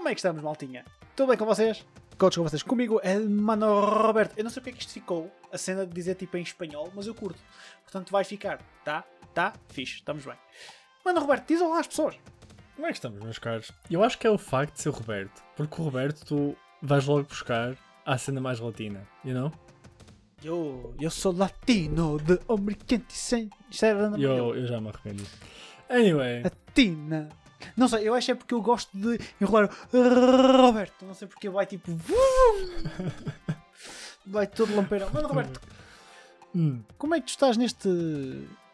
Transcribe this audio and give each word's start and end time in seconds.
Como 0.00 0.08
é 0.08 0.14
que 0.14 0.20
estamos, 0.20 0.42
maltinha? 0.42 0.82
Tudo 1.14 1.28
bem 1.28 1.36
com 1.36 1.44
vocês? 1.44 1.86
Coach 2.16 2.38
com 2.38 2.42
vocês. 2.42 2.62
Comigo 2.62 2.98
é 3.02 3.18
Mano 3.18 3.80
Roberto. 3.80 4.32
Eu 4.34 4.44
não 4.44 4.50
sei 4.50 4.62
porque 4.62 4.70
é 4.70 4.72
que 4.72 4.80
isto 4.80 4.94
ficou, 4.94 5.30
a 5.52 5.58
cena 5.58 5.84
de 5.84 5.92
dizer 5.92 6.14
tipo 6.14 6.38
em 6.38 6.42
espanhol, 6.42 6.90
mas 6.94 7.06
eu 7.06 7.14
curto. 7.14 7.38
Portanto 7.82 8.10
vai 8.10 8.24
ficar, 8.24 8.62
tá? 8.82 9.04
Tá? 9.34 9.52
Fixe, 9.68 9.96
estamos 9.96 10.24
bem. 10.24 10.36
Mano 11.04 11.20
Roberto, 11.20 11.46
diz 11.46 11.60
olá 11.60 11.80
às 11.80 11.86
pessoas. 11.86 12.18
Como 12.74 12.86
é 12.86 12.92
que 12.92 12.96
estamos, 12.96 13.22
meus 13.22 13.38
caros? 13.38 13.70
Eu 13.90 14.02
acho 14.02 14.16
que 14.16 14.26
é 14.26 14.30
o 14.30 14.38
facto 14.38 14.72
de 14.72 14.80
ser 14.80 14.88
o 14.88 14.92
Roberto. 14.92 15.42
Porque 15.54 15.82
o 15.82 15.84
Roberto 15.84 16.24
tu 16.24 16.56
vais 16.80 17.04
logo 17.04 17.24
buscar 17.24 17.76
à 18.06 18.16
cena 18.16 18.40
mais 18.40 18.58
latina, 18.58 19.06
you 19.22 19.34
know? 19.34 19.52
Eu, 20.42 20.94
eu 20.98 21.10
sou 21.10 21.30
latino 21.30 22.16
de 22.20 22.40
homem 22.48 22.74
quente 22.74 23.12
sem... 23.12 23.50
Isto 23.70 23.84
era 23.84 24.18
Eu, 24.18 24.54
eu 24.56 24.66
já 24.66 24.80
me 24.80 24.88
arrependi. 24.88 25.26
Anyway, 25.90 26.42
Latina. 26.42 27.28
Não 27.76 27.88
sei, 27.88 28.08
eu 28.08 28.14
acho 28.14 28.26
que 28.26 28.32
é 28.32 28.34
porque 28.34 28.54
eu 28.54 28.62
gosto 28.62 28.90
de 28.96 29.18
enrolar 29.40 29.70
o 29.92 30.62
Roberto. 30.62 31.04
Não 31.04 31.14
sei 31.14 31.28
porque 31.28 31.48
vai 31.48 31.66
tipo... 31.66 31.90
Vai 34.26 34.46
todo 34.46 34.74
lampeirão. 34.76 35.10
Mano 35.10 35.28
Roberto, 35.28 35.60
hum, 36.54 36.82
Como 36.98 37.14
é 37.14 37.20
que 37.20 37.26
tu 37.26 37.30
estás 37.30 37.56
neste 37.56 37.88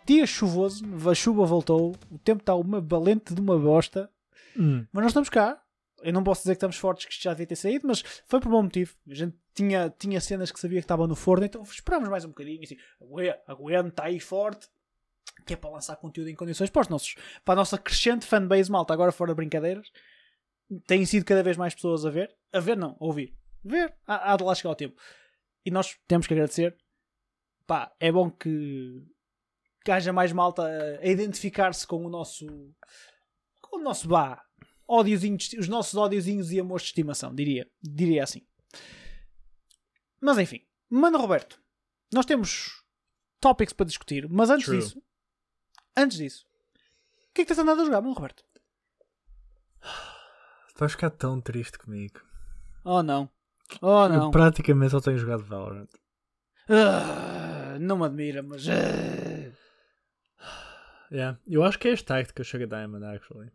dia 0.05 0.27
chuvoso? 0.27 0.85
A 1.09 1.15
chuva 1.15 1.45
voltou, 1.47 1.95
o 2.11 2.19
tempo 2.19 2.43
está 2.43 2.55
uma 2.55 2.81
valente 2.81 3.33
de 3.33 3.41
uma 3.41 3.59
bosta, 3.59 4.11
hum, 4.57 4.85
mas 4.93 5.03
nós 5.03 5.11
estamos 5.13 5.29
cá. 5.29 5.61
Eu 6.03 6.13
não 6.13 6.23
posso 6.23 6.43
dizer 6.43 6.53
que 6.53 6.57
estamos 6.59 6.77
fortes, 6.77 7.07
que 7.07 7.13
isto 7.13 7.23
já 7.23 7.31
devia 7.31 7.47
ter 7.47 7.57
saído, 7.57 7.87
mas 7.89 8.03
foi 8.27 8.39
por 8.39 8.51
bom 8.51 8.63
motivo. 8.63 8.95
A 9.09 9.15
gente 9.15 9.35
tinha, 9.55 9.89
tinha 9.99 10.21
cenas 10.21 10.53
que 10.53 10.61
sabia 10.61 10.79
que 10.79 10.85
estavam 10.85 11.07
no 11.07 11.17
forno, 11.17 11.47
então 11.47 11.63
esperámos 11.63 12.09
mais 12.09 12.25
um 12.25 12.29
bocadinho. 12.29 12.63
Assim, 12.63 12.77
"Ague- 13.01 13.35
aguenta 13.47 14.03
aí 14.05 14.21
forte, 14.21 14.69
que 15.45 15.55
é 15.55 15.57
para 15.57 15.71
lançar 15.71 15.97
conteúdo 15.97 16.29
em 16.29 16.35
condições 16.35 16.71
para, 16.71 16.83
os 16.83 16.89
nossos, 16.89 17.15
para 17.45 17.55
a 17.55 17.57
nossa 17.57 17.77
crescente 17.79 18.25
fanbase 18.27 18.71
malta. 18.71 18.93
Agora, 18.95 19.13
fora 19.13 19.33
de 19.33 19.37
brincadeiras, 19.37 19.91
têm 20.87 21.05
sido 21.05 21.25
cada 21.25 21.43
vez 21.43 21.57
mais 21.57 21.75
pessoas 21.75 22.05
a 22.07 22.11
ver. 22.11 22.35
A 22.53 22.61
ver, 22.61 22.77
não, 22.77 22.97
a 23.01 23.05
ouvir. 23.05 23.35
Ver, 23.65 23.95
há, 24.07 24.33
há 24.33 24.37
de 24.37 24.45
lá 24.45 24.55
chegar 24.55 24.71
o 24.71 24.77
tempo. 24.77 25.01
E 25.65 25.71
nós 25.71 25.97
temos 26.07 26.27
que 26.27 26.35
agradecer 26.35 26.77
pá, 27.67 27.93
é 27.99 28.13
bom 28.13 28.31
que, 28.31 29.03
que 29.85 29.91
haja 29.91 30.13
mais 30.13 30.31
malta 30.33 30.63
a, 31.01 31.07
identificar-se 31.07 31.85
com 31.85 32.05
o 32.07 32.09
nosso 32.09 32.47
com 33.61 33.79
o 33.79 33.83
nosso 33.83 34.09
vá, 34.09 34.41
ódiozinho, 34.87 35.37
de 35.37 35.43
esti- 35.43 35.59
os 35.59 35.67
nossos 35.67 35.95
ódiozinhos 35.97 36.53
e 36.53 36.61
amores 36.61 36.85
de 36.85 36.91
estimação, 36.91 37.35
diria, 37.35 37.69
diria 37.83 38.23
assim. 38.23 38.47
Mas 40.21 40.39
enfim, 40.39 40.65
Mano 40.89 41.19
Roberto, 41.19 41.61
nós 42.15 42.25
temos 42.25 42.85
tópicos 43.41 43.73
para 43.75 43.87
discutir, 43.87 44.29
mas 44.31 44.49
antes 44.51 44.67
True. 44.67 44.79
disso, 44.79 45.03
antes 45.97 46.19
disso, 46.19 46.45
o 47.31 47.35
que 47.35 47.43
é 47.43 47.45
que 47.45 47.47
tens 47.47 47.59
andado 47.59 47.81
a 47.83 47.85
jogar, 47.85 48.01
Mano 48.01 48.15
Roberto? 48.15 48.45
vais 50.79 50.93
ficar 50.93 51.11
tão 51.11 51.41
triste 51.41 51.79
comigo. 51.79 52.21
Oh 52.85 53.03
não, 53.03 53.29
oh 53.81 54.09
não, 54.09 54.25
Eu 54.27 54.31
praticamente 54.31 54.91
só 54.91 55.01
tenho 55.01 55.19
jogado 55.19 55.43
Valorant. 55.45 55.89
Ah, 56.69 57.77
não 57.81 57.99
me 57.99 58.05
admira, 58.05 58.43
mas 58.43 58.67
ah. 58.69 59.53
Yeah. 61.11 61.39
Eu 61.47 61.63
acho 61.63 61.79
que 61.79 61.87
é 61.89 61.93
este 61.93 62.05
tacto 62.05 62.35
que 62.35 62.41
eu 62.41 62.45
chego 62.45 62.65
a 62.65 62.67
Diamond, 62.67 63.05
actually. 63.07 63.51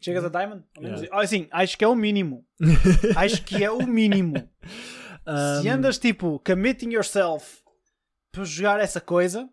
chegas 0.00 0.24
a 0.24 0.28
Diamond? 0.28 0.64
Yeah. 0.80 1.08
Ah, 1.12 1.26
sim, 1.26 1.46
acho 1.50 1.76
que 1.76 1.84
é 1.84 1.88
o 1.88 1.94
mínimo. 1.94 2.46
Acho 3.16 3.44
que 3.44 3.62
é 3.62 3.70
o 3.70 3.86
mínimo. 3.86 4.34
Se 5.60 5.68
Um, 5.68 5.72
andas 5.72 5.98
tipo 5.98 6.38
committing 6.40 6.90
yourself 6.92 7.62
para 8.32 8.44
jogar 8.44 8.80
essa 8.80 8.98
coisa, 9.00 9.48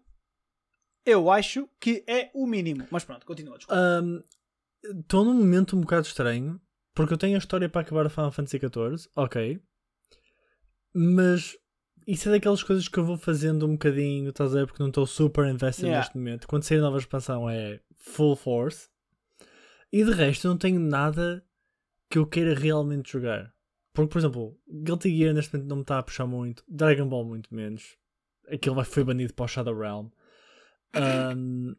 eu 1.06 1.30
acho 1.32 1.70
que 1.80 2.04
é 2.08 2.32
o 2.34 2.48
mínimo. 2.48 2.88
Mas 2.90 3.04
pronto, 3.04 3.26
continua. 3.26 3.58
Estou 4.84 5.26
num 5.26 5.34
momento 5.34 5.76
um 5.76 5.82
bocado 5.82 6.06
estranho, 6.06 6.60
porque 6.94 7.14
eu 7.14 7.18
tenho 7.18 7.36
a 7.36 7.40
história 7.40 7.70
para 7.70 7.82
acabar 7.82 8.06
a 8.06 8.10
Final 8.10 8.32
Fantasy 8.32 8.58
XIV, 8.60 9.10
ok. 9.16 9.60
Mas 10.94 11.58
isso 12.08 12.30
é 12.30 12.34
daquelas 12.34 12.64
coisas 12.64 12.88
que 12.88 12.98
eu 12.98 13.04
vou 13.04 13.18
fazendo 13.18 13.66
um 13.66 13.74
bocadinho, 13.74 14.30
estás 14.30 14.56
a 14.56 14.60
ver? 14.60 14.68
Porque 14.68 14.82
não 14.82 14.90
estou 14.90 15.06
super 15.08 15.46
invested 15.48 15.88
Yeah. 15.88 16.00
neste 16.06 16.18
momento. 16.18 16.48
Quando 16.48 16.64
sair 16.64 16.78
a 16.78 16.82
nova 16.82 16.98
expansão 16.98 17.50
é 17.50 17.80
full 17.98 18.36
force. 18.36 18.90
E 19.92 20.04
de 20.04 20.12
resto 20.12 20.48
eu 20.48 20.52
não 20.52 20.58
tenho 20.58 20.80
nada 20.80 21.44
que 22.10 22.18
eu 22.18 22.28
queira 22.28 22.54
realmente 22.54 23.12
jogar. 23.12 23.54
Porque, 23.94 24.12
por 24.12 24.20
exemplo, 24.20 24.60
Guilty 24.68 25.18
Gear 25.18 25.34
neste 25.34 25.54
momento 25.54 25.70
não 25.70 25.76
me 25.78 25.82
está 25.82 26.00
a 26.00 26.04
puxar 26.04 26.28
muito. 26.28 26.64
Dragon 26.68 27.08
Ball 27.08 27.26
muito 27.26 27.54
menos. 27.54 27.98
Aquilo 28.50 28.84
foi 28.84 29.04
banido 29.04 29.34
para 29.34 29.46
o 29.46 29.48
Shadow 29.48 29.78
Realm. 29.78 30.10
Um, 30.96 31.76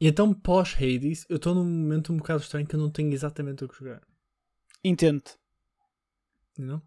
e 0.00 0.08
então 0.08 0.32
pós 0.32 0.74
Hades 0.74 1.24
eu 1.28 1.36
estou 1.36 1.54
num 1.54 1.64
momento 1.64 2.12
um 2.12 2.16
bocado 2.16 2.42
estranho 2.42 2.66
que 2.66 2.74
eu 2.74 2.80
não 2.80 2.90
tenho 2.90 3.12
exatamente 3.12 3.64
o 3.64 3.68
que 3.68 3.78
jogar. 3.78 4.00
Entendo. 4.84 5.22
Know? 6.58 6.82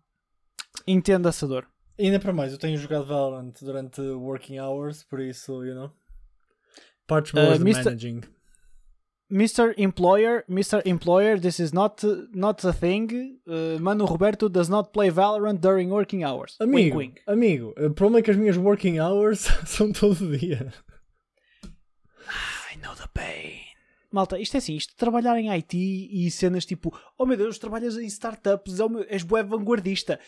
Entendo 0.88 1.28
essa 1.28 1.48
dor. 1.48 1.68
E 1.98 2.06
ainda 2.06 2.20
para 2.20 2.34
mais, 2.34 2.52
eu 2.52 2.58
tenho 2.58 2.78
jogado 2.78 3.06
Valorant 3.06 3.54
durante 3.62 4.02
working 4.02 4.60
hours, 4.60 5.04
por 5.04 5.22
isso, 5.22 5.64
you 5.64 5.74
know. 5.74 5.92
Parts 7.08 7.32
Uh, 7.32 7.38
more 7.38 7.58
the 7.58 7.64
Mr. 7.64 7.84
managing. 7.86 8.22
Mr. 9.32 9.74
Employer, 9.78 10.44
Mr. 10.48 10.82
Employer, 10.86 11.40
this 11.40 11.60
is 11.60 11.74
not, 11.74 12.04
not 12.34 12.64
a 12.64 12.74
thing. 12.74 13.40
Uh, 13.48 13.80
Mano 13.80 14.06
Roberto 14.06 14.50
does 14.50 14.70
not 14.70 14.92
play 14.94 15.10
Valorant 15.10 15.62
during 15.62 15.90
working 15.90 16.24
hours. 16.24 16.58
Amigo, 16.60 16.98
Wink, 16.98 16.98
wink. 16.98 17.22
amigo, 17.28 17.74
o 17.78 17.90
problema 17.92 18.20
é 18.20 18.22
que 18.22 18.32
as 18.32 18.38
minhas 18.38 18.58
working 18.58 19.00
hours 19.00 19.48
são 19.66 19.92
todo 19.92 20.38
dia. 20.38 20.72
Know 22.86 22.96
the 22.96 23.08
pain. 23.14 23.62
Malta, 24.12 24.40
isto 24.40 24.56
é 24.56 24.58
assim, 24.60 24.76
isto 24.76 24.92
de 24.92 24.96
trabalhar 24.96 25.38
em 25.38 25.50
IT 25.50 25.76
e 25.78 26.30
cenas 26.32 26.66
tipo, 26.66 26.98
oh 27.18 27.26
meu 27.26 27.36
Deus, 27.36 27.58
trabalhas 27.58 27.98
em 27.98 28.06
startups, 28.06 28.80
oh 28.80 28.88
meu, 28.88 29.06
és 29.10 29.24
bué 29.24 29.44
vanguardista. 29.44 30.20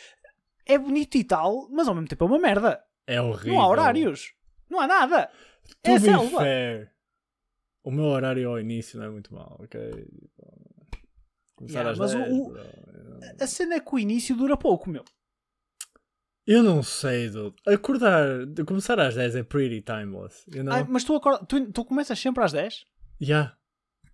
É 0.66 0.78
bonito 0.78 1.16
e 1.16 1.24
tal, 1.24 1.70
mas 1.70 1.88
ao 1.88 1.94
mesmo 1.96 2.08
tempo 2.10 2.26
é 2.26 2.28
uma 2.28 2.40
merda. 2.40 2.84
É 3.06 3.22
horrível. 3.22 3.54
Não 3.54 3.62
há 3.62 3.68
horários. 3.70 4.34
Não 4.70 4.80
há 4.82 4.88
nada. 4.88 5.30
To 5.84 5.92
é 5.92 6.00
selva. 6.00 6.40
fair, 6.42 6.92
o 7.84 7.92
meu 7.92 8.06
horário 8.06 8.50
ao 8.50 8.60
início 8.60 9.00
não 9.00 9.06
é 9.06 9.10
muito 9.10 9.34
mau, 9.34 9.58
ok? 9.64 9.80
Começar 11.56 11.80
Yeah, 11.80 11.92
às 11.92 11.98
mas 11.98 12.14
o- 12.14 12.18
10, 12.18 12.34
o- 12.34 12.50
bro. 12.50 12.62
A 13.40 13.48
cena 13.48 13.76
é 13.76 13.80
que 13.80 13.96
o 13.96 14.00
início 14.00 14.36
dura 14.36 14.58
pouco, 14.58 14.90
meu. 14.90 15.04
Eu 16.48 16.64
não 16.64 16.82
sei, 16.82 17.30
dude. 17.30 17.58
Acordar, 17.68 18.46
de 18.46 18.64
começar 18.64 18.98
às 19.02 19.16
10 19.16 19.36
é 19.36 19.44
pretty 19.44 19.82
timeless, 19.82 20.46
you 20.48 20.64
know? 20.64 20.74
Ai, 20.74 20.86
mas 20.88 21.04
tu, 21.04 21.14
acorda, 21.14 21.46
tu, 21.46 21.72
tu 21.74 21.84
começas 21.84 22.18
sempre 22.18 22.42
às 22.42 22.54
10? 22.54 22.86
Yeah. 23.22 23.58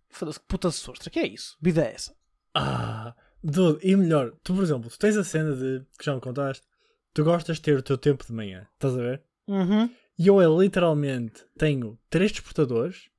Foda-se, 0.09 0.39
que 0.39 0.45
puta 0.47 0.69
de 0.69 0.73
sostra. 0.73 1.11
Que 1.11 1.19
é 1.19 1.27
isso? 1.27 1.55
Vida 1.61 1.83
é 1.83 1.93
essa? 1.93 2.15
Ah, 2.55 3.15
dude, 3.43 3.79
e 3.87 3.95
melhor, 3.95 4.33
tu, 4.43 4.55
por 4.55 4.63
exemplo, 4.63 4.89
tu 4.89 4.97
tens 4.97 5.15
a 5.15 5.23
cena 5.23 5.55
de, 5.55 5.85
que 5.97 6.05
já 6.05 6.15
me 6.15 6.21
contaste, 6.21 6.65
tu 7.13 7.23
gostas 7.23 7.57
de 7.57 7.61
ter 7.61 7.77
o 7.77 7.83
teu 7.83 7.99
tempo 7.99 8.25
de 8.25 8.33
manhã, 8.33 8.67
estás 8.73 8.95
a 8.95 9.01
ver? 9.01 9.23
Uhum. 9.47 9.89
E 10.17 10.27
eu 10.27 10.41
é 10.41 10.45
literalmente 10.47 11.45
tenho 11.57 11.99
três 12.09 12.31
despertadores, 12.31 13.09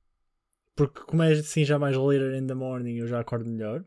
porque 0.75 1.01
como 1.01 1.23
é 1.23 1.31
assim 1.31 1.63
já 1.63 1.79
mais 1.79 1.95
later 1.95 2.35
in 2.35 2.47
the 2.47 2.53
morning 2.53 2.95
eu 2.95 3.07
já 3.07 3.19
acordo 3.19 3.49
melhor. 3.49 3.85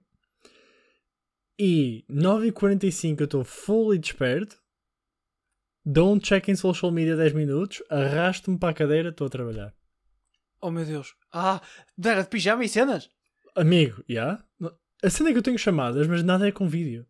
E 1.58 2.04
9h45 2.10 3.20
eu 3.20 3.24
estou 3.24 3.44
fully 3.44 3.98
desperto, 3.98 4.56
dou 5.90 6.12
um 6.12 6.18
check 6.18 6.48
em 6.48 6.54
social 6.56 6.92
media 6.92 7.16
10 7.16 7.32
minutos, 7.32 7.82
arrasto-me 7.88 8.58
para 8.58 8.68
a 8.70 8.74
cadeira, 8.74 9.08
estou 9.08 9.26
a 9.26 9.30
trabalhar. 9.30 9.72
Oh 10.60 10.70
meu 10.70 10.84
Deus. 10.84 11.14
Ah, 11.32 11.60
era 12.04 12.22
de 12.22 12.28
pijama 12.28 12.64
e 12.64 12.68
cenas? 12.68 13.08
Amigo, 13.56 14.04
já? 14.08 14.38
A 15.02 15.08
cena 15.10 15.30
é 15.30 15.32
que 15.32 15.38
eu 15.38 15.42
tenho 15.42 15.58
chamadas, 15.58 16.06
mas 16.06 16.22
nada 16.22 16.46
é 16.46 16.52
com 16.52 16.68
vídeo. 16.68 17.06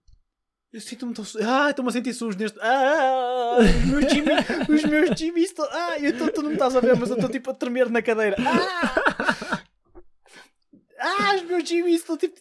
Eu 0.73 0.81
sinto-me 0.81 1.15
tão... 1.15 1.25
Ah, 1.43 1.71
estou-me 1.71 1.89
a 1.89 1.93
sentir 1.93 2.13
sujo 2.13 2.39
neste... 2.39 2.59
Ah, 2.61 3.57
os 3.59 3.85
meus 3.87 4.13
Jimmy... 4.13 4.33
os 4.69 4.85
meus 4.85 5.19
Jimmy 5.19 5.43
estão... 5.43 5.67
Ah, 5.71 5.99
eu 5.99 6.11
estou... 6.11 6.31
Tu 6.31 6.43
não 6.43 6.51
me 6.51 6.55
estás 6.57 6.77
a 6.77 6.81
ver, 6.81 6.95
mas 6.95 7.09
eu 7.09 7.17
estou 7.17 7.31
tipo 7.31 7.51
a 7.51 7.55
tremer 7.55 7.89
na 7.91 8.03
cadeira. 8.03 8.37
Ah! 8.39 9.63
Ah, 11.01 11.37
os 11.37 11.43
meus 11.45 11.69
Jimmy 11.69 11.95
estão 11.95 12.17
tipo... 12.17 12.41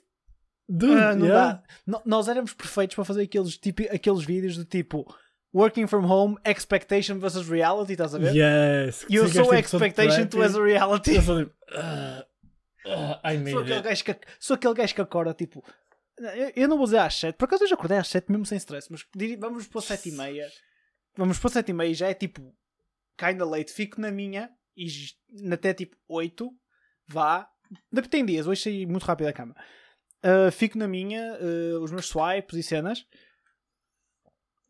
Dude, 0.67 0.94
Ah, 1.00 1.15
não 1.15 1.27
yeah. 1.27 1.53
dá. 1.53 1.63
No- 1.85 2.01
nós 2.06 2.27
éramos 2.27 2.53
perfeitos 2.56 2.95
para 2.95 3.06
fazer 3.06 3.21
aqueles, 3.21 3.56
tipo, 3.56 3.83
aqueles 3.94 4.23
vídeos 4.25 4.56
de 4.56 4.65
tipo... 4.65 5.06
Working 5.53 5.88
from 5.88 6.05
home, 6.05 6.38
expectation 6.45 7.19
versus 7.19 7.47
reality, 7.47 7.94
estás 7.94 8.13
a 8.13 8.19
ver? 8.19 8.35
Yes. 8.35 9.05
E 9.09 9.15
eu 9.15 9.27
sou 9.27 9.51
a 9.51 9.59
expectation, 9.59 10.27
tu 10.27 10.44
és 10.44 10.55
a 10.55 10.61
reality. 10.61 11.15
Eu 11.15 11.21
sou 11.21 11.39
tipo, 11.39 11.55
ah, 11.71 12.25
ah, 12.85 13.33
I 13.33 13.35
Sou 13.35 13.44
made 13.44 13.57
aquele, 13.57 13.73
it. 13.75 13.83
gajo 13.83 14.03
que, 14.03 14.17
sou 14.39 14.55
aquele 14.55 14.73
gajo 14.73 14.95
que 14.95 15.01
acorda 15.01 15.33
tipo. 15.33 15.63
Eu, 16.17 16.51
eu 16.55 16.67
não 16.67 16.77
vou 16.77 16.85
dizer 16.85 16.99
às 16.99 17.15
7, 17.15 17.35
por 17.35 17.45
acaso 17.45 17.63
eu 17.63 17.67
já 17.67 17.75
acordei 17.75 17.97
às 17.97 18.07
7 18.07 18.29
mesmo 18.31 18.45
sem 18.45 18.57
stress, 18.57 18.88
mas 18.91 19.05
vamos 19.39 19.67
para 19.67 19.81
7 19.81 20.09
e 20.09 20.11
meia. 20.11 20.47
Vamos 21.15 21.39
para 21.39 21.49
7 21.49 21.69
e 21.69 21.73
meia 21.73 21.94
já 21.94 22.07
é 22.09 22.13
tipo 22.13 22.53
kinda 23.17 23.45
late. 23.45 23.71
Fico 23.71 23.99
na 24.01 24.11
minha 24.11 24.49
e 24.75 24.88
até 25.51 25.73
tipo 25.73 25.95
8 26.07 26.49
vá. 27.07 27.47
Tem 28.09 28.25
dias, 28.25 28.47
hoje 28.47 28.61
saí 28.61 28.85
muito 28.85 29.03
rápido 29.03 29.27
da 29.27 29.33
cama. 29.33 29.55
Uh, 30.23 30.51
fico 30.51 30.77
na 30.77 30.88
minha, 30.88 31.38
uh, 31.39 31.81
os 31.83 31.91
meus 31.91 32.07
swipes 32.07 32.57
e 32.57 32.63
cenas. 32.63 33.05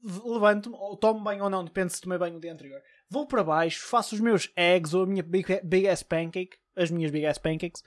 Levanto-me, 0.08 0.76
ou 0.76 0.96
tomo 0.96 1.20
banho 1.20 1.44
ou 1.44 1.50
não, 1.50 1.66
depende 1.66 1.92
se 1.92 2.02
tomei 2.02 2.18
banho 2.18 2.36
no 2.36 2.40
dia 2.40 2.54
anterior. 2.54 2.82
Vou 3.10 3.26
para 3.26 3.44
baixo, 3.44 3.86
faço 3.86 4.16
os 4.16 4.22
meus 4.22 4.50
eggs 4.56 4.96
ou 4.96 5.04
a 5.04 5.06
minha 5.06 5.24
big, 5.24 5.60
big 5.64 5.88
ass 5.88 6.02
pancake, 6.02 6.58
as 6.76 6.90
minhas 6.90 7.12
big 7.12 7.26
ass 7.26 7.38
pancakes, 7.38 7.84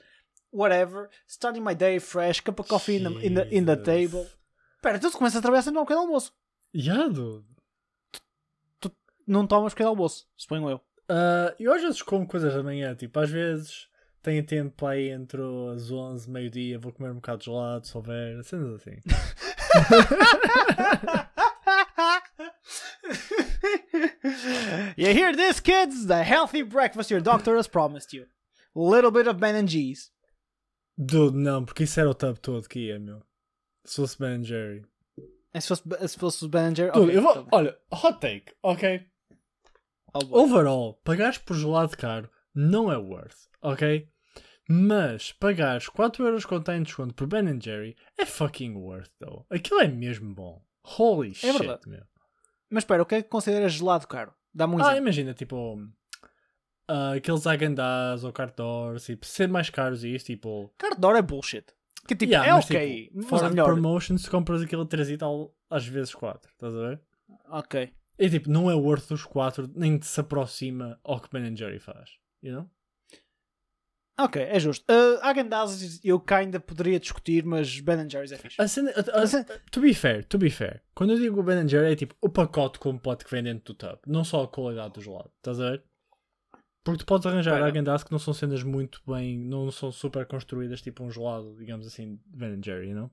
whatever, 0.53 1.09
starting 1.27 1.61
my 1.61 1.75
day 1.75 1.99
fresh, 1.99 2.41
cup 2.41 2.61
of 2.61 2.69
coffee 2.69 2.97
in 2.97 3.05
the, 3.05 3.27
in 3.27 3.35
the, 3.35 3.57
in 3.57 3.65
the 3.65 3.77
table. 3.77 4.27
Espera, 4.77 4.99
então 4.99 5.11
tu 5.11 5.17
começas 5.17 5.39
a 5.39 5.43
trabalhar 5.43 5.63
sempre 5.63 5.79
ao 5.79 5.87
pequeno 5.87 6.03
almoço. 6.03 6.33
Yeah, 6.75 7.09
dude. 7.09 7.45
Não 9.27 9.47
tomas 9.47 9.73
pequeno 9.73 9.91
almoço, 9.91 10.27
suponho 10.37 10.69
eu. 10.69 10.81
Ah, 11.09 11.55
eu 11.59 11.73
às 11.73 11.83
vezes 11.83 12.03
como 12.03 12.27
coisas 12.27 12.55
da 12.55 12.63
manhã, 12.63 12.95
tipo, 12.95 13.19
às 13.19 13.31
vezes 13.31 13.89
tenho 14.23 14.45
tempo 14.45 14.87
aí 14.87 15.11
entre 15.11 15.41
as 15.75 15.91
11 15.91 16.31
meio-dia, 16.31 16.79
vou 16.79 16.93
comer 16.93 17.11
um 17.11 17.17
bocado 17.17 17.39
de 17.39 17.47
gelado, 17.47 17.87
se 17.87 17.97
houver, 17.97 18.45
cenas 18.45 18.75
assim. 18.75 18.99
you 24.97 25.13
hear 25.13 25.35
this, 25.35 25.61
kids? 25.61 26.07
The 26.07 26.23
healthy 26.23 26.63
breakfast 26.63 27.11
your 27.11 27.21
doctor 27.21 27.57
has 27.57 27.69
promised 27.69 28.13
you. 28.13 28.27
Little 28.75 29.11
bit 29.11 29.27
of 29.27 29.39
Ben 29.39 29.55
and 29.55 29.69
G's. 29.69 30.11
Dude, 30.97 31.35
não, 31.35 31.65
porque 31.65 31.85
isso 31.85 31.99
era 31.99 32.11
o 32.11 32.15
tub 32.15 32.39
todo 32.39 32.69
que 32.69 32.89
ia, 32.89 32.99
meu. 32.99 33.23
Se 33.85 33.97
fosse 33.97 34.19
Ben 34.19 34.45
Jerry. 34.45 34.85
É 35.53 35.61
Se 35.61 35.69
fosse, 35.69 35.83
se 36.09 36.19
fosse 36.19 36.49
Ben 36.49 36.67
and 36.67 36.75
Jerry. 36.75 36.93
Dude, 36.93 37.05
ok, 37.11 37.17
eu 37.17 37.23
vou, 37.23 37.35
tá 37.35 37.49
olha, 37.53 37.79
hot 37.91 38.21
take, 38.21 38.53
ok? 38.63 39.07
Oh. 40.13 40.43
Overall, 40.43 40.95
pagares 41.05 41.39
por 41.39 41.57
gelado 41.57 41.97
caro 41.97 42.29
não 42.55 42.91
é 42.93 42.97
worth, 42.97 43.49
ok? 43.63 44.09
Mas 44.69 45.33
pagares 45.33 45.89
4€ 45.89 46.45
com 46.45 46.61
time 46.61 46.79
de 46.79 46.85
desconto 46.85 47.15
por 47.15 47.27
Ben 47.27 47.61
Jerry 47.61 47.97
é 48.17 48.25
fucking 48.25 48.75
worth, 48.77 49.11
though. 49.19 49.45
Aquilo 49.51 49.81
é 49.81 49.89
mesmo 49.89 50.33
bom. 50.33 50.63
Holy 50.85 51.35
shit, 51.35 51.53
verdade. 51.59 51.89
meu. 51.89 52.05
Mas 52.71 52.83
espera, 52.85 53.03
o 53.03 53.07
que 53.07 53.17
é 53.17 53.23
que 53.23 53.29
consideras 53.29 53.73
gelado 53.73 54.07
caro? 54.07 54.33
Dá-me 54.55 54.75
um 54.75 54.79
Ah, 54.79 54.83
exemplo. 54.83 54.99
imagina, 54.99 55.35
tipo, 55.35 55.79
ah, 56.89 57.13
aqueles 57.15 57.47
Agandás 57.47 58.25
ou 58.25 58.33
Cartors, 58.33 59.05
tipo, 59.05 59.27
ser 59.27 59.49
mais 59.49 59.71
caros 59.71 60.05
e 60.05 60.15
isso, 60.15 60.27
tipo. 60.27 60.73
Cardor 60.79 61.17
é 61.17 61.23
bullshit. 61.23 61.65
Que 62.07 62.17
tipo, 62.17 62.33
Yeah, 62.33 62.49
é 62.49 62.53
mas, 62.55 62.65
ok. 62.65 63.07
tipo, 63.09 63.23
fora 63.23 63.47
é 63.47 63.49
de 63.49 63.55
melhor. 63.55 63.67
promotions, 63.73 64.29
compras 64.29 64.63
aquilo 64.63 64.83
a 64.83 64.87
3 64.87 65.11
e 65.11 65.17
tal, 65.19 65.55
às 65.69 65.87
vezes 65.87 66.15
4, 66.15 66.51
estás 66.53 66.75
a 66.75 66.79
ver? 66.89 67.01
Ok. 67.51 67.93
E 68.19 68.29
tipo, 68.31 68.51
não 68.51 68.71
é 68.71 68.75
worth 68.75 69.11
os 69.13 69.25
4, 69.25 69.71
nem 69.75 70.01
se 70.01 70.19
aproxima 70.21 70.99
ao 71.05 71.21
que 71.21 71.29
Ben 71.31 71.55
Jerry 71.57 71.79
faz, 71.79 72.11
you 72.43 72.53
know? 72.53 72.71
Ok, 74.25 74.43
é 74.43 74.61
justo. 74.61 74.85
Uh, 74.91 75.19
Agendazes 75.23 76.01
eu 76.05 76.21
kinda 76.21 76.61
poderia 76.61 77.01
discutir, 77.01 77.45
mas 77.45 77.81
Ben 77.81 78.09
Jerry's 78.09 78.33
é 78.33 78.37
fixe. 78.37 78.61
A 78.61 78.69
cena, 78.69 78.91
a- 78.91 79.19
a- 79.19 79.23
A 79.23 79.27
cena- 79.27 79.47
to 79.71 79.81
be 79.81 79.95
fair, 79.95 80.25
to 80.25 80.37
be 80.39 80.51
fair, 80.51 80.83
quando 80.95 81.13
eu 81.15 81.19
digo 81.19 81.43
Ben 81.43 81.67
Jerry 81.69 81.93
é 81.93 81.97
tipo 81.97 82.15
o 82.21 82.29
pacote 82.29 82.79
completo 82.79 83.25
que 83.25 83.31
vem 83.31 83.43
dentro 83.43 83.73
do 83.73 83.75
tub, 83.77 83.99
não 84.07 84.23
só 84.25 84.43
a 84.45 84.49
qualidade 84.49 84.95
do 84.95 85.01
gelado, 85.01 85.31
estás 85.39 85.61
a 85.61 85.71
ver? 85.71 85.85
Porque 86.83 87.01
tu 87.01 87.07
podes 87.07 87.27
arranjar. 87.27 87.63
Agendas 87.63 88.03
que 88.05 88.11
não 88.13 88.19
são 88.19 88.33
cenas 88.33 88.63
muito 88.63 89.01
bem, 89.07 89.39
não 89.39 89.71
são 89.71 89.93
super 89.93 90.27
construídas, 90.27 90.81
tipo 90.81 91.05
um 91.05 91.11
gelado, 91.11 91.55
digamos 91.59 91.87
assim, 91.87 92.17
de 92.27 92.37
Ben 92.39 92.61
Jerry, 92.63 92.95
know? 92.95 93.11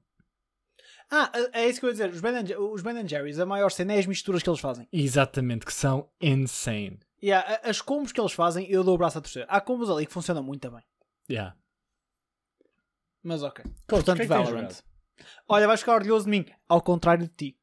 Ah, 1.12 1.31
é 1.53 1.62
é 1.63 1.69
isso 1.69 1.80
que 1.80 1.86
eu 1.86 1.89
ia 1.89 1.94
dizer. 1.94 2.10
Os 2.10 2.21
Ben, 2.21 2.33
os 2.71 2.81
ben 2.81 3.07
Jerry's, 3.07 3.39
a 3.39 3.45
maior 3.45 3.69
cena 3.71 3.94
é 3.94 4.00
as 4.00 4.06
misturas 4.06 4.42
que 4.44 4.50
eles 4.50 4.60
fazem. 4.60 4.88
Exatamente, 4.92 5.65
que 5.65 5.74
são 5.74 6.10
insane. 6.21 7.00
Yeah, 7.24 7.60
as 7.63 7.81
combos 7.81 8.12
que 8.12 8.21
eles 8.21 8.31
fazem, 8.31 8.69
eu 8.69 8.83
dou 8.83 8.95
o 8.95 8.98
braço 8.98 9.18
a 9.18 9.21
torcer. 9.21 9.45
Há 9.50 9.60
combos 9.60 9.89
ali 9.89 10.06
que 10.06 10.13
funcionam 10.13 10.44
muito 10.44 10.69
bem. 10.69 10.83
Yeah. 11.29 11.56
Mas 13.24 13.44
ok. 13.44 13.65
Portanto, 13.88 14.18
que 14.18 14.24
é 14.24 14.27
Valorant. 14.27 14.69
Olha, 15.50 15.68
vais 15.68 15.79
ficar 15.79 15.95
orgulhoso 15.95 16.25
de 16.25 16.31
mim. 16.31 16.45
Ao 16.69 16.81
contrário 16.81 17.27
de 17.27 17.33
ti. 17.33 17.57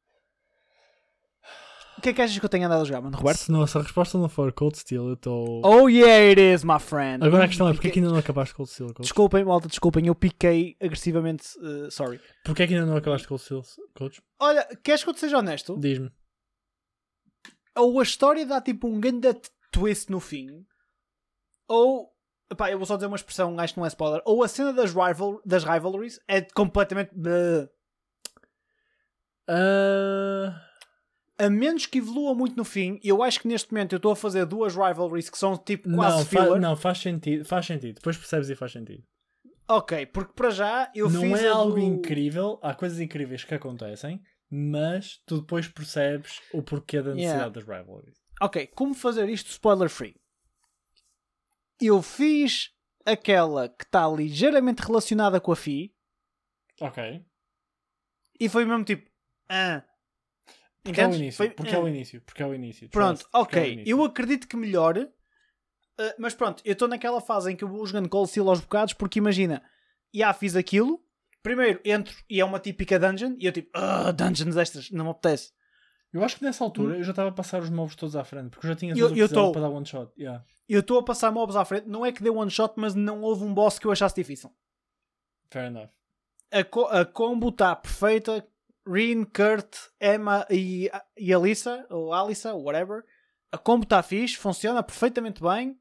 O 1.97 2.01
que 2.01 2.09
é 2.09 2.13
que 2.13 2.21
achas 2.21 2.37
que 2.37 2.43
eu 2.45 2.49
tenho 2.49 2.65
andado 2.65 2.81
a 2.81 2.85
jogar, 2.85 3.01
mano, 3.01 3.17
Roberto? 3.17 3.37
Se, 3.37 3.51
não, 3.51 3.65
se 3.65 3.77
a 3.77 3.81
resposta 3.81 4.17
não 4.17 4.27
for 4.27 4.51
Cold 4.51 4.77
Steel, 4.77 5.07
eu 5.07 5.13
estou. 5.13 5.61
Oh 5.65 5.87
yeah, 5.87 6.29
it 6.29 6.39
is, 6.39 6.63
my 6.63 6.77
friend. 6.77 7.25
Agora 7.25 7.45
a 7.45 7.47
questão 7.47 7.69
é 7.69 7.73
porque 7.73 7.87
é 7.87 7.91
que 7.91 7.99
ainda 7.99 8.11
não 8.11 8.19
acabaste 8.19 8.53
Cold 8.53 8.69
Steel, 8.69 8.89
Coach? 8.89 9.01
Desculpem, 9.03 9.45
malta, 9.45 9.67
desculpem. 9.69 10.05
Eu 10.05 10.13
piquei 10.13 10.75
agressivamente. 10.81 11.47
uh, 11.57 11.89
sorry. 11.89 12.19
Porquê 12.43 12.63
é 12.63 12.67
que 12.67 12.73
ainda 12.75 12.85
não 12.85 12.97
acabaste 12.97 13.27
Cold 13.27 13.41
Steel, 13.41 13.63
Coach? 13.95 14.21
Olha, 14.39 14.63
queres 14.83 15.03
que 15.03 15.09
eu 15.09 15.13
te 15.13 15.21
seja 15.21 15.37
honesto? 15.37 15.77
Diz-me. 15.79 16.11
Ou 17.77 17.99
a 17.99 18.03
história 18.03 18.45
dá 18.45 18.61
tipo 18.61 18.87
um 18.87 18.99
grande 18.99 19.33
twist 19.71 20.11
no 20.11 20.19
fim, 20.19 20.47
ou. 21.67 22.13
Eu 22.69 22.77
vou 22.77 22.85
só 22.85 22.95
dizer 22.95 23.07
uma 23.07 23.15
expressão, 23.15 23.59
acho 23.59 23.73
que 23.73 23.79
não 23.79 23.85
é 23.85 23.89
spoiler. 23.89 24.21
Ou 24.25 24.43
a 24.43 24.47
cena 24.47 24.71
das, 24.71 24.93
rival, 24.93 25.41
das 25.45 25.63
rivalries 25.63 26.19
é 26.27 26.41
completamente. 26.41 27.11
Ah, 29.47 30.61
A 31.37 31.49
menos 31.49 31.85
que 31.85 31.97
evolua 31.97 32.33
muito 32.33 32.55
no 32.55 32.63
fim, 32.63 32.99
eu 33.03 33.21
acho 33.21 33.39
que 33.41 33.47
neste 33.47 33.71
momento 33.71 33.93
eu 33.93 33.97
estou 33.97 34.11
a 34.11 34.15
fazer 34.15 34.45
duas 34.45 34.75
rivalries 34.75 35.29
que 35.29 35.37
são 35.37 35.57
tipo 35.57 35.89
quase 35.93 36.17
não, 36.17 36.25
fa- 36.25 36.43
filler. 36.45 36.61
não, 36.61 36.75
faz 36.77 36.97
sentido, 36.99 37.45
faz 37.45 37.65
sentido. 37.65 37.95
Depois 37.95 38.17
percebes 38.17 38.49
e 38.49 38.55
faz 38.55 38.71
sentido. 38.71 39.03
Ok, 39.67 40.05
porque 40.07 40.33
para 40.33 40.49
já 40.51 40.91
eu 40.95 41.09
não 41.09 41.21
fiz 41.21 41.41
é 41.43 41.49
a 41.49 41.53
algo 41.55 41.73
do- 41.73 41.79
incrível, 41.79 42.59
há 42.61 42.73
coisas 42.73 42.99
incríveis 42.99 43.43
que 43.43 43.53
acontecem, 43.55 44.21
mas 44.49 45.19
tu 45.25 45.41
depois 45.41 45.67
percebes 45.67 46.39
o 46.53 46.61
porquê 46.61 47.01
da 47.01 47.13
necessidade 47.15 47.39
Yeah. 47.39 47.53
das 47.53 47.63
rivalries. 47.67 48.15
Ok, 48.41 48.67
como 48.67 48.93
fazer 48.93 49.27
isto 49.29 49.49
spoiler 49.49 49.89
free? 49.89 50.15
Eu 51.81 52.01
fiz 52.01 52.71
aquela 53.05 53.69
que 53.69 53.83
está 53.83 54.07
ligeiramente 54.07 54.81
relacionada 54.81 55.39
com 55.39 55.51
a 55.51 55.55
FI 55.55 55.93
Ok. 56.81 57.23
e 58.39 58.49
foi 58.49 58.65
mesmo 58.65 58.83
tipo. 58.83 59.09
Ah. 59.49 59.83
Porque 60.83 61.01
é 61.01 61.07
o 61.07 61.13
início. 61.15 61.37
Foi- 61.37 61.49
Porque 61.49 61.75
é 61.75 61.79
o 61.79 61.85
ah. 61.85 61.89
início. 61.89 62.21
Porque 62.21 62.43
é 62.43 62.45
o 62.45 62.53
início. 62.53 62.89
Pronto, 62.89 63.17
Trust, 63.19 63.29
é 63.33 63.37
ok. 63.39 63.73
início. 63.73 63.91
Eu 63.91 64.03
acredito 64.03 64.47
que 64.47 64.55
melhore. 64.55 65.01
uh, 65.99 66.13
mas 66.19 66.33
pronto, 66.35 66.61
eu 66.65 66.73
estou 66.73 66.87
naquela 66.87 67.21
fase 67.21 67.51
em 67.51 67.55
que 67.55 67.63
eu 67.63 67.67
vou 67.69 67.85
jogando 67.85 68.09
Cold 68.09 68.29
Steel 68.29 68.49
aos 68.49 68.59
bocados 68.59 68.93
porque 68.93 69.17
imagina, 69.19 69.63
já 70.13 70.33
fiz 70.33 70.55
aquilo. 70.55 71.01
Primeiro 71.41 71.79
entro 71.85 72.15
e 72.29 72.39
é 72.41 72.45
uma 72.45 72.59
típica 72.59 72.99
dungeon 72.99 73.35
e 73.39 73.45
eu 73.45 73.51
tipo, 73.51 73.69
ah, 73.73 74.11
dungeons 74.11 74.57
extras, 74.57 74.89
não 74.91 75.05
me 75.05 75.11
apetece. 75.11 75.53
Eu 76.15 76.23
acho 76.23 76.37
que 76.37 76.43
nessa 76.43 76.63
altura 76.63 76.97
eu 76.97 77.03
já 77.03 77.11
estava 77.11 77.29
a 77.29 77.31
passar 77.33 77.61
os 77.61 77.69
mobs 77.69 77.95
todos 77.95 78.15
à 78.15 78.23
frente, 78.23 78.49
porque 78.51 78.65
eu 78.65 78.69
já 78.69 78.75
tinha 78.75 78.93
Hum. 78.93 78.97
Eu- 78.97 79.15
eu 79.15 79.27
tô. 79.27 79.51
para 79.51 79.61
dar 79.61 79.69
one 79.69 79.85
shot. 79.85 80.11
Yeah. 80.17 80.43
Eu 80.69 80.79
estou 80.79 80.97
a 80.99 81.03
passar 81.03 81.31
mobs 81.31 81.55
à 81.55 81.65
frente, 81.65 81.87
não 81.87 82.05
é 82.05 82.11
que 82.11 82.23
dê 82.23 82.29
one 82.29 82.49
shot, 82.49 82.73
mas 82.77 82.95
não 82.95 83.21
houve 83.21 83.43
um 83.43 83.53
boss 83.53 83.77
que 83.77 83.85
eu 83.85 83.91
achasse 83.91 84.15
difícil. 84.15 84.49
Fair 85.49 85.65
enough. 85.67 85.89
A, 86.51 86.63
co 86.63 86.85
a 86.85 87.05
combo 87.05 87.49
está 87.49 87.75
perfeita. 87.75 88.47
Rin, 88.87 89.23
Kurt, 89.25 89.75
Emma 89.99 90.45
e, 90.49 90.89
e 91.17 91.33
Alissa, 91.33 91.85
ou 91.89 92.13
Alissa, 92.13 92.53
whatever. 92.53 93.03
A 93.51 93.57
combo 93.57 93.83
está 93.83 94.01
fixe, 94.03 94.37
funciona 94.37 94.81
perfeitamente 94.83 95.41
bem. 95.41 95.77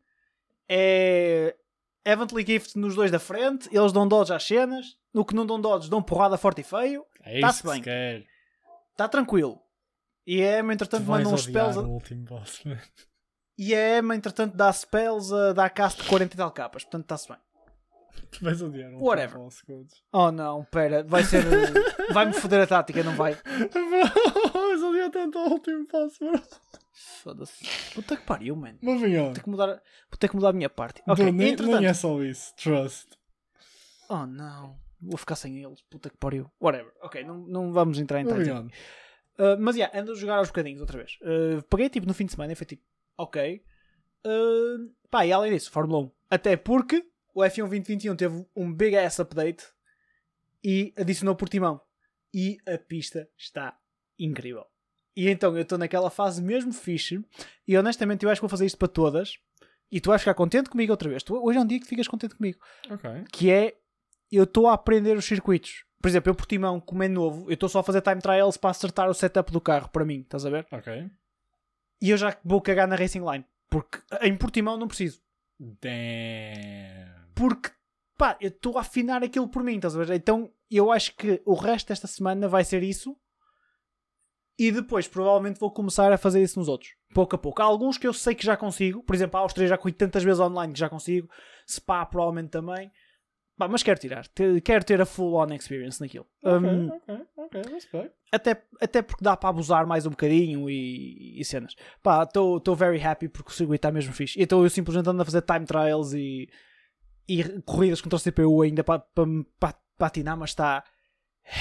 É 0.69 1.55
Eventually 2.05 2.45
Gift 2.47 2.77
nos 2.79 2.95
dois 2.95 3.11
da 3.11 3.19
frente. 3.19 3.69
Eles 3.75 3.93
dão 3.93 4.07
dodge 4.09 4.33
às 4.33 4.43
cenas. 4.45 4.97
No 5.13 5.25
que 5.25 5.35
não 5.35 5.47
dão 5.47 5.61
dodge, 5.61 5.89
dão 5.89 6.03
porrada 6.03 6.37
forte 6.37 6.61
e 6.61 6.65
feio. 6.65 7.05
É 7.23 7.41
Tá-se 7.41 7.67
isso 7.67 7.81
que 7.83 7.91
bem. 7.91 8.27
Está 8.93 9.09
tranquilo. 9.09 9.61
E 10.27 10.43
a 10.43 10.59
Emma, 10.61 10.73
entretanto, 10.73 11.05
manda 11.05 11.29
uns 11.29 11.43
spells. 11.43 11.79
o 11.79 11.89
último 11.91 12.25
boss, 12.25 12.63
man. 12.65 12.79
E 13.59 13.75
a 13.75 13.99
Emma, 13.99 14.17
entretanto, 14.17 14.57
dá 14.57 14.73
spells 14.73 15.33
a 15.33 15.53
dar 15.53 15.71
cast 15.71 16.03
de 16.03 16.09
40 16.09 16.35
e 16.35 16.37
tal 16.37 16.51
capas. 16.51 16.83
Portanto, 16.85 17.03
está-se 17.05 17.29
bem. 17.29 17.39
Tu 18.31 18.45
vais 18.45 18.63
odiar 18.63 18.93
o 18.95 19.03
Whatever. 19.05 19.39
boss, 19.39 19.61
coach. 19.63 19.93
Oh 20.13 20.31
não, 20.33 20.65
pera. 20.65 21.05
Vai 21.05 21.25
ser. 21.25 21.45
Vai-me 22.13 22.33
foder 22.33 22.63
a 22.63 22.67
tática, 22.67 23.03
não 23.03 23.15
vai? 23.17 23.35
Vais 24.55 24.83
odiar 24.83 25.11
tanto 25.11 25.39
o 25.39 25.51
último 25.51 25.87
boss, 25.91 26.19
bro. 26.19 26.41
Foda-se. 27.23 27.65
Puta 27.95 28.17
que 28.17 28.25
pariu, 28.25 28.57
mano. 28.57 28.79
Moving 28.83 29.17
on. 29.19 29.25
Vou 29.25 29.33
ter 29.35 29.43
que 29.43 29.49
mudar, 29.51 29.67
vou 29.67 30.19
ter 30.19 30.29
que 30.29 30.37
mudar 30.37 30.49
a 30.51 30.53
minha 30.53 30.71
parte. 30.71 31.03
Ok, 31.07 31.31
nem, 31.33 31.51
entretanto. 31.51 31.77
nem 31.81 31.87
é 31.89 31.95
só 31.95 32.23
isso. 32.23 32.55
Trust. 32.57 33.09
Oh 34.09 34.27
não, 34.27 34.77
vou 35.01 35.17
ficar 35.17 35.37
sem 35.37 35.63
eles. 35.63 35.81
Puta 35.91 36.09
que 36.11 36.17
pariu. 36.17 36.51
Whatever. 36.61 36.93
Ok, 37.03 37.25
não, 37.25 37.37
não 37.39 37.73
vamos 37.73 37.99
entrar 37.99 38.21
em 38.21 38.25
detalhes. 38.25 38.71
Uh, 39.39 39.59
mas 39.59 39.77
yeah, 39.77 39.99
ando 39.99 40.13
a 40.13 40.15
jogar 40.15 40.37
aos 40.37 40.49
bocadinhos 40.49 40.81
outra 40.81 40.99
vez. 40.99 41.19
Uh, 41.23 41.63
paguei 41.65 41.89
tipo 41.89 42.07
no 42.07 42.15
fim 42.15 42.27
de 42.27 42.33
semana 42.33 42.53
e 42.53 42.57
foi 42.57 42.67
tipo, 42.67 42.83
ok. 43.19 43.63
Uh, 44.27 44.91
pá, 45.11 45.27
e 45.27 45.33
além 45.33 45.53
disso, 45.53 45.71
Fórmula 45.71 46.05
1. 46.07 46.11
Até 46.31 46.57
porque 46.57 47.05
o 47.35 47.41
F1 47.41 47.59
2021 47.69 48.17
teve 48.17 48.47
um 48.55 48.73
big 48.73 48.97
ass 48.97 49.19
update 49.19 49.65
e 50.63 50.93
adicionou 50.97 51.35
Portimão. 51.35 51.81
E 52.33 52.59
a 52.67 52.79
pista 52.79 53.29
está 53.37 53.79
incrível. 54.19 54.65
E 55.17 55.29
então 55.29 55.55
eu 55.57 55.63
estou 55.63 55.79
naquela 55.79 56.11
fase 56.11 56.43
mesmo 56.43 56.73
fixe. 56.73 57.25
E 57.67 57.77
honestamente 57.77 58.25
eu 58.25 58.31
acho 58.31 58.41
que 58.41 58.43
vou 58.43 58.49
fazer 58.51 58.67
isto 58.67 58.79
para 58.79 58.89
todas. 58.89 59.39
E 59.91 60.01
tu 60.01 60.09
vais 60.11 60.21
ficar 60.21 60.35
contente 60.35 60.69
comigo 60.71 60.93
outra 60.93 61.09
vez. 61.09 61.23
Tu, 61.23 61.35
hoje 61.37 61.59
é 61.59 61.61
um 61.61 61.67
dia 61.67 61.79
que 61.79 61.87
ficas 61.87 62.09
contente 62.09 62.35
comigo 62.35 62.59
Ok. 62.91 63.11
que 63.33 63.51
é 63.51 63.77
eu 64.33 64.45
estou 64.45 64.67
a 64.67 64.73
aprender 64.75 65.17
os 65.17 65.25
circuitos. 65.25 65.85
Por 66.05 66.09
exemplo, 66.09 66.29
eu 66.29 66.35
Portimão, 66.35 66.81
como 66.81 67.03
é 67.03 67.09
novo, 67.09 67.47
eu 67.49 67.55
estou 67.55 67.67
só 67.67 67.79
a 67.79 67.83
fazer 67.83 68.03
time 68.03 68.21
trials 68.21 68.59
para 68.59 68.69
acertar 68.69 69.09
o 69.09 69.15
setup 69.15 69.51
do 69.51 69.59
carro 69.59 69.89
para 69.89 70.05
mim, 70.05 70.21
estás 70.21 70.45
a 70.45 70.51
ver? 70.51 70.67
Ok. 70.71 71.11
E 71.99 72.11
eu 72.11 72.19
já 72.19 72.37
vou 72.45 72.61
cagar 72.61 72.87
na 72.87 72.95
Racing 72.95 73.25
Line, 73.25 73.47
porque 73.71 74.01
em 74.21 74.37
Portimão 74.37 74.77
não 74.77 74.87
preciso. 74.87 75.23
Damn. 75.59 77.25
Porque, 77.35 77.71
pá, 78.19 78.37
eu 78.39 78.51
estou 78.51 78.77
a 78.77 78.83
afinar 78.83 79.25
aquilo 79.25 79.49
por 79.49 79.65
mim, 79.65 79.77
estás 79.77 79.97
a 79.97 80.05
ver? 80.05 80.15
Então 80.15 80.53
eu 80.71 80.93
acho 80.93 81.17
que 81.17 81.41
o 81.47 81.55
resto 81.55 81.89
desta 81.89 82.07
semana 82.07 82.49
vai 82.49 82.65
ser 82.65 82.83
isso. 82.83 83.17
E 84.59 84.71
depois 84.71 85.09
provavelmente 85.09 85.59
vou 85.59 85.71
começar 85.71 86.13
a 86.13 86.19
fazer 86.19 86.43
isso 86.43 86.59
nos 86.59 86.69
outros, 86.69 86.91
pouco 87.15 87.35
a 87.35 87.39
pouco. 87.39 87.63
Há 87.63 87.65
alguns 87.65 87.97
que 87.97 88.07
eu 88.07 88.13
sei 88.13 88.35
que 88.35 88.45
já 88.45 88.59
consigo, 88.59 89.03
por 89.03 89.15
exemplo, 89.15 89.39
a 89.39 89.41
Áustria 89.41 89.67
já 89.67 89.79
corri 89.79 89.95
tantas 89.95 90.23
vezes 90.23 90.39
online 90.39 90.75
que 90.75 90.79
já 90.79 90.91
consigo, 90.91 91.31
Spa 91.67 92.05
provavelmente 92.05 92.51
também. 92.51 92.93
Pá, 93.57 93.69
mas 93.69 93.83
quero 93.85 94.01
tirar. 94.01 94.27
Te- 94.29 94.61
Quero 94.61 94.85
ter 94.85 95.01
a 95.01 95.07
full 95.07 95.35
on 95.35 95.53
experience 95.55 96.01
naquilo. 96.01 96.27
Um, 96.43 96.89
ok, 96.89 97.19
ok, 97.37 97.63
respeito. 97.73 98.13
até, 98.33 98.63
até 98.81 99.01
porque 99.01 99.23
dá 99.23 99.37
para 99.37 99.49
abusar 99.51 99.87
mais 99.87 100.07
um 100.07 100.11
bocadinho 100.11 100.69
e, 100.69 101.41
e 101.41 101.45
cenas. 101.45 101.75
Pá, 102.03 102.25
estou 102.25 102.75
very 102.75 103.01
happy 103.01 103.29
porque 103.29 103.51
o 103.51 103.55
circuito 103.55 103.77
está 103.77 103.93
mesmo 103.93 104.13
fixe. 104.13 104.41
Então 104.43 104.63
eu 104.65 104.69
simplesmente 104.71 105.09
ando 105.09 105.23
a 105.23 105.25
fazer 105.25 105.43
time 105.43 105.65
trials 105.67 106.13
e, 106.15 106.49
e 107.29 107.45
corridas 107.63 108.01
contra 108.01 108.17
o 108.17 108.21
CPU 108.21 108.63
ainda 108.63 108.83
para 108.83 108.99
pa, 108.99 109.23
pa, 109.61 109.75
patinar, 109.97 110.37
mas 110.37 110.51
está 110.51 110.83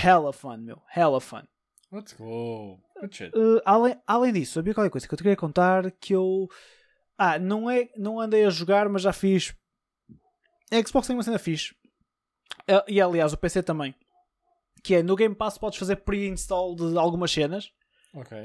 hella 0.03 0.33
fun, 0.33 0.57
meu. 0.57 0.81
Hella 0.95 1.21
fun. 1.21 1.43
Let's 1.91 2.13
go. 2.13 2.79
Good 3.01 3.15
shit. 3.15 3.37
Uh, 3.37 3.61
além, 3.65 3.95
além 4.07 4.33
disso, 4.33 4.57
havia 4.57 4.73
qualquer 4.73 4.89
coisa 4.89 5.07
que 5.07 5.13
eu 5.13 5.17
te 5.17 5.21
queria 5.21 5.35
contar 5.37 5.91
que 5.91 6.15
eu. 6.15 6.47
Ah, 7.19 7.37
não, 7.37 7.69
é, 7.69 7.87
não 7.95 8.19
andei 8.19 8.43
a 8.45 8.49
jogar, 8.49 8.89
mas 8.89 9.03
já 9.03 9.13
fiz. 9.13 9.53
A 10.71 10.87
Xbox 10.87 11.05
tem 11.05 11.15
uma 11.15 11.21
cena 11.21 11.37
fixe. 11.37 11.75
Eh, 12.67 12.83
E 12.87 13.01
aliás, 13.01 13.33
o 13.33 13.37
PC 13.37 13.63
também. 13.63 13.93
Que 14.83 14.95
é 14.95 15.03
no 15.03 15.15
Game 15.15 15.35
Pass 15.35 15.57
podes 15.57 15.79
fazer 15.79 15.97
pre-install 15.97 16.75
de 16.75 16.97
algumas 16.97 17.31
cenas 17.31 17.71
Ok. 18.13 18.37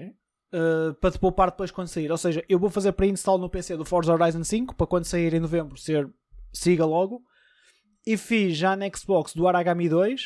uh, 0.53 0.95
para 1.01 1.11
te 1.11 1.19
poupar 1.19 1.51
depois 1.51 1.71
quando 1.71 1.89
sair. 1.89 2.11
Ou 2.11 2.17
seja, 2.19 2.45
eu 2.49 2.59
vou 2.59 2.71
fazer 2.71 2.93
pre-install 2.93 3.39
no 3.39 3.51
PC 3.51 3.77
do 3.77 3.85
Forza 3.85 4.13
Horizon 4.13 4.45
5 4.45 4.75
para 4.77 4.87
quando 4.87 5.05
sair 5.05 5.35
em 5.35 5.41
novembro 5.41 5.77
ser 5.77 6.09
siga 6.53 6.85
logo. 6.85 7.23
E 8.07 8.17
fiz 8.17 8.57
já 8.57 8.77
na 8.77 8.87
Xbox 8.95 9.35
do 9.35 9.47
Aragami 9.49 9.89
2 9.89 10.23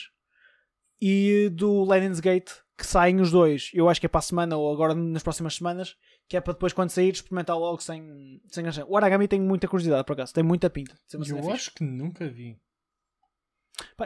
e 1.00 1.48
do 1.52 1.84
Lenin's 1.84 2.20
Gate 2.20 2.50
que 2.76 2.86
saem 2.86 3.20
os 3.20 3.30
dois. 3.30 3.70
Eu 3.74 3.88
acho 3.88 4.00
que 4.00 4.06
é 4.06 4.08
para 4.08 4.18
a 4.18 4.22
semana 4.22 4.56
ou 4.56 4.72
agora 4.72 4.94
nas 4.94 5.22
próximas 5.22 5.54
semanas. 5.54 5.96
Que 6.28 6.36
é 6.36 6.40
para 6.40 6.52
depois 6.52 6.72
quando 6.72 6.90
sair 6.90 7.10
experimentar 7.12 7.58
logo 7.58 7.80
sem, 7.82 8.40
sem 8.48 8.66
achar. 8.66 8.84
O 8.86 8.96
Aragami 8.96 9.26
tem 9.28 9.40
muita 9.40 9.66
curiosidade 9.68 10.04
por 10.04 10.12
acaso, 10.14 10.32
tem 10.32 10.44
muita 10.44 10.70
pinta. 10.70 10.96
Eu 11.12 11.50
acho 11.54 11.74
que 11.74 11.84
nunca 11.84 12.28
vi. 12.28 12.58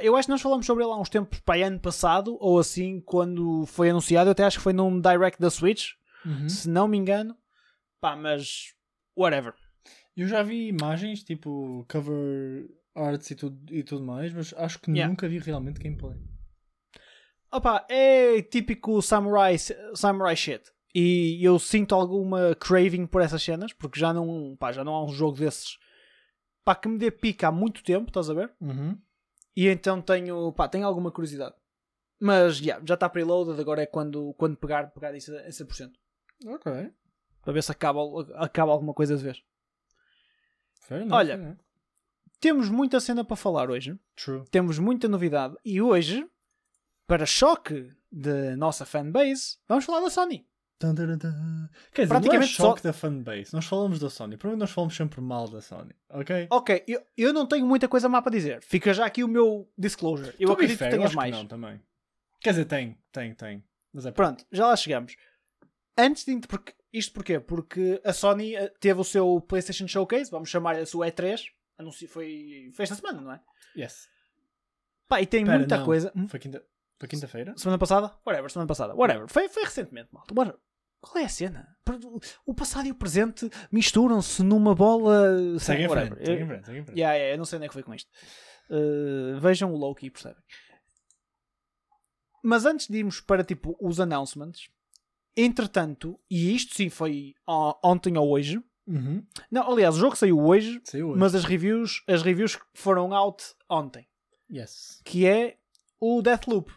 Eu 0.02 0.16
acho 0.16 0.26
que 0.26 0.32
nós 0.32 0.40
falamos 0.42 0.64
sobre 0.66 0.84
ele 0.84 0.92
há 0.92 0.96
uns 0.96 1.08
tempos, 1.08 1.40
pá, 1.40 1.56
ano 1.56 1.80
passado, 1.80 2.36
ou 2.40 2.58
assim, 2.58 3.00
quando 3.00 3.66
foi 3.66 3.90
anunciado. 3.90 4.28
Eu 4.28 4.32
até 4.32 4.44
acho 4.44 4.58
que 4.58 4.62
foi 4.64 4.72
num 4.72 5.00
direct 5.00 5.40
da 5.40 5.50
Switch, 5.50 5.92
Uhum. 6.24 6.48
se 6.48 6.68
não 6.68 6.86
me 6.88 6.96
engano. 6.96 7.36
Pá, 8.00 8.14
mas. 8.16 8.74
Whatever. 9.16 9.54
Eu 10.16 10.26
já 10.28 10.42
vi 10.42 10.68
imagens, 10.68 11.22
tipo 11.22 11.84
cover 11.90 12.68
arts 12.94 13.30
e 13.30 13.34
tudo, 13.34 13.74
e 13.74 13.82
tudo 13.82 14.04
mais, 14.04 14.32
mas 14.32 14.54
acho 14.56 14.78
que 14.80 14.90
Yeah. 14.90 15.08
nunca 15.10 15.28
vi 15.28 15.38
realmente 15.38 15.78
gameplay. 15.80 16.16
Opa, 17.52 17.86
é 17.88 18.42
típico 18.42 19.00
samurai, 19.00 19.56
samurai 19.94 20.36
shit. 20.36 20.62
E 20.94 21.38
eu 21.44 21.58
sinto 21.58 21.94
alguma 21.94 22.54
craving 22.54 23.06
por 23.06 23.20
essas 23.22 23.42
cenas, 23.42 23.72
porque 23.72 24.00
já 24.00 24.12
não, 24.12 24.56
pá, 24.58 24.72
já 24.72 24.82
não 24.82 24.94
há 24.94 25.04
um 25.04 25.08
jogo 25.12 25.36
desses 25.38 25.78
pá, 26.64 26.74
que 26.74 26.88
me 26.88 26.98
dê 26.98 27.10
pica 27.10 27.48
há 27.48 27.52
muito 27.52 27.82
tempo, 27.84 28.08
estás 28.08 28.28
a 28.28 28.34
ver? 28.34 28.50
Uhum. 28.60 28.98
E 29.56 29.68
então 29.68 30.02
tenho, 30.02 30.52
pá, 30.52 30.68
tenho 30.68 30.86
alguma 30.86 31.10
curiosidade. 31.10 31.54
Mas 32.20 32.60
yeah, 32.60 32.84
já 32.86 32.94
está 32.94 33.08
preloaded, 33.08 33.58
agora 33.60 33.82
é 33.82 33.86
quando, 33.86 34.34
quando 34.34 34.56
pegar, 34.56 34.90
pegar 34.90 35.14
isso 35.14 35.34
a 35.34 35.48
100%. 35.48 35.92
Ok. 36.46 36.92
Para 37.42 37.52
ver 37.52 37.62
se 37.62 37.72
acaba, 37.72 38.00
acaba 38.36 38.72
alguma 38.72 38.92
coisa 38.92 39.16
de 39.16 39.22
vez. 39.24 39.42
Enough, 40.90 41.12
Olha. 41.12 41.58
Temos 42.38 42.68
muita 42.68 43.00
cena 43.00 43.24
para 43.24 43.36
falar 43.36 43.70
hoje. 43.70 43.98
True. 44.14 44.44
Temos 44.50 44.78
muita 44.78 45.08
novidade. 45.08 45.56
E 45.64 45.80
hoje, 45.80 46.28
para 47.06 47.24
choque 47.24 47.90
da 48.12 48.56
nossa 48.56 48.84
fanbase, 48.84 49.58
vamos 49.66 49.84
falar 49.84 50.00
da 50.00 50.10
Sony. 50.10 50.46
Quer 50.78 52.02
dizer, 52.02 52.08
Praticamente 52.08 52.36
não 52.36 52.42
é 52.42 52.46
choque 52.46 52.80
só- 52.82 52.88
da 52.88 52.92
fanbase. 52.92 53.52
Nós 53.52 53.64
falamos 53.64 53.98
da 53.98 54.10
Sony. 54.10 54.36
Provavelmente 54.36 54.60
nós 54.60 54.70
falamos 54.70 54.94
sempre 54.94 55.20
mal 55.20 55.48
da 55.48 55.60
Sony. 55.62 55.94
Ok? 56.10 56.46
Ok, 56.50 56.84
eu, 56.86 57.02
eu 57.16 57.32
não 57.32 57.46
tenho 57.46 57.66
muita 57.66 57.88
coisa 57.88 58.08
má 58.08 58.20
para 58.20 58.32
dizer. 58.32 58.62
Fica 58.62 58.92
já 58.92 59.06
aqui 59.06 59.24
o 59.24 59.28
meu 59.28 59.70
disclosure. 59.78 60.34
Eu 60.38 60.48
be 60.48 60.52
acredito 60.54 60.78
fair, 60.78 60.90
que 60.90 60.96
tenhas 60.98 61.14
mais. 61.14 61.32
não 61.34 61.46
também. 61.46 61.80
Quer 62.40 62.50
dizer, 62.50 62.64
tem, 62.66 62.98
tem, 63.10 63.34
tem. 63.34 63.64
Mas 63.92 64.04
é 64.06 64.10
Pronto, 64.12 64.44
já 64.52 64.66
lá 64.66 64.76
chegamos. 64.76 65.16
Antes 65.96 66.24
de. 66.26 66.38
Porque, 66.46 66.74
isto 66.92 67.12
porquê? 67.14 67.40
Porque 67.40 68.00
a 68.04 68.12
Sony 68.12 68.54
eh, 68.54 68.68
teve 68.78 69.00
o 69.00 69.04
seu 69.04 69.40
PlayStation 69.40 69.88
Showcase, 69.88 70.30
vamos 70.30 70.50
chamar 70.50 70.76
a 70.76 70.84
sua 70.84 71.06
E3. 71.08 71.40
Anunci, 71.78 72.06
foi, 72.06 72.70
foi 72.74 72.82
esta 72.82 72.94
semana, 72.94 73.20
não 73.22 73.32
é? 73.32 73.40
Yes. 73.76 74.08
Pá, 75.08 75.22
e 75.22 75.26
tem 75.26 75.40
Espera, 75.42 75.58
muita 75.58 75.78
não. 75.78 75.84
coisa. 75.84 76.12
Foi 76.28 76.38
quinta- 76.40 76.62
foi 76.98 77.08
quinta-feira? 77.08 77.54
Semana 77.56 77.78
passada? 77.78 78.16
Whatever, 78.26 78.50
semana 78.50 78.68
passada. 78.68 78.94
Whatever. 78.94 79.28
Foi, 79.28 79.48
foi 79.48 79.64
recentemente, 79.64 80.08
malta. 80.12 80.34
Qual 81.00 81.22
é 81.22 81.24
a 81.26 81.28
cena? 81.28 81.68
O 82.44 82.54
passado 82.54 82.86
e 82.88 82.90
o 82.90 82.94
presente 82.94 83.48
misturam-se 83.70 84.42
numa 84.42 84.74
bola. 84.74 85.58
Segue 85.58 85.84
em 85.84 85.88
frente, 85.88 86.16
segue 86.24 86.42
em 86.42 86.46
frente, 86.46 86.66
segue 86.66 86.78
em 86.78 86.84
frente. 86.84 86.98
Yeah, 86.98 87.14
yeah, 87.16 87.34
eu 87.34 87.38
não 87.38 87.44
sei 87.44 87.56
onde 87.58 87.66
é 87.66 87.68
que 87.68 87.74
foi 87.74 87.82
com 87.82 87.94
isto. 87.94 88.10
Uh, 88.70 89.38
vejam 89.38 89.72
o 89.72 89.76
Loki 89.76 90.06
e 90.06 90.10
percebem. 90.10 90.42
Mas 92.42 92.64
antes 92.64 92.88
de 92.88 92.98
irmos 92.98 93.20
para 93.20 93.44
tipo 93.44 93.76
os 93.80 94.00
announcements, 94.00 94.68
entretanto, 95.36 96.18
e 96.30 96.54
isto 96.54 96.74
sim 96.74 96.88
foi 96.88 97.34
ontem 97.84 98.16
ou 98.16 98.28
hoje. 98.30 98.60
Uhum. 98.86 99.24
Não, 99.50 99.70
aliás, 99.70 99.96
o 99.96 99.98
jogo 99.98 100.16
saiu 100.16 100.38
hoje, 100.40 100.80
Saiu 100.84 101.08
hoje. 101.10 101.18
mas 101.18 101.34
as 101.34 101.44
reviews, 101.44 102.02
as 102.08 102.22
reviews 102.22 102.56
foram 102.72 103.12
out 103.12 103.44
ontem, 103.68 104.06
Yes. 104.50 105.00
que 105.04 105.26
é 105.26 105.56
o 106.00 106.22
Deathloop. 106.22 106.72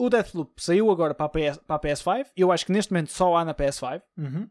O 0.00 0.08
Deathloop 0.08 0.62
saiu 0.62 0.90
agora 0.90 1.14
para 1.14 1.26
a, 1.26 1.28
PS, 1.28 1.58
para 1.58 1.76
a 1.76 1.80
PS5. 1.80 2.26
Eu 2.36 2.50
acho 2.50 2.64
que 2.64 2.72
neste 2.72 2.92
momento 2.92 3.10
só 3.12 3.36
há 3.36 3.44
na 3.44 3.54
PS5. 3.54 4.02
Uhum. 4.16 4.48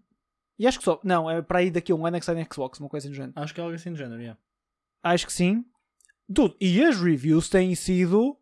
E 0.58 0.68
acho 0.68 0.78
que 0.78 0.84
só. 0.84 1.00
Não, 1.04 1.30
é 1.30 1.42
para 1.42 1.60
aí 1.60 1.72
daqui 1.72 1.92
a 1.92 1.96
um 1.96 2.06
ano 2.06 2.18
é 2.18 2.20
que 2.20 2.26
sai 2.26 2.36
na 2.36 2.46
Xbox, 2.46 2.80
uma 2.80 2.90
coisa 2.90 3.08
do 3.10 3.16
género. 3.16 3.34
Acho 3.36 3.54
que 3.54 3.60
é 3.60 3.64
algo 3.64 3.76
assim 3.76 3.92
do 3.92 3.98
género, 3.98 4.22
yeah. 4.22 4.40
Acho 5.02 5.26
que 5.26 5.34
sim. 5.34 5.66
Tudo. 6.34 6.56
E 6.62 6.84
as 6.84 7.00
reviews 7.02 7.50
têm 7.50 7.74
sido. 7.76 8.38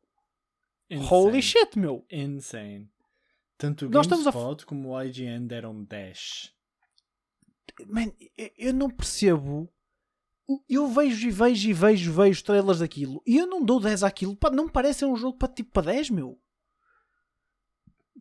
Holy 1.10 1.40
Insane. 1.40 1.42
shit, 1.42 1.80
meu! 1.80 2.06
Insane. 2.12 2.90
Tanto 3.58 3.86
o 3.88 4.02
estamos 4.02 4.28
a 4.28 4.32
GameSpot 4.32 4.66
como 4.66 4.90
o 4.90 5.02
IGN 5.04 5.48
deram 5.48 5.84
10. 5.84 6.54
Man, 7.88 8.12
eu- 8.58 8.74
não 8.74 8.90
percebo. 8.90 9.70
Eu 10.70 10.88
vejo 10.88 11.28
e 11.28 11.32
vejo 11.32 11.70
e 11.70 11.74
vejo, 11.74 12.14
vejo 12.14 12.44
trailers 12.44 12.80
daquilo 12.80 13.22
e 13.26 13.38
eu 13.38 13.46
não 13.48 13.64
dou 13.64 13.80
10 13.82 14.04
àquilo. 14.04 14.38
Não 14.54 14.70
parece 14.70 15.00
ser 15.00 15.06
um 15.06 15.16
jogo 15.16 15.38
para 15.38 15.54
tipo 15.54 15.72
para 15.72 15.92
10, 15.92 16.10
meu. 16.10 16.40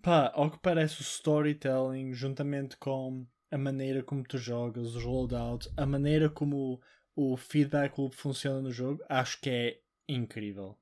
Pá, 0.07 0.31
ao 0.37 0.49
que 0.49 0.59
parece 0.61 1.01
o 1.01 1.03
storytelling, 1.03 2.13
juntamente 2.13 2.77
com 2.77 3.27
a 3.51 3.59
maneira 3.59 4.05
como 4.05 4.23
tu 4.23 4.39
jogas, 4.39 4.95
os 4.95 5.03
loadouts, 5.03 5.69
a 5.77 5.85
maneira 5.85 6.31
como 6.31 6.81
o, 7.17 7.33
o 7.33 7.37
feedback 7.37 7.99
loop 7.99 8.15
funciona 8.15 8.61
no 8.61 8.71
jogo, 8.71 9.03
acho 9.09 9.41
que 9.41 9.51
é 9.51 9.81
incrível. 10.09 10.79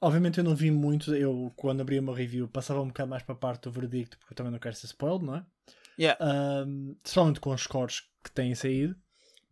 Obviamente 0.00 0.38
eu 0.38 0.44
não 0.44 0.56
vi 0.56 0.72
muito, 0.72 1.14
eu 1.14 1.52
quando 1.54 1.82
abri 1.82 2.00
uma 2.00 2.16
review 2.16 2.48
passava 2.48 2.82
um 2.82 2.88
bocado 2.88 3.10
mais 3.10 3.22
para 3.22 3.36
a 3.36 3.38
parte 3.38 3.62
do 3.62 3.70
verdicto, 3.70 4.18
porque 4.18 4.32
eu 4.32 4.36
também 4.36 4.50
não 4.50 4.58
quero 4.58 4.74
ser 4.74 4.86
spoiled, 4.86 5.24
não 5.24 5.36
é? 5.36 5.46
Yeah. 5.96 6.66
Um, 6.66 6.96
somente 7.04 7.38
com 7.38 7.54
os 7.54 7.60
scores 7.60 8.10
que 8.24 8.32
têm 8.32 8.56
saído, 8.56 8.96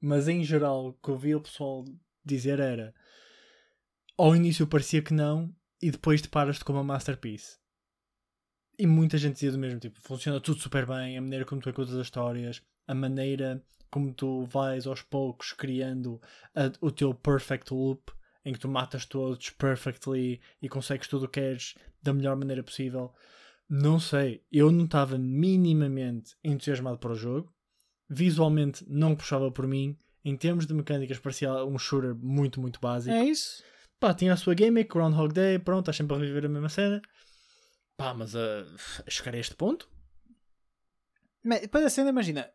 mas 0.00 0.26
em 0.26 0.42
geral 0.42 0.88
o 0.88 0.92
que 0.94 1.10
eu 1.10 1.16
vi 1.16 1.32
o 1.32 1.40
pessoal 1.40 1.84
dizer 2.24 2.58
era 2.58 2.92
ao 4.18 4.34
início 4.34 4.66
parecia 4.66 5.00
que 5.00 5.14
não 5.14 5.54
e 5.80 5.92
depois 5.92 6.20
deparas-te 6.20 6.64
com 6.64 6.72
uma 6.72 6.82
masterpiece. 6.82 7.62
E 8.78 8.86
muita 8.86 9.16
gente 9.18 9.34
dizia 9.34 9.52
do 9.52 9.58
mesmo 9.58 9.78
tipo, 9.78 10.00
funciona 10.00 10.40
tudo 10.40 10.60
super 10.60 10.84
bem, 10.86 11.16
a 11.16 11.20
maneira 11.20 11.44
como 11.44 11.60
tu 11.60 11.72
contas 11.72 11.94
as 11.94 12.06
histórias, 12.06 12.60
a 12.86 12.94
maneira 12.94 13.62
como 13.90 14.12
tu 14.12 14.44
vais 14.46 14.86
aos 14.86 15.02
poucos 15.02 15.52
criando 15.52 16.20
a- 16.54 16.72
o 16.80 16.90
teu 16.90 17.14
perfect 17.14 17.72
loop, 17.72 18.10
em 18.44 18.52
que 18.52 18.58
tu 18.58 18.68
matas 18.68 19.06
todos 19.06 19.50
perfectly 19.50 20.40
e 20.60 20.68
consegues 20.68 21.06
tudo 21.06 21.26
o 21.26 21.28
que 21.28 21.40
queres 21.40 21.74
da 22.02 22.12
melhor 22.12 22.36
maneira 22.36 22.62
possível. 22.62 23.12
Não 23.68 23.98
sei, 24.00 24.42
eu 24.52 24.70
não 24.72 24.84
estava 24.84 25.16
minimamente 25.16 26.34
entusiasmado 26.42 26.98
para 26.98 27.12
o 27.12 27.16
jogo. 27.16 27.52
Visualmente 28.10 28.84
não 28.88 29.14
puxava 29.16 29.50
por 29.50 29.66
mim. 29.66 29.96
Em 30.24 30.36
termos 30.36 30.66
de 30.66 30.74
mecânicas, 30.74 31.18
parecia 31.18 31.64
um 31.64 31.78
shooter 31.78 32.14
muito, 32.14 32.60
muito 32.60 32.80
básico. 32.80 33.14
É 33.14 33.24
isso. 33.24 33.62
Pá, 34.00 34.12
tinha 34.12 34.32
a 34.32 34.36
sua 34.36 34.54
gimmick, 34.56 34.90
Groundhog 34.92 35.32
Day, 35.32 35.58
pronto, 35.58 35.80
estás 35.84 35.96
sempre 35.96 36.16
a 36.16 36.18
reviver 36.18 36.44
a 36.46 36.48
mesma 36.48 36.68
cena. 36.68 37.00
Pá, 37.96 38.12
mas 38.14 38.34
uh, 38.34 38.66
a 39.06 39.10
chegar 39.10 39.34
a 39.34 39.38
este 39.38 39.54
ponto? 39.54 39.88
Mas, 41.42 41.60
Depois 41.62 41.84
a 41.84 41.90
cena, 41.90 42.10
imagina. 42.10 42.50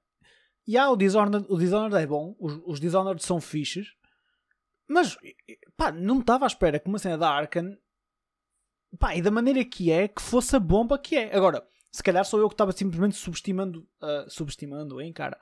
E 0.68 0.78
há 0.78 0.90
o 0.90 0.96
Dishonored, 0.96 1.46
o 1.50 1.58
Dishonored 1.58 1.96
é 1.96 2.06
bom, 2.06 2.36
os, 2.40 2.62
os 2.66 2.80
Dishonored 2.80 3.24
são 3.24 3.42
fixes, 3.42 3.88
mas 4.88 5.18
pá, 5.76 5.92
não 5.92 6.20
estava 6.20 6.46
à 6.46 6.48
espera 6.48 6.80
que 6.80 6.88
uma 6.88 7.00
cena 7.00 7.18
da 7.18 7.30
Arkane 7.30 7.76
pá, 9.00 9.16
e 9.16 9.22
da 9.22 9.32
maneira 9.32 9.64
que 9.66 9.92
é, 9.92 10.08
que 10.08 10.22
fosse 10.22 10.56
a 10.56 10.60
bomba 10.60 11.00
que 11.00 11.16
é. 11.16 11.36
Agora, 11.36 11.66
se 11.92 12.04
calhar 12.04 12.24
sou 12.26 12.40
eu 12.40 12.48
que 12.48 12.54
estava 12.54 12.72
simplesmente 12.72 13.16
subestimando, 13.16 13.88
ah, 14.02 14.26
subestimando, 14.28 15.02
hein, 15.02 15.12
cara? 15.14 15.40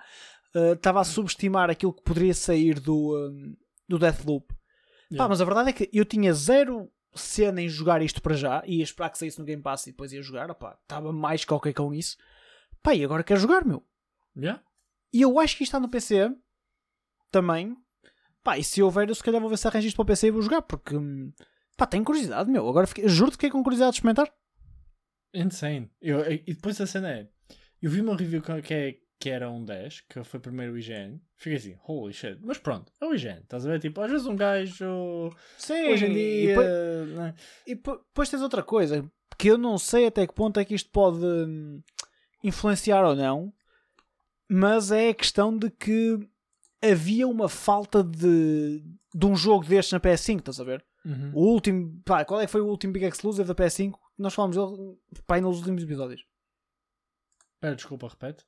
Ah, 0.55 0.73
Estava 0.73 1.01
a 1.01 1.03
subestimar 1.03 1.69
aquilo 1.69 1.93
que 1.93 2.03
poderia 2.03 2.33
sair 2.33 2.79
do, 2.79 3.15
ah, 3.15 3.55
do 3.87 3.99
Deathloop. 3.99 4.47
Pá, 4.47 4.55
Yeah. 5.09 5.29
mas 5.29 5.39
a 5.39 5.45
verdade 5.45 5.69
é 5.69 5.73
que 5.73 5.89
eu 5.93 6.03
tinha 6.03 6.33
zero 6.33 6.91
cena 7.17 7.61
em 7.61 7.69
jogar 7.69 8.01
isto 8.01 8.21
para 8.21 8.35
já, 8.35 8.63
ia 8.65 8.83
esperar 8.83 9.09
que 9.09 9.17
saísse 9.17 9.39
no 9.39 9.45
Game 9.45 9.61
Pass 9.61 9.87
e 9.87 9.91
depois 9.91 10.11
ia 10.13 10.21
jogar, 10.21 10.49
opá, 10.49 10.77
estava 10.81 11.11
mais 11.11 11.43
que 11.43 11.53
ok 11.53 11.73
com 11.73 11.93
isso. 11.93 12.17
Pá, 12.81 12.93
e 12.95 13.03
agora 13.03 13.23
quero 13.23 13.39
jogar, 13.39 13.65
meu. 13.65 13.83
Yeah. 14.35 14.63
E 15.11 15.21
eu 15.21 15.39
acho 15.39 15.57
que 15.57 15.63
isto 15.63 15.71
está 15.71 15.79
no 15.79 15.89
PC 15.89 16.31
também. 17.31 17.75
Pá, 18.43 18.57
e 18.57 18.63
se 18.63 18.81
houver, 18.81 19.09
eu 19.09 19.15
se 19.15 19.23
calhar 19.23 19.41
vou 19.41 19.49
ver 19.49 19.57
se 19.57 19.67
arranjo 19.67 19.87
isto 19.87 19.95
para 19.95 20.03
o 20.03 20.05
PC 20.05 20.27
e 20.27 20.31
vou 20.31 20.41
jogar, 20.41 20.61
porque. 20.61 20.95
hum, 20.95 21.33
Pá, 21.77 21.85
tenho 21.85 22.03
curiosidade, 22.03 22.49
meu. 22.49 22.67
Agora 22.67 22.87
fiquei, 22.87 23.07
juro-te 23.07 23.37
que 23.37 23.45
fiquei 23.45 23.49
com 23.51 23.61
curiosidade 23.61 23.91
de 23.91 23.97
experimentar. 23.97 24.33
Insane. 25.33 25.91
Eu, 26.01 26.25
e 26.31 26.53
depois 26.53 26.81
a 26.81 26.87
cena 26.87 27.11
é. 27.11 27.29
Eu 27.79 27.91
vi 27.91 28.01
uma 28.01 28.17
review 28.17 28.41
que, 28.41 28.61
que, 28.63 28.73
é, 28.73 28.95
que 29.19 29.29
era 29.29 29.49
um 29.49 29.63
10, 29.65 30.01
que 30.01 30.23
foi 30.23 30.39
primeiro 30.39 30.73
o 30.73 30.77
IGN. 30.77 31.19
Fiquei 31.35 31.57
assim, 31.57 31.75
holy 31.87 32.13
shit. 32.13 32.37
Mas 32.41 32.57
pronto, 32.59 32.91
é 33.01 33.05
o 33.05 33.13
IGN. 33.15 33.39
Estás 33.41 33.65
a 33.65 33.69
ver? 33.69 33.79
Tipo, 33.79 34.01
às 34.01 34.11
vezes 34.11 34.27
um 34.27 34.35
gajo. 34.35 35.31
Sim, 35.57 35.87
Hoje 35.91 36.05
em 36.05 36.11
e 36.11 36.13
dia. 36.13 36.47
depois- 36.49 37.09
né? 37.17 37.33
E 37.65 37.75
po- 37.75 37.97
depois 37.97 38.29
tens 38.29 38.41
outra 38.41 38.61
coisa, 38.63 39.09
que 39.37 39.47
eu 39.49 39.57
não 39.57 39.77
sei 39.77 40.05
até 40.07 40.25
que 40.27 40.33
ponto 40.33 40.59
é 40.59 40.65
que 40.65 40.75
isto 40.75 40.89
pode 40.91 41.17
hum, 41.25 41.81
influenciar 42.43 43.03
ou 43.05 43.15
não, 43.15 43.51
mas 44.49 44.91
é 44.91 45.09
a 45.09 45.13
questão 45.15 45.57
de 45.57 45.69
que 45.71 46.19
havia 46.81 47.27
uma 47.27 47.49
falta 47.49 48.03
de, 48.03 48.83
de 49.13 49.25
um 49.25 49.35
jogo 49.35 49.65
destes 49.65 49.91
na 49.93 49.99
PS5, 49.99 50.39
estás 50.39 50.59
a 50.59 50.63
ver? 50.63 50.85
Uhum. 51.03 51.31
O 51.33 51.41
último, 51.53 52.01
pá, 52.05 52.23
qual 52.23 52.39
é 52.39 52.45
que 52.45 52.51
foi 52.51 52.61
o 52.61 52.67
último 52.67 52.93
Big 52.93 53.05
Exclusive 53.05 53.47
da 53.47 53.55
PS5? 53.55 53.93
Nós 54.17 54.33
falámos 54.33 54.55
dele, 54.57 54.97
pá, 55.25 55.39
nos 55.41 55.57
últimos 55.57 55.81
episódios. 55.83 56.23
Espera, 57.55 57.75
desculpa, 57.75 58.07
repete. 58.07 58.45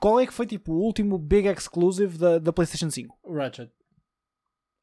Qual 0.00 0.20
é 0.20 0.26
que 0.26 0.32
foi 0.32 0.46
tipo 0.46 0.72
o 0.72 0.78
último 0.80 1.18
Big 1.18 1.48
Exclusive 1.48 2.16
da, 2.18 2.38
da 2.38 2.52
PlayStation 2.52 2.90
5? 2.90 3.18
O 3.22 3.34
Ratchet. 3.34 3.70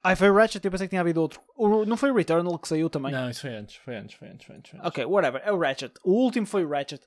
Ah, 0.04 0.16
foi 0.16 0.30
o 0.30 0.36
Ratchet, 0.36 0.64
eu 0.64 0.70
pensei 0.72 0.86
que 0.88 0.90
tinha 0.92 1.02
havido 1.02 1.20
outro. 1.22 1.42
O- 1.56 1.84
não 1.86 1.98
foi 1.98 2.12
o 2.12 2.16
Returnal 2.16 2.60
que 2.60 2.68
saiu 2.68 2.90
também? 2.90 3.12
Não, 3.12 3.30
isso 3.30 3.42
foi 3.42 3.56
antes, 3.56 3.76
foi 3.78 3.96
antes, 3.96 4.16
foi 4.16 4.28
antes, 4.30 4.46
foi 4.46 4.56
antes. 4.56 4.70
Foi 4.72 4.80
antes. 4.80 4.88
Ok, 4.90 5.06
whatever. 5.06 5.42
É 5.44 5.52
o 5.52 5.58
Ratchet. 5.58 5.94
O 6.04 6.12
último 6.12 6.46
foi 6.46 6.64
o 6.64 6.70
Ratchet. 6.70 7.02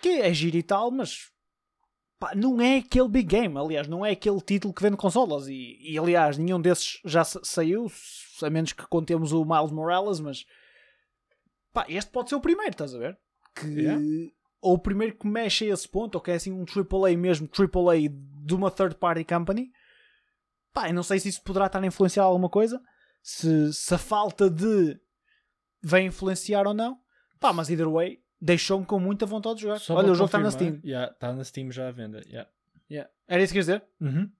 Que 0.00 0.20
é 0.20 0.32
giro 0.32 0.56
e 0.56 0.62
tal, 0.62 0.90
mas 0.92 1.30
pá, 2.20 2.32
não 2.36 2.60
é 2.60 2.76
aquele 2.78 3.08
big 3.08 3.26
game. 3.26 3.58
Aliás, 3.58 3.88
não 3.88 4.04
é 4.06 4.12
aquele 4.12 4.40
título 4.40 4.72
que 4.72 4.82
vende 4.82 4.96
consolas. 4.96 5.48
E, 5.48 5.78
e, 5.80 5.98
aliás, 5.98 6.38
nenhum 6.38 6.60
desses 6.60 7.00
já 7.04 7.24
sa- 7.24 7.40
saiu, 7.42 7.90
a 8.42 8.50
menos 8.50 8.72
que 8.72 8.86
contemos 8.86 9.32
o 9.32 9.44
Miles 9.44 9.72
Morales. 9.72 10.20
Mas 10.20 10.44
pá, 11.72 11.84
este 11.88 12.10
pode 12.12 12.28
ser 12.28 12.36
o 12.36 12.40
primeiro, 12.40 12.70
estás 12.72 12.94
a 12.94 12.98
ver? 12.98 13.18
Que, 13.56 13.66
Yeah. 13.66 14.00
Ou 14.64 14.74
o 14.74 14.78
primeiro 14.78 15.14
que 15.14 15.26
mexe 15.26 15.70
a 15.70 15.74
esse 15.74 15.86
ponto, 15.86 16.14
ou 16.14 16.20
que 16.22 16.30
é 16.30 16.34
assim 16.36 16.50
um 16.50 16.64
AAA 16.64 17.16
mesmo, 17.18 17.46
AAA 17.48 18.08
de 18.08 18.54
uma 18.54 18.70
third 18.70 18.94
party 18.96 19.22
company. 19.24 19.70
Pá, 20.72 20.88
eu 20.88 20.94
não 20.94 21.02
sei 21.02 21.20
se 21.20 21.28
isso 21.28 21.42
poderá 21.42 21.66
estar 21.66 21.82
a 21.82 21.86
influenciar 21.86 22.22
alguma 22.24 22.48
coisa. 22.48 22.80
Se, 23.22 23.72
se 23.74 23.94
a 23.94 23.98
falta 23.98 24.48
de 24.48 24.98
vai 25.82 26.00
influenciar 26.02 26.66
ou 26.66 26.72
não. 26.72 26.98
Pá, 27.38 27.52
mas 27.52 27.68
either 27.68 27.88
way, 27.90 28.20
deixou-me 28.40 28.86
com 28.86 28.98
muita 28.98 29.26
vontade 29.26 29.56
de 29.56 29.62
jogar. 29.62 29.78
Só 29.80 29.94
Olha, 29.96 30.12
o 30.12 30.14
jogo 30.14 30.26
está 30.26 30.38
na 30.38 30.50
Steam. 30.50 30.80
yeah, 30.82 31.12
Está 31.12 31.32
na 31.32 31.44
Steam 31.44 31.70
já 31.70 31.88
à 31.88 31.90
venda. 31.90 32.22
Yeah. 32.26 32.50
Yeah. 32.90 33.10
Era 33.28 33.42
isso 33.42 33.52
que 33.52 33.62
queres 33.62 33.66
dizer? 33.66 33.84
Uhum. 34.00 34.30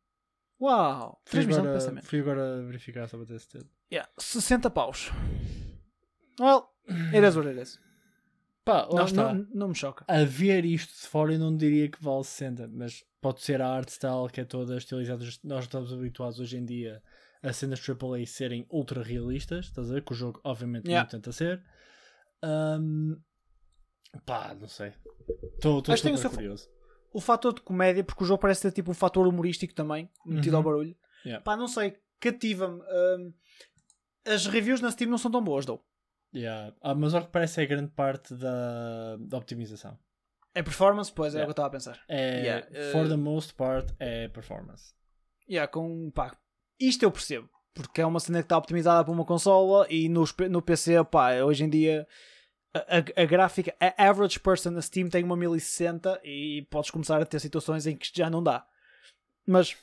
Uau! 0.60 1.20
Transmissão 1.26 1.64
de 1.66 1.72
pensamento. 1.72 2.06
fui 2.06 2.20
agora 2.20 2.62
verificar 2.62 3.06
só 3.08 3.18
para 3.18 3.26
ter 3.26 3.38
certeza. 3.40 3.68
Yeah. 3.92 4.10
60 4.18 4.70
paus. 4.70 5.10
Well, 6.40 6.64
it 7.12 7.26
is 7.26 7.36
what 7.36 7.46
it 7.48 7.60
is. 7.60 7.78
Pá, 8.64 8.88
Não, 8.90 9.06
não, 9.06 9.46
não 9.52 9.68
me 9.68 9.74
choca. 9.74 10.04
A 10.08 10.24
ver 10.24 10.64
isto 10.64 10.90
de 11.02 11.06
fora 11.08 11.32
eu 11.34 11.38
não 11.38 11.54
diria 11.54 11.88
que 11.88 12.02
vale 12.02 12.24
60, 12.24 12.68
mas 12.68 13.04
pode 13.20 13.42
ser 13.42 13.60
a 13.60 13.68
art 13.68 13.88
style 13.90 14.30
que 14.32 14.40
é 14.40 14.44
toda 14.44 14.76
estilizada. 14.76 15.22
Nós 15.42 15.64
estamos 15.64 15.92
habituados 15.92 16.40
hoje 16.40 16.56
em 16.56 16.64
dia 16.64 17.02
a 17.42 17.52
cenas 17.52 17.78
AAA 17.86 18.24
serem 18.26 18.66
ultra 18.70 19.02
realistas, 19.02 19.66
estás 19.66 19.90
a 19.90 19.94
ver? 19.94 20.02
Que 20.04 20.12
o 20.12 20.14
jogo 20.14 20.40
obviamente 20.42 20.86
Yeah. 20.86 21.02
não 21.04 21.10
tenta 21.10 21.30
ser. 21.30 21.62
Ahm, 22.42 23.16
pá, 24.24 24.54
não 24.58 24.66
sei. 24.68 24.94
Estou 25.54 25.80
o 25.80 25.96
super 25.96 26.16
seu- 26.18 26.30
curioso. 26.30 26.68
O 27.12 27.20
fator 27.20 27.52
de 27.54 27.60
comédia, 27.60 28.02
porque 28.02 28.24
o 28.24 28.26
jogo 28.26 28.40
parece 28.40 28.62
ter 28.62 28.72
tipo 28.72 28.90
um 28.90 28.94
fator 28.94 29.26
humorístico 29.26 29.74
também, 29.74 30.10
metido 30.26 30.52
Uhum. 30.52 30.56
ao 30.56 30.62
barulho. 30.62 30.96
Yeah. 31.24 31.44
Pá, 31.44 31.54
não 31.56 31.68
sei, 31.68 31.96
cativa-me. 32.18 32.80
Hum, 32.80 33.32
as 34.26 34.46
reviews 34.46 34.80
na 34.80 34.90
Steam 34.90 35.10
não 35.10 35.18
são 35.18 35.30
tão 35.30 35.42
boas, 35.44 35.66
dou. 35.66 35.84
Yeah. 36.34 36.74
Ah, 36.82 36.94
mas 36.94 37.14
ao 37.14 37.22
que 37.22 37.30
parece 37.30 37.62
é 37.62 37.66
grande 37.66 37.90
parte 37.92 38.34
da, 38.34 39.16
da 39.20 39.38
optimização. 39.38 39.98
É 40.54 40.62
performance, 40.62 41.12
pois 41.12 41.34
é, 41.34 41.38
Yeah. 41.38 41.44
o 41.44 41.46
que 41.46 41.50
eu 41.50 41.64
estava 41.64 41.68
a 41.68 41.70
pensar. 41.70 42.00
É, 42.08 42.40
Yeah, 42.42 42.66
For 42.92 43.06
uh, 43.06 43.08
the 43.08 43.16
most 43.16 43.54
part, 43.54 43.92
é 43.98 44.28
performance. 44.28 44.92
Yeah, 45.48 45.70
com, 45.70 46.10
pá, 46.10 46.36
isto 46.80 47.02
eu 47.04 47.10
percebo. 47.12 47.48
Porque 47.74 48.00
é 48.00 48.06
uma 48.06 48.20
cena 48.20 48.38
que 48.38 48.44
está 48.46 48.56
optimizada 48.56 49.02
para 49.04 49.12
uma 49.12 49.24
consola 49.24 49.86
e 49.90 50.08
nos 50.08 50.30
P- 50.32 50.48
no 50.48 50.62
PC, 50.62 51.02
pá, 51.04 51.34
hoje 51.42 51.64
em 51.64 51.68
dia 51.68 52.06
a, 52.72 52.78
a- 52.98 53.22
a 53.22 53.26
gráfica, 53.26 53.74
a 53.80 54.08
average 54.08 54.38
person 54.38 54.70
na 54.70 54.80
Steam 54.82 55.08
tem 55.08 55.24
uma 55.24 55.36
1060 55.36 56.20
e 56.24 56.66
podes 56.70 56.90
começar 56.90 57.20
a 57.20 57.26
ter 57.26 57.40
situações 57.40 57.86
em 57.86 57.96
que 57.96 58.06
isto 58.06 58.16
já 58.16 58.30
não 58.30 58.42
dá. 58.42 58.64
Mas, 59.46 59.76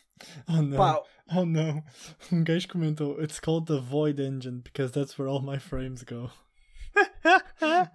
Oh 0.48 0.62
não. 0.62 0.78
pá, 0.78 1.02
Oh 1.34 1.46
não. 1.46 1.84
Um 2.32 2.44
gajo 2.44 2.68
comentou: 2.68 3.22
It's 3.24 3.40
called 3.40 3.68
the 3.68 3.80
Void 3.80 4.20
Engine 4.22 4.60
because 4.60 4.92
that's 4.92 5.18
where 5.18 5.32
all 5.32 5.42
my 5.42 5.60
frames 5.60 6.04
go. 6.04 6.30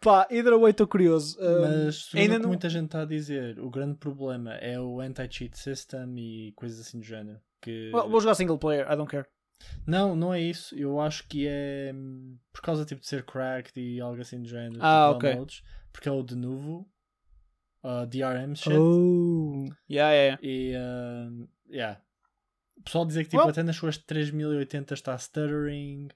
pá, 0.00 0.26
either 0.30 0.56
way 0.58 0.70
estou 0.70 0.86
curioso. 0.86 1.38
Um, 1.40 1.84
Mas 1.86 2.10
ainda 2.14 2.38
não- 2.38 2.48
muita 2.48 2.68
gente 2.68 2.86
está 2.86 3.02
a 3.02 3.06
dizer, 3.06 3.58
o 3.58 3.70
grande 3.70 3.96
problema 3.96 4.54
é 4.54 4.78
o 4.78 5.00
anti-cheat 5.00 5.58
system 5.58 6.18
e 6.18 6.52
coisas 6.52 6.80
assim 6.80 6.98
do 6.98 7.04
género. 7.04 7.40
Que... 7.60 7.90
Well, 7.92 8.08
vou 8.08 8.20
jogar 8.20 8.34
single 8.34 8.58
player, 8.58 8.86
I 8.90 8.96
don't 8.96 9.10
care. 9.10 9.26
Não, 9.86 10.16
não 10.16 10.32
é 10.32 10.40
isso. 10.40 10.74
Eu 10.74 10.98
acho 11.00 11.26
que 11.28 11.46
é 11.46 11.92
hum, 11.94 12.38
por 12.52 12.62
causa 12.62 12.84
tipo, 12.84 13.00
de 13.02 13.06
ser 13.06 13.22
cracked 13.24 13.78
e 13.78 14.00
algo 14.00 14.20
assim 14.20 14.40
do 14.40 14.48
género. 14.48 14.78
Ah, 14.80 15.08
tipo, 15.08 15.16
ok. 15.16 15.30
downloads, 15.30 15.62
porque 15.92 16.08
é 16.08 16.12
o 16.12 16.22
de 16.22 16.34
novo. 16.34 16.89
Uh, 17.84 18.06
DRM 18.06 18.54
shit. 18.54 18.72
Oh, 18.76 19.64
yeah, 19.88 20.12
yeah, 20.12 20.38
yeah. 20.38 20.38
E 20.42 20.76
um, 20.76 21.48
yeah. 21.70 22.00
o 22.78 22.82
pessoal 22.82 23.04
dizer 23.06 23.24
que 23.24 23.30
tipo, 23.30 23.42
Well- 23.42 23.50
até 23.50 23.62
nas 23.62 23.76
suas 23.76 23.96
3080 23.98 24.94
está 24.94 25.16
stuttering, 25.18 26.08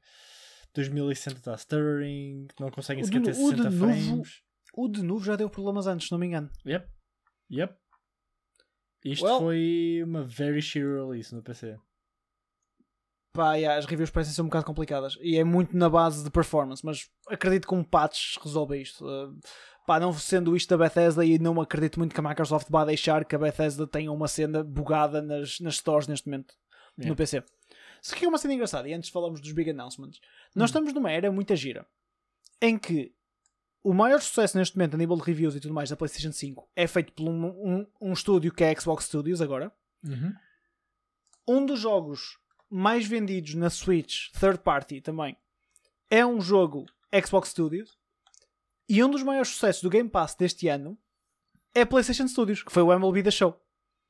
2060 0.74 1.38
está 1.38 1.56
stuttering, 1.56 2.46
não 2.58 2.70
conseguem 2.70 3.04
sequer 3.04 3.22
ter 3.22 3.30
o 3.30 3.32
de 3.32 3.38
60 3.38 3.64
novo- 3.70 3.78
frames. 3.78 4.42
O 4.76 4.88
de 4.88 5.02
novo 5.02 5.24
já 5.24 5.36
deu 5.36 5.48
problemas 5.48 5.86
antes, 5.86 6.06
se 6.08 6.12
não 6.12 6.18
me 6.18 6.26
engano. 6.26 6.50
Yep. 6.66 6.88
Yep. 7.50 7.74
Isto 9.04 9.24
Well- 9.24 9.38
foi 9.40 10.00
uma 10.04 10.24
very 10.24 10.60
shitty 10.62 10.84
release 10.86 11.34
no 11.34 11.42
PC. 11.42 11.78
Pá, 13.34 13.54
yeah, 13.56 13.76
as 13.78 13.84
reviews 13.84 14.10
parecem 14.10 14.32
ser 14.32 14.42
um 14.42 14.46
bocado 14.46 14.64
complicadas 14.64 15.18
e 15.20 15.36
é 15.36 15.42
muito 15.44 15.76
na 15.76 15.90
base 15.90 16.22
de 16.22 16.30
performance, 16.30 16.86
mas 16.86 17.10
acredito 17.28 17.66
que 17.66 17.74
um 17.74 17.82
patch 17.84 18.36
resolve 18.40 18.80
isto. 18.80 19.04
Uh, 19.04 19.36
pá, 19.86 19.98
não 19.98 20.12
sendo 20.12 20.56
isto 20.56 20.68
da 20.70 20.78
Bethesda 20.78 21.24
e 21.24 21.36
não 21.38 21.60
acredito 21.60 21.98
muito 21.98 22.14
que 22.14 22.20
a 22.20 22.22
Microsoft 22.26 22.68
vá 22.70 22.84
deixar 22.84 23.24
que 23.24 23.34
a 23.34 23.38
Bethesda 23.38 23.86
tenha 23.88 24.10
uma 24.12 24.28
cena 24.28 24.62
bugada 24.62 25.20
nas, 25.20 25.58
nas 25.60 25.76
stores 25.76 26.06
neste 26.08 26.26
momento 26.28 26.54
Yeah. 26.96 27.10
no 27.10 27.16
PC. 27.16 27.42
Isso 28.00 28.14
aqui 28.14 28.24
é 28.24 28.28
uma 28.28 28.38
cena 28.38 28.54
engraçada 28.54 28.88
e 28.88 28.94
antes 28.94 29.10
falamos 29.10 29.40
dos 29.40 29.50
big 29.50 29.68
announcements. 29.70 30.20
Nós 30.54 30.62
Hum. 30.62 30.70
estamos 30.70 30.92
numa 30.92 31.10
era 31.10 31.32
muito 31.32 31.56
gira 31.56 31.84
em 32.62 32.78
que 32.78 33.12
o 33.82 33.92
maior 33.92 34.20
sucesso 34.20 34.56
neste 34.56 34.76
momento 34.76 34.94
a 34.94 34.96
nível 34.96 35.16
de 35.16 35.22
reviews 35.24 35.56
e 35.56 35.60
tudo 35.60 35.74
mais 35.74 35.90
da 35.90 35.96
PlayStation 35.96 36.30
5 36.30 36.70
é 36.76 36.86
feito 36.86 37.12
por 37.12 37.28
um, 37.28 37.46
um, 37.46 37.86
um 38.00 38.12
estúdio 38.12 38.52
que 38.54 38.62
é 38.62 38.70
a 38.70 38.80
Xbox 38.80 39.06
Studios 39.06 39.42
agora 39.42 39.72
Uhum. 40.04 40.32
um 41.48 41.66
dos 41.66 41.80
jogos 41.80 42.38
mais 42.74 43.06
vendidos 43.06 43.54
na 43.54 43.70
Switch, 43.70 44.32
third 44.32 44.58
party 44.58 45.00
também, 45.00 45.36
é 46.10 46.26
um 46.26 46.40
jogo 46.40 46.86
Xbox 47.24 47.50
Studios. 47.50 47.96
E 48.88 49.02
um 49.02 49.08
dos 49.08 49.22
maiores 49.22 49.50
sucessos 49.50 49.80
do 49.80 49.88
Game 49.88 50.10
Pass 50.10 50.34
deste 50.34 50.66
ano 50.66 50.98
é 51.72 51.84
PlayStation 51.84 52.26
Studios, 52.26 52.64
que 52.64 52.72
foi 52.72 52.82
o 52.82 52.92
MLB 52.92 53.22
The 53.22 53.30
Show. 53.30 53.60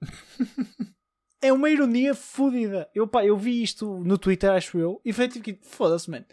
é 1.43 1.53
uma 1.53 1.69
ironia 1.69 2.15
fodida. 2.15 2.91
Eu, 2.95 3.07
pá, 3.07 3.23
eu 3.23 3.37
vi 3.37 3.63
isto 3.63 3.99
no 4.01 4.17
Twitter, 4.17 4.51
acho 4.51 4.79
eu, 4.79 4.99
e 5.05 5.13
foi 5.13 5.29
tipo 5.29 5.45
que, 5.45 5.59
foda-se, 5.63 6.11
man. 6.11 6.25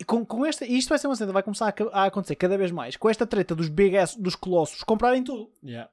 E 0.00 0.04
com, 0.04 0.26
com 0.26 0.44
esta, 0.44 0.66
e 0.66 0.76
isto 0.76 0.88
vai 0.88 0.98
ser 0.98 1.06
uma 1.06 1.14
cena 1.14 1.32
vai 1.32 1.44
começar 1.44 1.72
a, 1.92 2.02
a 2.02 2.04
acontecer 2.06 2.34
cada 2.34 2.58
vez 2.58 2.72
mais, 2.72 2.96
com 2.96 3.08
esta 3.08 3.26
treta 3.26 3.54
dos 3.54 3.68
big 3.68 3.96
ass, 3.96 4.16
dos 4.16 4.34
colossos 4.34 4.82
comprarem 4.82 5.22
tudo. 5.22 5.52
Yeah. 5.62 5.90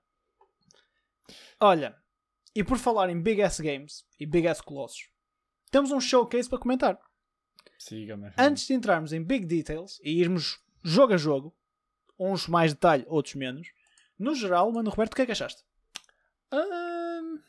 Olha, 1.60 1.96
e 2.56 2.64
por 2.64 2.78
falar 2.78 3.10
em 3.10 3.22
Big 3.22 3.42
Ass 3.42 3.60
Games 3.60 4.06
e 4.20 4.26
Big 4.26 4.48
Ass 4.48 4.62
Colossos, 4.62 5.10
temos 5.70 5.92
um 5.92 6.00
showcase 6.00 6.50
para 6.50 6.58
comentar. 6.58 6.98
Siga, 7.78 8.16
meu. 8.16 8.32
Antes 8.38 8.66
de 8.66 8.74
entrarmos 8.74 9.12
em 9.12 9.22
Big 9.22 9.46
Details 9.46 10.00
e 10.02 10.22
irmos 10.22 10.64
jogo 10.82 11.14
a 11.14 11.18
jogo, 11.18 11.54
uns 12.18 12.48
mais 12.48 12.74
detalhe, 12.74 13.06
outros 13.08 13.36
menos, 13.36 13.68
no 14.18 14.34
geral, 14.34 14.72
mano, 14.72 14.90
Roberto, 14.90 15.14
o 15.14 15.16
que 15.18 15.24
é 15.24 15.26
que 15.26 15.32
achaste? 15.34 15.64
Ahm, 16.52 17.40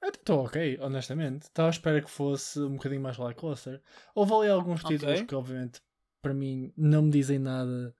até 0.00 0.18
estou 0.18 0.44
ok, 0.44 0.78
honestamente. 0.80 1.44
Estava 1.44 1.68
à 1.68 1.70
espera 1.70 2.02
que 2.02 2.10
fosse 2.10 2.60
um 2.60 2.76
bocadinho 2.76 3.00
mais 3.00 3.16
lackluster. 3.16 3.80
Houve 4.14 4.34
ali 4.34 4.48
alguns 4.50 4.84
títulos 4.84 5.22
que, 5.22 5.34
obviamente, 5.34 5.80
para 6.20 6.34
mim 6.34 6.72
não 6.76 7.02
me 7.02 7.10
dizem 7.10 7.38
nada. 7.38 7.96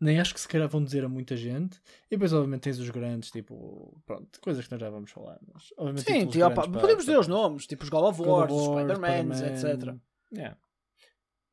Nem 0.00 0.18
acho 0.18 0.32
que 0.32 0.40
se 0.40 0.48
calhar 0.48 0.66
vão 0.68 0.82
dizer 0.82 1.04
a 1.04 1.08
muita 1.08 1.36
gente. 1.36 1.78
E 2.06 2.16
depois, 2.16 2.32
obviamente, 2.32 2.62
tens 2.62 2.78
os 2.78 2.88
grandes, 2.88 3.30
tipo, 3.30 4.00
pronto, 4.06 4.40
coisas 4.40 4.64
que 4.64 4.72
nós 4.72 4.80
já 4.80 4.88
vamos 4.88 5.10
falar. 5.10 5.38
Mas, 5.52 5.64
obviamente, 5.76 6.04
Sim, 6.10 6.26
tipo, 6.26 6.44
opa, 6.46 6.62
para- 6.68 6.80
podemos 6.80 7.02
dizer 7.04 7.12
para- 7.12 7.20
os 7.20 7.28
nomes, 7.28 7.66
tipo 7.66 7.82
os 7.82 7.88
God 7.90 8.04
of 8.04 8.18
God 8.18 8.28
War, 8.28 8.50
of 8.50 8.54
os 8.54 8.64
Spider-Man, 8.64 9.46
etc. 9.46 9.94
Yeah. 10.32 10.56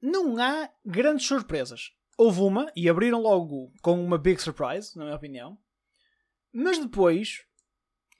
Não 0.01 0.37
há 0.41 0.69
grandes 0.85 1.25
surpresas. 1.27 1.91
Houve 2.17 2.39
uma 2.41 2.71
e 2.75 2.87
abriram 2.89 3.21
logo 3.21 3.71
com 3.81 4.01
uma 4.03 4.17
big 4.17 4.41
surprise, 4.41 4.95
na 4.97 5.03
minha 5.03 5.15
opinião. 5.17 5.57
Mas 6.53 6.79
depois 6.79 7.43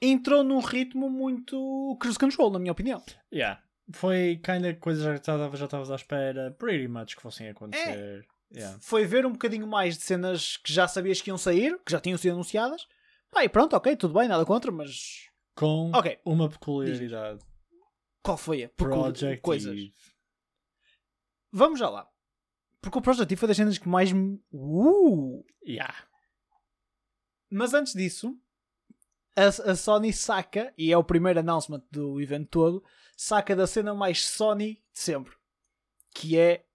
entrou 0.02 0.44
num 0.44 0.60
ritmo 0.60 1.10
muito 1.10 1.98
cruise 2.00 2.20
control, 2.20 2.52
na 2.52 2.60
minha 2.60 2.72
opinião. 2.72 3.02
Yeah. 3.34 3.62
Foi 3.94 4.40
kinda 4.44 4.76
coisas 4.76 5.04
que 5.04 5.10
já 5.10 5.16
estava- 5.16 5.56
já 5.56 5.66
estavas 5.66 5.90
à 5.90 5.96
espera, 5.96 6.52
pretty 6.60 6.88
much 6.88 7.16
que 7.16 7.22
fossem 7.22 7.48
acontecer. 7.48 8.28
Yeah. 8.54 8.78
Foi 8.82 9.06
ver 9.06 9.26
um 9.26 9.32
bocadinho 9.34 9.68
mais 9.68 9.98
de 9.98 10.04
cenas 10.04 10.58
que 10.58 10.72
já 10.74 10.88
sabias 10.88 11.22
que 11.22 11.30
iam 11.30 11.38
sair, 11.38 11.78
que 11.86 11.92
já 11.92 12.00
tinham 12.00 12.18
sido 12.18 12.34
anunciadas. 12.34 12.88
Pá, 13.32 13.44
e 13.44 13.50
pronto, 13.50 13.76
ok, 13.76 13.96
tudo 13.96 14.14
bem, 14.18 14.28
nada 14.28 14.46
contra, 14.46 14.72
mas. 14.72 15.28
Com 15.56 15.92
Ok, 15.94 16.20
uma 16.24 16.48
peculiaridade. 16.50 17.42
qual 18.24 18.38
foi 18.38 18.64
a 18.64 18.70
pecu- 18.70 18.90
Project 18.90 19.42
coisas? 19.42 19.78
Vamos 21.52 21.80
já 21.80 21.90
lá. 21.90 22.08
Porque 22.82 22.98
o 23.00 23.02
Project 23.02 23.34
Eve 23.34 23.40
foi 23.40 23.48
das 23.48 23.58
cenas 23.58 23.78
que 23.78 23.90
mais 23.90 24.12
me. 24.12 24.40
Uh! 24.52 25.44
Yeah. 25.66 25.96
Mas 27.50 27.74
antes 27.74 27.94
disso, 27.94 28.38
a, 29.36 29.46
a 29.72 29.76
Sony 29.76 30.14
saca, 30.14 30.74
e 30.78 30.92
é 30.92 30.98
o 30.98 31.04
primeiro 31.04 31.40
announcement 31.40 31.84
do 31.92 32.22
evento 32.22 32.50
todo, 32.50 32.84
saca 33.16 33.56
da 33.56 33.66
cena 33.68 33.94
mais 33.94 34.26
Sony 34.26 34.76
de 34.94 35.00
sempre. 35.00 35.36
Que 36.14 36.38
é 36.38 36.67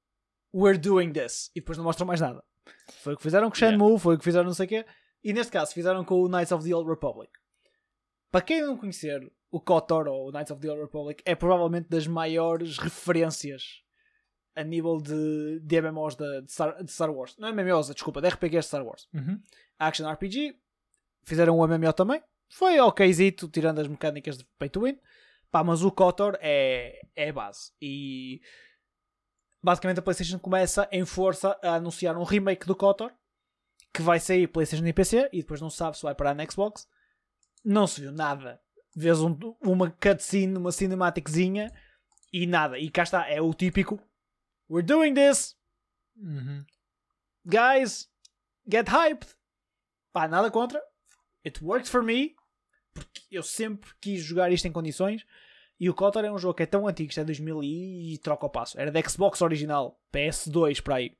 We're 0.55 0.79
doing 0.79 1.13
this. 1.13 1.51
E 1.55 1.61
depois 1.61 1.79
não 1.79 1.85
mostram 1.85 2.07
mais 2.07 2.21
nada. 2.21 2.43
Foi 3.03 3.15
o 3.15 3.17
que 3.17 3.23
fizeram 3.23 3.49
com 3.49 3.55
Shenmue, 3.57 3.99
foi 3.99 4.15
o 4.15 4.19
que 4.19 4.25
fizeram 4.25 4.47
não 4.47 4.55
sei 4.55 4.67
o 4.67 4.69
quê. 4.69 4.87
E 5.25 5.33
neste 5.33 5.53
caso 5.53 5.73
fizeram 5.73 6.05
com 6.05 6.23
o 6.23 6.29
Knights 6.29 6.53
of 6.53 6.69
the 6.69 6.75
Old 6.75 6.89
Republic. 6.89 7.33
Para 8.31 8.43
quem 8.43 8.63
não 8.63 8.77
conhecer, 8.77 9.21
o 9.51 9.61
KOTOR 9.61 10.09
ou 10.09 10.29
o 10.29 10.33
Knights 10.33 10.51
of 10.51 10.61
the 10.61 10.71
Old 10.71 10.83
Republic 10.83 11.23
é 11.27 11.35
provavelmente 11.35 11.89
das 11.89 12.07
maiores 12.07 12.79
referências 12.79 13.83
a 14.55 14.63
nível 14.63 14.99
de, 14.99 15.61
de 15.61 15.81
MMOs 15.81 16.15
de, 16.15 16.43
de 16.43 16.53
Star, 16.53 16.83
de 16.83 16.91
Star 16.91 17.11
Wars. 17.11 17.37
Não 17.39 17.49
é 17.49 17.53
MMOs, 17.53 17.89
desculpa, 17.89 18.21
de 18.21 18.29
RPGs 18.29 18.61
de 18.61 18.67
Star 18.67 18.85
Wars. 18.85 19.09
Uhum. 19.13 19.41
Action 19.79 20.11
RPG. 20.11 20.57
Fizeram 21.25 21.59
um 21.59 21.67
MMO 21.67 21.93
também. 21.93 22.23
Foi 22.49 22.79
okzito, 22.81 23.49
tirando 23.49 23.81
as 23.81 23.89
mecânicas 23.89 24.39
de 24.39 24.45
pay 24.59 24.69
to 24.69 24.83
win. 24.83 24.99
Pá, 25.51 25.63
mas 25.63 25.83
o 25.83 25.91
KOTOR 25.91 26.39
é, 26.41 27.01
é 27.15 27.29
a 27.29 27.33
base. 27.33 27.73
E 27.81 28.41
basicamente 29.63 29.99
a 29.99 30.03
PlayStation 30.03 30.39
começa 30.39 30.89
em 30.91 31.05
força 31.05 31.59
a 31.63 31.75
anunciar 31.75 32.17
um 32.17 32.25
remake 32.25 32.67
do 32.67 32.75
KOTOR 32.77 33.13
que 33.93 34.03
vai 34.03 34.19
sair 34.19 34.47
PlayStation 34.49 34.87
e 34.87 34.93
PC 34.93 35.29
e 35.33 35.43
depois 35.43 35.61
não 35.61 35.69
se 35.71 35.77
sabe 35.77 35.97
se 35.97 36.03
vai 36.03 36.15
parar 36.15 36.35
na 36.35 36.45
Xbox. 36.49 36.89
Não 37.65 37.87
se 37.87 38.01
viu 38.01 38.13
nada. 38.13 38.61
Vês 38.95 39.21
um- 39.21 39.39
uma 39.63 39.91
cutscene, 39.91 40.57
uma 40.57 40.73
cinematiczinha 40.73 41.71
e 42.33 42.47
nada. 42.47 42.79
E 42.79 42.91
cá 42.91 43.03
está, 43.03 43.29
é 43.29 43.41
o 43.41 43.53
típico 43.55 44.01
We're 44.71 44.87
doing 44.87 45.15
this! 45.15 45.55
Uhum. 46.17 46.65
guys, 47.45 48.09
get 48.71 48.89
hyped. 48.89 49.35
Pá, 50.13 50.29
nada 50.29 50.51
contra. 50.51 50.81
It 51.45 51.63
works 51.65 51.89
for 51.91 52.03
me. 52.03 52.35
Porque 52.95 53.23
eu 53.31 53.43
sempre 53.43 53.91
quis 54.01 54.23
jogar 54.23 54.53
isto 54.53 54.67
em 54.69 54.73
condições. 54.73 55.25
E 55.83 55.91
o 55.91 55.95
KOTOR 55.95 56.25
é 56.25 56.31
um 56.31 56.39
jogo 56.39 56.55
que 56.55 56.63
é 56.63 56.67
tão 56.67 56.87
antigo, 56.87 57.09
isto 57.09 57.19
é 57.19 57.25
2000 57.25 57.61
e 57.65 58.17
troca 58.19 58.47
o 58.47 58.49
passo. 58.49 58.81
Era 58.81 58.93
da 58.93 59.03
Xbox 59.03 59.43
original, 59.43 60.01
PS2 60.15 60.81
para 60.81 60.95
aí. 60.95 61.17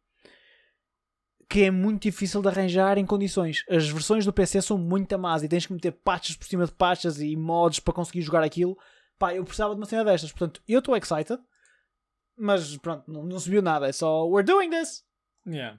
Que 1.51 1.65
é 1.65 1.71
muito 1.73 2.03
difícil 2.03 2.41
de 2.41 2.47
arranjar 2.47 2.97
em 2.97 3.05
condições. 3.05 3.65
As 3.69 3.89
versões 3.89 4.25
do 4.25 4.33
PC 4.33 4.63
são 4.63 4.79
muito 4.79 5.19
más 5.19 5.43
e 5.43 5.49
tens 5.49 5.67
que 5.67 5.73
meter 5.73 5.91
patches 5.91 6.37
por 6.37 6.47
cima 6.47 6.65
de 6.65 6.71
patches 6.71 7.19
e 7.19 7.35
mods 7.35 7.81
para 7.81 7.93
conseguir 7.93 8.23
jogar 8.23 8.45
aquilo. 8.45 8.79
Pá, 9.19 9.35
eu 9.35 9.43
precisava 9.43 9.75
de 9.75 9.81
uma 9.81 9.87
cena 9.87 10.05
destas. 10.05 10.31
Portanto, 10.31 10.63
eu 10.69 10.79
estou 10.79 10.97
excited. 10.97 11.41
Mas 12.37 12.77
pronto, 12.77 13.11
não, 13.11 13.25
não 13.25 13.41
se 13.41 13.51
viu 13.51 13.63
nada. 13.63 13.89
É 13.89 13.93
só, 13.93 14.25
we're 14.29 14.47
doing 14.47 14.71
this. 14.71 15.05
Yeah. 15.45 15.77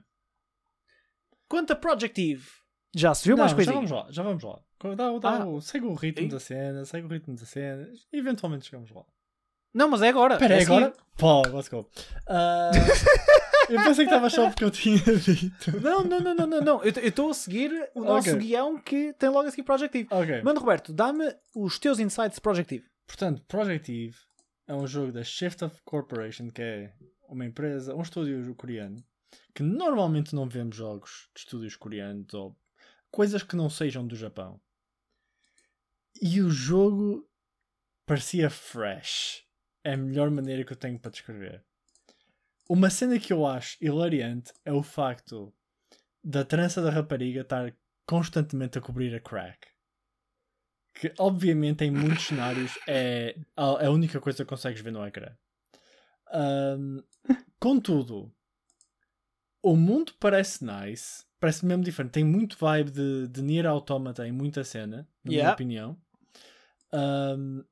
Quanto 1.48 1.72
a 1.72 1.76
Project 1.76 2.20
Eve, 2.20 2.50
já 2.94 3.14
se 3.14 3.24
viu 3.24 3.34
Não, 3.34 3.44
mais 3.44 3.52
já 3.52 3.56
coisinhas? 3.56 3.88
vamos 3.88 3.90
lá, 3.90 4.12
já 4.12 4.22
vamos 4.22 4.42
lá. 4.44 4.60
Dá, 4.96 5.18
dá, 5.18 5.42
Ah. 5.42 5.46
o- 5.46 5.60
segue 5.60 5.86
o 5.86 5.94
ritmo 5.94 6.24
Ei. 6.26 6.28
da 6.28 6.38
cena, 6.40 6.84
segue 6.84 7.06
o 7.06 7.10
ritmo 7.10 7.34
da 7.36 7.46
cena. 7.46 7.88
Eventualmente 8.12 8.66
chegamos 8.66 8.90
lá. 8.90 9.04
Não, 9.72 9.88
mas 9.88 10.02
é 10.02 10.08
agora. 10.08 10.34
Espera, 10.34 10.54
é 10.54 10.58
assim. 10.58 10.66
agora? 10.76 10.92
Pô, 11.16 11.42
let's 11.48 11.68
go. 11.68 11.88
Ah, 12.28 12.70
eu 13.68 13.82
pensei 13.82 14.04
que 14.06 14.10
estava 14.12 14.30
só 14.30 14.48
porque 14.48 14.64
eu 14.64 14.70
tinha 14.70 14.98
dito. 14.98 15.80
Não, 15.80 16.04
não, 16.04 16.20
não, 16.20 16.34
não, 16.34 16.46
não. 16.46 16.60
não. 16.60 16.82
Eu 16.84 16.90
estou 17.08 17.30
a 17.30 17.34
seguir 17.34 17.72
o 17.94 18.00
nosso 18.04 18.30
Ok. 18.30 18.40
guião 18.40 18.78
que 18.78 19.12
tem 19.14 19.28
logo 19.30 19.48
a 19.48 19.50
seguir 19.50 19.62
Project 19.64 19.98
Eve. 19.98 20.08
Ok. 20.10 20.42
Mano, 20.42 20.60
Roberto, 20.60 20.92
dá-me 20.92 21.34
os 21.56 21.78
teus 21.78 21.98
insights 21.98 22.36
de 22.36 22.40
Project 22.40 22.74
Eve. 22.74 22.84
Portanto, 23.06 23.42
Project 23.48 23.90
Eve 23.92 24.16
é 24.68 24.74
um 24.74 24.86
jogo 24.86 25.12
da 25.12 25.24
Shift 25.24 25.64
of 25.64 25.76
Corporation, 25.84 26.50
que 26.50 26.62
é 26.62 26.92
uma 27.28 27.44
empresa, 27.44 27.94
um 27.96 28.02
estúdio 28.02 28.54
coreano, 28.54 29.02
que 29.54 29.62
normalmente 29.62 30.34
não 30.34 30.48
vemos 30.48 30.76
jogos 30.76 31.28
de 31.34 31.40
estúdios 31.40 31.74
coreanos 31.76 32.32
ou 32.32 32.56
coisas 33.10 33.42
que 33.42 33.56
não 33.56 33.68
sejam 33.68 34.06
do 34.06 34.14
Japão. 34.14 34.60
E 36.20 36.40
o 36.40 36.50
jogo 36.50 37.28
parecia 38.06 38.48
fresh. 38.50 39.44
É 39.82 39.94
a 39.94 39.96
melhor 39.96 40.30
maneira 40.30 40.64
que 40.64 40.72
eu 40.72 40.76
tenho 40.76 40.98
para 40.98 41.10
descrever. 41.10 41.64
Uma 42.68 42.88
cena 42.88 43.18
que 43.18 43.32
eu 43.32 43.44
acho 43.46 43.76
hilariante 43.80 44.52
é 44.64 44.72
o 44.72 44.82
facto 44.82 45.52
da 46.22 46.44
trança 46.44 46.80
da 46.80 46.90
rapariga 46.90 47.42
estar 47.42 47.76
constantemente 48.06 48.78
a 48.78 48.80
cobrir 48.80 49.14
a 49.14 49.20
crack. 49.20 49.68
Que 50.94 51.12
obviamente 51.18 51.84
em 51.84 51.90
muitos 51.90 52.24
cenários 52.28 52.72
é 52.88 53.36
a, 53.54 53.90
única 53.90 54.20
coisa 54.20 54.44
que 54.44 54.48
consegues 54.48 54.80
ver 54.80 54.92
no 54.92 55.06
ecrã. 55.06 55.36
Ahm, 56.32 57.02
contudo, 57.60 58.34
o 59.62 59.76
mundo 59.76 60.14
parece 60.18 60.64
nice, 60.64 61.24
parece 61.38 61.66
mesmo 61.66 61.84
diferente. 61.84 62.12
Tem 62.12 62.24
muito 62.24 62.56
vibe 62.58 62.90
de, 62.90 63.28
de 63.28 63.42
Nier 63.42 63.66
Automata 63.66 64.26
em 64.26 64.32
muita 64.32 64.64
cena, 64.64 65.08
na 65.22 65.30
minha 65.30 65.42
Yeah. 65.42 65.54
opinião. 65.54 66.03
Ahm, 66.94 67.62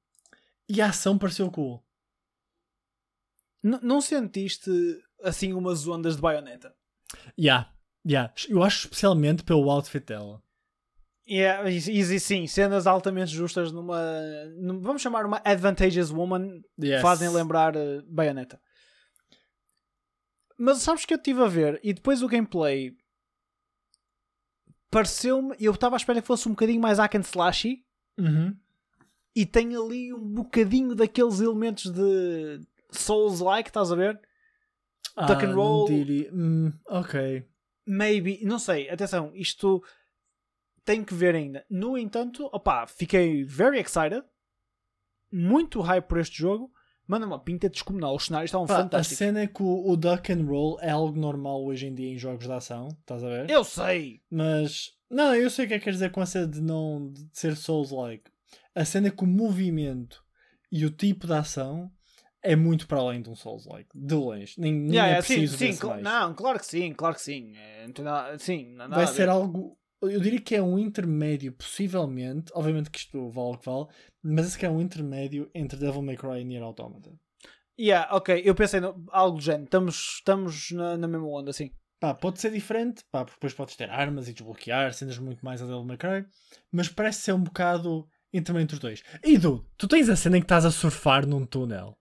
e 0.68 0.80
a 0.80 0.88
ação 0.88 1.16
pareceu 1.16 1.50
cool. 1.50 1.82
N- 3.62 3.78
não 3.82 4.00
sentiste 4.00 4.70
assim 5.22 5.52
umas 5.52 5.86
ondas 5.86 6.16
de 6.16 6.22
baioneta? 6.22 6.74
Yeah, 7.38 7.72
yeah. 8.06 8.32
Eu 8.48 8.62
acho 8.62 8.86
especialmente 8.86 9.44
pelo 9.44 9.70
outfit 9.70 10.04
dela. 10.04 10.42
Yeah, 11.28 11.70
e, 11.70 11.76
e 11.76 12.20
sim, 12.20 12.46
cenas 12.48 12.84
altamente 12.86 13.30
justas 13.30 13.70
numa. 13.70 14.00
num- 14.56 14.80
vamos 14.80 15.00
chamar 15.02 15.24
uma 15.24 15.40
Advantageous 15.44 16.10
Woman 16.10 16.60
Yes. 16.82 17.00
fazem 17.00 17.28
lembrar 17.28 17.76
uh, 17.76 18.02
baioneta. 18.08 18.60
Mas 20.58 20.78
sabes 20.78 21.04
que 21.04 21.14
eu 21.14 21.18
estive 21.18 21.42
a 21.42 21.46
ver 21.46 21.80
e 21.84 21.92
depois 21.92 22.22
o 22.22 22.28
gameplay 22.28 22.96
pareceu-me. 24.90 25.54
Eu 25.60 25.72
estava 25.72 25.96
à 25.96 25.98
espera 25.98 26.20
que 26.20 26.26
fosse 26.26 26.48
um 26.48 26.52
bocadinho 26.52 26.80
mais 26.80 26.98
hack 26.98 27.14
and 27.14 27.20
slashy 27.22 27.84
Uhum. 28.18 28.54
E 29.34 29.46
tem 29.46 29.74
ali 29.76 30.12
um 30.12 30.20
bocadinho 30.28 30.94
daqueles 30.94 31.40
elementos 31.40 31.90
de 31.90 32.60
Souls-like, 32.90 33.70
estás 33.70 33.90
a 33.92 33.96
ver? 33.96 34.20
Duck 35.16 35.44
and 35.44 35.50
Ah, 35.50 35.54
roll. 35.54 35.88
Hum, 36.32 36.72
ok. 36.86 37.46
Maybe, 37.86 38.40
não 38.44 38.58
sei, 38.58 38.88
atenção, 38.88 39.30
isto 39.34 39.82
tem 40.84 41.02
que 41.04 41.14
ver 41.14 41.34
ainda. 41.34 41.64
No 41.68 41.96
entanto, 41.98 42.48
opá, 42.52 42.86
fiquei 42.86 43.42
very 43.44 43.78
excited, 43.80 44.22
muito 45.30 45.80
hype 45.80 46.06
por 46.06 46.18
este 46.18 46.36
jogo. 46.38 46.70
Manda 47.06 47.26
uma 47.26 47.38
pinta 47.42 47.68
descomunal, 47.68 48.14
os 48.14 48.26
cenários 48.26 48.48
estavam 48.48 48.66
Pá, 48.66 48.74
a 48.78 48.82
fantásticos. 48.82 49.18
cena 49.18 49.40
é 49.40 49.46
que 49.48 49.62
o, 49.62 49.90
o 49.90 49.96
duck 49.96 50.32
and 50.32 50.44
roll 50.46 50.78
é 50.80 50.90
algo 50.90 51.18
normal 51.18 51.64
hoje 51.64 51.86
em 51.86 51.94
dia 51.94 52.08
em 52.12 52.16
jogos 52.16 52.46
de 52.46 52.52
ação, 52.52 52.88
estás 53.00 53.24
a 53.24 53.28
ver? 53.28 53.50
Eu 53.50 53.64
sei, 53.64 54.22
Mas, 54.30 54.92
não, 55.10 55.34
eu 55.34 55.50
sei 55.50 55.64
o 55.64 55.68
que 55.68 55.74
é 55.74 55.78
que 55.78 55.84
quer 55.84 55.90
dizer 55.90 56.12
com 56.12 56.20
a 56.20 56.26
cena 56.26 56.46
de 56.46 56.60
não 56.62 57.10
de 57.10 57.28
ser 57.32 57.56
Souls-like. 57.56 58.30
A 58.74 58.84
cena 58.84 59.10
que 59.10 59.22
o 59.24 59.26
movimento 59.26 60.22
e 60.70 60.84
o 60.86 60.90
tipo 60.90 61.26
de 61.26 61.34
ação 61.34 61.90
é 62.42 62.56
muito 62.56 62.88
para 62.88 62.98
além 62.98 63.22
de 63.22 63.30
um 63.30 63.36
Souls-like, 63.36 63.88
de 63.94 64.14
longe. 64.14 64.54
Nem, 64.58 64.72
nem 64.72 64.90
Yeah, 64.94 65.06
é 65.06 65.10
yeah, 65.10 65.22
sim, 65.26 65.34
preciso 65.34 65.56
sim, 65.58 65.66
ver-se 65.66 65.80
cl- 65.80 65.88
mais. 65.90 66.02
não, 66.02 66.34
claro 66.34 66.58
que 66.58 66.66
sim, 66.66 66.92
claro 66.92 67.14
que 67.14 67.20
sim. 67.22 67.52
É, 67.56 67.86
não 67.86 68.38
sim, 68.38 68.74
não 68.74 68.88
Vai 68.88 69.06
ser 69.06 69.28
algo. 69.28 69.78
Eu 70.00 70.18
diria 70.20 70.40
que 70.40 70.56
é 70.56 70.62
um 70.62 70.76
intermédio, 70.78 71.52
possivelmente. 71.52 72.50
Obviamente 72.54 72.90
que 72.90 72.98
isto 72.98 73.30
vale 73.30 73.54
o 73.54 73.58
que 73.58 73.66
vale, 73.66 73.86
mas 74.20 74.46
esse 74.46 74.58
que 74.58 74.66
é 74.66 74.70
um 74.70 74.80
intermédio 74.80 75.48
entre 75.54 75.78
Devil 75.78 76.02
May 76.02 76.16
Cry 76.16 76.40
e 76.40 76.44
Nier 76.44 76.62
Automata. 76.62 77.12
Yeah, 77.78 78.14
ok, 78.14 78.42
eu 78.44 78.54
pensei 78.54 78.80
no, 78.80 79.04
algo 79.10 79.38
do 79.38 79.42
género, 79.42 79.64
estamos, 79.64 79.94
estamos 80.16 80.70
na, 80.72 80.96
na 80.96 81.08
mesma 81.08 81.26
onda, 81.26 81.52
sim. 81.52 81.70
Pá, 82.00 82.12
pode 82.12 82.40
ser 82.40 82.50
diferente, 82.50 83.04
pá, 83.12 83.24
porque 83.24 83.36
depois 83.36 83.54
podes 83.54 83.76
ter 83.76 83.88
armas 83.88 84.28
e 84.28 84.32
desbloquear, 84.32 84.92
cenas 84.92 85.18
muito 85.18 85.44
mais 85.44 85.62
a 85.62 85.66
Devil 85.66 85.84
May 85.84 85.96
Cry, 85.96 86.26
mas 86.70 86.88
parece 86.88 87.20
ser 87.20 87.32
um 87.32 87.42
bocado 87.42 88.06
intermédio 88.32 88.64
entre 88.64 88.74
os 88.74 88.80
dois. 88.80 89.02
E 89.22 89.38
Dude, 89.38 89.64
tu 89.76 89.86
tens 89.86 90.08
a 90.08 90.16
cena 90.16 90.38
em 90.38 90.40
que 90.40 90.46
estás 90.46 90.64
a 90.64 90.70
surfar 90.70 91.26
num 91.26 91.44
túnel. 91.44 91.96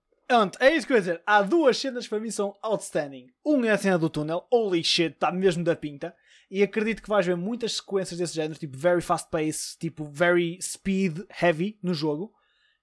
É 0.60 0.74
isso 0.74 0.86
que 0.86 0.92
eu 0.92 0.96
ia 0.96 1.02
dizer. 1.02 1.22
Há 1.26 1.42
duas 1.42 1.76
cenas 1.76 2.04
que 2.04 2.10
para 2.10 2.20
mim 2.20 2.30
são 2.30 2.56
outstanding. 2.62 3.26
Uma 3.44 3.66
é 3.66 3.70
a 3.72 3.78
cena 3.78 3.98
do 3.98 4.08
túnel, 4.08 4.46
holy 4.50 4.82
shit, 4.82 5.12
está 5.12 5.30
mesmo 5.30 5.62
da 5.62 5.76
pinta. 5.76 6.14
E 6.50 6.62
acredito 6.62 7.02
que 7.02 7.08
vais 7.08 7.26
ver 7.26 7.36
muitas 7.36 7.76
sequências 7.76 8.18
desse 8.18 8.34
género, 8.34 8.58
tipo 8.58 8.76
very 8.76 9.00
fast 9.00 9.30
pace, 9.30 9.76
tipo 9.78 10.04
very 10.04 10.58
speed 10.60 11.20
heavy 11.40 11.78
no 11.82 11.92
jogo. 11.92 12.32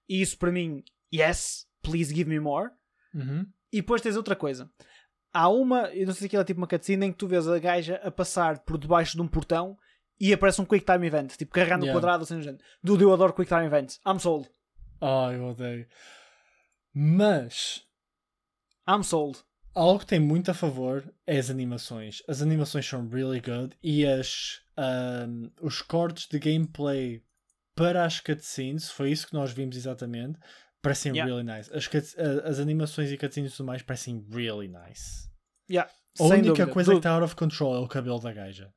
E 0.08 0.20
isso 0.20 0.38
para 0.38 0.52
mim, 0.52 0.82
yes, 1.12 1.66
please 1.82 2.14
give 2.14 2.28
me 2.28 2.38
more. 2.38 2.70
Uhum. 3.14 3.46
E 3.72 3.80
depois 3.80 4.02
tens 4.02 4.16
outra 4.16 4.36
coisa. 4.36 4.70
Há 5.32 5.48
uma, 5.48 5.88
eu 5.92 6.06
não 6.06 6.12
sei 6.12 6.20
se 6.20 6.26
aquilo 6.26 6.42
é 6.42 6.44
tipo 6.44 6.60
uma 6.60 6.66
cutscene 6.66 7.06
em 7.06 7.12
que 7.12 7.18
tu 7.18 7.28
vês 7.28 7.46
a 7.46 7.58
gaja 7.58 8.00
a 8.02 8.10
passar 8.10 8.58
por 8.60 8.76
debaixo 8.76 9.16
de 9.16 9.22
um 9.22 9.28
portão 9.28 9.76
e 10.20 10.32
aparece 10.32 10.60
um 10.60 10.64
Quick 10.66 10.84
Time 10.84 11.06
Event, 11.06 11.36
tipo 11.36 11.52
carregando 11.52 11.84
o 11.84 11.86
Yeah. 11.86 11.98
quadrado, 12.00 12.24
assim, 12.24 12.42
género. 12.42 12.62
Dude, 12.82 13.02
eu 13.02 13.12
adoro 13.12 13.32
Quick 13.32 13.48
Time 13.48 13.64
Events. 13.66 13.98
I'm 14.06 14.18
sold. 14.18 14.48
Ah, 15.00 15.30
eu 15.32 15.46
odeio. 15.48 15.86
Mas 16.92 17.82
I'm 18.88 19.02
sold. 19.02 19.38
algo 19.74 20.00
que 20.00 20.06
tem 20.06 20.20
muito 20.20 20.50
a 20.50 20.54
favor 20.54 21.04
é 21.26 21.38
as 21.38 21.48
animações. 21.50 22.22
As 22.28 22.42
animações 22.42 22.86
são 22.86 23.08
really 23.08 23.40
good 23.40 23.74
e 23.82 24.04
as, 24.04 24.60
ahm, 24.76 25.48
os 25.60 25.80
cortes 25.80 26.26
de 26.28 26.38
gameplay 26.38 27.22
para 27.76 28.04
as 28.04 28.20
cutscenes, 28.20 28.90
foi 28.90 29.10
isso 29.12 29.26
que 29.28 29.32
nós 29.34 29.52
vimos 29.52 29.76
exatamente, 29.76 30.38
parecem 30.82 31.12
Yeah. 31.12 31.32
really 31.32 31.44
nice. 31.44 31.70
As, 31.72 31.88
as 32.44 32.58
animações 32.58 33.10
e 33.10 33.16
cutscenes 33.16 33.52
e 33.52 33.56
tudo 33.56 33.66
mais 33.66 33.80
parecem 33.82 34.26
really 34.30 34.68
nice. 34.68 35.30
Yeah. 35.70 35.90
A 36.18 36.24
Sem 36.24 36.32
única 36.32 36.48
dúvida. 36.48 36.72
coisa 36.72 36.90
que 36.92 36.96
está 36.98 37.12
out 37.12 37.24
of 37.24 37.36
control 37.36 37.76
é 37.76 37.78
o 37.78 37.86
cabelo 37.88 38.18
da 38.18 38.32
gaja. 38.32 38.72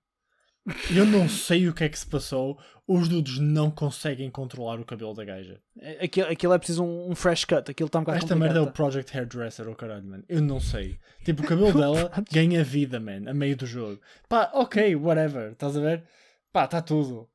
Eu 0.95 1.05
não 1.05 1.27
sei 1.27 1.67
o 1.67 1.73
que 1.73 1.83
é 1.83 1.89
que 1.89 1.99
se 1.99 2.05
passou. 2.07 2.57
Os 2.87 3.07
dudes 3.09 3.37
não 3.39 3.69
conseguem 3.71 4.29
controlar 4.29 4.79
o 4.79 4.85
cabelo 4.85 5.13
da 5.13 5.23
gaja. 5.25 5.61
Aquilo, 6.01 6.27
aquilo 6.29 6.53
é 6.53 6.57
preciso 6.57 6.83
um, 6.83 7.11
um 7.11 7.15
fresh 7.15 7.43
cut. 7.45 7.69
Aquilo 7.69 7.87
está 7.87 7.99
um 7.99 8.03
bocado 8.03 8.17
Esta 8.23 8.35
merda 8.35 8.59
é 8.59 8.61
o 8.61 8.65
complicado. 8.65 8.75
Project 8.75 9.17
Hairdresser, 9.17 9.67
o 9.69 9.75
caralho, 9.75 10.05
mano. 10.05 10.23
Eu 10.29 10.41
não 10.41 10.59
sei. 10.59 10.97
Tipo, 11.25 11.43
o 11.43 11.45
cabelo 11.47 11.73
dela 11.73 12.11
ganha 12.31 12.63
vida, 12.63 12.99
man, 12.99 13.29
a 13.29 13.33
meio 13.33 13.55
do 13.57 13.65
jogo. 13.65 13.99
Pá, 14.29 14.51
ok, 14.53 14.95
whatever. 14.95 15.51
Estás 15.51 15.75
a 15.77 15.81
ver? 15.81 16.03
Pá, 16.51 16.65
está 16.65 16.81
tudo. 16.81 17.29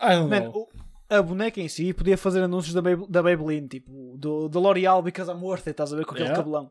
I 0.00 0.10
don't 0.16 0.28
Man, 0.30 0.40
know. 0.44 0.52
o- 0.62 0.68
a 1.08 1.22
boneca 1.22 1.60
em 1.60 1.68
si 1.68 1.92
podia 1.94 2.18
fazer 2.18 2.42
anúncios 2.42 2.74
da, 2.74 2.82
Baybe- 2.82 3.06
da 3.08 3.22
Maybelline, 3.22 3.68
tipo, 3.68 4.16
do, 4.18 4.48
da 4.48 4.58
L'Oreal 4.60 5.02
Because 5.02 5.30
I'm 5.30 5.40
Worth 5.42 5.60
It, 5.68 5.70
estás 5.70 5.92
a 5.92 5.96
ver, 5.96 6.04
com 6.04 6.10
aquele 6.12 6.28
Yeah. 6.28 6.42
cabelão. 6.42 6.70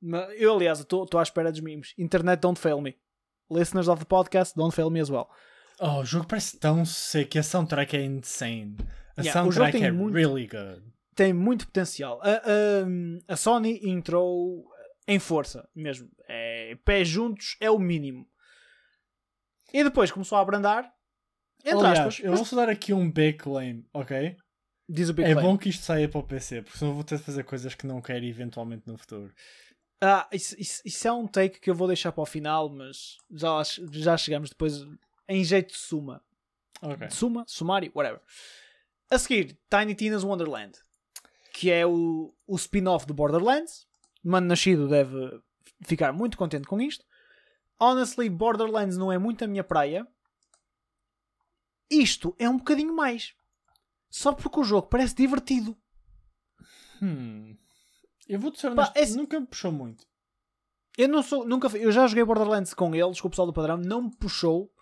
Mas 0.00 0.30
eu, 0.40 0.54
aliás, 0.54 0.80
estou 0.80 1.06
à 1.18 1.22
espera 1.22 1.50
dos 1.50 1.60
memes. 1.60 1.92
Internet, 1.98 2.40
don't 2.40 2.58
fail 2.58 2.80
me. 2.80 2.96
Listeners 3.50 3.88
of 3.88 4.00
the 4.00 4.06
podcast, 4.06 4.54
don't 4.56 4.74
fail 4.74 4.90
me 4.90 5.00
as 5.00 5.10
well. 5.10 5.28
Oh, 5.80 6.00
o 6.00 6.04
jogo 6.04 6.26
parece 6.26 6.58
tão 6.58 6.84
seco 6.84 7.38
a 7.38 7.42
soundtrack 7.42 7.96
é 7.96 8.04
insane. 8.04 8.76
A 9.16 9.22
Yeah, 9.22 9.40
soundtrack 9.42 9.82
é 9.82 9.90
muito- 9.90 10.14
really 10.14 10.46
good. 10.46 10.82
Tem 11.14 11.32
muito 11.32 11.66
potencial. 11.66 12.20
A, 12.22 12.30
a, 13.28 13.32
a 13.34 13.36
Sony 13.36 13.80
entrou 13.88 14.64
em 15.08 15.18
força 15.18 15.68
mesmo. 15.74 16.08
É, 16.28 16.76
pés 16.84 17.08
juntos 17.08 17.56
é 17.60 17.70
o 17.70 17.78
mínimo. 17.78 18.26
E 19.72 19.82
depois 19.84 20.10
começou 20.10 20.38
a 20.38 20.40
abrandar. 20.40 20.90
Entre 21.64 21.78
Aliás, 21.78 21.98
aspas, 21.98 22.20
eu 22.24 22.34
vou 22.34 22.44
só 22.44 22.56
dar 22.56 22.68
aqui 22.70 22.92
um 22.92 23.10
big 23.10 23.38
claim, 23.38 23.84
ok? 23.92 24.36
diz 24.88 25.08
o 25.08 25.14
Big 25.14 25.28
É 25.30 25.34
Claim. 25.34 25.46
bom 25.46 25.56
que 25.58 25.68
isto 25.68 25.84
saia 25.84 26.08
para 26.08 26.18
o 26.18 26.22
PC, 26.24 26.62
porque 26.62 26.76
senão 26.78 26.94
vou 26.94 27.04
ter 27.04 27.16
de 27.18 27.22
fazer 27.22 27.44
coisas 27.44 27.74
que 27.76 27.86
não 27.86 28.00
quero 28.00 28.24
eventualmente 28.24 28.82
no 28.88 28.96
futuro. 28.98 29.32
Ah, 30.00 30.26
isso, 30.32 30.54
isso- 30.58 30.80
isso 30.84 31.06
é 31.08 31.12
um 31.12 31.26
take 31.26 31.60
que 31.60 31.68
eu 31.70 31.74
vou 31.74 31.86
deixar 31.86 32.10
para 32.12 32.22
o 32.22 32.26
final, 32.26 32.68
mas 32.70 33.18
já, 33.30 33.62
já 33.92 34.16
chegamos 34.16 34.48
depois 34.50 34.86
em 35.28 35.44
jeito 35.44 35.72
de 35.72 35.78
suma. 35.78 36.22
Ok. 36.80 37.06
De 37.08 37.14
suma, 37.14 37.44
sumário, 37.46 37.92
whatever. 37.94 38.20
A 39.10 39.18
seguir, 39.18 39.58
Tiny 39.68 39.94
Tina's 39.94 40.24
Wonderland, 40.24 40.78
que 41.52 41.70
é 41.70 41.84
o, 41.86 42.34
o 42.46 42.56
spin-off 42.56 43.06
do 43.06 43.12
Borderlands. 43.12 43.86
Mano 44.24 44.46
Nascido 44.46 44.88
deve 44.88 45.40
ficar 45.82 46.12
muito 46.12 46.38
contente 46.38 46.66
com 46.66 46.80
isto. 46.80 47.04
Honestly, 47.78 48.28
Borderlands 48.30 48.96
não 48.96 49.10
é 49.12 49.18
muito 49.18 49.44
a 49.44 49.48
minha 49.48 49.64
praia. 49.64 50.06
Isto 51.90 52.34
é 52.38 52.48
um 52.48 52.56
bocadinho 52.56 52.94
mais. 52.94 53.34
Só 54.08 54.32
porque 54.32 54.60
o 54.60 54.64
jogo 54.64 54.86
parece 54.88 55.14
divertido. 55.14 55.76
Hmm. 57.00 57.56
Eu 58.30 58.38
vou 58.38 58.50
te 58.52 58.60
ser 58.60 58.68
Pá, 58.74 58.82
honesto, 58.82 58.96
esse- 58.96 59.16
nunca 59.16 59.40
me 59.40 59.46
puxou 59.46 59.72
muito. 59.72 60.06
Eu 60.96 61.08
não 61.08 61.22
sou, 61.22 61.44
nunca, 61.46 61.66
eu 61.76 61.90
já 61.90 62.06
joguei 62.06 62.24
Borderlands 62.24 62.72
com 62.74 62.94
eles, 62.94 63.20
com 63.20 63.26
o 63.28 63.30
pessoal 63.30 63.46
do 63.46 63.52
padrão, 63.52 63.76
não 63.76 64.02
me 64.02 64.16
puxou. 64.16 64.72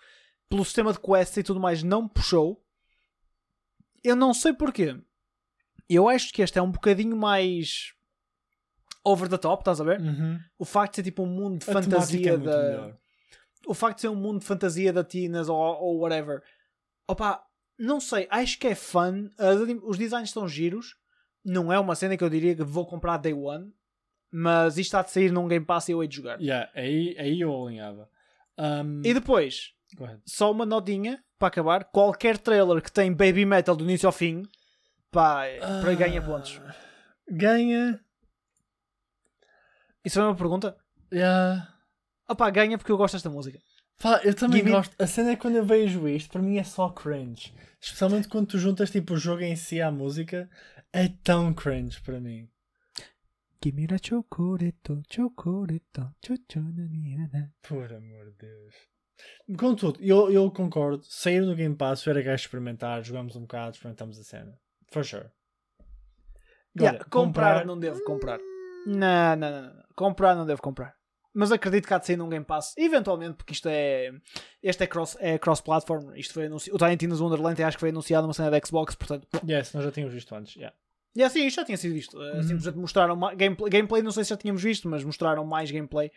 Pelo 0.49 0.65
sistema 0.65 0.93
de 0.93 0.99
quests 1.01 1.37
e 1.39 1.43
tudo 1.43 1.61
mais, 1.61 1.83
não 1.83 2.03
me 2.03 2.09
puxou. 2.09 2.63
Eu 4.05 4.17
não 4.17 4.33
sei 4.35 4.53
porquê. 4.53 4.99
Eu 5.89 6.09
acho 6.09 6.33
que 6.33 6.43
este 6.43 6.59
é 6.59 6.63
um 6.63 6.71
bocadinho 6.71 7.17
mais 7.17 7.93
over 9.05 9.29
the 9.29 9.39
top, 9.39 9.63
estás 9.63 9.81
a 9.81 9.85
ver? 9.85 10.01
Uhum. 10.01 10.39
O 10.59 10.65
facto 10.65 10.93
de 10.93 10.97
ser 10.97 11.03
tipo 11.05 11.23
um 11.23 11.27
mundo 11.27 11.59
de 11.59 11.65
A 11.65 11.67
temática 11.81 11.97
fantasia 11.97 12.33
é 12.33 12.39
da. 12.39 12.99
O 13.67 13.75
facto 13.75 13.97
de 13.97 14.01
ser 14.03 14.09
um 14.09 14.15
mundo 14.17 14.41
de 14.41 14.47
fantasia 14.47 14.93
da 14.93 15.05
Tinas 15.05 15.49
ou, 15.49 15.57
ou 15.57 15.99
whatever. 16.01 16.43
Opa, 17.07 17.43
não 17.79 18.01
sei, 18.01 18.27
acho 18.31 18.59
que 18.59 18.69
é 18.69 18.75
fun. 18.75 19.29
Os 19.83 19.97
designs 19.99 20.29
estão 20.29 20.47
giros. 20.49 20.95
Não 21.49 21.73
é 21.73 21.79
uma 21.79 21.95
cena 21.95 22.17
que 22.17 22.23
eu 22.25 22.31
diria 22.31 22.55
que 22.55 22.63
vou 22.65 22.87
comprar 22.87 23.17
day 23.17 23.33
one. 23.35 23.73
Mas 24.31 24.75
isto 24.77 24.89
está 24.89 25.03
de 25.03 25.11
sair 25.11 25.33
num 25.33 25.49
Game 25.49 25.65
Pass 25.65 25.89
e 25.89 25.93
eu 25.93 26.03
hei 26.03 26.09
de 26.09 26.17
jogar. 26.17 26.39
Yeah, 26.41 26.71
aí, 26.75 27.17
aí 27.19 27.41
eu 27.41 27.65
alinhava. 27.67 28.09
Um, 28.59 29.01
E 29.03 29.15
depois, 29.15 29.73
só 30.27 30.51
uma 30.53 30.67
notinha 30.67 31.25
para 31.39 31.49
acabar. 31.49 31.85
Qualquer 31.85 32.37
trailer 32.37 32.83
que 32.83 32.93
tem 32.93 33.11
Baby 33.11 33.47
Metal 33.47 33.75
do 33.75 33.85
início 33.85 34.07
ao 34.07 34.13
fim, 34.13 34.43
pá, 35.11 35.45
para 35.81 35.95
ganha 35.95 36.21
pontos. 36.21 36.61
Ah, 36.63 36.75
Ganha. 37.31 37.99
Isso 40.05 40.21
é 40.21 40.25
uma 40.25 40.35
pergunta? 40.35 40.77
Yeah. 41.13 41.69
Opá, 42.29 42.51
ganha 42.51 42.77
porque 42.79 42.93
eu 42.93 42.97
gosto 42.97 43.15
desta 43.15 43.31
música. 43.31 43.59
Pá, 44.01 44.21
eu 44.25 44.35
também 44.35 44.59
Gimme- 44.61 44.73
gosto. 44.73 44.95
A 45.01 45.07
cena 45.07 45.33
é 45.33 45.37
quando 45.37 45.57
eu 45.57 45.65
vejo 45.65 46.07
isto, 46.09 46.31
para 46.31 46.43
mim 46.43 46.57
é 46.59 46.65
só 46.65 46.89
cringe. 46.91 47.55
Especialmente 47.81 48.29
quando 48.29 48.47
tu 48.49 48.59
juntas 48.59 48.91
tipo 48.91 49.15
o 49.15 49.19
jogo 49.19 49.43
em 49.43 49.57
si 49.57 49.81
à 49.81 49.91
música, 49.91 50.49
é 50.92 51.09
tão 51.09 51.53
cringe 51.55 52.01
para 52.03 52.20
mim. 52.20 52.48
The 53.61 53.72
chocolate, 54.03 55.03
chocolate, 55.11 55.83
Por 57.62 57.92
amor 57.92 58.27
de 58.27 58.46
Deus. 58.46 58.74
Contudo, 59.59 59.98
eu, 60.01 60.31
eu 60.31 60.51
concordo. 60.51 61.03
Sair 61.05 61.40
no 61.40 61.57
Game 61.57 61.74
Pass, 61.74 62.07
era 62.07 62.22
gajo 62.22 62.44
experimentar, 62.44 63.03
jogamos 63.03 63.35
um 63.35 63.40
bocado, 63.40 63.74
experimentamos 63.74 64.18
a 64.18 64.22
cena. 64.22 64.59
For 64.92 65.05
sure. 65.05 65.31
Yeah, 66.79 66.98
Agora, 66.98 67.11
comprar, 67.11 67.66
não 67.66 67.79
devo 67.79 68.03
comprar. 68.05 68.38
Não, 68.87 69.37
não, 69.37 69.51
não, 69.51 69.74
não. 69.74 69.85
Comprar 69.96 70.37
não 70.37 70.46
devo 70.46 70.62
comprar. 70.62 70.98
Mas 71.35 71.53
acredito 71.53 71.87
que 71.87 71.95
há 71.95 71.99
de 71.99 72.07
sair 72.07 72.17
num 72.17 72.29
Game 72.29 72.45
Pass. 72.45 72.75
Eventualmente, 72.77 73.37
porque 73.37 73.53
isto 73.53 73.69
é. 73.69 74.11
Este 74.62 74.85
é 74.85 74.87
cross- 74.87 75.17
é 75.21 75.38
cross-platform. 75.38 76.14
isto 76.17 76.35
foi 76.35 76.47
anunciado. 76.47 76.75
O 76.77 76.79
Tiny 76.79 76.97
Tina's 76.97 77.21
Wonderland 77.21 77.62
acho 77.62 77.77
que 77.77 77.81
foi 77.81 77.91
anunciado 77.91 78.23
numa 78.27 78.35
cena 78.35 78.51
da 78.51 78.59
Xbox, 78.64 78.95
portanto. 78.95 79.29
Yes, 79.49 79.73
nós 79.73 79.85
já 79.85 79.93
tínhamos 79.93 80.14
visto 80.14 80.35
antes. 80.35 80.57
Yeah. 80.57 80.75
E 81.14 81.23
assim, 81.23 81.47
isto 81.47 81.57
já 81.57 81.64
tinha 81.64 81.77
sido 81.77 81.95
visto. 81.95 82.17
Uh, 82.19 82.43
Simplesmente 82.43 82.79
mostraram 82.79 83.19
gameplay, 83.37 83.71
gameplay, 83.71 84.03
não 84.03 84.11
sei 84.11 84.25
se 84.25 84.31
já 84.31 84.37
tínhamos 84.37 84.62
visto, 84.62 84.88
mas 84.88 85.05
mostraram 85.05 85.45
mais 85.45 85.71
gameplay. 85.71 86.11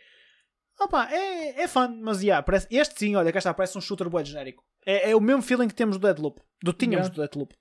Opa, 0.80 1.08
é, 1.10 1.62
é 1.62 1.68
fun, 1.68 1.88
mas 2.02 2.22
yeah, 2.22 2.42
parece, 2.42 2.66
este 2.70 2.98
sim, 2.98 3.14
olha, 3.14 3.30
cá 3.30 3.38
está, 3.38 3.52
parece 3.52 3.76
um 3.76 3.80
shooter 3.80 4.08
bué 4.08 4.24
genérico. 4.24 4.64
É, 4.86 5.10
é 5.10 5.16
o 5.16 5.20
mesmo 5.20 5.42
feeling 5.42 5.68
que 5.68 5.74
temos 5.74 5.98
do 5.98 6.02
Deadloop. 6.02 6.40
Do 6.62 6.72
tínhamos 6.72 7.08
Yeah. 7.08 7.14
do 7.14 7.20
Deadloop. 7.20 7.54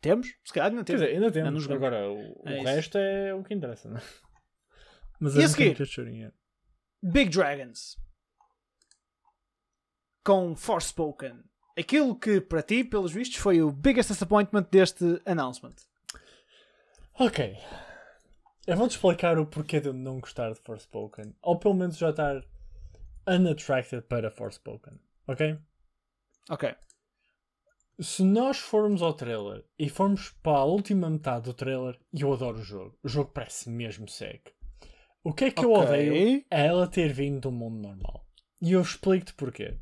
Temos? 0.00 0.26
Se 0.44 0.52
calhar 0.52 0.70
ainda 0.70 0.82
Quer 0.84 0.92
temos. 0.94 1.02
dizer, 1.02 1.14
ainda 1.14 1.30
temos. 1.32 1.62
jogamos. 1.62 1.82
Agora, 1.84 2.08
o, 2.10 2.42
o 2.42 2.48
É 2.48 2.56
isso. 2.56 2.64
resto 2.66 2.98
é 2.98 3.34
o 3.34 3.42
que 3.44 3.54
interessa, 3.54 3.88
não 3.88 3.96
é? 3.98 4.02
Mas 5.20 5.34
E 5.36 5.40
a 5.40 5.44
é 5.44 5.48
seguir? 5.48 5.76
Big 7.02 7.30
Dragons. 7.30 7.96
Com 10.24 10.56
Forspoken. 10.56 11.44
Aquilo 11.78 12.18
que 12.18 12.40
para 12.40 12.62
ti, 12.62 12.82
pelos 12.82 13.12
vistos, 13.12 13.36
foi 13.36 13.60
o 13.60 13.70
biggest 13.70 14.10
disappointment 14.10 14.66
deste 14.70 15.20
announcement. 15.26 15.74
Ok. 17.18 17.56
Eu 18.66 18.76
vou-te 18.76 18.92
explicar 18.92 19.38
o 19.38 19.46
porquê 19.46 19.80
de 19.80 19.88
eu 19.88 19.92
não 19.92 20.18
gostar 20.18 20.52
de 20.52 20.60
Forspoken. 20.60 21.36
Ou 21.42 21.58
pelo 21.58 21.74
menos 21.74 21.96
já 21.96 22.10
estar 22.10 22.42
unattracted 23.28 24.02
para 24.02 24.30
Forspoken. 24.30 24.98
Ok? 25.28 25.58
Ok. 26.50 26.74
Se 28.00 28.22
nós 28.22 28.58
formos 28.58 29.02
ao 29.02 29.14
trailer 29.14 29.64
e 29.78 29.88
formos 29.88 30.30
para 30.42 30.58
a 30.58 30.64
última 30.64 31.08
metade 31.08 31.44
do 31.44 31.54
trailer, 31.54 31.98
eu 32.12 32.32
adoro 32.32 32.58
o 32.58 32.62
jogo. 32.62 32.98
O 33.02 33.08
jogo 33.08 33.30
parece 33.32 33.70
mesmo 33.70 34.08
seco. 34.08 34.50
O 35.26 35.32
que 35.32 35.46
é 35.46 35.50
que 35.50 35.64
eu 35.64 35.72
Ok. 35.72 35.88
odeio 35.88 36.44
é 36.48 36.66
ela 36.66 36.86
ter 36.86 37.12
vindo 37.12 37.40
do 37.40 37.50
mundo 37.50 37.80
normal. 37.80 38.24
E 38.62 38.70
eu 38.70 38.80
explico-te 38.80 39.34
porquê. 39.34 39.76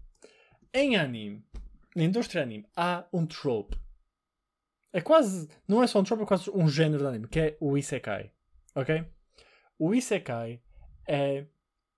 Em 0.72 0.96
anime, 0.96 1.44
na 1.94 2.02
indústria 2.02 2.42
anime, 2.42 2.66
há 2.74 3.04
um 3.12 3.26
trope. 3.26 3.76
É 4.90 5.02
quase. 5.02 5.46
Não 5.68 5.82
é 5.82 5.86
só 5.86 6.00
um 6.00 6.02
trope, 6.02 6.22
é 6.22 6.26
quase 6.26 6.50
um 6.50 6.66
género 6.66 7.02
de 7.02 7.08
anime, 7.08 7.28
que 7.28 7.38
é 7.38 7.56
o 7.60 7.76
Isekai. 7.76 8.32
Ok? 8.74 9.04
O 9.78 9.94
Isekai 9.94 10.62
é 11.06 11.44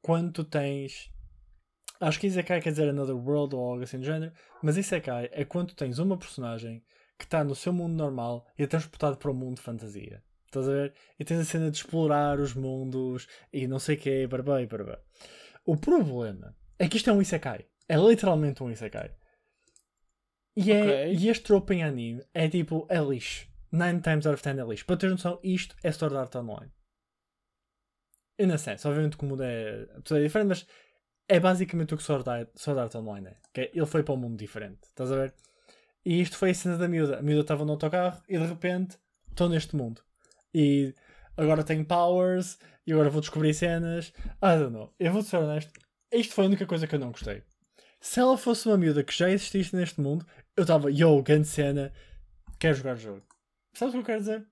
quando 0.02 0.32
tu 0.32 0.42
tens. 0.42 1.08
Acho 2.00 2.18
que 2.18 2.26
Isekai 2.26 2.60
quer 2.60 2.70
dizer 2.70 2.88
Another 2.88 3.16
World 3.16 3.54
ou 3.54 3.62
algo 3.70 3.84
assim 3.84 4.00
do 4.00 4.04
género. 4.06 4.32
Mas 4.60 4.76
Isekai 4.76 5.30
é 5.30 5.44
quando 5.44 5.68
tu 5.68 5.76
tens 5.76 6.00
uma 6.00 6.18
personagem 6.18 6.82
que 7.16 7.24
está 7.24 7.44
no 7.44 7.54
seu 7.54 7.72
mundo 7.72 7.94
normal 7.94 8.44
e 8.58 8.64
é 8.64 8.66
transportado 8.66 9.16
para 9.18 9.30
um 9.30 9.34
mundo 9.34 9.58
de 9.58 9.62
fantasia. 9.62 10.20
Estás 10.46 10.68
a 10.68 10.72
ver? 10.72 10.94
E 11.18 11.24
tens 11.24 11.40
a 11.40 11.44
cena 11.44 11.70
de 11.70 11.76
explorar 11.76 12.40
os 12.40 12.54
mundos 12.54 13.26
e 13.52 13.66
não 13.66 13.78
sei 13.78 13.96
o 13.96 13.98
que, 14.00 14.26
barbá 14.26 14.62
e 14.62 14.66
barbá. 14.66 14.98
O 15.64 15.76
problema 15.76 16.56
é 16.78 16.88
que 16.88 16.96
isto 16.96 17.10
é 17.10 17.12
um 17.12 17.20
Isekai. 17.20 17.66
É 17.88 17.96
literalmente 17.96 18.62
um 18.62 18.70
Isekai. 18.70 19.14
E, 20.56 20.72
é, 20.72 20.80
Ok. 20.82 21.14
e 21.18 21.28
este 21.28 21.44
trope 21.44 21.74
em 21.74 21.84
anime 21.84 22.24
é 22.32 22.48
tipo, 22.48 22.86
é 22.88 22.98
lixo. 22.98 23.46
9 23.72 24.00
times 24.00 24.26
out 24.26 24.34
of 24.34 24.42
10 24.42 24.58
é 24.58 24.64
lixo. 24.64 24.86
Para 24.86 24.96
ter 24.96 25.10
noção, 25.10 25.38
isto 25.42 25.76
é 25.82 25.92
Sword 25.92 26.16
Art 26.16 26.34
Online. 26.36 26.72
In 28.38 28.50
a 28.52 28.58
sense, 28.58 28.86
obviamente 28.86 29.16
que 29.16 29.24
o 29.24 29.28
mundo 29.28 29.42
é, 29.42 29.86
é 30.10 30.22
diferente, 30.22 30.48
mas 30.48 30.66
é 31.28 31.40
basicamente 31.40 31.94
o 31.94 31.96
que 31.96 32.02
Sword 32.02 32.28
Art, 32.28 32.48
Sword 32.54 32.80
Art 32.80 32.94
Online 32.94 33.28
é. 33.28 33.36
Que 33.52 33.70
ele 33.74 33.86
foi 33.86 34.02
para 34.02 34.14
um 34.14 34.18
mundo 34.18 34.36
diferente. 34.38 34.80
Estás 34.84 35.10
a 35.10 35.16
ver? 35.16 35.34
E 36.04 36.20
isto 36.20 36.36
foi 36.38 36.50
a 36.50 36.54
cena 36.54 36.78
da 36.78 36.86
miúda. 36.86 37.18
A 37.18 37.22
miúda 37.22 37.40
estava 37.42 37.64
no 37.64 37.72
autocarro 37.72 38.22
e 38.28 38.38
de 38.38 38.46
repente 38.46 38.96
estou 39.30 39.48
neste 39.48 39.74
mundo. 39.74 40.00
E 40.58 40.94
agora 41.36 41.62
tenho 41.62 41.84
powers 41.84 42.58
e 42.86 42.92
agora 42.94 43.10
vou 43.10 43.20
descobrir 43.20 43.52
cenas. 43.52 44.10
I 44.42 44.58
don't 44.58 44.72
know. 44.72 44.94
Eu 44.98 45.12
vou 45.12 45.22
ser 45.22 45.36
honesto. 45.36 45.70
Isto 46.10 46.32
foi 46.32 46.44
a 46.44 46.48
única 46.48 46.64
coisa 46.64 46.86
que 46.86 46.94
eu 46.94 46.98
não 46.98 47.10
gostei. 47.10 47.42
Se 48.00 48.20
ela 48.20 48.38
fosse 48.38 48.66
uma 48.66 48.78
miúda 48.78 49.04
que 49.04 49.12
já 49.16 49.28
existisse 49.28 49.76
neste 49.76 50.00
mundo, 50.00 50.24
eu 50.56 50.62
estava, 50.62 50.90
yo, 50.90 51.20
grande 51.22 51.46
cena, 51.46 51.92
quero 52.58 52.74
jogar 52.76 52.94
o 52.94 52.98
jogo. 52.98 53.22
Sabes 53.74 53.92
o 53.94 53.98
que 53.98 54.00
eu 54.02 54.06
quero 54.06 54.20
dizer? 54.20 54.46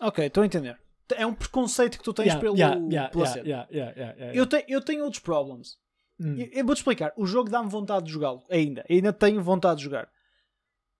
Ok, 0.00 0.26
estou 0.26 0.42
a 0.42 0.46
entender. 0.46 0.76
É 1.14 1.24
um 1.24 1.34
preconceito 1.34 1.98
que 1.98 2.04
tu 2.04 2.12
tens 2.12 2.26
Yeah, 2.26 2.40
pelo, 2.40 2.56
yeah, 2.56 2.80
yeah, 2.90 3.08
pela 3.10 3.26
yeah, 3.38 3.68
yeah, 3.70 4.34
Eu, 4.34 4.44
te- 4.46 4.64
eu 4.68 4.80
tenho 4.80 5.04
outros 5.04 5.22
problems. 5.22 5.76
Hum. 6.20 6.36
Eu, 6.36 6.48
eu 6.52 6.64
vou-te 6.66 6.78
explicar. 6.78 7.12
O 7.16 7.26
jogo 7.26 7.48
dá-me 7.48 7.70
vontade 7.70 8.06
de 8.06 8.12
jogá-lo. 8.12 8.44
Ainda. 8.50 8.84
Ainda 8.90 9.12
tenho 9.12 9.40
vontade 9.42 9.78
de 9.78 9.84
jogar. 9.84 10.08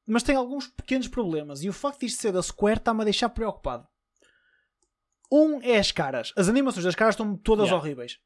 Mas 0.07 0.23
tem 0.23 0.37
alguns 0.37 0.69
pequenos 0.69 1.09
problemas. 1.09 1.63
E 1.63 1.69
o 1.69 1.73
facto 1.73 2.01
de 2.01 2.07
isto 2.07 2.21
ser 2.23 2.33
da 2.33 2.43
Square 2.43 2.79
está-me 2.79 3.03
a 3.03 3.05
deixar 3.05 3.29
preocupado. 3.31 3.87
Um 5.31 5.61
é 5.63 5.79
as 5.79 5.91
caras. 5.93 6.33
As 6.37 6.49
animações 6.49 6.85
das 6.85 6.95
caras 6.95 7.15
estão 7.15 7.37
todas 7.37 7.67
Yeah. 7.67 7.83
horríveis. 7.83 8.19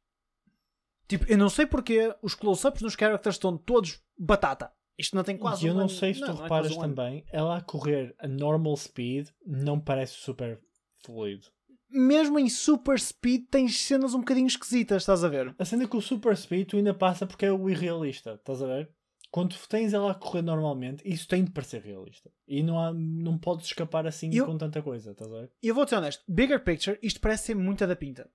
Tipo, 1.08 1.26
eu 1.30 1.36
não 1.36 1.48
sei 1.50 1.66
porque 1.66 2.14
os 2.22 2.34
close-ups 2.34 2.80
nos 2.82 2.94
characters 2.94 3.34
estão 3.36 3.56
todos 3.56 4.00
batata. 4.18 4.72
Isto 4.96 5.16
não 5.16 5.24
tem 5.24 5.36
quase 5.36 5.64
E 5.64 5.68
eu 5.68 5.74
um 5.74 5.78
não 5.78 5.88
sei 5.88 6.14
se 6.14 6.20
tu 6.20 6.26
não, 6.26 6.34
não 6.34 6.40
é 6.40 6.42
reparas 6.44 6.70
um 6.76 6.82
ano. 6.82 6.94
também, 6.94 7.24
ela 7.32 7.56
a 7.56 7.60
correr 7.60 8.14
a 8.18 8.28
normal 8.28 8.76
speed 8.76 9.28
não 9.44 9.80
parece 9.80 10.14
super 10.14 10.60
fluido. 11.04 11.46
Mesmo 11.90 12.38
em 12.38 12.48
super 12.48 12.98
speed 12.98 13.46
tens 13.50 13.78
cenas 13.78 14.14
um 14.14 14.20
bocadinho 14.20 14.46
esquisitas, 14.46 15.02
estás 15.02 15.22
a 15.24 15.28
ver? 15.28 15.54
A 15.58 15.64
cena 15.64 15.86
com 15.88 15.98
o 15.98 16.02
super 16.02 16.34
speed 16.36 16.68
tu 16.68 16.76
ainda 16.76 16.94
passa 16.94 17.26
porque 17.26 17.44
é 17.44 17.52
o 17.52 17.68
irrealista, 17.68 18.34
estás 18.34 18.62
a 18.62 18.66
ver? 18.66 18.90
Quando 19.32 19.56
tens 19.66 19.92
ela 19.94 20.12
a 20.12 20.14
correr 20.14 20.42
normalmente, 20.42 21.02
isso 21.04 21.26
tem 21.26 21.42
de 21.42 21.50
parecer 21.50 21.80
realista. 21.82 22.30
E 22.46 22.62
não, 22.62 22.78
há, 22.78 22.92
não 22.92 23.36
podes 23.38 23.66
escapar 23.66 24.06
assim 24.06 24.28
Eu- 24.32 24.44
com 24.46 24.56
tanta 24.58 24.80
coisa, 24.82 25.10
estás 25.12 25.32
a 25.32 25.40
ver? 25.40 25.50
Eu 25.62 25.74
vou 25.74 25.88
ser 25.88 25.96
honesto, 25.96 26.22
bigger 26.28 26.62
picture, 26.62 26.98
isto 27.02 27.18
parece 27.18 27.46
ser 27.46 27.54
muita 27.56 27.86
da 27.86 27.96
pinta. 27.96 28.30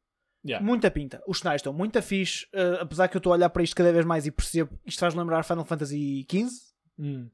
Yeah. 0.46 0.66
Muita 0.66 0.90
pinta. 0.90 1.22
Os 1.28 1.38
cenários 1.40 1.60
estão 1.60 1.72
muito 1.72 2.02
fixe, 2.02 2.48
eh, 2.52 2.80
apesar 2.82 3.08
que 3.10 3.16
eu 3.16 3.20
estou 3.20 3.32
a 3.32 3.36
olhar 3.36 3.50
para 3.50 3.62
isto 3.64 3.76
cada 3.76 3.94
vez 3.94 4.04
mais 4.06 4.26
e 4.26 4.32
percebo, 4.32 4.78
isto 4.86 5.00
faz 5.00 5.14
lembrar 5.14 5.44
Final 5.44 5.66
Fantasy 5.66 6.26
XV, 6.30 6.50
Hum, 7.00 7.30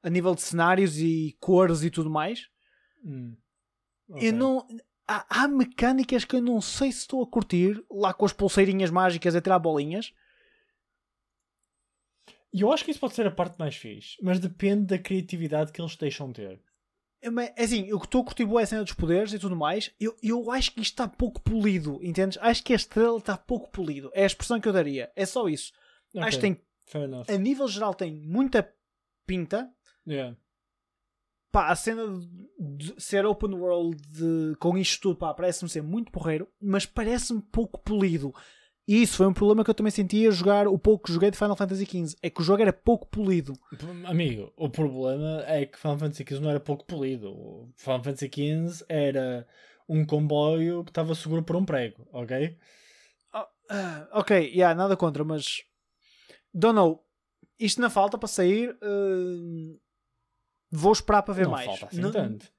a 0.00 0.08
nível 0.08 0.32
de 0.34 0.42
cenários 0.42 0.96
e 0.98 1.36
cores 1.40 1.82
e 1.82 1.90
tudo 1.90 2.08
mais. 2.08 2.46
hum. 3.04 3.36
Ok. 4.10 4.28
Eu 4.28 4.32
não. 4.32 4.66
Há, 5.08 5.42
há 5.44 5.48
mecânicas 5.48 6.24
que 6.24 6.36
eu 6.36 6.42
não 6.42 6.60
sei 6.60 6.92
se 6.92 7.00
estou 7.00 7.22
a 7.22 7.26
curtir, 7.26 7.82
lá 7.90 8.12
com 8.14 8.24
as 8.26 8.32
pulseirinhas 8.32 8.90
mágicas 8.90 9.34
a 9.34 9.40
tirar 9.40 9.58
bolinhas. 9.58 10.12
E 12.58 12.62
eu 12.62 12.72
acho 12.72 12.84
que 12.84 12.90
isso 12.90 13.00
pode 13.00 13.14
ser 13.14 13.26
a 13.26 13.30
parte 13.30 13.58
mais 13.58 13.76
fixe, 13.76 14.16
mas 14.22 14.38
depende 14.40 14.86
da 14.86 14.98
criatividade 14.98 15.72
que 15.72 15.80
eles 15.80 15.96
deixam 15.96 16.32
ter. 16.32 16.60
É, 17.20 17.30
mas, 17.30 17.52
Assim, 17.58 17.86
eu 17.86 17.98
que 17.98 18.06
estou 18.06 18.22
a 18.22 18.24
curtir 18.24 18.44
boa 18.44 18.62
a 18.62 18.66
cena 18.66 18.84
dos 18.84 18.92
poderes 18.92 19.32
e 19.32 19.38
tudo 19.38 19.56
mais, 19.56 19.92
eu, 19.98 20.16
eu 20.22 20.50
acho 20.50 20.72
que 20.72 20.80
isto 20.80 20.92
está 20.92 21.08
pouco 21.08 21.40
polido, 21.40 21.98
entendes? 22.02 22.38
Acho 22.40 22.62
que 22.62 22.72
a 22.72 22.76
estrela 22.76 23.18
está 23.18 23.36
pouco 23.36 23.70
polido. 23.70 24.10
É 24.14 24.22
a 24.22 24.26
expressão 24.26 24.60
que 24.60 24.68
eu 24.68 24.72
daria. 24.72 25.10
É 25.16 25.26
só 25.26 25.48
isso. 25.48 25.72
Acho 26.16 26.38
que 26.38 26.40
tem, 26.42 26.60
a 27.28 27.36
nível 27.36 27.66
geral, 27.68 27.92
tem 27.94 28.12
muita 28.12 28.72
pinta. 29.26 29.68
Yeah. 30.06 30.36
Pá, 31.50 31.68
a 31.70 31.76
cena 31.76 32.04
de 32.06 32.48
de 32.76 33.00
ser 33.00 33.24
open 33.24 33.54
world 33.54 33.96
de- 34.10 34.56
com 34.56 34.76
isto 34.76 35.00
tudo, 35.00 35.16
pá, 35.16 35.32
parece-me 35.32 35.68
ser 35.70 35.82
muito 35.82 36.10
porreiro, 36.10 36.48
mas 36.60 36.84
parece-me 36.84 37.40
pouco 37.40 37.78
polido. 37.78 38.34
E 38.88 39.02
isso 39.02 39.18
foi 39.18 39.26
um 39.26 39.34
problema 39.34 39.62
que 39.62 39.68
eu 39.68 39.74
também 39.74 39.90
senti 39.90 40.26
a 40.26 40.30
jogar 40.30 40.66
o 40.66 40.78
pouco 40.78 41.04
que 41.04 41.12
joguei 41.12 41.30
de 41.30 41.36
Final 41.36 41.54
Fantasy 41.54 41.84
XV. 41.84 42.16
É 42.22 42.30
que 42.30 42.40
o 42.40 42.44
jogo 42.44 42.62
era 42.62 42.72
pouco 42.72 43.06
polido. 43.06 43.52
Amigo, 44.06 44.50
o 44.56 44.70
problema 44.70 45.44
é 45.46 45.66
que 45.66 45.78
Final 45.78 45.98
Fantasy 45.98 46.24
XV 46.26 46.40
não 46.40 46.48
era 46.48 46.58
pouco 46.58 46.86
polido. 46.86 47.68
Final 47.76 48.02
Fantasy 48.02 48.30
XV 48.32 48.84
era 48.88 49.46
um 49.86 50.06
comboio 50.06 50.82
que 50.84 50.90
estava 50.90 51.14
seguro 51.14 51.42
por 51.42 51.54
um 51.54 51.66
prego, 51.66 52.08
ok? 52.10 52.56
Ah, 53.70 54.08
ok, 54.12 54.50
yeah, 54.54 54.74
nada 54.74 54.96
contra, 54.96 55.22
mas. 55.22 55.62
Don't 56.54 56.74
know. 56.74 57.04
Isto 57.60 57.82
na 57.82 57.90
falta 57.90 58.16
para 58.16 58.26
sair. 58.28 58.70
eh, 58.80 59.76
Vou 60.70 60.92
esperar 60.92 61.22
para 61.22 61.34
ver 61.34 61.44
não 61.44 61.50
mais. 61.50 61.66
falta 61.66 61.86
assim 61.86 62.00
Não- 62.00 62.10
tanto. 62.10 62.50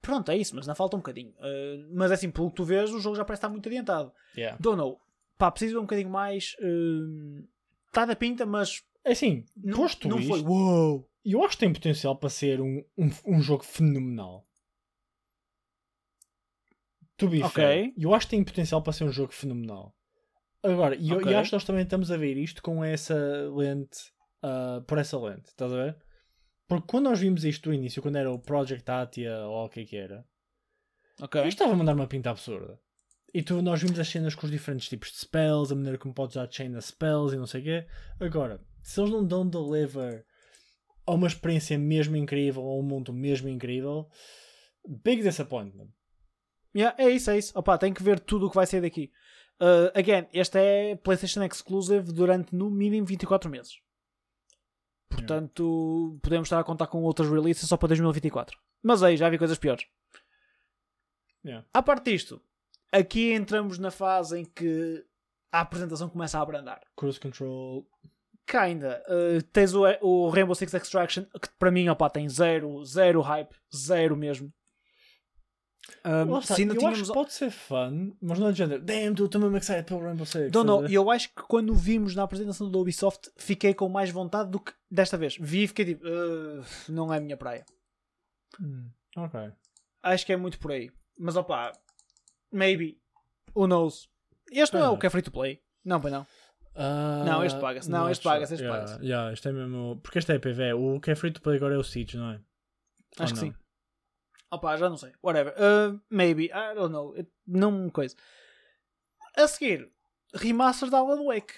Pronto, 0.00 0.30
é 0.30 0.36
isso, 0.36 0.54
mas 0.54 0.66
ainda 0.68 0.76
falta 0.76 0.94
um 0.94 1.00
bocadinho. 1.00 1.34
Eh, 1.40 1.84
mas 1.92 2.12
é 2.12 2.14
assim, 2.14 2.30
pelo 2.30 2.50
que 2.50 2.54
tu 2.56 2.64
vês, 2.64 2.92
o 2.92 3.00
jogo 3.00 3.16
já 3.16 3.24
parece 3.24 3.38
estar 3.40 3.48
muito 3.48 3.68
adiantado. 3.68 4.12
Yeah. 4.36 4.56
Don't 4.60 4.76
know. 4.78 5.00
Pá, 5.38 5.50
preciso 5.50 5.74
ver 5.74 5.78
um 5.80 5.82
bocadinho 5.82 6.10
mais. 6.10 6.56
Está 7.86 8.04
da 8.06 8.16
pinta, 8.16 8.44
mas 8.46 8.82
É 9.04 9.12
assim, 9.12 9.44
não, 9.56 9.76
posto 9.76 10.08
não 10.08 10.18
isto, 10.18 10.28
foi. 10.28 10.40
Uou! 10.42 11.10
eu 11.24 11.42
acho 11.44 11.56
que 11.56 11.60
tem 11.64 11.72
potencial 11.72 12.16
para 12.16 12.28
ser 12.30 12.60
um, 12.60 12.84
um, 12.96 13.10
um 13.26 13.40
jogo 13.40 13.64
fenomenal. 13.64 14.46
To 17.16 17.28
be 17.28 17.42
Ok. 17.42 17.50
fair, 17.50 17.92
eu 17.96 18.14
acho 18.14 18.26
que 18.26 18.30
tem 18.36 18.44
potencial 18.44 18.82
para 18.82 18.92
ser 18.92 19.04
um 19.04 19.12
jogo 19.12 19.32
fenomenal. 19.32 19.94
Agora, 20.62 20.94
e 20.96 21.10
eu, 21.10 21.18
acho 21.38 21.50
que 21.50 21.56
nós 21.56 21.64
também 21.64 21.82
estamos 21.84 22.10
a 22.10 22.16
ver 22.16 22.36
isto 22.36 22.62
com 22.62 22.84
essa 22.84 23.14
lente, 23.54 24.12
ah, 24.42 24.82
por 24.86 24.98
essa 24.98 25.18
lente, 25.18 25.48
estás 25.48 25.72
a 25.72 25.76
ver? 25.76 25.96
Porque 26.68 26.86
quando 26.88 27.04
nós 27.04 27.20
vimos 27.20 27.44
isto 27.44 27.70
do 27.70 27.74
início, 27.74 28.02
quando 28.02 28.16
era 28.16 28.30
o 28.30 28.38
Project 28.38 28.90
Atia 28.90 29.38
ou 29.46 29.64
o 29.64 29.68
que 29.68 29.80
é 29.80 29.84
que 29.84 29.96
era, 29.96 30.26
Ok. 31.22 31.40
isto 31.42 31.48
estava 31.54 31.72
a 31.72 31.76
mandar 31.76 31.94
uma 31.94 32.06
pinta 32.08 32.30
absurda. 32.30 32.78
E 33.36 33.42
tu, 33.42 33.60
nós 33.60 33.82
vimos 33.82 33.98
as 33.98 34.08
cenas 34.08 34.34
com 34.34 34.46
os 34.46 34.50
diferentes 34.50 34.88
tipos 34.88 35.10
de 35.10 35.18
spells, 35.18 35.70
a 35.70 35.76
maneira 35.76 35.98
como 35.98 36.14
podes 36.14 36.36
dar 36.36 36.50
chain 36.50 36.74
a 36.74 36.80
spells 36.80 37.34
e 37.34 37.38
não 37.38 37.46
sei 37.46 37.60
o 37.60 37.64
quê. 37.64 37.86
Agora, 38.18 38.64
se 38.82 38.98
eles 38.98 39.10
não 39.10 39.26
dão 39.26 39.46
deliver 39.46 40.24
a 41.04 41.12
uma 41.12 41.26
experiência 41.26 41.78
mesmo 41.78 42.16
incrível, 42.16 42.62
a 42.62 42.78
um 42.78 42.82
mundo 42.82 43.12
mesmo 43.12 43.46
incrível, 43.46 44.08
big 44.88 45.22
disappointment. 45.22 45.88
Yeah, 46.74 46.96
é 46.98 47.10
isso, 47.10 47.30
é 47.30 47.36
isso. 47.36 47.52
Opa, 47.58 47.76
tem 47.76 47.92
que 47.92 48.02
ver 48.02 48.20
tudo 48.20 48.46
o 48.46 48.48
que 48.48 48.56
vai 48.56 48.66
sair 48.66 48.80
daqui. 48.80 49.12
Uh, 49.60 49.92
again, 49.94 50.26
este 50.32 50.58
é 50.58 50.96
PlayStation 50.96 51.42
Exclusive 51.42 52.14
durante 52.14 52.56
no 52.56 52.70
mínimo 52.70 53.06
24 53.06 53.50
meses. 53.50 53.74
Portanto, 55.10 56.18
podemos 56.22 56.46
estar 56.46 56.58
a 56.58 56.64
contar 56.64 56.86
com 56.86 57.02
outras 57.02 57.28
releases 57.28 57.68
só 57.68 57.76
para 57.76 57.88
2024. 57.88 58.58
Mas 58.82 59.02
aí 59.02 59.14
já 59.14 59.28
vi 59.28 59.36
coisas 59.36 59.58
piores. 59.58 59.84
Yeah. 61.44 61.66
À 61.74 61.82
parte 61.82 62.10
disto, 62.10 62.40
aqui 62.92 63.32
entramos 63.32 63.78
na 63.78 63.90
fase 63.90 64.40
em 64.40 64.44
que 64.44 65.04
a 65.52 65.60
apresentação 65.60 66.08
começa 66.08 66.38
a 66.38 66.42
abrandar. 66.42 66.80
Cruise 66.96 67.18
Control. 67.20 67.86
Kinda. 68.46 69.02
Uh, 69.08 69.42
tens 69.52 69.74
o, 69.74 69.82
o 70.02 70.28
Rainbow 70.28 70.54
Six 70.54 70.72
Extraction, 70.72 71.24
que 71.24 71.48
para 71.58 71.70
mim 71.70 71.88
opa, 71.88 72.08
tem 72.08 72.28
zero, 72.28 72.84
zero 72.84 73.20
hype, 73.20 73.54
zero 73.74 74.16
mesmo. 74.16 74.52
Um, 76.04 76.38
está, 76.38 76.54
se 76.54 76.62
ainda 76.62 76.74
eu 76.74 76.78
tínhamos 76.78 77.00
acho 77.00 77.08
que 77.08 77.14
pode 77.14 77.32
ser 77.32 77.50
fun, 77.50 78.12
mas 78.20 78.38
não 78.38 78.48
é 78.48 78.52
de 78.52 78.58
género. 78.58 78.82
Damn, 78.82 79.14
dude, 79.14 79.24
estou 79.24 79.40
mesmo 79.40 79.56
excited 79.56 79.84
pelo 79.84 80.00
Rainbow 80.00 80.26
Six. 80.26 80.50
Ver? 80.52 80.90
e 80.90 80.94
eu 80.94 81.10
acho 81.10 81.28
que 81.28 81.42
quando 81.42 81.74
vimos 81.74 82.14
na 82.14 82.22
apresentação 82.22 82.70
do 82.70 82.80
Ubisoft 82.80 83.30
fiquei 83.36 83.72
com 83.74 83.88
mais 83.88 84.10
vontade 84.10 84.50
do 84.50 84.60
que 84.60 84.72
desta 84.90 85.16
vez. 85.16 85.36
Vi 85.40 85.64
e 85.64 85.68
fiquei 85.68 85.84
tipo, 85.84 86.04
"Ugh, 86.06 86.64
não 86.88 87.12
é 87.12 87.18
a 87.18 87.20
minha 87.20 87.36
praia. 87.36 87.64
Hum, 88.60 88.88
ok. 89.16 89.52
Acho 90.02 90.26
que 90.26 90.32
é 90.32 90.36
muito 90.36 90.58
por 90.58 90.72
aí. 90.72 90.90
Mas 91.18 91.36
opá, 91.36 91.72
maybe. 92.56 92.98
Who 93.54 93.66
knows? 93.66 94.08
Este 94.50 94.74
não 94.76 94.84
é 94.84 94.88
o 94.90 94.98
que 94.98 95.06
é 95.06 95.10
free 95.10 95.22
to 95.22 95.30
play. 95.30 95.62
Não, 95.84 96.00
pois 96.00 96.12
não. 96.12 96.26
Ah, 96.74 97.22
Não, 97.24 97.44
este 97.44 97.58
paga-se. 97.60 97.90
Não, 97.90 98.08
este 98.10 98.22
paga-se, 98.22 98.54
este 98.54 98.62
Yeah, 98.64 98.84
paga-se. 98.86 99.04
yeah, 99.04 99.32
este 99.32 99.48
é 99.48 99.52
mesmo. 99.52 99.98
Porque 100.02 100.18
este 100.18 100.32
é 100.32 100.38
PV. 100.38 100.74
O 100.74 101.00
que 101.00 101.10
é 101.10 101.14
free 101.14 101.30
to 101.32 101.40
play 101.40 101.56
agora 101.56 101.74
é 101.74 101.78
o 101.78 101.84
Siege, 101.84 102.16
não 102.18 102.32
é? 102.32 102.40
Acho 103.18 103.22
Ou 103.22 103.26
que 103.26 103.32
não? 103.46 103.52
sim. 103.52 103.54
Opá, 104.50 104.76
já 104.76 104.88
não 104.88 104.96
sei. 104.96 105.12
Whatever. 105.22 105.54
Uh, 105.54 106.00
maybe. 106.10 106.46
I 106.46 106.74
don't 106.74 106.92
know. 106.92 107.14
It- 107.16 107.30
não 107.46 107.88
coisa. 107.90 108.14
A 109.36 109.48
seguir, 109.48 109.90
remaster 110.34 110.90
da 110.90 110.98
Alan 110.98 111.24
Wake. 111.24 111.54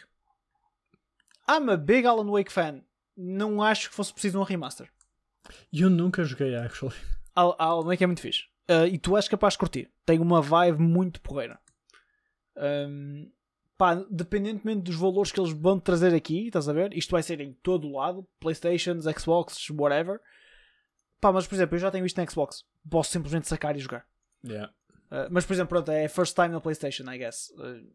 I'm 1.49 1.69
a 1.71 1.77
big 1.77 2.07
Alan 2.07 2.31
Wake 2.31 2.53
fan. 2.53 2.83
Não 3.17 3.63
acho 3.63 3.89
que 3.89 3.95
fosse 3.97 4.13
preciso 4.13 4.39
um 4.39 4.43
remaster. 4.45 4.89
Eu 5.73 5.91
nunca 5.91 6.23
joguei, 6.25 6.55
actually. 6.55 6.95
Al- 7.35 7.57
Alan 7.59 7.85
Wake 7.87 8.05
é 8.05 8.07
muito 8.07 8.21
fixe. 8.23 8.45
Uh, 8.71 8.87
e 8.87 8.99
tu 8.99 9.17
és 9.17 9.27
capaz 9.27 9.55
de 9.55 9.59
curtir. 9.59 9.91
Tem 10.05 10.19
uma 10.19 10.43
vibe 10.43 10.81
muito 10.81 11.21
porreira. 11.23 11.59
Um, 12.57 13.31
pá, 13.79 13.95
dependentemente 14.11 14.83
dos 14.83 14.97
valores 14.97 15.33
que 15.33 15.41
eles 15.41 15.53
vão 15.53 15.79
trazer 15.79 16.15
aqui, 16.15 16.49
estás 16.49 16.69
a 16.69 16.73
ver? 16.73 16.93
Isto 16.93 17.13
vai 17.13 17.23
ser 17.23 17.41
em 17.41 17.53
todo 17.63 17.87
o 17.87 17.97
lado: 17.97 18.27
Playstations, 18.41 19.05
Xbox, 19.19 19.71
whatever. 19.71 20.21
Pá, 21.21 21.33
mas 21.33 21.47
por 21.47 21.55
exemplo, 21.55 21.77
eu 21.77 21.81
já 21.81 21.91
tenho 21.91 22.05
isto 22.05 22.21
na 22.21 22.27
Xbox. 22.27 22.65
Posso 22.91 23.11
simplesmente 23.11 23.49
sacar 23.49 23.77
e 23.77 23.81
jogar. 23.81 24.07
Yeah. 24.45 24.73
Uh, 25.11 25.29
mas 25.31 25.47
por 25.47 25.55
exemplo, 25.55 25.71
pronto, 25.71 25.91
é 25.91 26.07
first 26.09 26.35
time 26.35 26.49
na 26.49 26.61
PlayStation, 26.61 27.11
I 27.11 27.19
guess. 27.19 27.51
Uh, 27.57 27.91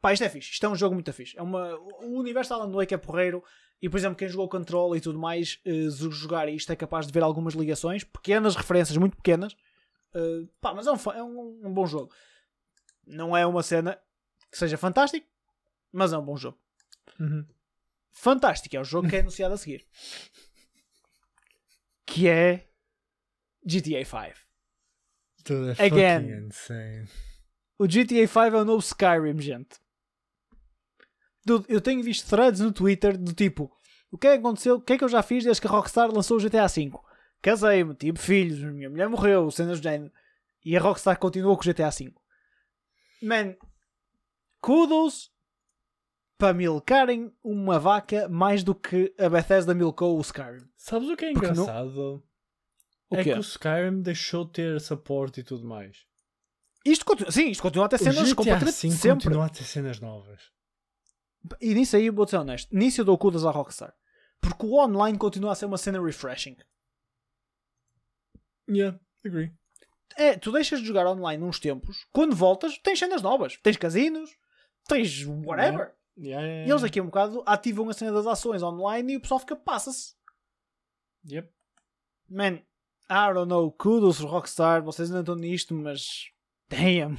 pá, 0.00 0.12
isto 0.12 0.24
é 0.24 0.28
fixe. 0.28 0.52
Isto 0.52 0.64
é 0.64 0.68
um 0.68 0.76
jogo 0.76 0.94
muito 0.94 1.12
fixe. 1.12 1.36
É 1.36 1.42
uma, 1.42 1.74
o 2.02 2.18
universo 2.18 2.54
de 2.54 2.60
Alan 2.60 2.72
Wake 2.72 2.94
é 2.94 2.98
porreiro. 2.98 3.42
E 3.80 3.88
por 3.88 3.96
exemplo, 3.96 4.16
quem 4.16 4.26
jogou 4.26 4.48
Control 4.48 4.96
e 4.96 5.00
tudo 5.00 5.18
mais, 5.18 5.60
uh, 5.66 6.10
jogar 6.10 6.48
isto 6.48 6.72
é 6.72 6.76
capaz 6.76 7.06
de 7.06 7.12
ver 7.12 7.22
algumas 7.22 7.54
ligações, 7.54 8.02
pequenas 8.02 8.56
referências, 8.56 8.96
muito 8.96 9.16
pequenas. 9.16 9.54
Uh, 10.14 10.46
pá, 10.60 10.74
mas 10.74 10.86
é, 10.86 10.92
um, 10.92 10.96
é 11.12 11.22
um, 11.22 11.60
um 11.66 11.72
bom 11.72 11.86
jogo. 11.86 12.12
Não 13.06 13.36
é 13.36 13.46
uma 13.46 13.62
cena 13.62 13.98
que 14.50 14.58
seja 14.58 14.76
fantástico, 14.78 15.26
mas 15.92 16.12
é 16.12 16.18
um 16.18 16.24
bom 16.24 16.36
jogo. 16.36 16.58
Uhum. 17.18 17.46
fantástico. 18.12 18.76
É 18.76 18.80
o 18.80 18.84
jogo 18.84 19.08
que 19.08 19.16
é 19.16 19.20
anunciado 19.20 19.54
a 19.54 19.58
seguir. 19.58 19.86
Que 22.10 22.26
é 22.26 22.66
GTA 23.62 24.02
V. 24.02 24.34
Tudo 25.44 25.70
é 25.70 25.84
Again. 25.84 26.46
insane. 26.46 27.06
O 27.78 27.86
GTA 27.86 28.26
V 28.26 28.56
é 28.56 28.60
o 28.62 28.64
novo 28.64 28.82
Skyrim, 28.82 29.38
gente. 29.40 29.78
Dude, 31.44 31.66
eu 31.68 31.80
tenho 31.80 32.02
visto 32.02 32.28
threads 32.28 32.60
no 32.60 32.72
Twitter 32.72 33.16
do 33.16 33.34
tipo: 33.34 33.70
o 34.10 34.16
que 34.16 34.26
é 34.26 34.32
que 34.32 34.38
aconteceu? 34.38 34.76
O 34.76 34.80
que 34.80 34.94
é 34.94 34.98
que 34.98 35.04
eu 35.04 35.08
já 35.08 35.22
fiz 35.22 35.44
desde 35.44 35.60
que 35.60 35.66
a 35.66 35.70
Rockstar 35.70 36.10
lançou 36.10 36.38
o 36.38 36.40
GTA 36.40 36.66
V? 36.66 36.90
Casei-me, 37.40 37.94
tive 37.94 38.18
filhos, 38.18 38.58
minha 38.72 38.90
mulher 38.90 39.08
morreu, 39.08 39.50
cenas 39.50 39.80
do 39.80 39.82
género. 39.84 40.12
E 40.64 40.76
a 40.76 40.80
Rockstar 40.80 41.18
continuou 41.18 41.56
com 41.56 41.62
o 41.62 41.72
GTA 41.72 41.90
V. 41.90 42.12
Man, 43.22 43.54
kudos 44.60 45.30
para 46.36 46.54
milcarem 46.54 47.32
uma 47.42 47.78
vaca 47.78 48.28
mais 48.28 48.62
do 48.62 48.74
que 48.74 49.14
a 49.18 49.28
Bethesda 49.28 49.74
milcou 49.74 50.16
o 50.16 50.20
Skyrim. 50.20 50.64
Sabes 50.76 51.08
o 51.08 51.16
que 51.16 51.24
é 51.26 51.32
Porque 51.32 51.46
não- 51.48 51.52
engraçado? 51.64 52.24
O 53.10 53.16
é 53.16 53.24
que 53.24 53.32
o 53.32 53.40
Skyrim 53.40 54.02
deixou 54.02 54.44
de 54.44 54.52
ter 54.52 54.80
suporte 54.80 55.40
e 55.40 55.42
tudo 55.44 55.66
mais. 55.66 56.06
Isto 56.84 57.04
continua, 57.04 57.32
sim, 57.32 57.50
isto 57.50 57.62
continua 57.62 57.86
a 57.86 57.88
ter 57.88 57.98
cenas 57.98 58.32
completamente 58.32 58.72
sempre. 58.72 59.24
continua 59.24 59.46
a 59.46 59.48
ter 59.48 59.64
cenas 59.64 59.98
novas. 60.00 60.40
E 61.60 61.74
nisso 61.74 61.96
aí, 61.96 62.10
vou 62.10 62.26
ser 62.28 62.36
honesto, 62.36 62.74
nisso 62.74 63.00
eu 63.00 63.04
dou 63.04 63.16
kudos 63.18 63.44
à 63.46 63.50
Rockstar. 63.50 63.94
Porque 64.40 64.64
o 64.66 64.74
online 64.78 65.18
continua 65.18 65.52
a 65.52 65.54
ser 65.54 65.66
uma 65.66 65.78
cena 65.78 66.00
refreshing. 66.02 66.56
Yeah, 68.68 68.98
agree. 69.24 69.52
É, 70.16 70.36
tu 70.36 70.50
deixas 70.50 70.80
de 70.80 70.86
jogar 70.86 71.06
online 71.06 71.42
uns 71.44 71.60
tempos, 71.60 72.06
quando 72.12 72.34
voltas, 72.34 72.76
tens 72.78 72.98
cenas 72.98 73.22
novas. 73.22 73.56
Tens 73.62 73.76
casinos, 73.76 74.36
tens 74.86 75.24
whatever. 75.24 75.94
Yeah, 76.16 76.44
yeah, 76.44 76.66
E 76.66 76.70
eles 76.70 76.82
aqui 76.82 77.00
um 77.00 77.06
bocado 77.06 77.42
ativam 77.46 77.88
a 77.88 77.92
cena 77.92 78.10
das 78.10 78.26
ações 78.26 78.62
online 78.62 79.12
e 79.12 79.16
o 79.16 79.20
pessoal 79.20 79.38
fica, 79.38 79.54
passa-se. 79.54 80.16
Yep. 81.30 81.48
Man, 82.28 82.54
I 83.08 83.32
don't 83.32 83.48
know, 83.48 83.70
kudos 83.70 84.18
Rockstar, 84.18 84.82
vocês 84.82 85.08
ainda 85.08 85.20
estão 85.20 85.36
nisto, 85.36 85.74
mas... 85.74 86.30
Damn. 86.68 87.16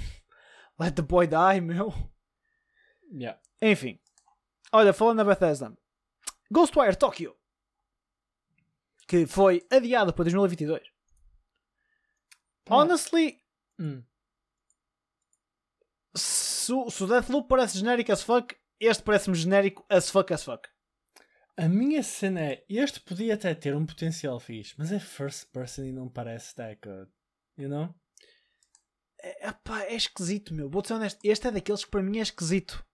Let 0.77 0.95
the 0.95 1.01
boy 1.01 1.25
die, 1.25 1.61
meu. 1.61 1.93
Yeah. 3.11 3.39
Enfim. 3.61 3.99
Olha, 4.71 4.93
falando 4.93 5.17
na 5.17 5.23
Bethesda. 5.23 5.75
Ghostwire 6.51 6.95
Tokyo. 6.95 7.35
Que 9.07 9.25
foi 9.25 9.65
adiado 9.71 10.13
para 10.13 10.25
2022. 10.25 10.98
Honestly, 12.69 13.41
Hum. 13.79 14.03
se, 16.15 16.71
o- 16.73 16.89
se 16.89 17.03
o 17.03 17.07
Deathloop 17.07 17.47
parece 17.47 17.77
genérico 17.77 18.11
as 18.11 18.21
fuck, 18.21 18.55
este 18.79 19.03
parece-me 19.03 19.35
genérico 19.35 19.85
as 19.89 20.09
fuck 20.09 20.33
as 20.33 20.43
fuck. 20.43 20.67
A 21.57 21.67
minha 21.67 22.01
cena 22.03 22.39
é, 22.41 22.65
este 22.69 22.99
podia 23.01 23.33
até 23.33 23.53
ter 23.53 23.75
um 23.75 23.85
potencial 23.85 24.39
fixe, 24.39 24.73
mas 24.77 24.91
é 24.91 24.99
first 24.99 25.51
person 25.51 25.83
e 25.85 25.91
não 25.91 26.07
parece 26.09 26.55
that 26.55 26.79
good. 26.81 27.11
You 27.57 27.67
know? 27.69 27.93
É, 29.21 29.49
epá, 29.49 29.81
é 29.83 29.95
esquisito, 29.95 30.53
meu. 30.53 30.69
Vou 30.69 30.83
ser 30.85 30.93
honesto. 30.93 31.19
Este 31.23 31.47
é 31.47 31.51
daqueles 31.51 31.83
que 31.83 31.91
para 31.91 32.01
mim 32.01 32.19
é 32.19 32.21
esquisito. 32.21 32.85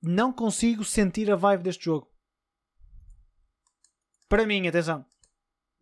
Não 0.00 0.32
consigo 0.32 0.84
sentir 0.84 1.30
a 1.30 1.36
vibe 1.36 1.64
deste 1.64 1.84
jogo. 1.86 2.08
Para 4.28 4.46
mim, 4.46 4.66
atenção. 4.68 5.04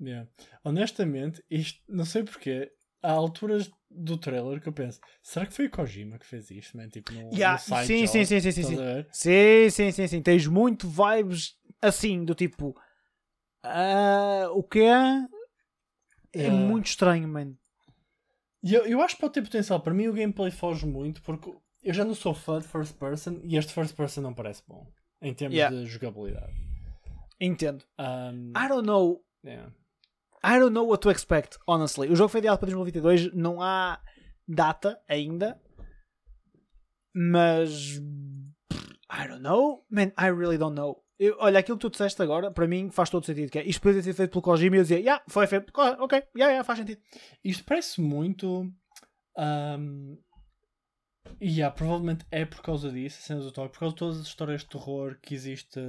Yeah. 0.00 0.30
Honestamente, 0.64 1.44
isto, 1.50 1.82
não 1.88 2.06
sei 2.06 2.22
porquê, 2.24 2.72
há 3.02 3.12
alturas 3.12 3.70
do 3.90 4.16
trailer 4.18 4.60
que 4.60 4.68
eu 4.68 4.72
penso, 4.72 5.00
será 5.22 5.46
que 5.46 5.52
foi 5.54 5.66
o 5.66 5.70
Kojima 5.70 6.18
que 6.18 6.26
fez 6.26 6.50
isto, 6.50 6.76
man? 6.76 6.88
Tipo, 6.88 7.12
no, 7.12 7.32
Yeah, 7.34 7.52
no 7.52 7.58
side 7.58 7.86
sim, 7.86 8.06
sim, 8.06 8.24
sim, 8.24 8.40
sim, 8.40 8.52
sim, 8.52 8.62
sim. 8.62 8.76
Sim, 9.12 9.70
sim, 9.70 9.92
sim, 9.92 10.06
sim. 10.08 10.22
Tens 10.22 10.46
muito 10.46 10.88
vibes 10.88 11.56
assim, 11.80 12.24
do 12.24 12.34
tipo. 12.34 12.74
ah, 13.62 14.48
o 14.52 14.62
que 14.62 14.80
é? 14.80 15.26
É 16.34 16.42
Yeah. 16.42 16.66
muito 16.66 16.86
estranho, 16.86 17.26
man. 17.26 17.54
E 18.62 18.74
eu, 18.74 18.84
eu 18.86 19.00
acho 19.00 19.14
que 19.14 19.20
pode 19.20 19.32
ter 19.34 19.42
potencial. 19.42 19.80
Para 19.80 19.94
mim 19.94 20.08
o 20.08 20.12
gameplay 20.12 20.50
foge 20.50 20.84
muito 20.86 21.22
porque 21.22 21.50
eu 21.82 21.94
já 21.94 22.04
não 22.04 22.14
sou 22.14 22.34
fã 22.34 22.58
de 22.58 22.68
first 22.68 22.94
person 22.98 23.40
e 23.44 23.56
este 23.56 23.72
first 23.72 23.94
person 23.96 24.20
não 24.20 24.34
parece 24.34 24.62
bom 24.68 24.86
em 25.22 25.32
termos 25.32 25.56
Yeah. 25.56 25.74
de 25.74 25.86
jogabilidade. 25.86 26.52
Entendo. 27.40 27.84
Um, 27.98 28.50
I 28.56 28.68
don't 28.68 28.86
know. 28.86 29.24
yeah. 29.44 29.72
I 30.44 30.58
don't 30.58 30.72
know 30.72 30.86
what 30.86 31.02
to 31.02 31.10
expect, 31.10 31.58
honestly. 31.66 32.08
O 32.08 32.16
jogo 32.16 32.28
foi 32.28 32.38
adiado 32.40 32.58
para 32.58 32.66
2022, 32.70 33.34
não 33.34 33.60
há 33.60 34.00
data 34.46 35.00
ainda. 35.08 35.60
Mas. 37.14 37.98
I 39.10 39.26
don't 39.26 39.42
know. 39.42 39.84
Man, 39.90 40.12
I 40.18 40.30
really 40.30 40.58
don't 40.58 40.76
know. 40.76 41.02
Eu- 41.18 41.36
olha, 41.40 41.58
aquilo 41.58 41.76
que 41.76 41.82
tu 41.82 41.90
disseste 41.90 42.22
agora, 42.22 42.50
para 42.50 42.68
mim 42.68 42.90
faz 42.90 43.10
todo 43.10 43.26
sentido. 43.26 43.50
Que 43.50 43.58
é, 43.58 43.66
isto 43.68 43.82
ter 43.82 44.02
sido 44.02 44.14
feito 44.14 44.30
pelo 44.30 44.42
Kojima 44.42 44.76
e 44.76 44.78
eu 44.78 44.82
dizia, 44.82 45.00
yeah, 45.00 45.24
foi 45.28 45.46
feito. 45.46 45.72
Ok, 45.74 46.18
yeah, 46.36 46.52
yeah, 46.52 46.64
faz 46.64 46.78
sentido. 46.78 47.00
Isto 47.42 47.64
parece 47.64 48.00
muito. 48.00 48.70
Um, 49.36 50.16
e 51.40 51.48
yeah, 51.56 51.74
provavelmente 51.74 52.24
é 52.30 52.44
por 52.44 52.62
causa 52.62 52.90
disso, 52.90 53.20
cenas 53.22 53.44
do 53.44 53.52
toque, 53.52 53.72
por 53.72 53.80
causa 53.80 53.94
de 53.94 53.98
todas 53.98 54.20
as 54.20 54.26
histórias 54.26 54.62
de 54.62 54.68
terror 54.68 55.18
que, 55.20 55.34
existe, 55.34 55.80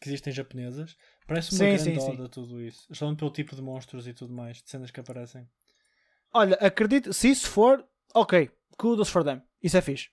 que 0.00 0.08
existem 0.08 0.32
japonesas. 0.32 0.96
Parece 1.26 1.52
uma 1.52 1.58
Sim, 1.58 1.70
grande 1.70 1.98
sim, 1.98 2.00
sim. 2.00 2.12
oda 2.12 2.24
a 2.26 2.28
tudo 2.28 2.60
isso. 2.60 2.86
Justamente 2.88 3.18
pelo 3.18 3.30
tipo 3.30 3.54
de 3.56 3.62
monstros 3.62 4.06
e 4.06 4.14
tudo 4.14 4.32
mais, 4.32 4.62
de 4.62 4.70
cenas 4.70 4.90
que 4.90 5.00
aparecem. 5.00 5.48
Olha, 6.32 6.54
acredito, 6.60 7.12
se 7.12 7.30
isso 7.30 7.48
for, 7.50 7.84
ok, 8.14 8.50
kudos 8.76 9.08
for 9.08 9.24
them. 9.24 9.42
Isso 9.62 9.76
é 9.76 9.80
fixe. 9.80 10.08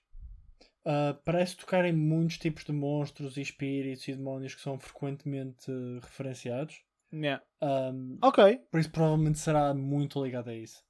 Uh, 0.86 1.14
parece 1.24 1.56
tocar 1.56 1.84
em 1.86 1.92
muitos 1.92 2.36
tipos 2.38 2.64
de 2.64 2.72
monstros 2.72 3.36
e 3.38 3.40
espíritos 3.40 4.06
e 4.06 4.14
demónios 4.14 4.54
que 4.54 4.60
são 4.60 4.78
frequentemente 4.78 5.70
uh, 5.70 5.98
referenciados. 6.00 6.82
Yeah. 7.12 7.42
Um, 7.62 8.18
Ok, 8.20 8.60
por 8.70 8.80
isso 8.80 8.90
provavelmente 8.90 9.38
será 9.38 9.72
muito 9.72 10.22
ligado 10.22 10.50
a 10.50 10.54
isso. 10.54 10.84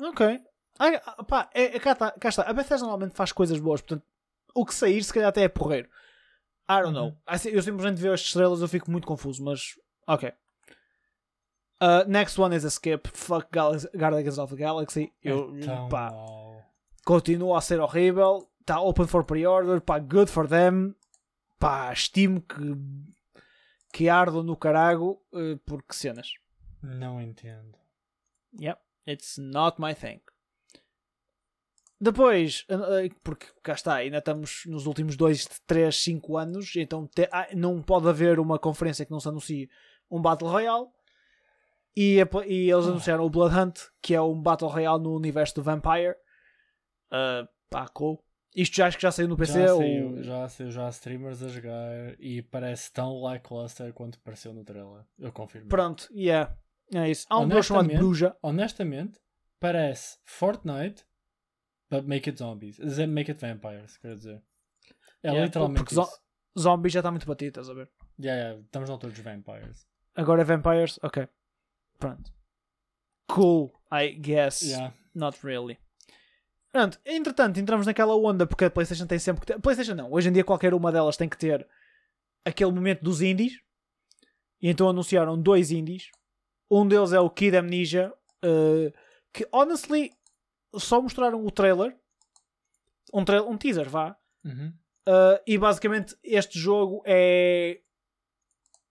ok. 0.00 0.40
Ah, 0.78 1.24
pá, 1.24 1.50
é, 1.52 1.76
é- 1.76 1.80
cá, 1.80 1.92
está, 1.92 2.10
cá 2.12 2.28
está. 2.28 2.42
A 2.42 2.52
Bethesda 2.52 2.86
normalmente 2.86 3.16
faz 3.16 3.32
coisas 3.32 3.58
boas, 3.58 3.80
portanto, 3.80 4.04
o 4.54 4.64
que 4.64 4.74
sair 4.74 5.02
se 5.02 5.12
calhar 5.12 5.28
até 5.28 5.42
é 5.42 5.48
porreiro. 5.48 5.88
I 6.68 6.82
don't 6.82 6.92
know. 6.92 7.08
Uhum. 7.08 7.16
Assim, 7.26 7.48
Eu 7.50 7.62
simplesmente 7.62 8.00
vejo 8.00 8.14
as 8.14 8.20
estrelas 8.20 8.60
eu 8.60 8.68
fico 8.68 8.90
muito 8.90 9.06
confuso, 9.06 9.42
mas 9.42 9.78
ok. 10.06 10.32
Uh, 11.80 12.08
next 12.08 12.38
one 12.40 12.54
is 12.54 12.64
a 12.64 12.68
skip. 12.68 13.08
Fuck 13.12 13.48
Guardians 13.52 14.38
of 14.38 14.54
the 14.54 14.60
Galaxy. 14.60 15.12
Eu, 15.22 15.54
é 15.56 15.88
pá, 15.88 16.12
continua 17.04 17.58
a 17.58 17.60
ser 17.60 17.80
horrível. 17.80 18.50
Está 18.60 18.80
open 18.80 19.06
for 19.06 19.24
pre-order. 19.24 19.80
Pá, 19.80 19.98
good 19.98 20.30
for 20.30 20.48
them. 20.48 20.94
Pá, 21.58 21.92
estimo 21.92 22.42
que, 22.42 22.56
que 23.92 24.08
ardam 24.08 24.42
no 24.42 24.56
carago 24.56 25.22
uh, 25.32 25.56
porque 25.64 25.94
cenas. 25.94 26.32
Não 26.82 27.20
entendo. 27.20 27.78
Yep, 28.60 28.80
it's 29.06 29.38
not 29.38 29.80
my 29.80 29.94
thing. 29.94 30.20
Depois, 32.00 32.64
eh, 32.68 33.08
porque 33.24 33.46
cá 33.62 33.72
está, 33.72 33.94
ainda 33.96 34.18
estamos 34.18 34.62
nos 34.66 34.86
últimos 34.86 35.16
2, 35.16 35.46
3, 35.66 35.94
5 35.96 36.36
anos, 36.36 36.76
então 36.76 37.06
te- 37.06 37.28
ah, 37.32 37.48
não 37.54 37.82
pode 37.82 38.08
haver 38.08 38.38
uma 38.38 38.58
conferência 38.58 39.04
que 39.04 39.10
não 39.10 39.18
se 39.20 39.28
anuncie 39.28 39.68
um 40.10 40.20
Battle 40.22 40.48
Royale. 40.50 40.86
E, 41.96 42.18
e 42.46 42.70
eles 42.70 42.86
Ah. 42.86 42.90
anunciaram 42.90 43.24
o 43.24 43.30
Blood 43.30 43.54
Hunt, 43.56 43.80
que 44.00 44.14
é 44.14 44.20
um 44.22 44.40
Battle 44.40 44.70
Royale 44.70 45.02
no 45.02 45.16
universo 45.16 45.56
do 45.56 45.62
Vampire. 45.64 46.14
Uh, 47.10 47.48
pá, 47.68 47.88
cool. 47.88 48.22
Isto 48.54 48.76
já 48.76 48.86
acho 48.86 48.96
que 48.96 49.02
já 49.02 49.10
saiu 49.10 49.26
no 49.28 49.36
PC. 49.36 49.64
já, 49.66 49.74
ou- 49.74 49.80
saiu, 49.80 50.22
já 50.22 50.48
saiu, 50.48 50.70
já 50.70 50.86
há 50.86 50.90
streamers 50.90 51.42
a 51.42 51.48
jogar 51.48 52.14
e 52.20 52.42
parece 52.42 52.92
tão 52.92 53.20
lackluster 53.20 53.92
quanto 53.92 54.20
pareceu 54.20 54.52
no 54.52 54.64
trailer. 54.64 55.04
Eu 55.18 55.32
confirmo. 55.32 55.68
Pronto, 55.68 56.08
yeah. 56.14 56.56
É 56.94 57.10
isso. 57.10 57.26
Há 57.28 57.40
um 57.40 57.50
jogo 57.50 57.62
chamado 57.62 57.88
Bruja. 57.88 58.36
Honestamente, 58.42 59.18
parece 59.60 60.18
Fortnite, 60.24 61.04
but 61.90 62.04
make 62.06 62.28
it 62.28 62.38
zombies. 62.38 62.78
Make 62.78 63.30
it 63.30 63.40
vampires, 63.40 63.96
quer 63.98 64.14
dizer. 64.14 64.42
É 65.22 65.28
Yeah, 65.28 65.46
literalmente 65.46 65.84
porque 65.84 65.94
isso. 65.94 66.20
Zombie 66.58 66.90
já 66.90 67.00
está 67.00 67.10
muito 67.10 67.26
batido, 67.26 67.48
estás 67.60 67.68
a 67.68 67.74
ver? 67.74 67.90
Yeah, 68.18 68.40
yeah, 68.40 68.60
estamos 68.60 68.88
na 68.88 68.94
altura 68.94 69.12
dos 69.12 69.22
vampires. 69.22 69.86
Agora 70.14 70.42
é 70.42 70.44
Vampires? 70.44 70.98
Ok. 71.02 71.28
Pronto. 71.98 72.32
Cool, 73.28 73.72
I 73.92 74.12
guess. 74.12 74.62
Yeah. 74.62 74.92
Not 75.14 75.38
really. 75.46 75.78
Pronto, 76.72 76.98
entretanto, 77.04 77.58
entramos 77.60 77.86
naquela 77.86 78.14
onda 78.16 78.46
porque 78.46 78.64
a 78.64 78.70
PlayStation 78.70 79.06
tem 79.06 79.18
sempre 79.18 79.40
que 79.40 79.46
ter. 79.46 79.60
PlayStation 79.60 79.94
não, 79.94 80.12
hoje 80.12 80.28
em 80.28 80.32
dia 80.32 80.44
qualquer 80.44 80.74
uma 80.74 80.90
delas 80.90 81.16
tem 81.16 81.28
que 81.28 81.38
ter 81.38 81.66
aquele 82.44 82.72
momento 82.72 83.02
dos 83.02 83.22
indies. 83.22 83.60
E 84.60 84.68
então 84.68 84.88
anunciaram 84.88 85.40
dois 85.40 85.70
indies. 85.70 86.10
Um 86.70 86.86
deles 86.86 87.12
é 87.12 87.20
o 87.20 87.30
Kid 87.30 87.56
Amnesia, 87.56 88.12
eh, 88.42 88.92
que 89.32 89.48
honestly 89.52 90.12
só 90.76 91.00
mostraram 91.00 91.44
o 91.44 91.50
trailer. 91.50 91.96
Um, 93.12 93.24
tra 93.24 93.42
um 93.42 93.56
teaser, 93.56 93.88
vá. 93.88 94.16
Uhum. 94.44 94.72
Uh, 95.08 95.40
e 95.46 95.56
basicamente 95.56 96.16
este 96.22 96.58
jogo 96.58 97.02
é. 97.06 97.80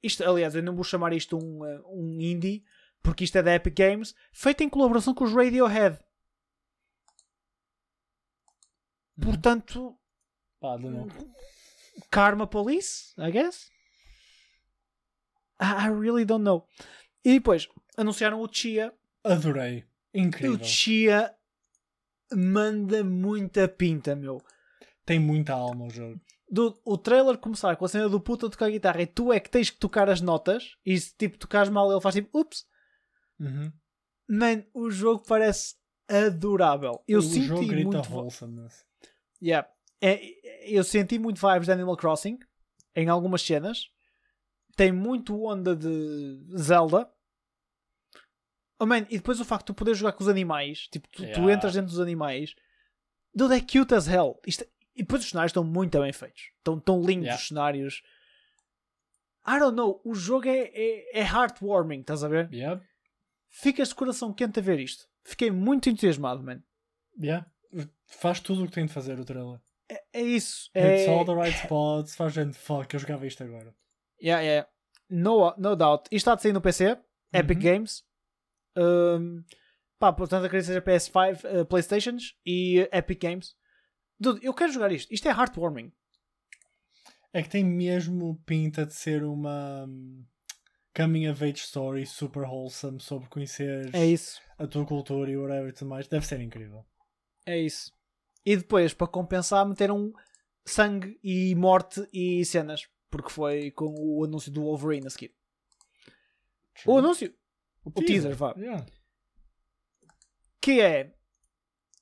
Isto, 0.02 0.24
aliás, 0.24 0.56
eu 0.56 0.64
não 0.64 0.76
vou 0.76 0.84
chamar 0.84 1.14
isto 1.14 1.38
um, 1.38 1.64
uh, 1.64 1.84
um 1.88 2.20
indie, 2.20 2.64
porque 3.02 3.24
isto 3.24 3.38
é 3.38 3.44
da 3.44 3.54
Epic 3.54 3.76
Games, 3.76 4.16
feito 4.32 4.64
em 4.64 4.70
colaboração 4.70 5.14
com 5.14 5.24
os 5.24 5.34
Radiohead. 5.34 6.00
Portanto, 9.20 9.98
Pá, 10.60 10.78
de 10.78 10.90
novo. 10.90 11.34
Karma 12.10 12.48
Police, 12.48 13.14
I 13.18 13.32
guess. 13.32 13.70
I 15.60 15.88
I 15.88 15.90
really 15.90 16.26
don't 16.26 16.44
know. 16.44 16.68
E 17.24 17.34
depois 17.34 17.68
anunciaram 17.96 18.42
o 18.42 18.48
Chia. 18.52 18.94
Adorei. 19.24 19.86
Incrível. 20.14 20.56
O 20.56 20.64
Chia 20.64 21.37
manda 22.34 23.04
muita 23.04 23.68
pinta, 23.68 24.16
meu. 24.16 24.42
Tem 25.06 25.20
muita 25.20 25.54
alma 25.54 25.86
o 25.86 25.90
jogo. 25.90 26.20
Do, 26.50 26.80
o 26.86 26.98
trailer 26.98 27.38
começar 27.38 27.76
com 27.76 27.86
a 27.86 27.90
cena 27.90 28.08
do 28.08 28.22
puta 28.22 28.50
tocar 28.50 28.70
guitarra 28.70 29.02
e 29.02 29.08
tu 29.08 29.34
é 29.34 29.40
que 29.40 29.50
tens 29.50 29.70
que 29.70 29.78
tocar 29.78 30.10
as 30.10 30.22
notas 30.22 30.76
e 30.86 30.98
se 30.98 31.14
tipo 31.18 31.38
tocares 31.38 31.70
mal 31.70 31.92
ele 31.92 32.02
faz 32.02 32.16
tipo 32.16 32.40
ups. 32.40 32.66
Uhum. 33.40 33.72
Man, 34.30 34.64
o 34.74 34.90
jogo 34.90 35.24
parece 35.28 35.76
adorável. 36.08 37.04
Eu 37.08 37.20
o 37.20 37.22
senti 37.22 37.48
jogo 37.48 37.66
grita 37.66 37.98
muito. 37.98 38.14
wholesomeness. 38.14 38.86
Yeah. 39.42 39.68
É, 40.02 40.20
eu 40.66 40.84
senti 40.84 41.20
muito 41.20 41.40
vibes 41.40 41.66
de 41.66 41.72
Animal 41.72 41.98
Crossing 41.98 42.40
em 42.96 43.10
algumas 43.10 43.42
cenas. 43.42 43.90
Tem 44.76 44.92
muito 44.92 45.44
onda 45.44 45.76
de 45.76 46.40
Zelda. 46.58 47.10
Oh 48.80 48.86
man, 48.86 49.00
e 49.10 49.18
depois 49.18 49.40
o 49.40 49.46
facto 49.46 49.64
de 49.64 49.68
tu 49.68 49.74
poderes 49.74 49.98
jogar 50.00 50.12
com 50.14 50.24
os 50.24 50.30
animais, 50.30 50.88
tipo, 50.92 51.08
tu, 51.10 51.18
tu 51.18 51.24
Yeah. 51.24 51.54
entras 51.54 51.74
dentro 51.74 51.90
dos 51.90 52.00
animais, 52.00 52.54
dude, 53.34 53.56
é 53.56 53.60
cute 53.60 53.94
as 53.96 54.08
hell. 54.08 54.40
Isto, 54.46 54.66
e 54.96 55.02
depois 55.04 55.24
os 55.24 55.30
cenários 55.30 55.50
estão 55.50 55.64
muito 55.64 56.00
bem 56.00 56.14
feitos, 56.14 56.52
estão 56.58 56.80
tão 56.80 57.02
lindos 57.02 57.26
Yeah. 57.26 57.42
os 57.42 57.48
cenários. 57.48 58.04
I 59.48 59.60
don't 59.60 59.76
know, 59.76 60.02
o 60.04 60.14
jogo 60.14 60.48
é, 60.48 60.70
é, 60.74 61.20
é 61.20 61.24
heartwarming, 61.24 62.02
estás 62.02 62.24
a 62.24 62.28
ver? 62.28 62.52
Yep. 62.54 62.84
Ficas 63.50 63.90
de 63.90 63.96
coração 63.96 64.34
quente 64.34 64.60
a 64.60 64.62
ver 64.62 64.80
isto. 64.80 65.08
Fiquei 65.24 65.50
muito 65.50 65.90
entusiasmado, 65.90 66.44
man. 66.44 66.62
Yeah. 67.20 67.50
Faz 68.06 68.40
tudo 68.40 68.64
o 68.64 68.68
que 68.68 68.74
tem 68.74 68.86
de 68.86 68.94
fazer 68.94 69.20
o 69.20 69.26
trailer. 69.26 69.60
É, 69.90 70.04
é 70.14 70.22
isso. 70.22 70.70
Hits 70.76 71.08
É, 71.08 71.10
all 71.10 71.26
the 71.26 71.34
right 71.34 71.58
spots. 71.64 72.16
Faz 72.16 72.34
gente, 72.34 72.58
fuck, 72.58 72.94
eu 72.94 73.00
jogava 73.00 73.26
isto 73.26 73.42
agora. 73.44 73.74
Yeah, 74.22 74.42
yeah. 74.44 74.70
No, 75.10 75.54
no 75.58 75.76
doubt. 75.76 76.04
Isto 76.12 76.16
está 76.16 76.36
de 76.36 76.42
sair 76.42 76.54
no 76.54 76.62
PC, 76.62 76.98
Epic 77.34 77.58
Uhum. 77.58 77.64
Games. 77.64 78.04
Um, 78.78 79.44
pá, 79.98 80.14
portanto, 80.14 80.46
acredito 80.46 80.68
que 80.68 80.74
seja 80.74 80.82
PS5, 80.82 81.62
uh, 81.62 81.66
Playstations 81.66 82.36
e 82.46 82.82
uh, 82.82 82.96
Epic 82.96 83.22
Games. 83.22 83.56
Dude, 84.20 84.46
eu 84.46 84.54
quero 84.54 84.72
jogar 84.72 84.92
isto. 84.92 85.14
Isto 85.14 85.28
é 85.28 85.32
heartwarming. 85.32 85.92
É 87.34 87.42
que 87.42 87.50
tem 87.50 87.64
mesmo 87.64 88.42
pinta 88.46 88.86
de 88.86 88.94
ser 88.94 89.24
uma 89.24 89.86
hum, 89.88 90.26
coming 90.96 91.28
of 91.28 91.44
age 91.44 91.60
story 91.60 92.06
super 92.06 92.44
wholesome 92.44 93.00
sobre 93.00 93.28
conhecer 93.30 93.90
É 93.94 94.16
a 94.58 94.66
tua 94.66 94.86
cultura 94.86 95.30
e 95.30 95.38
whatever 95.38 95.70
e 95.70 95.74
tudo 95.74 95.90
mais. 95.90 96.08
Deve 96.08 96.26
ser 96.26 96.40
incrível. 96.42 96.86
É 97.46 97.58
isso. 97.60 97.92
E 98.46 98.56
depois, 98.56 98.94
para 98.94 99.08
compensar, 99.08 99.68
meteram 99.68 100.12
sangue 100.66 101.20
e 101.24 101.54
morte 101.56 102.08
e 102.14 102.44
cenas. 102.46 102.88
Porque 103.10 103.30
foi 103.30 103.72
com 103.72 103.94
o 103.98 104.24
anúncio 104.24 104.52
do 104.52 104.64
Wolverine 104.64 105.08
a 105.08 105.10
seguir. 105.10 105.34
O 106.86 106.98
anúncio, 106.98 107.34
o 107.96 108.04
teaser, 108.04 108.36
vá. 108.36 108.54
Yeah. 108.58 108.86
que 110.62 110.82
é 110.82 111.14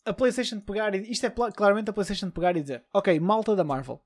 a 0.06 0.14
PlayStation 0.14 0.60
pegar 0.60 0.94
e 0.94 1.12
isto 1.12 1.26
é 1.26 1.30
claramente 1.30 1.90
a 1.90 1.94
PlayStation 1.94 2.30
pegar 2.30 2.56
e 2.56 2.62
dizer: 2.62 2.86
Ok, 2.94 3.20
malta 3.20 3.56
da 3.56 3.64
Marvel, 3.64 4.02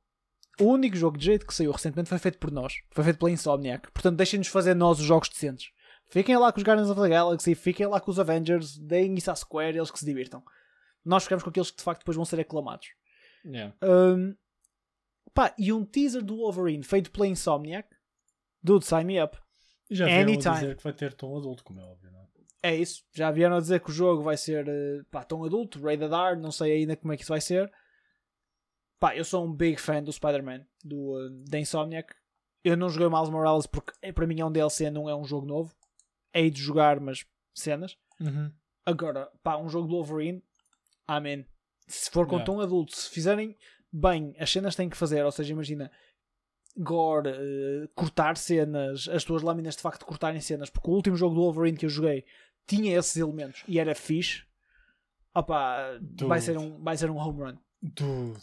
o 0.59 0.65
único 0.65 0.95
jogo 0.95 1.17
de 1.17 1.25
jeito 1.25 1.45
que 1.45 1.53
saiu 1.53 1.71
recentemente 1.71 2.09
foi 2.09 2.19
feito 2.19 2.37
por 2.37 2.51
nós, 2.51 2.73
foi 2.91 3.03
feito 3.03 3.19
pela 3.19 3.31
Insomniac, 3.31 3.91
portanto 3.91 4.17
deixem-nos 4.17 4.47
fazer 4.47 4.73
nós 4.73 4.99
os 4.99 5.05
jogos 5.05 5.29
decentes. 5.29 5.71
Fiquem 6.09 6.35
lá 6.37 6.51
com 6.51 6.57
os 6.57 6.63
Guardians 6.63 6.89
of 6.89 6.99
the 6.99 7.07
Galaxy, 7.07 7.53
fiquem 7.53 7.85
lá 7.85 8.01
com 8.01 8.09
os 8.09 8.19
Avengers, 8.19 8.77
deem 8.77 9.13
isso 9.13 9.29
à 9.29 9.35
Square, 9.35 9.77
eles 9.77 9.91
que 9.91 9.99
se 9.99 10.05
divirtam. 10.05 10.43
Nós 11.05 11.23
ficamos 11.23 11.43
com 11.43 11.51
aqueles 11.51 11.69
que 11.69 11.77
de 11.77 11.83
facto 11.83 11.99
depois 11.99 12.15
vão 12.15 12.25
ser 12.25 12.39
aclamados. 12.39 12.87
Yeah. 13.45 13.75
Um, 13.83 14.35
pá, 15.33 15.53
e 15.57 15.71
um 15.71 15.85
teaser 15.85 16.23
do 16.23 16.37
Wolverine 16.37 16.83
feito 16.83 17.11
pela 17.11 17.27
Insomniac, 17.27 17.87
dude, 18.61 18.85
sign 18.85 19.05
me 19.05 19.21
up. 19.21 19.37
E 19.89 19.95
já 19.95 20.05
vieram 20.05 20.19
a 20.31 20.33
Anytime. 20.33 20.53
dizer 20.55 20.75
que 20.77 20.83
vai 20.83 20.93
ter 20.93 21.13
tom 21.13 21.37
adulto, 21.37 21.63
como 21.63 21.79
é 21.79 21.83
óbvio, 21.83 22.11
não 22.11 22.19
é? 22.19 22.27
É 22.61 22.75
isso. 22.75 23.03
Já 23.13 23.31
vieram 23.31 23.55
a 23.55 23.59
dizer 23.61 23.79
que 23.79 23.89
o 23.89 23.93
jogo 23.93 24.21
vai 24.21 24.35
ser 24.37 24.67
eh, 24.67 25.01
pá, 25.09 25.23
tão 25.23 25.43
adulto, 25.43 25.79
rated 25.81 26.13
R, 26.13 26.35
não 26.39 26.51
sei 26.51 26.73
ainda 26.73 26.95
como 26.97 27.13
é 27.13 27.15
que 27.17 27.23
isso 27.23 27.31
vai 27.31 27.39
ser. 27.41 27.71
Pá, 28.99 29.15
eu 29.15 29.23
sou 29.23 29.45
um 29.45 29.53
big 29.53 29.79
fan 29.79 30.03
do 30.03 30.11
Spider-Man, 30.11 30.65
do, 30.83 31.19
eh, 31.25 31.29
da 31.49 31.57
Insomniac. 31.59 32.13
Eu 32.63 32.75
não 32.75 32.89
joguei 32.89 33.07
o 33.07 33.11
Miles 33.11 33.29
Morales 33.29 33.65
porque 33.65 33.93
eh, 34.01 34.11
para 34.11 34.27
mim 34.27 34.39
é 34.41 34.45
um 34.45 34.51
DLC, 34.51 34.91
não 34.91 35.09
é 35.09 35.15
um 35.15 35.23
jogo 35.23 35.47
novo. 35.47 35.73
Hei 36.33 36.49
de 36.51 36.61
jogar, 36.61 36.99
mas 36.99 37.25
cenas. 37.55 37.97
Uhum. 38.19 38.51
Agora, 38.85 39.31
pá, 39.41 39.57
um 39.57 39.69
jogo 39.69 39.87
do 39.87 39.93
Wolverine, 39.95 40.43
amém. 41.07 41.45
Se 41.87 42.11
for 42.11 42.25
com 42.27 42.35
Yeah. 42.35 42.45
tom 42.45 42.59
adulto, 42.61 42.95
se 42.95 43.09
fizerem 43.09 43.57
bem, 43.91 44.35
as 44.37 44.51
cenas 44.51 44.75
têm 44.75 44.89
que 44.89 44.97
fazer, 44.97 45.23
ou 45.25 45.31
seja, 45.31 45.53
imagina 45.53 45.89
gore, 46.79 47.29
eh, 47.29 47.89
cortar 47.93 48.37
cenas, 48.37 49.07
as 49.09 49.23
tuas 49.23 49.41
lâminas 49.41 49.75
de 49.75 49.81
facto 49.81 50.05
cortarem 50.05 50.39
cenas, 50.39 50.69
porque 50.69 50.89
o 50.89 50.93
último 50.93 51.17
jogo 51.17 51.35
do 51.35 51.41
Wolverine 51.41 51.77
que 51.77 51.85
eu 51.85 51.89
joguei 51.89 52.25
tinha 52.65 52.97
esses 52.97 53.17
elementos 53.17 53.63
e 53.67 53.77
era 53.79 53.93
fixe. 53.93 54.43
Opa, 55.35 55.99
vai 56.21 56.39
ser, 56.39 56.57
um, 56.57 56.81
vai 56.81 56.97
ser 56.97 57.09
um 57.09 57.17
home 57.17 57.43
run. 57.43 57.57
Dude, 57.81 58.41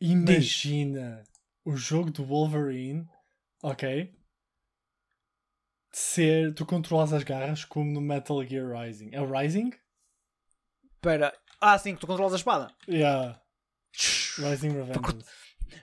imagina 0.00 1.22
o 1.64 1.76
jogo 1.76 2.10
do 2.10 2.24
Wolverine, 2.24 3.06
ok? 3.62 4.14
Ser, 5.92 6.54
tu 6.54 6.66
controlas 6.66 7.12
as 7.12 7.22
garras 7.22 7.64
como 7.64 7.90
no 7.90 8.00
Metal 8.00 8.42
Gear 8.44 8.68
Rising. 8.68 9.10
É 9.12 9.20
o 9.20 9.30
Rising? 9.30 9.72
Espera, 10.94 11.32
ah, 11.60 11.78
sim, 11.78 11.94
que 11.94 12.00
tu 12.00 12.06
controlas 12.06 12.34
a 12.34 12.36
espada. 12.36 12.68
Yeah. 12.88 13.40
Rising 14.38 14.70
Revenge. 14.70 15.24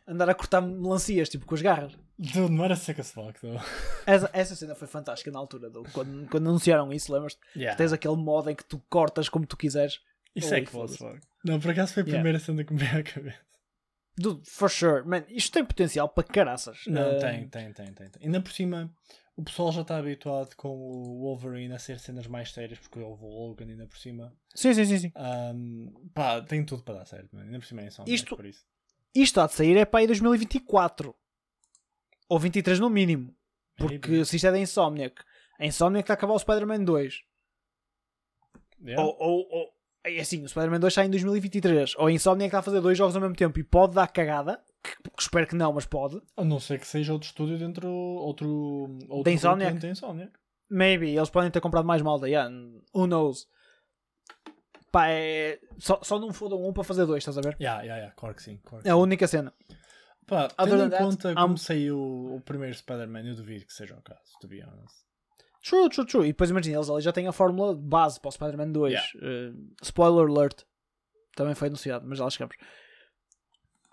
Andar 0.07 0.29
a 0.29 0.33
cortar 0.35 0.61
melancias, 0.61 1.29
tipo 1.29 1.45
com 1.45 1.55
as 1.55 1.61
garras. 1.61 1.93
Dude, 2.17 2.51
não 2.53 2.63
era 2.65 2.75
fuck, 2.75 3.39
though. 3.41 3.59
Essa, 4.05 4.29
essa 4.33 4.55
cena 4.55 4.75
foi 4.75 4.87
fantástica 4.87 5.31
na 5.31 5.39
altura, 5.39 5.69
do, 5.69 5.83
quando, 5.91 6.27
quando 6.29 6.47
anunciaram 6.49 6.91
isso, 6.93 7.11
lembras-te? 7.13 7.39
Yeah. 7.55 7.75
Tens 7.77 7.91
aquele 7.93 8.15
modo 8.17 8.49
em 8.49 8.55
que 8.55 8.63
tu 8.65 8.79
cortas 8.89 9.27
como 9.29 9.45
tu 9.45 9.57
quiseres. 9.57 9.99
Isso 10.35 10.47
Holy 10.49 10.61
é 10.61 10.65
que 10.65 10.71
fuck. 10.71 11.19
Não, 11.45 11.59
por 11.59 11.71
acaso 11.71 11.93
foi 11.93 12.03
a 12.03 12.05
Yeah. 12.05 12.19
primeira 12.19 12.39
cena 12.39 12.63
que 12.63 12.73
me 12.73 12.79
veio 12.79 12.99
à 12.99 13.03
cabeça. 13.03 13.39
Dude, 14.17 14.47
for 14.49 14.69
sure. 14.69 15.03
Man, 15.07 15.23
isto 15.29 15.51
tem 15.53 15.65
potencial 15.65 16.07
para 16.07 16.23
caraças. 16.23 16.81
Não, 16.87 17.17
Uh, 17.17 17.19
tem, 17.19 17.47
tem, 17.47 17.73
tem, 17.73 17.93
tem, 17.93 18.09
tem. 18.09 18.25
Ainda 18.25 18.39
por 18.41 18.51
cima, 18.51 18.93
o 19.35 19.43
pessoal 19.43 19.71
já 19.71 19.81
está 19.81 19.97
habituado 19.97 20.55
com 20.55 20.69
o 20.69 21.21
Wolverine 21.21 21.73
a 21.73 21.79
ser 21.79 21.99
cenas 21.99 22.27
mais 22.27 22.51
sérias, 22.51 22.77
porque 22.77 22.99
houve 22.99 23.23
o 23.23 23.27
Logan 23.47 23.65
ainda 23.65 23.87
por 23.87 23.97
cima. 23.97 24.31
Sim, 24.53 24.71
sim, 24.75 24.85
sim, 24.85 24.97
sim. 24.99 25.11
Um, 25.17 25.91
pá, 26.13 26.41
tem 26.41 26.63
tudo 26.63 26.83
para 26.83 26.99
dar 26.99 27.05
certo, 27.05 27.29
mano. 27.33 27.45
ainda 27.47 27.57
por 27.59 27.65
cima 27.65 27.81
é 27.81 27.89
só 27.89 28.03
Isto- 28.05 28.35
por 28.35 28.45
isso. 28.45 28.63
Isto 29.15 29.41
há 29.41 29.47
de 29.47 29.53
sair 29.53 29.77
é 29.77 29.85
para 29.85 29.99
aí 29.99 30.07
2024. 30.07 31.15
Ou 32.29 32.39
23 32.39 32.79
no 32.79 32.89
mínimo. 32.89 33.35
Porque 33.77 34.09
Maybe. 34.09 34.25
se 34.25 34.35
isto 34.35 34.47
é 34.47 34.51
da 34.51 34.59
Insomniac, 34.59 35.21
a 35.59 35.65
Insomniac 35.65 36.03
está 36.03 36.13
a 36.13 36.15
acabar 36.15 36.33
o 36.33 36.39
Spider-Man 36.39 36.83
2. 36.83 37.21
Yeah. 38.85 39.03
Ou, 39.03 39.15
ou, 39.19 39.47
ou 39.49 39.73
é 40.05 40.19
assim, 40.19 40.43
o 40.43 40.49
Spider-Man 40.49 40.79
2 40.79 40.93
sai 40.93 41.05
em 41.05 41.09
2023. 41.09 41.95
Ou 41.97 42.07
a 42.07 42.11
Insomniac 42.11 42.47
está 42.47 42.59
a 42.59 42.63
fazer 42.63 42.81
dois 42.81 42.97
jogos 42.97 43.15
ao 43.15 43.21
mesmo 43.21 43.35
tempo 43.35 43.57
e 43.59 43.63
pode 43.63 43.93
dar 43.93 44.07
cagada. 44.07 44.61
Que, 44.83 44.95
que 44.97 45.21
espero 45.21 45.47
que 45.47 45.55
não, 45.55 45.71
mas 45.71 45.85
pode. 45.85 46.21
A 46.35 46.43
não 46.43 46.59
ser 46.59 46.79
que 46.79 46.87
seja 46.87 47.13
outro 47.13 47.27
estúdio 47.27 47.57
dentro 47.57 47.87
outro, 47.89 48.97
outro 49.07 49.23
Da 49.23 49.31
Insomniac? 49.31 49.79
Maybe, 50.69 51.15
eles 51.15 51.29
podem 51.29 51.51
ter 51.51 51.61
comprado 51.61 51.85
mais 51.85 52.01
malta. 52.01 52.27
Yeah, 52.27 52.53
who 52.93 53.05
knows? 53.07 53.47
Pá, 54.93 55.07
é... 55.09 55.59
só, 55.79 55.99
só 56.03 56.19
não 56.19 56.31
fodam 56.31 56.63
um 56.63 56.71
para 56.71 56.83
fazer 56.83 57.07
dois, 57.07 57.23
estás 57.23 57.35
a 57.35 57.41
ver? 57.41 57.57
Yeah, 57.59 57.81
yeah, 57.81 57.97
yeah, 57.97 58.15
claro 58.15 58.35
que 58.35 58.43
sim. 58.43 58.59
Claro 58.63 58.83
que 58.83 58.87
É 58.87 58.91
a 58.91 58.95
única 58.95 59.27
cena. 59.27 59.51
Pá, 60.27 60.49
Other 60.55 60.77
tendo 60.77 60.83
em 60.83 60.89
that, 60.91 61.03
conta 61.03 61.29
I'm- 61.29 61.35
como 61.41 61.57
saiu 61.57 61.97
o 62.35 62.39
primeiro 62.45 62.75
Spider-Man, 62.75 63.25
eu 63.25 63.35
duvido 63.35 63.65
que 63.65 63.73
seja 63.73 63.95
o 63.95 64.01
caso, 64.03 64.21
to 64.39 64.47
be 64.47 64.61
honest. 64.61 65.03
True, 65.63 65.89
true, 65.89 66.05
true. 66.05 66.23
E 66.25 66.27
depois 66.27 66.51
imagina, 66.51 66.77
eles 66.77 66.91
ali 66.91 67.01
já 67.01 67.11
têm 67.11 67.27
a 67.27 67.31
fórmula 67.31 67.73
base 67.73 68.19
para 68.19 68.29
o 68.29 68.31
Spider-Man 68.31 68.71
2. 68.71 68.93
Yeah. 68.93 69.09
Uh, 69.17 69.73
spoiler 69.81 70.29
alert. 70.29 70.61
Também 71.35 71.55
foi 71.55 71.69
anunciado, 71.69 72.05
mas 72.07 72.19
já 72.19 72.25
lá 72.25 72.29
chegamos. 72.29 72.55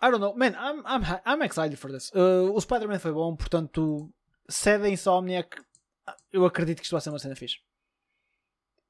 I 0.03 0.11
don't 0.11 0.19
know. 0.21 0.37
Man, 0.37 0.49
I'm, 0.49 0.81
I'm, 0.85 1.03
I'm 1.25 1.43
excited 1.43 1.77
for 1.77 1.91
this. 1.91 2.11
Uh, 2.11 2.53
o 2.53 2.61
Spider-Man 2.61 2.99
foi 2.99 3.13
bom, 3.13 3.35
portanto, 3.35 4.13
se 4.51 4.69
é 4.71 4.79
da 4.79 4.91
Insomniac, 4.91 5.63
eu 6.31 6.45
acredito 6.45 6.79
que 6.79 6.85
isto 6.85 6.93
vai 6.93 7.01
ser 7.01 7.09
uma 7.09 7.19
cena 7.19 7.35
fixe. 7.35 7.57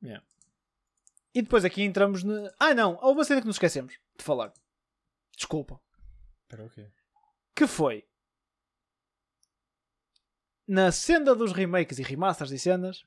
Yeah. 0.02 0.24
E 1.34 1.42
depois 1.42 1.64
aqui 1.64 1.82
entramos 1.82 2.24
na. 2.24 2.50
Ah, 2.58 2.74
não! 2.74 2.98
Há 3.00 3.08
uma 3.08 3.24
cena 3.24 3.40
que 3.40 3.46
nos 3.46 3.56
esquecemos 3.56 3.94
de 4.18 4.24
falar. 4.24 4.52
Desculpa. 5.36 5.80
Espera 6.42 6.64
o 6.64 6.70
quê? 6.70 6.90
Que 7.54 7.66
foi. 7.66 8.04
Na 10.66 10.92
senda 10.92 11.34
dos 11.34 11.52
remakes 11.52 11.98
e 11.98 12.02
remasters 12.02 12.50
e 12.50 12.58
cenas, 12.58 13.02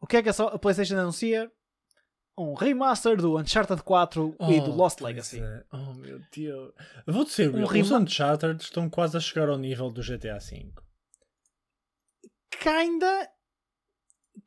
o 0.00 0.06
que 0.06 0.16
é 0.16 0.22
que 0.22 0.28
a, 0.28 0.58
PlayStation 0.58 0.98
anuncia? 0.98 1.50
Um 2.36 2.54
remaster 2.54 3.16
do 3.18 3.38
Uncharted 3.38 3.82
4 3.82 4.36
e 4.50 4.60
do 4.60 4.70
Oh, 4.72 4.74
Lost 4.74 5.00
Legacy. 5.00 5.40
é. 5.40 5.64
Oh 5.70 5.92
meu 5.92 6.18
Deus. 6.34 6.72
Eu 7.06 7.12
vou 7.12 7.24
dizer, 7.24 7.54
Um 7.54 7.62
os 7.62 7.90
Uncharted 7.90 8.62
estão 8.62 8.88
quase 8.88 9.16
a 9.16 9.20
chegar 9.20 9.50
ao 9.50 9.58
nível 9.58 9.90
do 9.90 10.00
GTA 10.02 10.38
V. 10.38 10.72
Kinda. 12.50 13.30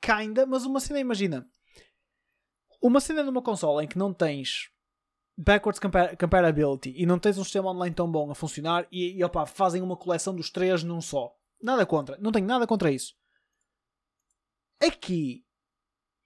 Kinda, 0.01 0.45
mas 0.47 0.65
uma 0.65 0.79
cena, 0.79 0.99
imagina. 0.99 1.47
Uma 2.87 2.99
cena 2.99 3.23
numa 3.23 3.41
consola 3.41 3.83
em 3.83 3.87
que 3.87 3.97
não 3.97 4.13
tens 4.13 4.69
backwards 5.37 5.79
compa- 5.79 6.15
compatibility 6.15 6.93
e 6.95 7.05
não 7.05 7.17
tens 7.17 7.37
um 7.37 7.43
sistema 7.43 7.71
online 7.71 7.95
tão 7.95 8.09
bom 8.11 8.29
a 8.29 8.35
funcionar 8.35 8.87
e, 8.91 9.17
e 9.17 9.23
opa, 9.23 9.45
fazem 9.47 9.81
uma 9.81 9.97
coleção 9.97 10.35
dos 10.35 10.49
três 10.51 10.83
num 10.83 11.01
só. 11.01 11.35
Nada 11.59 11.83
contra. 11.85 12.15
Não 12.19 12.31
tenho 12.31 12.45
nada 12.45 12.67
contra 12.67 12.91
isso. 12.91 13.15
Aqui, 14.79 15.43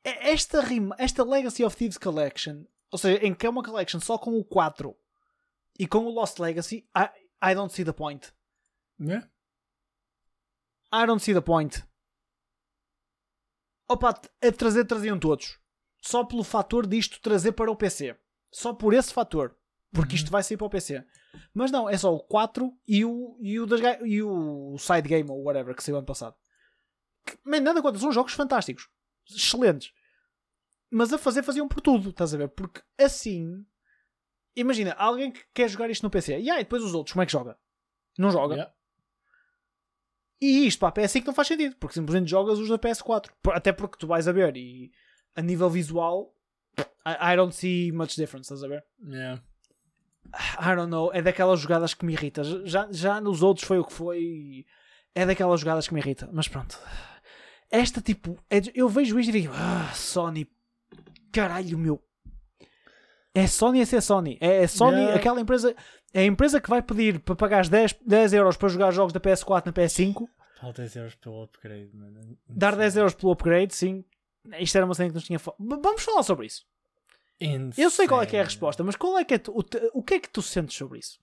é- 0.04 0.32
esta, 0.32 0.60
rima- 0.60 0.96
esta 1.00 1.24
Legacy 1.24 1.64
of 1.64 1.78
Thieves 1.78 1.98
Collection, 1.98 2.66
ou 2.92 2.98
seja, 3.00 3.26
em 3.26 3.34
que 3.34 3.46
é 3.46 3.50
uma 3.50 3.64
collection 3.64 4.00
só 4.02 4.18
com 4.18 4.38
o 4.38 4.44
4 4.44 4.94
e 5.80 5.88
com 5.88 6.00
o 6.00 6.10
Lost 6.10 6.40
Legacy, 6.40 6.86
I, 6.96 7.52
I 7.52 7.56
don't 7.56 7.74
see 7.74 7.86
the 7.86 7.94
point. 7.94 8.34
Yeah. 9.00 9.30
I 10.92 11.06
don't 11.06 11.24
see 11.24 11.34
the 11.34 11.42
point. 11.42 11.84
Opa, 13.88 14.10
a 14.10 14.52
trazer 14.52 14.86
traziam 14.86 15.18
todos. 15.18 15.58
Só 16.02 16.24
pelo 16.24 16.44
fator 16.44 16.88
disto 16.88 17.20
trazer 17.22 17.52
para 17.54 17.72
o 17.72 17.76
PC. 17.76 18.16
Só 18.52 18.74
por 18.74 18.94
esse 18.94 19.14
fator. 19.14 19.56
Porque 19.92 20.16
isto 20.16 20.30
vai 20.32 20.44
sair 20.44 20.58
para 20.58 20.68
o 20.68 20.70
PC. 20.70 21.04
Mas 21.54 21.72
não, 21.72 21.90
é 21.90 21.98
só 21.98 22.14
o 22.14 22.20
4 22.20 22.72
e 22.88 23.04
o, 23.04 23.38
e 23.42 23.60
o, 23.60 23.66
das, 23.66 23.82
e 24.06 24.22
o 24.22 24.78
side 24.78 25.08
game 25.10 25.30
ou 25.30 25.44
whatever 25.44 25.76
que 25.76 25.84
saiu 25.84 25.98
ano 25.98 26.06
passado. 26.06 26.36
Que, 27.26 27.38
man, 27.44 27.60
nada 27.60 27.82
contra, 27.82 28.00
são 28.00 28.12
jogos 28.12 28.34
fantásticos. 28.34 28.88
Excelentes. 29.30 29.92
Mas 30.92 31.12
a 31.14 31.18
fazer 31.18 31.44
faziam 31.44 31.68
por 31.68 31.82
tudo, 31.82 32.10
estás 32.10 32.34
a 32.34 32.38
ver? 32.38 32.50
Porque 32.50 32.82
assim. 32.98 33.66
Imagina, 34.56 34.94
alguém 34.94 35.32
que 35.32 35.42
quer 35.54 35.70
jogar 35.70 35.90
isto 35.90 36.04
no 36.04 36.10
PC. 36.10 36.40
E 36.40 36.50
aí, 36.50 36.64
depois 36.64 36.84
os 36.84 36.94
outros, 36.94 37.14
como 37.14 37.22
é 37.24 37.26
que 37.26 37.32
joga? 37.32 37.58
Não 38.18 38.32
joga. 38.32 38.56
Yeah. 38.56 38.74
E 40.42 40.66
isto 40.68 40.80
para 40.80 40.90
a 40.90 40.92
PS5 40.94 41.26
não 41.28 41.34
faz 41.34 41.48
sentido, 41.48 41.76
porque 41.78 41.94
simplesmente 41.94 42.30
jogas 42.30 42.58
os 42.60 42.70
da 42.70 42.80
PS4. 42.80 43.30
Por- 43.42 43.54
Até 43.56 43.72
porque 43.74 43.98
tu 43.98 44.08
vais 44.08 44.28
a 44.28 44.32
ver 44.32 44.56
e 44.58 44.92
a 45.40 45.42
nível 45.42 45.70
visual, 45.70 46.34
I, 47.06 47.34
I 47.34 47.36
don't 47.36 47.56
see 47.56 47.92
much 47.92 48.16
difference, 48.16 48.54
estás 48.54 48.64
a 48.64 48.68
ver? 48.68 48.84
Yeah. 49.02 49.42
I 50.60 50.76
don't 50.76 50.92
know, 50.92 51.12
é 51.14 51.22
daquelas 51.22 51.60
jogadas 51.62 51.94
que 51.94 52.06
me 52.06 52.14
irrita. 52.14 52.44
Já, 52.66 52.88
já 52.92 53.22
nos 53.22 53.42
outros 53.42 53.66
foi 53.66 53.80
o 53.80 53.86
que 53.86 53.94
foi. 53.94 54.66
É 55.16 55.26
daquelas 55.26 55.60
jogadas 55.62 55.88
que 55.88 55.94
me 55.94 56.00
irrita. 56.00 56.30
Mas 56.32 56.48
pronto. 56.48 56.78
Esta 57.72 58.02
tipo, 58.02 58.38
é 58.50 58.62
eu 58.76 58.88
vejo 58.90 59.20
isto 59.20 59.30
e 59.30 59.42
digo, 59.42 59.54
ah, 59.56 59.92
Sony, 59.94 60.48
caralho 61.32 61.78
meu. 61.78 62.04
É 63.34 63.48
Sony 63.48 63.82
a 63.82 63.86
ser 63.86 64.02
Sony. 64.02 64.38
É, 64.42 64.64
é 64.64 64.68
Sony, 64.68 64.98
Yeah. 64.98 65.16
aquela 65.16 65.40
empresa. 65.42 65.76
É 66.14 66.22
a 66.22 66.26
empresa 66.26 66.60
que 66.60 66.70
vai 66.70 66.82
pedir 66.82 67.20
para 67.20 67.36
pagar 67.36 67.68
10, 67.68 68.00
10 68.06 68.34
euros 68.34 68.58
para 68.58 68.70
jogar 68.70 68.92
jogos 68.92 69.14
da 69.14 69.20
PS4 69.20 69.68
na 69.68 69.72
PS5. 69.74 70.28
Falta 70.60 70.82
10 70.82 70.96
euros 70.96 71.16
pelo 71.16 71.44
upgrade, 71.44 71.96
mano. 71.96 72.38
Dar 72.48 72.76
10 72.76 72.98
euros 72.98 73.14
pelo 73.14 73.32
upgrade, 73.32 73.74
sim. 73.74 74.04
Isto 74.60 74.76
era 74.78 74.86
uma 74.86 74.96
cena 74.96 75.10
que 75.10 75.16
nos 75.16 75.24
tinha. 75.26 75.40
fa- 75.40 75.54
B- 75.60 75.80
Vamos 75.82 76.02
falar 76.02 76.24
sobre 76.24 76.48
isso. 76.48 76.66
Eu 77.78 77.90
sei 77.90 78.08
qual 78.08 78.22
é 78.22 78.26
que 78.26 78.36
é 78.36 78.40
a 78.40 78.44
Insane. 78.44 78.54
resposta, 78.54 78.84
mas 78.84 78.96
qual 78.98 79.18
é 79.18 79.24
que 79.24 79.34
é 79.36 79.38
tu- 79.38 79.52
o, 79.54 79.64
o 80.00 80.04
que 80.04 80.16
é 80.16 80.20
que 80.20 80.30
tu 80.30 80.42
sentes 80.42 80.76
sobre 80.76 81.00
isso? 81.00 81.20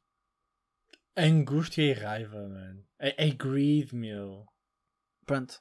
Angústia 1.16 1.82
e 1.82 1.92
raiva, 1.92 2.36
mano. 2.48 2.82
É, 2.98 3.26
é 3.26 3.30
greed, 3.30 3.92
meu. 3.94 4.44
Pronto. 5.24 5.60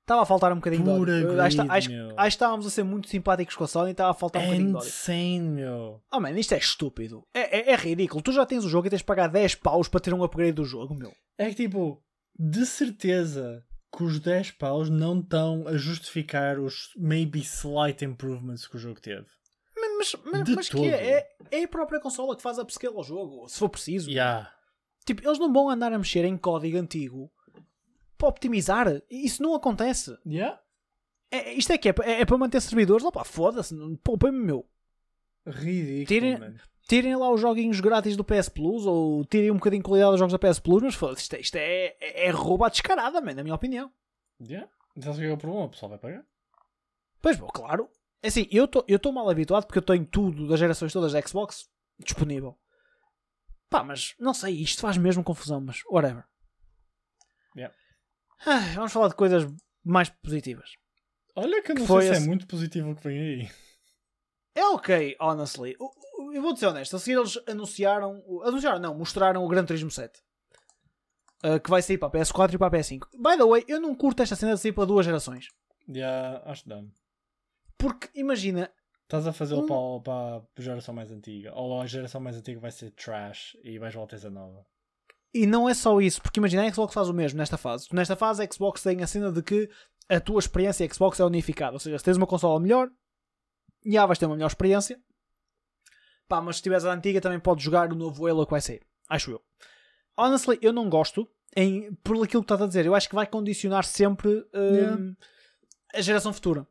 Estava 0.00 0.22
a 0.22 0.26
faltar 0.26 0.52
um 0.52 0.56
bocadinho 0.56 0.84
Pura 0.84 1.20
de 1.20 1.26
ódio. 1.26 1.40
Acho, 1.40 1.56
greed, 1.58 1.70
acho, 1.70 1.90
meu. 1.90 2.08
acho 2.10 2.16
que 2.22 2.26
estávamos 2.28 2.66
a 2.66 2.70
ser 2.70 2.82
muito 2.82 3.08
simpáticos 3.08 3.54
com 3.54 3.64
a 3.64 3.68
Sony 3.68 3.90
e 3.90 3.92
estava 3.92 4.10
a 4.10 4.14
faltar 4.14 4.42
um 4.42 4.44
É 4.44 4.48
bocadinho 4.48 4.70
de 4.70 4.76
ódio. 4.76 4.88
insane, 4.88 5.40
meu. 5.40 6.02
Oh 6.12 6.20
man, 6.20 6.30
isto 6.32 6.54
é 6.54 6.58
estúpido. 6.58 7.26
É, 7.32 7.58
é, 7.58 7.72
é 7.72 7.76
ridículo. 7.76 8.22
Tu 8.22 8.32
já 8.32 8.44
tens 8.44 8.64
o 8.64 8.68
jogo 8.68 8.86
e 8.86 8.90
tens 8.90 8.98
de 9.00 9.04
pagar 9.04 9.28
10 9.28 9.54
paus 9.56 9.88
para 9.88 10.00
ter 10.00 10.12
um 10.12 10.24
upgrade 10.24 10.52
do 10.52 10.64
jogo, 10.64 10.94
meu. 10.94 11.14
É 11.38 11.48
que 11.50 11.54
tipo, 11.54 12.02
de 12.38 12.66
certeza 12.66 13.64
que 13.96 14.04
os 14.04 14.20
10 14.20 14.52
paus 14.52 14.88
não 14.88 15.18
estão 15.20 15.66
a 15.66 15.76
justificar 15.76 16.58
os 16.58 16.92
maybe 16.96 17.40
slight 17.40 18.04
improvements 18.04 18.66
que 18.66 18.76
o 18.76 18.78
jogo 18.78 19.00
teve. 19.00 19.26
Mas, 19.76 20.14
mas, 20.24 20.48
mas 20.48 20.68
que 20.68 20.86
é, 20.86 21.10
é, 21.10 21.36
é 21.50 21.64
a 21.64 21.68
própria 21.68 22.00
consola 22.00 22.36
que 22.36 22.42
faz 22.42 22.58
upscale 22.58 22.96
ao 22.96 23.04
jogo, 23.04 23.48
se 23.48 23.58
for 23.58 23.68
preciso. 23.68 24.10
Yeah. 24.10 24.52
Tipo, 25.04 25.26
eles 25.26 25.38
não 25.38 25.52
vão 25.52 25.68
andar 25.68 25.92
a 25.92 25.98
mexer 25.98 26.24
em 26.24 26.36
código 26.36 26.78
antigo 26.78 27.30
para 28.16 28.28
optimizar. 28.28 29.02
Isso 29.10 29.42
não 29.42 29.54
acontece. 29.54 30.16
Yeah. 30.26 30.60
É, 31.30 31.52
isto 31.54 31.72
é 31.72 31.78
que 31.78 31.88
é, 31.88 31.94
é, 32.02 32.20
é 32.20 32.24
para 32.24 32.38
manter 32.38 32.60
servidores. 32.60 33.04
Opa, 33.04 33.24
foda-se. 33.24 33.74
Poupem-me, 34.04 34.38
meu. 34.38 34.68
Ridículo, 35.46 36.06
Tirem-. 36.06 36.56
Tirem 36.90 37.14
lá 37.14 37.30
os 37.30 37.40
joguinhos 37.40 37.78
grátis 37.78 38.16
do 38.16 38.24
PS 38.24 38.48
Plus 38.48 38.84
ou 38.84 39.24
tirem 39.26 39.52
um 39.52 39.54
bocadinho 39.54 39.80
de 39.80 39.88
qualidade 39.88 40.10
dos 40.10 40.18
jogos 40.18 40.32
da 40.32 40.38
PS 40.40 40.58
Plus, 40.58 40.82
mas 40.82 40.94
foda-se, 40.96 41.22
isto, 41.22 41.34
é- 41.36 41.40
isto 41.40 41.54
é, 41.56 41.96
é, 42.00 42.26
é 42.26 42.30
roubo 42.30 42.64
à 42.64 42.68
descarada, 42.68 43.20
man, 43.20 43.34
na 43.34 43.44
minha 43.44 43.54
opinião. 43.54 43.92
Yeah. 44.40 44.68
Então, 44.96 45.14
se 45.14 45.24
é 45.24 45.32
o 45.32 45.36
problema, 45.38 45.66
o 45.66 45.68
pessoal 45.70 45.90
vai 45.90 45.98
pagar. 45.98 46.24
Pois, 47.22 47.36
bom, 47.36 47.46
claro. 47.46 47.88
É 48.22 48.26
Assim, 48.26 48.48
eu 48.50 48.64
estou 48.88 49.12
mal 49.12 49.30
habituado 49.30 49.66
porque 49.66 49.78
eu 49.78 49.82
tenho 49.82 50.04
tudo 50.04 50.48
das 50.48 50.58
gerações 50.58 50.92
todas 50.92 51.12
da 51.12 51.22
Xbox 51.22 51.68
disponível. 52.00 52.58
Pá, 53.68 53.84
mas 53.84 54.16
não 54.18 54.34
sei, 54.34 54.54
isto 54.60 54.80
faz 54.80 54.96
mesmo 54.96 55.22
confusão, 55.22 55.60
mas 55.60 55.82
whatever. 55.88 56.24
Yeah. 57.56 57.72
Ah, 58.44 58.72
vamos 58.74 58.92
falar 58.92 59.08
de 59.08 59.14
coisas 59.14 59.44
mais 59.84 60.08
positivas. 60.08 60.70
Olha 61.36 61.62
que 61.62 61.70
eu 61.70 61.76
não 61.76 61.86
sei 61.86 62.00
se 62.00 62.08
esse- 62.14 62.24
é 62.24 62.26
muito 62.26 62.46
positivo 62.48 62.90
o 62.90 62.96
que 62.96 63.04
vem 63.04 63.18
aí. 63.20 63.50
É 64.56 64.64
ok, 64.66 65.16
honestly. 65.20 65.76
O- 65.78 65.92
Eu 66.32 66.42
vou 66.42 66.56
ser 66.56 66.66
honesto. 66.66 66.96
A 66.96 66.98
seguir 66.98 67.18
eles 67.18 67.38
anunciaram. 67.48 68.22
Anunciaram, 68.44 68.78
não, 68.78 68.94
mostraram 68.94 69.44
o 69.44 69.48
Gran 69.48 69.64
Turismo 69.64 69.90
7. 69.90 70.20
uh, 71.44 71.58
que 71.60 71.70
vai 71.70 71.80
sair 71.82 71.98
para 71.98 72.08
a 72.08 72.10
PS4 72.22 72.54
e 72.54 72.58
para 72.58 72.66
a 72.66 72.70
PS5. 72.80 73.00
By 73.14 73.36
the 73.36 73.44
way, 73.46 73.64
eu 73.68 73.80
não 73.80 73.94
curto 73.94 74.22
esta 74.22 74.36
cena 74.36 74.54
de 74.54 74.60
sair 74.60 74.72
para 74.72 74.84
duas 74.84 75.04
gerações. 75.06 75.48
Yeah, 75.88 76.42
acho 76.44 76.62
que 76.64 76.68
dá. 76.68 76.82
Porque 77.78 78.08
imagina, 78.14 78.70
Estás 79.04 79.26
a 79.26 79.32
fazê-lo 79.32 79.62
Um- 79.64 80.00
para, 80.02 80.40
para 80.44 80.44
a 80.58 80.62
geração 80.62 80.94
mais 80.94 81.10
antiga. 81.10 81.52
Ou 81.54 81.80
a 81.80 81.86
geração 81.86 82.20
mais 82.20 82.36
antiga 82.36 82.60
vai 82.60 82.70
ser 82.70 82.90
trash 82.92 83.56
e 83.64 83.78
vais 83.78 83.92
voltar 83.94 84.24
a 84.24 84.30
nova. 84.30 84.64
e 85.34 85.46
não 85.46 85.68
é 85.68 85.74
só 85.74 86.00
isso, 86.00 86.20
porque 86.22 86.38
imagina 86.40 86.64
a 86.64 86.72
Xbox 86.72 86.92
faz 86.94 87.08
o 87.08 87.14
mesmo 87.14 87.38
nesta 87.38 87.56
fase. 87.56 87.88
Nesta 87.92 88.14
fase 88.16 88.42
a 88.44 88.48
Xbox 88.52 88.82
tem 88.82 89.02
a 89.02 89.06
cena 89.06 89.32
de 89.32 89.42
que 89.42 89.68
a 90.08 90.20
tua 90.20 90.38
experiência 90.40 90.88
Xbox 90.92 91.18
é 91.20 91.24
unificada. 91.24 91.72
Ou 91.72 91.78
seja, 91.80 91.98
se 91.98 92.04
tens 92.04 92.16
uma 92.16 92.26
consola 92.26 92.60
melhor, 92.60 92.88
já 93.84 94.04
vais 94.06 94.18
ter 94.18 94.26
uma 94.26 94.34
melhor 94.36 94.48
experiência. 94.48 95.00
Pá, 96.30 96.40
mas 96.40 96.56
se 96.58 96.62
tiveres 96.62 96.84
a 96.84 96.92
antiga 96.92 97.20
também 97.20 97.40
podes 97.40 97.64
jogar 97.64 97.92
o 97.92 97.96
novo 97.96 98.24
Halo 98.26 98.44
que 98.46 98.52
vai 98.52 98.60
sair. 98.60 98.82
Acho 99.08 99.32
eu. 99.32 99.42
Honestly, 100.16 100.58
eu 100.62 100.72
não 100.72 100.88
gosto 100.88 101.28
em, 101.56 101.92
por 102.04 102.14
aquilo 102.22 102.42
que 102.42 102.44
estás 102.44 102.62
a 102.62 102.66
dizer. 102.68 102.86
Eu 102.86 102.94
acho 102.94 103.08
que 103.08 103.14
vai 103.16 103.26
condicionar 103.26 103.84
sempre 103.84 104.28
hum, 104.54 104.74
Yeah. 104.76 105.12
a 105.92 106.00
geração 106.00 106.32
futura. 106.32 106.64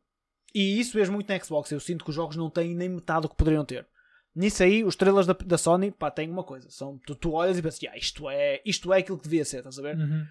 E 0.54 0.80
isso 0.80 0.94
vejo 0.94 1.12
muito 1.12 1.28
na 1.28 1.38
Xbox. 1.38 1.70
Eu 1.70 1.78
sinto 1.78 2.04
que 2.04 2.10
os 2.10 2.16
jogos 2.16 2.36
não 2.36 2.48
têm 2.48 2.74
nem 2.74 2.88
metade 2.88 3.22
do 3.22 3.28
que 3.28 3.36
poderiam 3.36 3.64
ter. 3.66 3.86
Nisso 4.34 4.62
aí, 4.62 4.82
os 4.82 4.96
trailers 4.96 5.26
da, 5.26 5.34
da 5.34 5.58
Sony, 5.58 5.90
pá, 5.90 6.10
têm 6.10 6.30
uma 6.30 6.42
coisa. 6.42 6.70
São, 6.70 6.96
tu, 7.04 7.14
tu 7.14 7.32
olhas 7.32 7.58
e 7.58 7.62
pensas, 7.62 7.82
"Ya, 7.82 7.94
isto, 7.96 8.30
é, 8.30 8.62
isto 8.64 8.92
é 8.94 8.98
aquilo 9.00 9.18
que 9.18 9.24
devia 9.24 9.44
ser, 9.44 9.58
estás 9.58 9.78
a 9.78 9.82
ver? 9.82 9.96
Uhum. 9.98 10.24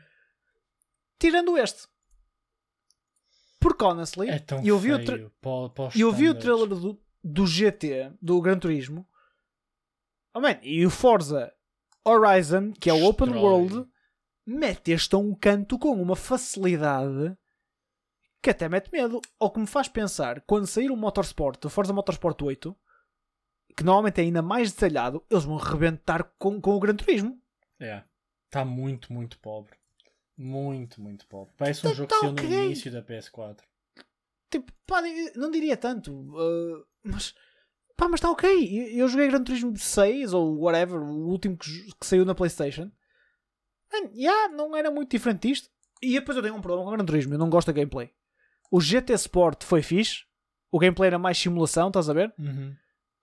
Tirando 1.19 1.55
este. 1.57 1.87
Porque, 3.59 3.83
honestly, 3.83 4.29
É 4.29 4.43
eu 4.63 4.79
vi 4.79 4.93
o, 4.93 5.05
tra- 5.05 5.17
eu 5.95 6.11
vi 6.11 6.29
o 6.29 6.33
trailer 6.35 6.67
do, 6.67 6.99
do 7.23 7.45
GT, 7.45 8.13
do 8.21 8.41
Gran 8.41 8.57
Turismo. 8.57 9.05
Oh, 10.33 10.39
man, 10.39 10.59
e 10.61 10.85
o 10.85 10.89
Forza 10.89 11.53
Horizon, 12.05 12.71
que 12.71 12.89
é 12.89 12.93
o 12.93 13.03
Open. 13.05 13.29
World, 13.29 13.87
mete 14.45 14.91
este 14.91 15.15
a 15.15 15.17
um 15.17 15.33
canto 15.33 15.77
com 15.77 16.01
uma 16.01 16.15
facilidade 16.15 17.35
que 18.41 18.49
até 18.49 18.69
mete 18.69 18.91
medo. 18.91 19.21
Ou 19.39 19.51
que 19.51 19.59
me 19.59 19.67
faz 19.67 19.87
pensar, 19.87 20.41
quando 20.41 20.67
sair 20.67 20.91
o 20.91 20.97
Motorsport, 20.97 21.63
o 21.65 21.69
Forza 21.69 21.93
Motorsport 21.93 22.41
8, 22.41 22.75
que 23.75 23.83
normalmente 23.83 24.19
é 24.19 24.23
ainda 24.23 24.41
mais 24.41 24.71
detalhado, 24.71 25.23
eles 25.29 25.43
vão 25.43 25.57
rebentar 25.57 26.23
com, 26.37 26.59
com 26.61 26.75
o 26.75 26.79
Gran 26.79 26.95
Turismo. 26.95 27.41
Yeah. 27.81 28.05
Está 28.45 28.65
muito, 28.65 29.13
muito 29.13 29.39
pobre. 29.39 29.77
Muito, 30.37 31.01
muito 31.01 31.27
pobre. 31.27 31.53
Parece 31.57 31.85
um 31.85 31.93
jogo 31.93 32.07
tá 32.07 32.15
que 32.15 32.21
saiu 32.21 32.33
no 32.33 32.65
início 32.65 32.91
da 32.91 33.01
PS4. 33.01 33.59
Tipo, 34.49 34.71
pá, 34.87 35.01
não 35.35 35.51
diria 35.51 35.77
tanto, 35.77 36.11
uh, 36.11 36.85
mas 37.03 37.35
pá, 37.99 38.07
mas 38.07 38.19
está 38.19 38.31
ok. 38.31 38.49
Eu, 38.49 38.97
eu 38.99 39.07
joguei 39.07 39.27
Gran 39.27 39.43
Turismo 39.43 39.77
6 39.77 40.33
ou 40.33 40.57
whatever, 40.59 40.99
o 40.99 41.27
último 41.27 41.57
que, 41.57 41.69
que 41.99 42.05
saiu 42.05 42.25
na 42.25 42.33
PlayStation. 42.33 42.89
Man, 43.91 44.09
yeah, 44.15 44.53
não 44.55 44.75
era 44.75 44.89
muito 44.89 45.11
diferente 45.11 45.47
disto. 45.47 45.69
E 46.01 46.13
depois 46.13 46.35
eu 46.37 46.41
tenho 46.43 46.55
um 46.55 46.61
problema 46.61 46.85
com 46.85 46.93
o 46.93 46.95
Gran 46.95 47.05
Turismo, 47.05 47.33
eu 47.33 47.37
não 47.39 47.49
gosto 47.49 47.67
da 47.67 47.73
gameplay. 47.73 48.09
O 48.71 48.79
GT 48.79 49.13
Sport 49.13 49.63
foi 49.63 49.81
fixe, 49.81 50.23
o 50.71 50.79
gameplay 50.79 51.07
era 51.07 51.19
mais 51.19 51.37
simulação, 51.37 51.87
estás 51.89 52.09
a 52.09 52.13
ver? 52.13 52.33
Uhum. 52.39 52.73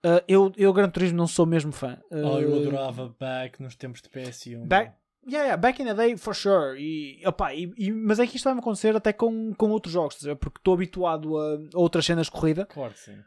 Uh, 0.05 0.21
eu, 0.27 0.53
eu, 0.57 0.71
Gran 0.73 0.89
Turismo, 0.89 1.17
não 1.17 1.25
sou 1.27 1.45
mesmo 1.45 1.71
fã. 1.71 1.97
Oh, 2.11 2.39
eu 2.39 2.51
Uh, 2.51 2.59
adorava 2.61 3.15
back 3.19 3.61
nos 3.61 3.75
tempos 3.75 4.01
de 4.01 4.09
PS1. 4.09 4.67
Back, 4.67 4.93
yeah, 5.25 5.45
yeah, 5.47 5.57
back 5.57 5.81
in 5.81 5.85
the 5.85 5.93
day, 5.93 6.15
for 6.17 6.35
sure. 6.35 6.79
E, 6.79 7.25
opá, 7.27 7.53
e, 7.55 7.73
e- 7.77 7.91
mas 7.91 8.19
é 8.19 8.27
que 8.27 8.35
isto 8.35 8.43
vai-me 8.43 8.59
acontecer 8.59 8.95
até 8.95 9.11
com, 9.11 9.53
com 9.55 9.69
outros 9.71 9.91
jogos, 9.93 10.13
estás 10.15 10.27
a 10.29 10.33
ver? 10.33 10.39
porque 10.39 10.59
estou 10.59 10.73
habituado 10.75 11.37
a, 11.37 11.55
a 11.73 11.79
outras 11.79 12.05
cenas 12.05 12.27
de 12.27 12.31
corrida. 12.31 12.65
Claro 12.67 12.93
que 12.93 12.99
sim. 12.99 13.17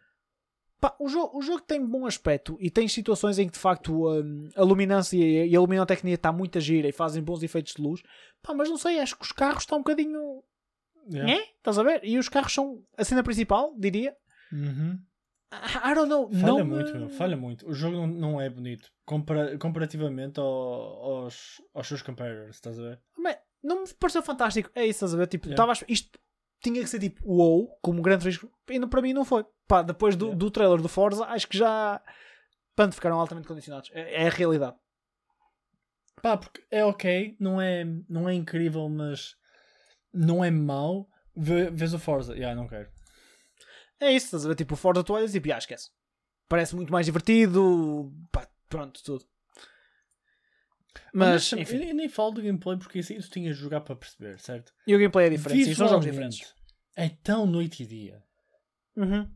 Pá, 0.81 0.97
o, 0.99 1.09
jogo, 1.09 1.37
o 1.39 1.43
jogo 1.43 1.61
tem 1.61 1.85
bom 1.85 2.07
aspecto 2.07 2.57
e 2.61 2.71
tem 2.71 2.89
situações 2.89 3.39
em 3.39 3.47
que 3.47 3.53
de 3.53 3.59
facto 3.59 4.09
hum, 4.09 4.49
a 4.57 4.63
luminância 4.63 5.17
e 5.19 5.55
a 5.55 5.61
luminotecnia 5.61 6.15
está 6.15 6.33
muito 6.33 6.57
a 6.57 6.61
gira 6.61 6.89
e 6.89 6.93
fazem 6.93 7.23
bons 7.23 7.43
efeitos 7.43 7.75
de 7.75 7.83
luz. 7.83 8.03
Pá, 8.43 8.55
mas 8.55 8.69
não 8.71 8.79
sei, 8.79 8.99
acho 8.99 9.17
que 9.17 9.25
os 9.25 9.33
carros 9.33 9.63
estão 9.65 9.79
um 9.79 9.83
bocadinho. 9.83 10.43
Yeah. 11.13 11.33
É? 11.35 11.43
Estás 11.59 11.79
a 11.79 11.83
ver? 11.83 12.01
E 12.05 12.17
os 12.19 12.29
carros 12.29 12.53
são 12.55 12.83
a 12.97 13.05
cena 13.05 13.23
principal, 13.23 13.75
diria. 13.77 14.17
Uhum. 14.53 14.99
I 15.53 15.95
don't 15.95 16.09
know. 16.09 16.31
Falha 16.31 16.47
não 16.59 16.65
muito, 16.67 16.93
me- 16.93 16.99
meu, 17.01 17.09
falha 17.11 17.37
muito. 17.37 17.69
O 17.69 17.75
jogo 17.75 17.97
não, 17.97 18.07
não 18.07 18.41
é 18.41 18.49
bonito 18.49 18.89
compara- 19.05 19.59
comparativamente 19.59 20.39
ao- 20.39 20.47
aos, 20.47 21.61
aos 21.75 21.89
seus 21.89 22.03
competitors, 22.03 22.55
estás 22.57 22.79
a 22.79 22.83
ver? 22.83 23.01
Mas 23.19 23.37
não 23.63 23.83
me 23.83 23.89
pareceu 23.99 24.23
fantástico. 24.23 24.71
É 24.75 24.83
isso, 24.87 24.99
estás 25.05 25.13
a 25.15 25.17
ver? 25.19 25.27
Tipo, 25.27 25.47
Yeah. 25.49 25.57
tava 25.57 25.73
a 25.73 25.85
isto 25.93 26.19
tinha 26.63 26.81
que 26.83 26.89
ser 26.89 26.99
tipo 27.01 27.21
wow, 27.27 27.69
como 27.83 27.99
um 27.99 28.03
grande 28.03 28.25
risco. 28.25 28.51
E 28.69 28.79
não- 28.79 28.89
para 28.89 29.03
mim 29.03 29.13
não 29.13 29.25
foi. 29.25 29.45
Pá, 29.67 29.83
depois 29.83 30.17
do, 30.17 30.35
do 30.35 30.51
trailer 30.51 30.81
do 30.81 30.89
Forza, 30.89 31.25
acho 31.27 31.47
que 31.49 31.57
já. 31.59 32.01
Pronto, 32.75 32.95
ficaram 32.95 33.19
altamente 33.21 33.47
condicionados. 33.49 33.91
É, 33.93 34.23
é 34.25 34.27
a 34.27 34.31
realidade. 34.31 34.77
Pá, 36.23 36.37
porque 36.37 36.63
é 36.71 36.85
ok, 36.85 37.37
não 37.41 37.61
é, 37.61 37.85
não 38.09 38.29
é 38.29 38.35
incrível, 38.35 38.89
mas 38.89 39.35
não 40.13 40.45
é 40.45 40.51
mau. 40.51 41.09
Vê- 41.37 41.71
Vês 41.71 41.95
o 41.95 41.99
Forza, 41.99 42.35
yeah, 42.35 42.55
não 42.55 42.69
quero. 42.69 42.91
É 43.99 44.13
isso, 44.13 44.27
estás 44.27 44.45
a 44.45 44.49
ver? 44.49 44.55
Tipo, 44.55 44.75
o 44.75 44.77
Forza 44.77 45.05
tu 45.05 45.13
olhas 45.15 45.31
e 45.35 45.41
tipo, 45.41 45.53
ah, 45.55 45.59
esquece. 45.59 45.91
Parece 46.49 46.75
muito 46.75 46.93
mais 46.93 47.07
divertido. 47.07 48.13
Pá, 48.33 48.47
pronto, 48.69 49.03
tudo. 49.03 49.25
Mas, 51.15 51.29
Honestamente, 51.53 51.75
enfim. 51.75 51.83
eu, 51.85 51.89
eu 51.91 51.95
nem 51.95 52.09
falo 52.09 52.31
do 52.33 52.43
gameplay 52.43 52.77
porque 52.79 52.99
isso, 52.99 53.13
isso 53.13 53.31
tinha 53.31 53.53
de 53.53 53.59
jogar 53.59 53.81
para 53.81 53.95
perceber, 53.97 54.39
certo? 54.41 54.73
E 54.87 54.95
o 54.95 54.99
gameplay 54.99 55.27
é 55.27 55.31
diferente. 55.31 55.75
São 55.75 55.89
jogos 55.89 56.05
diferentes. 56.07 56.55
É 56.97 57.09
tão 57.09 57.47
noite 57.47 57.83
e 57.83 57.87
dia. 57.87 58.23
Uhum. 58.97 59.29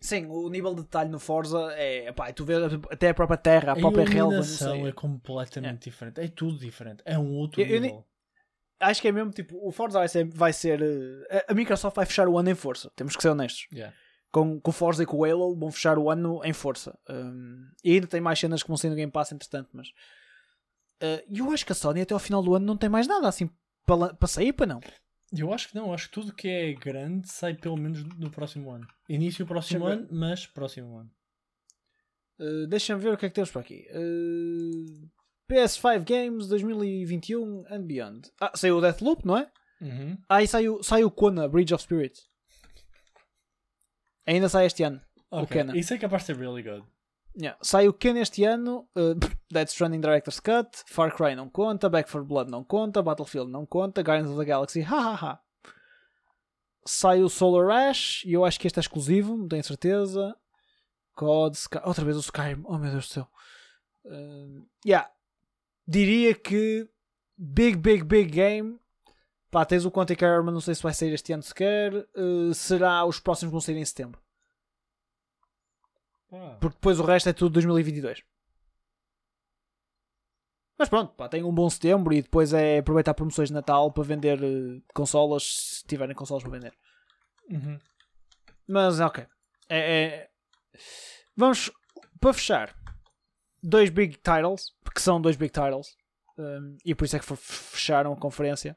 Sim, 0.00 0.26
o 0.26 0.48
nível 0.48 0.74
de 0.74 0.82
detalhe 0.82 1.10
no 1.10 1.18
Forza 1.20 1.58
é. 1.74 2.10
Pá, 2.12 2.32
tu 2.32 2.44
vês 2.44 2.60
até 2.90 3.10
a 3.10 3.14
própria 3.14 3.36
terra, 3.36 3.70
a 3.70 3.76
A 3.76 3.78
própria 3.78 4.04
relva. 4.04 4.42
Sei. 4.42 4.88
é 4.88 4.92
completamente 4.92 5.84
diferente. 5.90 6.20
É 6.20 6.26
tudo 6.28 6.58
diferente. 6.58 7.02
É 7.06 7.16
um 7.18 7.32
outro 7.34 7.60
Eu- 7.60 7.66
eu 7.68 7.80
nível. 7.80 8.04
Acho 8.80 9.00
que 9.00 9.06
é 9.06 9.12
mesmo 9.12 9.30
tipo, 9.30 9.56
o 9.64 9.70
Forza 9.70 10.00
vai 10.00 10.08
ser. 10.08 10.24
Vai 10.24 10.52
ser 10.52 10.82
eh, 10.82 11.44
a- 11.48 11.52
a 11.52 11.54
Microsoft 11.54 11.94
vai 11.94 12.04
fechar 12.04 12.26
o 12.26 12.36
ano 12.36 12.50
em 12.50 12.54
força. 12.54 12.90
Temos 12.96 13.14
que 13.14 13.22
ser 13.22 13.28
honestos. 13.28 13.68
Yeah. 13.72 13.94
Com, 14.32 14.58
com 14.60 14.70
o 14.70 14.74
Forza 14.74 15.04
e 15.04 15.06
com 15.06 15.18
o 15.18 15.24
Halo 15.24 15.54
vão 15.56 15.70
fechar 15.70 15.96
o 15.98 16.10
ano 16.10 16.40
em 16.42 16.52
força. 16.52 16.98
Um, 17.08 17.68
e 17.84 17.92
ainda 17.92 18.06
tem 18.08 18.20
mais 18.20 18.40
cenas 18.40 18.60
que 18.62 18.68
vão 18.68 18.76
sair 18.76 18.90
no 18.90 18.96
Game 18.96 19.12
Pass 19.12 19.30
entretanto, 19.30 19.68
mas. 19.72 19.86
Eh, 21.02 21.24
E 21.28 21.38
eu 21.40 21.50
acho 21.50 21.66
que 21.66 21.72
a 21.72 21.74
Sony 21.74 22.00
até 22.00 22.14
ao 22.14 22.20
final 22.20 22.42
do 22.42 22.54
ano 22.54 22.64
não 22.64 22.76
tem 22.76 22.88
mais 22.88 23.06
nada 23.06 23.28
assim 23.28 23.50
para 23.84 24.14
para 24.14 24.28
sair, 24.28 24.52
para 24.52 24.66
não. 24.66 24.80
Eu 25.36 25.52
acho 25.52 25.68
que 25.68 25.74
não, 25.74 25.92
acho 25.94 26.08
que 26.08 26.14
tudo 26.14 26.32
que 26.34 26.46
é 26.48 26.72
grande 26.74 27.28
sai 27.28 27.54
pelo 27.54 27.76
menos 27.76 28.04
no 28.04 28.30
próximo 28.30 28.70
ano. 28.70 28.86
Início 29.08 29.46
próximo 29.46 29.86
ano, 29.86 30.06
mas 30.10 30.46
próximo 30.46 30.96
ano. 30.98 31.10
Uh, 32.38 32.66
Deixa-me 32.66 33.00
ver 33.02 33.14
o 33.14 33.16
que 33.16 33.26
é 33.26 33.28
que 33.28 33.34
temos 33.34 33.50
para 33.50 33.62
aqui. 33.62 33.86
Uh, 33.92 35.08
PS5 35.50 36.04
Games 36.04 36.46
2021 36.48 37.64
and 37.70 37.82
Beyond. 37.82 38.30
Ah, 38.40 38.52
saiu 38.54 38.76
o 38.78 38.80
Deathloop, 38.80 39.26
não 39.26 39.38
é? 39.38 39.50
Uhum. 39.80 40.18
Ah, 40.28 40.42
e 40.42 40.46
saiu, 40.46 40.82
saiu 40.82 41.08
o 41.08 41.10
Kona, 41.10 41.48
Bridge 41.48 41.74
of 41.74 41.82
Spirits. 41.82 42.28
Ainda 44.26 44.48
sai 44.48 44.66
este 44.66 44.82
ano. 44.82 45.00
O 45.30 45.38
Ok, 45.42 45.48
Kena. 45.58 45.76
Isso 45.76 45.94
é 45.94 45.98
capaz 45.98 46.22
de 46.22 46.26
ser 46.26 46.36
really 46.36 46.62
good. 46.62 46.84
Yeah. 47.34 47.58
Sai 47.62 47.88
o 47.88 47.92
Ken 47.92 48.16
este 48.18 48.44
ano. 48.44 48.88
Uh, 48.96 49.14
Dead 49.50 49.68
Stranding 49.68 50.00
Director's 50.00 50.40
Cut. 50.40 50.84
Far 50.86 51.14
Cry 51.14 51.34
não 51.34 51.48
conta. 51.48 51.88
Back 51.88 52.10
4 52.10 52.26
Blood 52.26 52.50
não 52.50 52.62
conta. 52.62 53.02
Battlefield 53.02 53.50
não 53.50 53.64
conta. 53.66 54.02
Guardians 54.02 54.30
of 54.30 54.38
the 54.38 54.44
Galaxy, 54.44 54.80
hahaha. 54.80 55.40
Sai 56.84 57.22
o 57.22 57.28
Solar 57.28 57.88
Ash. 57.88 58.24
E 58.24 58.32
eu 58.32 58.44
acho 58.44 58.58
que 58.58 58.66
este 58.66 58.78
é 58.78 58.80
exclusivo, 58.80 59.36
não 59.36 59.48
tenho 59.48 59.64
certeza. 59.64 60.36
COD, 61.14 61.56
Sky... 61.56 61.78
outra 61.84 62.04
vez 62.04 62.16
o 62.16 62.20
Skyrim. 62.20 62.62
Oh 62.64 62.78
meu 62.78 62.90
Deus 62.90 63.08
do 63.08 63.12
céu. 63.12 63.28
Uh, 64.04 64.66
yeah. 64.84 65.10
Diria 65.86 66.34
que 66.34 66.88
big, 67.36 67.76
big, 67.76 68.04
big 68.04 68.30
game. 68.30 68.78
Pá, 69.50 69.64
tens 69.64 69.84
o 69.84 69.90
Quantic 69.90 70.22
mas 70.22 70.54
não 70.54 70.60
sei 70.60 70.74
se 70.74 70.82
vai 70.82 70.94
sair 70.94 71.12
este 71.12 71.32
ano 71.32 71.42
sequer. 71.42 71.94
Uh, 72.16 72.54
será 72.54 73.04
os 73.04 73.20
próximos 73.20 73.52
vão 73.52 73.60
sair 73.60 73.76
em 73.76 73.84
setembro. 73.84 74.20
Ah. 76.32 76.56
Porque 76.60 76.76
depois 76.76 76.98
o 76.98 77.04
resto 77.04 77.28
é 77.28 77.32
tudo 77.32 77.52
2022. 77.52 78.22
Mas 80.78 80.88
pronto, 80.88 81.14
pá, 81.14 81.28
tem 81.28 81.44
um 81.44 81.54
bom 81.54 81.68
setembro 81.68 82.12
e 82.12 82.22
depois 82.22 82.52
é 82.52 82.78
aproveitar 82.78 83.14
promoções 83.14 83.48
de 83.48 83.54
Natal 83.54 83.92
para 83.92 84.02
vender 84.02 84.42
eh, 84.42 84.80
consolas, 84.94 85.44
se 85.44 85.86
tiverem 85.86 86.14
consolas 86.14 86.42
para 86.42 86.52
vender. 86.52 86.72
Uhum. 87.48 87.78
Mas 88.66 88.98
ok. 88.98 89.26
É, 89.68 89.78
é- 89.78 90.30
Vamos 91.36 91.70
para 92.20 92.32
fechar. 92.32 92.74
Dois 93.62 93.90
big 93.90 94.16
titles, 94.16 94.74
porque 94.82 94.98
são 95.00 95.20
dois 95.20 95.36
big 95.36 95.52
titles, 95.52 95.96
um, 96.36 96.76
e 96.84 96.94
por 96.94 97.04
isso 97.04 97.14
é 97.16 97.20
que 97.20 97.36
fecharam 97.36 98.12
a 98.12 98.16
conferência. 98.16 98.76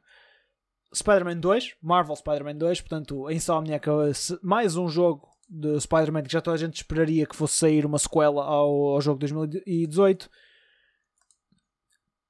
Spider-Man 0.94 1.38
2, 1.38 1.76
Marvel 1.82 2.16
Spider-Man 2.16 2.56
2, 2.58 2.82
portanto, 2.82 3.28
a 3.28 3.34
Insomniac, 3.34 3.90
eh, 3.90 4.12
mais 4.44 4.78
um 4.78 4.88
jogo 4.88 5.28
de 5.48 5.80
Spider-Man 5.80 6.24
que 6.24 6.32
já 6.32 6.42
toda 6.42 6.56
a 6.56 6.60
gente 6.60 6.76
esperaria 6.78 7.26
que 7.26 7.36
fosse 7.36 7.56
sair 7.56 7.86
uma 7.86 8.00
sequela 8.00 8.44
ao, 8.44 8.70
ao 8.94 9.02
jogo 9.02 9.20
de 9.20 9.32
2018. 9.32 10.30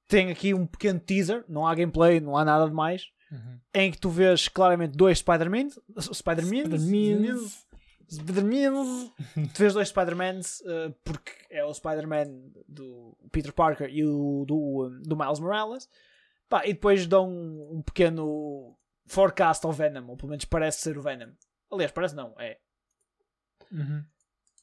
Tem 0.08 0.30
aqui 0.30 0.54
um 0.54 0.66
pequeno 0.66 1.00
teaser, 1.00 1.44
não 1.48 1.66
há 1.66 1.74
gameplay, 1.74 2.20
não 2.20 2.36
há 2.36 2.44
nada 2.44 2.66
de 2.68 2.74
mais, 2.74 3.10
Uhum. 3.28 3.58
em 3.74 3.90
que 3.90 3.98
tu 3.98 4.08
vês 4.08 4.46
claramente 4.46 4.96
dois 4.96 5.18
Spider-Man, 5.18 5.68
Spider-Man, 5.98 6.78
Spider-Mans. 6.78 7.66
Spider-Man, 8.08 9.10
tu 9.52 9.58
vês 9.58 9.74
dois 9.74 9.88
Spider-Mans, 9.88 10.62
eh, 10.64 10.94
porque 11.02 11.32
é 11.50 11.64
o 11.64 11.74
Spider-Man 11.74 12.26
do 12.68 13.18
Peter 13.32 13.52
Parker 13.52 13.88
e 13.90 14.04
o 14.04 14.44
do, 14.46 14.86
um, 14.86 15.02
do 15.02 15.16
Miles 15.16 15.40
Morales, 15.40 15.88
Pá, 16.48 16.64
e 16.64 16.72
depois 16.72 17.04
dão 17.08 17.28
um, 17.28 17.78
um 17.78 17.82
pequeno 17.82 18.76
forecast 19.06 19.66
ao 19.66 19.72
Venom, 19.72 20.06
ou 20.08 20.16
pelo 20.16 20.28
menos 20.30 20.44
parece 20.44 20.82
ser 20.82 20.96
o 20.96 21.02
Venom. 21.02 21.32
Aliás, 21.72 21.90
parece 21.90 22.14
não, 22.14 22.32
é. 22.38 22.58
Uhum. 23.70 24.04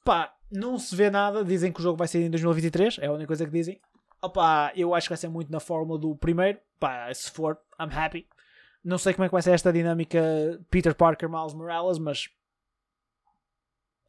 Pá, 0.03 0.35
não 0.51 0.77
se 0.77 0.95
vê 0.95 1.09
nada, 1.09 1.43
dizem 1.43 1.71
que 1.71 1.79
o 1.79 1.83
jogo 1.83 1.97
vai 1.97 2.07
sair 2.07 2.25
em 2.25 2.29
2023, 2.29 2.99
é 2.99 3.07
a 3.07 3.11
única 3.11 3.27
coisa 3.27 3.45
que 3.45 3.51
dizem. 3.51 3.81
Opá, 4.21 4.71
eu 4.75 4.93
acho 4.93 5.07
que 5.07 5.11
vai 5.11 5.17
ser 5.17 5.27
muito 5.27 5.51
na 5.51 5.59
fórmula 5.59 5.99
do 5.99 6.15
primeiro. 6.15 6.59
Pá, 6.79 7.13
se 7.13 7.29
for, 7.31 7.57
I'm 7.79 7.93
happy. 7.93 8.27
Não 8.83 8.97
sei 8.97 9.13
como 9.13 9.25
é 9.25 9.27
que 9.27 9.33
vai 9.33 9.41
ser 9.41 9.51
esta 9.51 9.71
dinâmica 9.71 10.21
Peter 10.69 10.93
Parker, 10.93 11.29
Miles 11.29 11.53
Morales, 11.53 11.97
mas. 11.97 12.29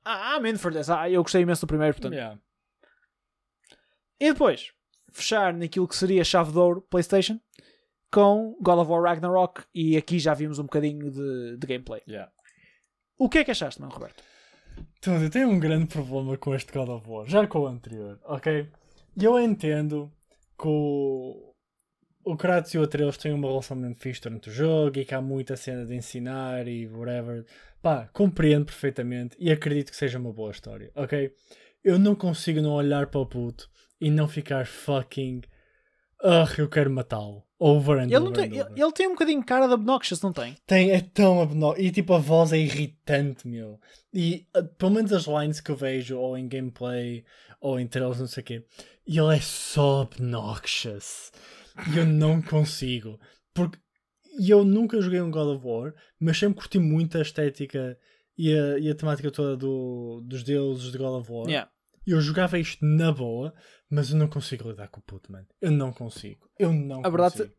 Ah, 0.05 0.37
I'm 0.37 0.47
in 0.51 0.57
for 0.57 0.73
this. 0.73 0.91
Ah, 0.91 1.09
eu 1.09 1.23
gostei 1.23 1.43
imenso 1.43 1.63
do 1.63 1.69
primeiro, 1.69 1.95
portanto. 1.95 2.13
Yeah. 2.13 2.39
E 4.21 4.33
depois, 4.33 4.73
fechar 5.11 5.53
naquilo 5.55 5.89
que 5.89 5.97
seria 5.97 6.23
a 6.23 6.25
chave 6.25 6.53
de 6.53 6.59
ouro 6.59 6.83
PlayStation 6.83 7.41
com 8.11 8.57
God 8.61 8.81
of 8.81 8.91
War 8.91 9.03
Ragnarok. 9.03 9.65
E 9.75 9.97
aqui 9.97 10.19
já 10.19 10.35
vimos 10.35 10.59
um 10.59 10.65
bocadinho 10.65 11.11
de, 11.11 11.57
de 11.57 11.67
gameplay. 11.67 12.03
Yeah. 12.07 12.31
O 13.17 13.29
que 13.29 13.39
é 13.39 13.45
que 13.45 13.51
achaste, 13.51 13.81
mano, 13.81 13.93
Roberto? 13.93 14.23
Então, 14.99 15.23
eu 15.23 15.31
tenho 15.31 15.49
um 15.49 15.59
grande 15.59 15.87
problema 15.87 16.37
com 16.37 16.55
este 16.55 16.73
God 16.73 16.89
of 16.89 17.09
War, 17.09 17.29
já 17.29 17.47
com 17.47 17.61
o 17.61 17.67
anterior, 17.67 18.19
ok? 18.25 18.69
E 19.17 19.25
eu 19.25 19.39
entendo 19.39 20.11
que 20.59 20.67
o, 20.67 21.55
o 22.25 22.37
Kratos 22.37 22.73
e 22.75 22.79
o 22.79 22.83
Atreus 22.83 23.17
têm 23.17 23.33
uma 23.33 23.49
relação 23.49 23.77
mesmo 23.77 23.97
fixe 23.97 24.23
durante 24.23 24.49
o 24.49 24.53
jogo 24.53 24.99
e 24.99 25.05
que 25.05 25.15
há 25.15 25.21
muita 25.21 25.57
cena 25.57 25.85
de 25.85 25.95
ensinar 25.95 26.67
e 26.67 26.87
whatever. 26.87 27.45
Pá, 27.83 28.09
compreendo 28.13 28.65
perfeitamente 28.65 29.37
e 29.39 29.53
acredito 29.53 29.91
que 29.91 29.97
seja 29.97 30.19
uma 30.19 30.33
boa 30.33 30.51
história, 30.51 30.91
ok? 30.95 31.33
Eu 31.83 31.99
não 31.99 32.15
consigo 32.15 32.63
não 32.63 32.73
olhar 32.73 33.09
para 33.09 33.21
o 33.21 33.27
puto 33.27 33.69
e 34.01 34.11
não 34.11 34.27
ficar 34.27 34.67
fucking. 34.67 35.43
Ah, 36.23 36.47
eu 36.57 36.69
quero 36.69 36.91
matá-lo. 36.91 37.45
Over 37.67 37.99
and 37.99 38.05
Ele, 38.05 38.17
over 38.17 38.33
tem, 38.33 38.45
and 38.45 38.53
ele, 38.53 38.61
over. 38.61 38.79
ele 38.79 38.93
tem 38.93 39.07
um 39.07 39.13
bocadinho 39.13 39.41
de 39.41 39.47
cara 39.47 39.67
de 39.67 39.73
obnoxious, 39.73 40.21
não 40.21 40.35
tem? 40.35 40.55
Tem, 40.67 40.91
é 40.91 41.01
tão 41.01 41.41
abno... 41.41 41.75
E 41.79 41.91
tipo, 41.91 42.13
a 42.13 42.19
voz 42.19 42.53
é 42.53 42.59
irritante, 42.59 43.49
meu. 43.49 43.81
E 44.13 44.47
uh, 44.55 44.63
pelo 44.77 44.91
menos 44.91 45.11
as 45.15 45.27
lines 45.27 45.61
que 45.61 45.71
eu 45.71 45.77
vejo, 45.77 46.19
ou 46.19 46.37
em 46.37 46.47
gameplay, 46.47 47.25
ou 47.63 47.81
em 47.81 47.87
trailers, 47.87 48.21
não 48.21 48.27
sei 48.27 48.43
o 48.43 48.45
quê, 48.45 48.65
ele 49.07 49.35
é 49.35 49.41
só 49.41 50.03
obnoxious. 50.03 51.33
E 51.91 51.97
eu 51.97 52.05
não 52.05 52.43
consigo. 52.43 53.19
Porque 53.55 53.79
eu 54.47 54.63
nunca 54.63 55.01
joguei 55.01 55.23
um 55.23 55.31
God 55.31 55.57
of 55.57 55.67
War, 55.67 55.95
mas 56.21 56.39
sempre 56.39 56.59
curti 56.59 56.79
muito 56.79 57.17
a 57.17 57.23
estética 57.23 57.97
e 58.37 58.53
a, 58.53 58.79
e 58.79 58.91
a 58.91 58.95
temática 58.95 59.31
toda 59.31 59.57
do, 59.57 60.21
dos 60.27 60.43
deuses 60.43 60.93
de 60.93 60.99
God 60.99 61.21
of 61.21 61.33
War. 61.33 61.49
Yeah. 61.49 61.71
Eu 62.07 62.21
jogava 62.21 62.59
isto 62.59 62.85
na 62.85 63.11
boa, 63.11 63.55
mas 63.95 64.11
eu 64.11 64.17
não 64.17 64.29
consigo 64.29 64.69
lidar 64.71 64.89
com 64.89 65.01
o 65.01 65.03
puto, 65.03 65.31
mano. 65.31 65.47
Eu 65.61 65.71
não 65.71 65.93
consigo. 65.93 66.49
Eu 66.59 66.73
não 66.73 67.01
A 67.05 67.09
verdade- 67.09 67.37
consigo. 67.39 67.55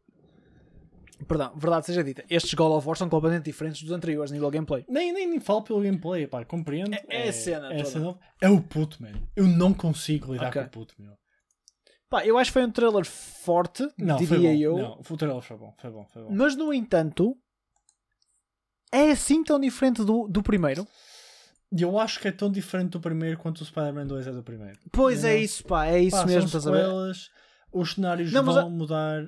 Perdão, 1.30 1.54
verdade 1.56 1.86
seja 1.86 2.04
dita, 2.04 2.26
estes 2.30 2.54
God 2.54 2.74
of 2.74 2.86
War 2.86 2.98
são 2.98 3.08
completamente 3.08 3.46
diferentes 3.46 3.82
dos 3.82 3.92
anteriores, 3.94 4.32
nível 4.32 4.52
gameplay. 4.52 4.84
Nem, 4.90 5.14
nem, 5.14 5.26
nem 5.26 5.40
falo 5.40 5.62
pelo 5.64 5.82
gameplay, 5.82 6.28
pá, 6.28 6.44
compreendo. 6.44 6.94
É- 6.94 7.06
é 7.10 7.30
a 7.30 7.34
cena 7.34 7.74
é, 7.74 7.82
nova. 7.98 8.20
é 8.42 8.50
o 8.50 8.62
puto, 8.62 9.02
mano. 9.02 9.26
Eu 9.34 9.48
não 9.48 9.74
consigo 9.74 10.34
lidar 10.34 10.50
Ok. 10.50 10.62
com 10.64 10.68
o 10.68 10.72
puto, 10.72 10.94
meu. 11.00 11.14
Pá, 12.10 12.26
eu 12.26 12.38
acho 12.38 12.50
que 12.50 12.54
foi 12.54 12.66
um 12.66 12.72
trailer 12.72 13.06
forte, 13.06 13.88
Não, 13.98 14.18
foi 14.18 14.28
diria 14.28 14.52
bom. 14.52 14.78
eu. 14.78 14.78
Não, 14.78 15.00
o 15.10 15.18
trailer 15.18 15.42
foi 15.42 15.58
bom, 15.58 15.74
foi 15.80 15.90
bom, 15.90 16.06
foi 16.12 16.22
bom. 16.24 16.30
Mas 16.32 16.56
no 16.58 16.74
entanto, 16.74 17.36
é 18.92 19.12
assim 19.12 19.42
tão 19.42 19.58
diferente 19.60 20.04
do, 20.04 20.28
do 20.28 20.44
primeiro. 20.44 20.86
E 21.72 21.82
eu 21.82 21.98
acho 22.00 22.20
que 22.20 22.28
é 22.28 22.32
tão 22.32 22.50
diferente 22.52 22.92
do 22.92 23.00
primeiro 23.02 23.38
quanto 23.38 23.62
o 23.62 23.66
Spider-Man 23.66 24.08
2 24.08 24.28
é 24.28 24.32
do 24.32 24.44
primeiro. 24.44 24.80
Pois 24.92 25.24
Não. 25.24 25.30
é 25.30 25.38
isso, 25.38 25.64
pá, 25.66 25.86
é 25.88 26.00
isso 26.00 26.16
Pá, 26.18 26.26
mesmo, 26.26 26.48
são 26.48 26.60
estás 26.60 26.68
a 26.68 26.72
ver? 26.72 26.78
sequelas, 26.84 27.30
os 27.72 27.94
cenários 27.94 28.32
Não, 28.32 28.44
vão 28.44 28.58
a- 28.58 28.70
mudar, 28.70 29.24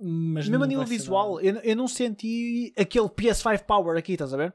mas 0.00 0.48
Mesmo 0.48 0.58
não 0.58 0.64
a 0.64 0.66
nível 0.66 0.84
visual, 0.84 1.40
eu, 1.40 1.56
eu 1.60 1.76
não 1.76 1.86
senti 1.88 2.72
aquele 2.76 3.08
PS5 3.08 3.64
Power 3.64 3.96
aqui, 3.96 4.12
estás 4.12 4.34
a 4.34 4.36
ver? 4.36 4.54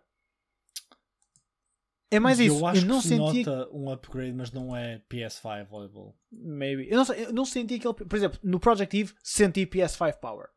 É 2.10 2.20
mais 2.20 2.39
E 2.39 2.45
isso. 2.45 2.60
Eu 2.60 2.68
acho 2.68 2.86
não 2.86 2.97
que 2.97 3.03
se 3.03 3.10
senti. 3.10 3.43
nota 3.45 3.70
um 3.74 3.89
upgrade, 3.91 4.34
mas 4.34 4.51
não 4.51 4.76
é 4.76 5.01
PS5 5.10 5.68
level. 5.82 6.16
Maybe. 6.32 6.88
Eu 6.89 7.03
não, 7.03 7.14
eu 7.16 7.34
não 7.34 7.45
senti 7.45 7.76
aquele. 7.76 7.93
Por 7.93 8.16
exemplo, 8.16 8.39
no 8.43 8.60
Project 8.62 8.97
Eve 8.97 9.14
senti 9.24 9.66
PS5 9.66 10.14
Power. 10.20 10.47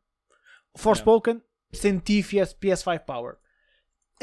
Forspoken 0.77 1.41
senti 1.73 2.23
PS, 2.23 2.53
PS5 2.53 2.99
Power. 3.05 3.35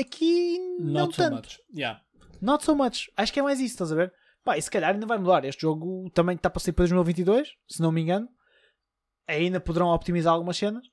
Aqui 0.01 0.59
não 0.81 1.07
Not 1.07 1.17
so 1.17 1.23
tanto. 1.23 1.35
much. 1.37 1.61
Yeah. 1.77 2.01
Not 2.41 2.65
so 2.65 2.75
much. 2.75 3.11
Acho 3.17 3.33
que 3.33 3.41
é 3.41 3.43
mais 3.43 3.59
isso, 3.61 3.75
estás 3.75 3.93
a 3.93 3.95
ver? 3.97 4.13
Pá, 4.45 4.57
e 4.57 4.63
se 4.63 4.71
calhar 4.71 4.95
ainda 4.95 5.07
vai 5.07 5.19
mudar. 5.19 5.45
Este 5.45 5.63
jogo 5.63 6.09
também 6.11 6.37
está 6.37 6.49
para 6.49 6.61
sair 6.61 6.73
para 6.73 6.85
2022, 6.85 7.49
se 7.69 7.83
não 7.83 7.93
me 7.93 8.01
engano. 8.01 8.29
Ainda 9.27 9.61
poderão 9.61 9.89
optimizar 9.89 10.33
algumas 10.33 10.57
cenas. 10.57 10.85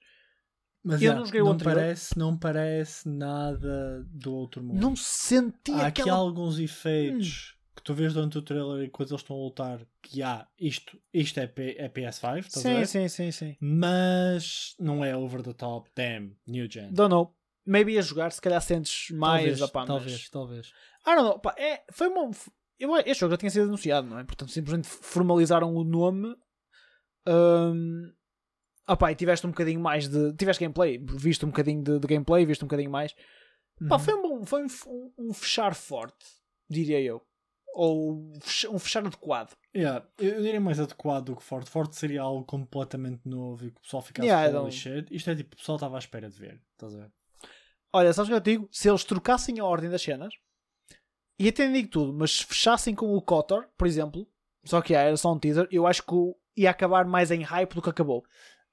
Mas 0.83 1.01
Eu 1.01 1.05
yeah, 1.05 1.19
não 1.19 1.25
joguei 1.25 1.41
não 1.41 1.51
anterior. 1.51 1.75
parece, 1.77 2.17
não 2.19 2.37
parece 2.37 3.09
nada 3.09 4.03
do 4.09 4.33
outro 4.35 4.61
mundo. 4.63 4.79
Não 4.79 4.95
senti 4.95 5.71
Há 5.71 5.87
aqui 5.87 6.01
aquela. 6.01 6.17
alguns 6.17 6.59
efeitos 6.59 7.55
que 7.75 7.81
tu 7.81 7.93
vês 7.93 8.13
durante 8.13 8.37
o 8.37 8.41
trailer 8.41 8.85
e 8.85 8.89
quando 8.89 9.09
eles 9.09 9.21
estão 9.21 9.35
a 9.35 9.39
lutar 9.39 9.79
que 10.01 10.21
há 10.21 10.47
isto, 10.59 10.97
isto 11.13 11.39
é, 11.39 11.47
P- 11.47 11.75
é 11.79 11.89
PS5, 11.89 12.39
estás 12.39 12.65
a 12.65 12.69
Sim, 12.69 12.75
ver? 12.75 12.87
sim, 12.87 13.07
sim, 13.07 13.31
sim. 13.31 13.57
mas 13.59 14.75
não 14.79 15.03
é 15.03 15.15
over 15.17 15.41
the 15.41 15.53
top, 15.53 15.89
damn, 15.95 16.35
new 16.47 16.69
gen. 16.71 16.91
Don't 16.93 17.09
know. 17.09 17.33
Maybe 17.65 17.97
a 17.97 18.01
jogar, 18.01 18.31
se 18.31 18.39
calhar 18.41 18.61
sentes 18.61 19.09
mais. 19.11 19.59
talvez, 19.59 19.59
mas- 19.59 19.87
talvez, 19.87 20.29
talvez. 20.29 20.67
I 21.07 21.15
don't 21.15 21.23
know. 21.23 21.39
Pá, 21.39 21.55
é, 21.57 21.83
foi 21.91 22.07
uma. 22.07 22.29
Eu, 22.79 22.95
este 22.97 23.19
jogo 23.21 23.31
já 23.31 23.37
tinha 23.37 23.49
sido 23.49 23.63
anunciado, 23.63 24.07
não 24.07 24.19
é? 24.19 24.23
Portanto, 24.23 24.51
simplesmente 24.51 24.87
formalizaram 24.87 25.73
o 25.73 25.83
nome. 25.83 26.35
Um, 27.27 28.11
opá, 28.87 29.11
e 29.11 29.15
tiveste 29.15 29.45
um 29.47 29.51
bocadinho 29.51 29.79
mais 29.79 30.07
de. 30.07 30.33
Tiveste 30.33 30.61
gameplay, 30.63 30.97
viste 30.97 31.45
um 31.45 31.49
bocadinho 31.49 31.83
de, 31.83 31.99
de 31.99 32.07
gameplay, 32.07 32.45
viste 32.45 32.63
um 32.63 32.67
bocadinho 32.67 32.91
mais. 32.91 33.13
Pá, 33.89 33.95
Uhum. 33.95 33.99
foi 33.99 34.13
um, 34.13 34.21
bom- 34.21 34.45
foi 34.45 34.63
um, 34.63 35.11
um- 35.17 35.33
fechar 35.33 35.73
forte, 35.75 36.25
diria 36.69 37.01
eu. 37.01 37.21
Ou 37.73 38.31
um 38.71 38.79
fechar 38.79 39.05
adequado. 39.05 39.53
Yeah, 39.75 40.07
eu 40.17 40.41
diria 40.41 40.61
mais 40.61 40.79
adequado 40.79 41.25
do 41.25 41.35
que 41.35 41.43
forte. 41.43 41.69
Forte 41.69 41.97
seria 41.97 42.21
algo 42.21 42.45
completamente 42.45 43.27
novo 43.27 43.65
e 43.65 43.71
que 43.71 43.77
o 43.77 43.81
pessoal 43.81 44.01
ficasse 44.01 44.27
Yeah, 44.29 44.71
shit. 44.71 45.13
Isto 45.13 45.29
é 45.31 45.35
tipo, 45.35 45.55
o 45.55 45.57
pessoal 45.57 45.75
estava 45.75 45.97
à 45.97 45.99
espera 45.99 46.29
de 46.29 46.37
ver. 46.39 46.61
Estás 46.71 46.95
a 46.95 46.99
ver? 46.99 47.11
Olha, 47.95 48.11
sabes 48.11 48.27
o 48.27 48.31
que 48.33 48.35
eu 48.35 48.41
digo? 48.41 48.67
Se 48.73 48.89
eles 48.89 49.05
trocassem 49.05 49.57
a 49.57 49.63
ordem 49.63 49.89
das 49.89 50.01
cenas, 50.01 50.33
e 51.39 51.47
até 51.47 51.63
nem 51.63 51.75
digo 51.81 51.91
tudo, 51.91 52.11
mas 52.11 52.39
se 52.39 52.45
fechassem 52.45 52.93
com 52.93 53.15
o 53.15 53.21
Kotor, 53.21 53.69
por 53.77 53.87
exemplo, 53.87 54.27
só 54.65 54.81
que 54.81 54.93
era 54.93 55.15
só 55.15 55.31
um 55.31 55.39
teaser, 55.39 55.65
eu 55.71 55.87
acho 55.87 56.03
que 56.03 56.13
ia 56.57 56.71
acabar 56.71 57.05
mais 57.05 57.31
em 57.31 57.41
hype 57.41 57.73
do 57.73 57.81
que 57.81 57.89
acabou. 57.89 58.25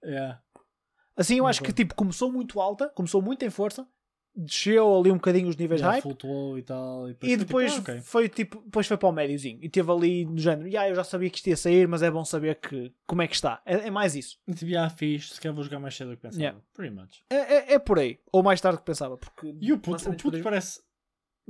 Yeah. 0.02 0.42
Assim, 1.16 1.36
eu 1.36 1.46
acho 1.46 1.62
que 1.62 1.72
tipo, 1.72 1.94
começou 1.94 2.32
muito 2.32 2.60
alta, 2.60 2.88
começou 2.88 3.22
muito 3.22 3.44
em 3.44 3.50
força, 3.50 3.86
desceu 4.34 4.98
ali 4.98 5.10
um 5.10 5.16
bocadinho 5.16 5.48
os 5.48 5.56
níveis 5.56 5.80
de 5.80 5.84
Yeah, 5.84 5.96
hype, 5.96 6.02
flutuou 6.02 6.58
e 6.58 6.62
tal. 6.62 7.08
E 7.08 7.12
depois, 7.12 7.32
e 7.32 7.36
foi 7.36 7.36
tipo, 7.36 7.46
depois 7.46 7.72
ah, 7.72 7.80
ok. 7.80 8.00
foi 8.00 8.28
tipo, 8.28 8.62
depois 8.64 8.86
foi 8.86 8.96
para 8.96 9.08
o 9.08 9.12
médiozinho, 9.12 9.58
e 9.62 9.68
teve 9.68 9.90
ali 9.92 10.24
no 10.24 10.38
género, 10.38 10.68
"Ya, 10.68 10.88
eu 10.88 10.94
já 10.94 11.04
sabia 11.04 11.28
que 11.30 11.36
isto 11.36 11.48
ia 11.48 11.56
sair, 11.56 11.86
mas 11.86 12.02
é 12.02 12.10
bom 12.10 12.24
saber 12.24 12.56
que, 12.56 12.92
como 13.06 13.22
é 13.22 13.28
que 13.28 13.34
está. 13.34 13.60
É, 13.66 13.74
é 13.74 13.90
mais 13.90 14.14
isso. 14.14 14.38
Tipo, 14.54 14.76
ah, 14.78 14.88
fixe, 14.90 15.34
se 15.34 15.40
calhar 15.40 15.54
vou 15.54 15.64
jogar 15.64 15.78
mais 15.78 15.94
cedo 15.94 16.10
do 16.10 16.16
que 16.16 16.22
pensava. 16.22 16.42
Yeah. 16.42 16.60
Pretty 16.74 16.94
much. 16.94 17.22
É, 17.30 17.36
é, 17.36 17.74
é 17.74 17.78
por 17.78 17.98
aí. 17.98 18.18
Ou 18.32 18.42
mais 18.42 18.60
tarde 18.60 18.78
do 18.78 18.80
que 18.80 18.86
pensava. 18.86 19.16
Porque 19.16 19.54
E 19.60 19.72
o 19.72 19.78
puto, 19.78 20.08
o 20.08 20.16
puto 20.16 20.42
parece, 20.42 20.80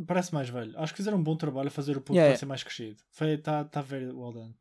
parece 0.07 0.35
mais 0.35 0.49
velho. 0.49 0.72
Acho 0.78 0.93
que 0.93 0.97
fizeram 0.97 1.18
um 1.18 1.22
bom 1.22 1.37
trabalho 1.37 1.68
a 1.68 1.70
fazer 1.70 1.97
o 1.97 2.01
puto 2.01 2.14
Yeah, 2.14 2.30
parecer 2.30 2.47
mais 2.47 2.62
crescido. 2.62 3.03
Está 3.20 3.64
tá 3.64 3.80
very 3.80 4.07
well 4.07 4.33
done. 4.33 4.55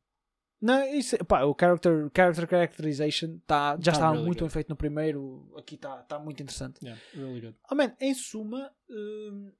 Não, 0.62 0.84
isso, 0.93 1.18
pá, 1.26 1.43
o 1.43 1.55
character, 1.59 2.12
character 2.16 2.47
characterization 2.47 3.39
tá, 3.47 3.72
já 3.80 3.91
Tá 3.91 3.97
está 3.97 4.12
really 4.12 4.26
muito 4.26 4.38
good. 4.39 4.41
bem 4.41 4.49
feito 4.49 4.70
no 4.70 4.76
primeiro. 4.76 5.51
Aqui 5.57 5.74
está 5.76 6.03
tá 6.03 6.20
muito 6.20 6.41
interessante. 6.43 6.80
Yeah, 6.86 7.01
really 7.16 7.41
good. 7.41 7.57
Oh, 7.72 7.74
man, 7.76 7.95
em 7.99 8.14
suma, 8.14 8.72
hum, 8.88 9.51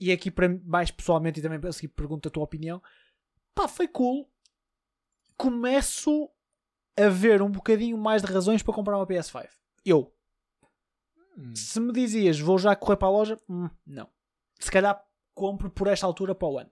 e 0.00 0.10
aqui 0.10 0.30
para 0.30 0.48
mais 0.64 0.90
pessoalmente, 0.90 1.40
e 1.40 1.42
também 1.42 1.60
a 1.68 1.72
seguir 1.72 1.88
pergunto 1.88 2.26
a 2.26 2.30
tua 2.30 2.42
opinião, 2.42 2.82
pá, 3.54 3.68
foi 3.68 3.86
cool. 3.86 4.28
Começo 5.36 6.30
a 6.96 7.08
ver 7.08 7.42
um 7.42 7.50
bocadinho 7.50 7.96
mais 7.98 8.22
de 8.22 8.32
razões 8.32 8.62
para 8.62 8.74
comprar 8.74 8.96
uma 8.96 9.06
PS5. 9.06 9.48
Eu, 9.84 10.12
Hum. 11.36 11.54
se 11.56 11.80
me 11.80 11.92
dizias 11.92 12.38
vou 12.38 12.58
já 12.58 12.76
correr 12.76 12.96
para 12.96 13.08
a 13.08 13.10
loja, 13.10 13.38
hum, 13.48 13.68
não. 13.86 14.08
Se 14.60 14.70
calhar 14.70 15.02
compro 15.34 15.70
por 15.70 15.86
esta 15.88 16.06
altura 16.06 16.34
para 16.34 16.48
o 16.48 16.58
ano. 16.58 16.70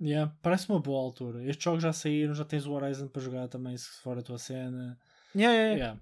Yeah, 0.00 0.32
parece 0.42 0.68
uma 0.68 0.80
boa 0.80 1.00
altura. 1.00 1.44
Estes 1.44 1.62
jogos 1.64 1.82
já 1.82 1.92
saíram, 1.92 2.34
já 2.34 2.44
tens 2.44 2.66
o 2.66 2.72
Horizon 2.72 3.08
para 3.08 3.22
jogar 3.22 3.48
também, 3.48 3.76
se 3.76 3.88
for 4.02 4.18
a 4.18 4.22
tua 4.22 4.38
cena. 4.38 4.98
Yeah, 5.34 5.54
yeah, 5.56 5.74
yeah. 5.76 6.00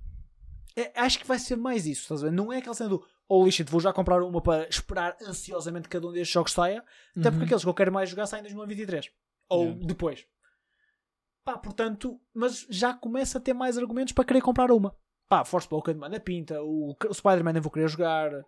É, 0.74 1.00
acho 1.00 1.18
que 1.18 1.26
vai 1.26 1.38
ser 1.38 1.56
mais 1.56 1.86
isso, 1.86 2.02
estás 2.02 2.22
a 2.22 2.26
ver? 2.26 2.32
Não 2.32 2.50
é 2.52 2.58
aquela 2.58 2.74
cena 2.74 2.88
do 2.90 3.04
oh 3.28 3.50
shit, 3.50 3.70
vou 3.70 3.80
já 3.80 3.92
comprar 3.92 4.22
uma 4.22 4.40
para 4.40 4.66
esperar 4.68 5.16
ansiosamente 5.22 5.88
que 5.88 5.92
cada 5.92 6.06
um 6.06 6.12
destes 6.12 6.32
jogos 6.32 6.52
saia, 6.52 6.82
até 7.16 7.30
porque 7.30 7.36
Uhum. 7.38 7.44
aqueles 7.44 7.62
que 7.62 7.68
eu 7.68 7.74
quero 7.74 7.92
mais 7.92 8.08
jogar 8.08 8.26
saem 8.26 8.40
em 8.40 8.44
2023 8.44 9.10
ou 9.50 9.64
Yeah. 9.64 9.86
depois. 9.86 10.26
Pá, 11.44 11.58
portanto, 11.58 12.20
mas 12.32 12.66
já 12.70 12.94
começa 12.94 13.36
a 13.38 13.40
ter 13.40 13.52
mais 13.52 13.76
argumentos 13.76 14.12
para 14.14 14.24
querer 14.24 14.40
comprar 14.40 14.70
uma. 14.70 14.96
Pá, 15.28 15.44
Forspoken 15.44 15.94
manda 15.96 16.18
pinta, 16.20 16.62
o, 16.62 16.96
o 17.08 17.14
Spider-Man 17.14 17.52
eu 17.56 17.62
vou 17.62 17.70
querer 17.72 17.88
jogar, 17.88 18.32
uh, 18.32 18.44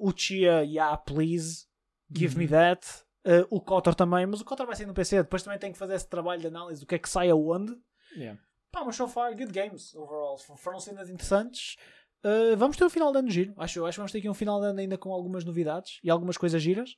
o 0.00 0.12
Chia, 0.16 0.62
yeah, 0.64 0.96
please, 0.96 1.66
give 2.10 2.36
me 2.36 2.44
Uhum. 2.44 2.50
that. 2.50 2.86
Uh, 3.24 3.46
o 3.50 3.60
Kotor 3.60 3.94
também, 3.94 4.24
mas 4.24 4.40
o 4.40 4.44
Kotor 4.44 4.66
vai 4.66 4.74
sair 4.74 4.86
no 4.86 4.94
PC, 4.94 5.22
depois 5.22 5.42
também 5.42 5.58
tem 5.58 5.72
que 5.72 5.78
fazer 5.78 5.94
esse 5.94 6.08
trabalho 6.08 6.40
de 6.40 6.46
análise 6.46 6.80
do 6.80 6.86
que 6.86 6.94
é 6.94 6.98
que 6.98 7.08
sai 7.08 7.28
aonde. 7.28 7.76
Yeah. 8.16 8.40
Pá, 8.72 8.84
mas 8.84 8.96
so 8.96 9.06
far, 9.08 9.36
good 9.36 9.52
games 9.52 9.94
overall. 9.94 10.38
Foram 10.38 10.80
cenas 10.80 11.10
interessantes. 11.10 11.76
Uh, 12.24 12.56
vamos 12.56 12.76
ter 12.76 12.84
um 12.84 12.90
final 12.90 13.12
de 13.12 13.18
ano 13.18 13.30
giro. 13.30 13.52
Acho, 13.56 13.84
acho 13.84 13.96
que 13.96 14.00
vamos 14.00 14.12
ter 14.12 14.18
aqui 14.18 14.28
um 14.28 14.34
final 14.34 14.60
de 14.60 14.66
ano 14.68 14.80
ainda 14.80 14.96
com 14.96 15.12
algumas 15.12 15.44
novidades 15.44 15.98
e 16.02 16.10
algumas 16.10 16.36
coisas 16.36 16.62
giras. 16.62 16.96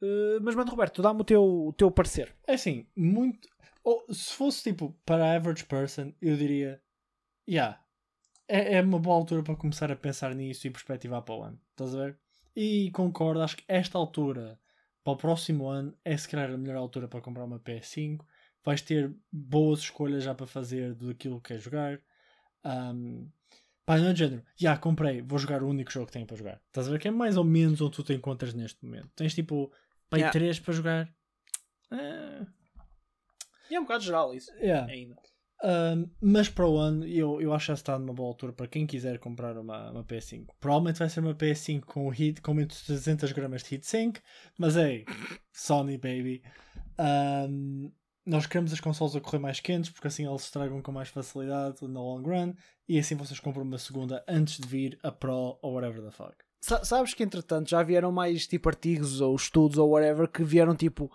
Uh, 0.00 0.40
mas, 0.40 0.54
mano, 0.54 0.70
Roberto, 0.70 1.02
dá-me 1.02 1.20
o 1.20 1.24
teu, 1.24 1.42
o 1.42 1.72
teu 1.72 1.90
parecer. 1.90 2.34
É 2.46 2.54
assim, 2.54 2.86
muito. 2.96 3.48
ou, 3.82 4.04
se 4.12 4.32
fosse 4.32 4.62
tipo 4.62 4.96
para 5.04 5.24
a 5.24 5.34
average 5.34 5.64
person, 5.64 6.12
eu 6.22 6.36
diria: 6.36 6.80
yeah, 7.48 7.82
é, 8.46 8.76
é 8.76 8.82
uma 8.82 8.98
boa 8.98 9.16
altura 9.16 9.42
para 9.42 9.56
começar 9.56 9.90
a 9.90 9.96
pensar 9.96 10.34
nisso 10.34 10.66
e 10.66 10.70
perspectivar 10.70 11.22
para 11.22 11.34
o 11.34 11.42
ano. 11.42 11.60
Estás 11.70 11.94
a 11.94 12.04
ver? 12.04 12.18
E 12.54 12.90
concordo, 12.92 13.42
acho 13.42 13.56
que 13.56 13.64
esta 13.68 13.98
altura, 13.98 14.58
para 15.04 15.12
o 15.12 15.16
próximo 15.16 15.68
ano, 15.68 15.96
é 16.04 16.16
se 16.16 16.28
calhar 16.28 16.50
a 16.50 16.56
melhor 16.56 16.76
altura 16.76 17.08
para 17.08 17.20
comprar 17.20 17.44
uma 17.44 17.58
PS5. 17.60 18.20
Vais 18.64 18.82
ter 18.82 19.14
boas 19.32 19.80
escolhas 19.80 20.24
já 20.24 20.34
para 20.34 20.46
fazer 20.46 20.94
daquilo 20.94 21.40
que 21.40 21.48
queres 21.48 21.62
jogar. 21.62 22.00
Um, 22.64 23.30
pá, 23.86 23.96
não 23.96 24.08
é 24.08 24.12
de 24.12 24.18
género, 24.18 24.44
já 24.56 24.76
comprei, 24.76 25.22
vou 25.22 25.38
jogar 25.38 25.62
o 25.62 25.68
único 25.68 25.90
jogo 25.90 26.06
que 26.06 26.12
tenho 26.12 26.26
para 26.26 26.36
jogar. 26.36 26.60
Estás 26.66 26.88
a 26.88 26.90
ver? 26.90 26.98
Que 26.98 27.08
é 27.08 27.10
mais 27.10 27.36
ou 27.36 27.44
menos 27.44 27.80
onde 27.80 27.96
tu 27.96 28.02
te 28.02 28.12
encontras 28.12 28.52
neste 28.52 28.84
momento. 28.84 29.08
Tens 29.16 29.34
tipo, 29.34 29.72
pai 30.10 30.20
Yeah. 30.20 30.32
3 30.32 30.60
para 30.60 30.74
jogar. 30.74 31.14
Eh, 31.92 32.46
E 33.70 33.74
é 33.74 33.80
um 33.80 33.84
bocado 33.84 34.04
geral 34.04 34.34
isso. 34.34 34.52
Yeah. 34.56 34.90
Ainda. 34.92 35.16
Um, 35.62 36.08
mas 36.20 36.48
para 36.48 36.68
o 36.68 36.76
ano 36.76 37.04
eu, 37.04 37.40
eu 37.40 37.52
acho 37.52 37.66
que 37.66 37.68
já 37.68 37.74
está 37.74 37.98
numa 37.98 38.12
boa 38.14 38.28
altura 38.28 38.52
para 38.52 38.68
quem 38.68 38.86
quiser 38.86 39.18
comprar 39.18 39.56
uma, 39.58 39.90
uma 39.90 40.04
PS5. 40.04 40.46
Provavelmente 40.60 40.98
vai 41.00 41.08
ser 41.08 41.20
uma 41.20 41.34
PS5 41.34 41.80
com, 41.80 42.12
heat, 42.12 42.40
com 42.40 42.54
menos 42.54 42.78
de 42.78 42.86
300 42.86 43.32
gramas 43.32 43.62
de 43.64 43.74
heatsink, 43.74 44.20
mas 44.56 44.76
é 44.76 45.04
Sony 45.52 45.96
baby. 45.98 46.42
Um, 46.98 47.90
nós 48.26 48.46
queremos 48.46 48.72
as 48.72 48.80
consoles 48.80 49.16
a 49.16 49.20
correr 49.20 49.38
mais 49.38 49.58
quentes 49.58 49.90
porque 49.90 50.06
assim 50.08 50.26
eles 50.28 50.42
se 50.42 50.46
estragam 50.48 50.82
com 50.82 50.92
mais 50.92 51.08
facilidade 51.08 51.76
no 51.82 52.00
long 52.02 52.22
run 52.22 52.52
e 52.88 52.98
assim 52.98 53.14
vocês 53.14 53.40
compram 53.40 53.62
uma 53.62 53.78
segunda 53.78 54.22
antes 54.28 54.58
de 54.58 54.66
vir 54.68 54.98
a 55.02 55.10
Pro 55.10 55.58
ou 55.62 55.74
whatever 55.74 56.02
the 56.02 56.10
fuck. 56.10 56.34
Sa- 56.60 56.84
sabes 56.84 57.14
que, 57.14 57.22
entretanto, 57.22 57.70
já 57.70 57.82
vieram 57.82 58.10
mais 58.12 58.46
tipo 58.46 58.68
artigos 58.68 59.20
ou 59.20 59.34
estudos 59.34 59.78
ou 59.78 59.90
whatever 59.90 60.28
que 60.28 60.42
vieram 60.44 60.74
tipo 60.74 61.10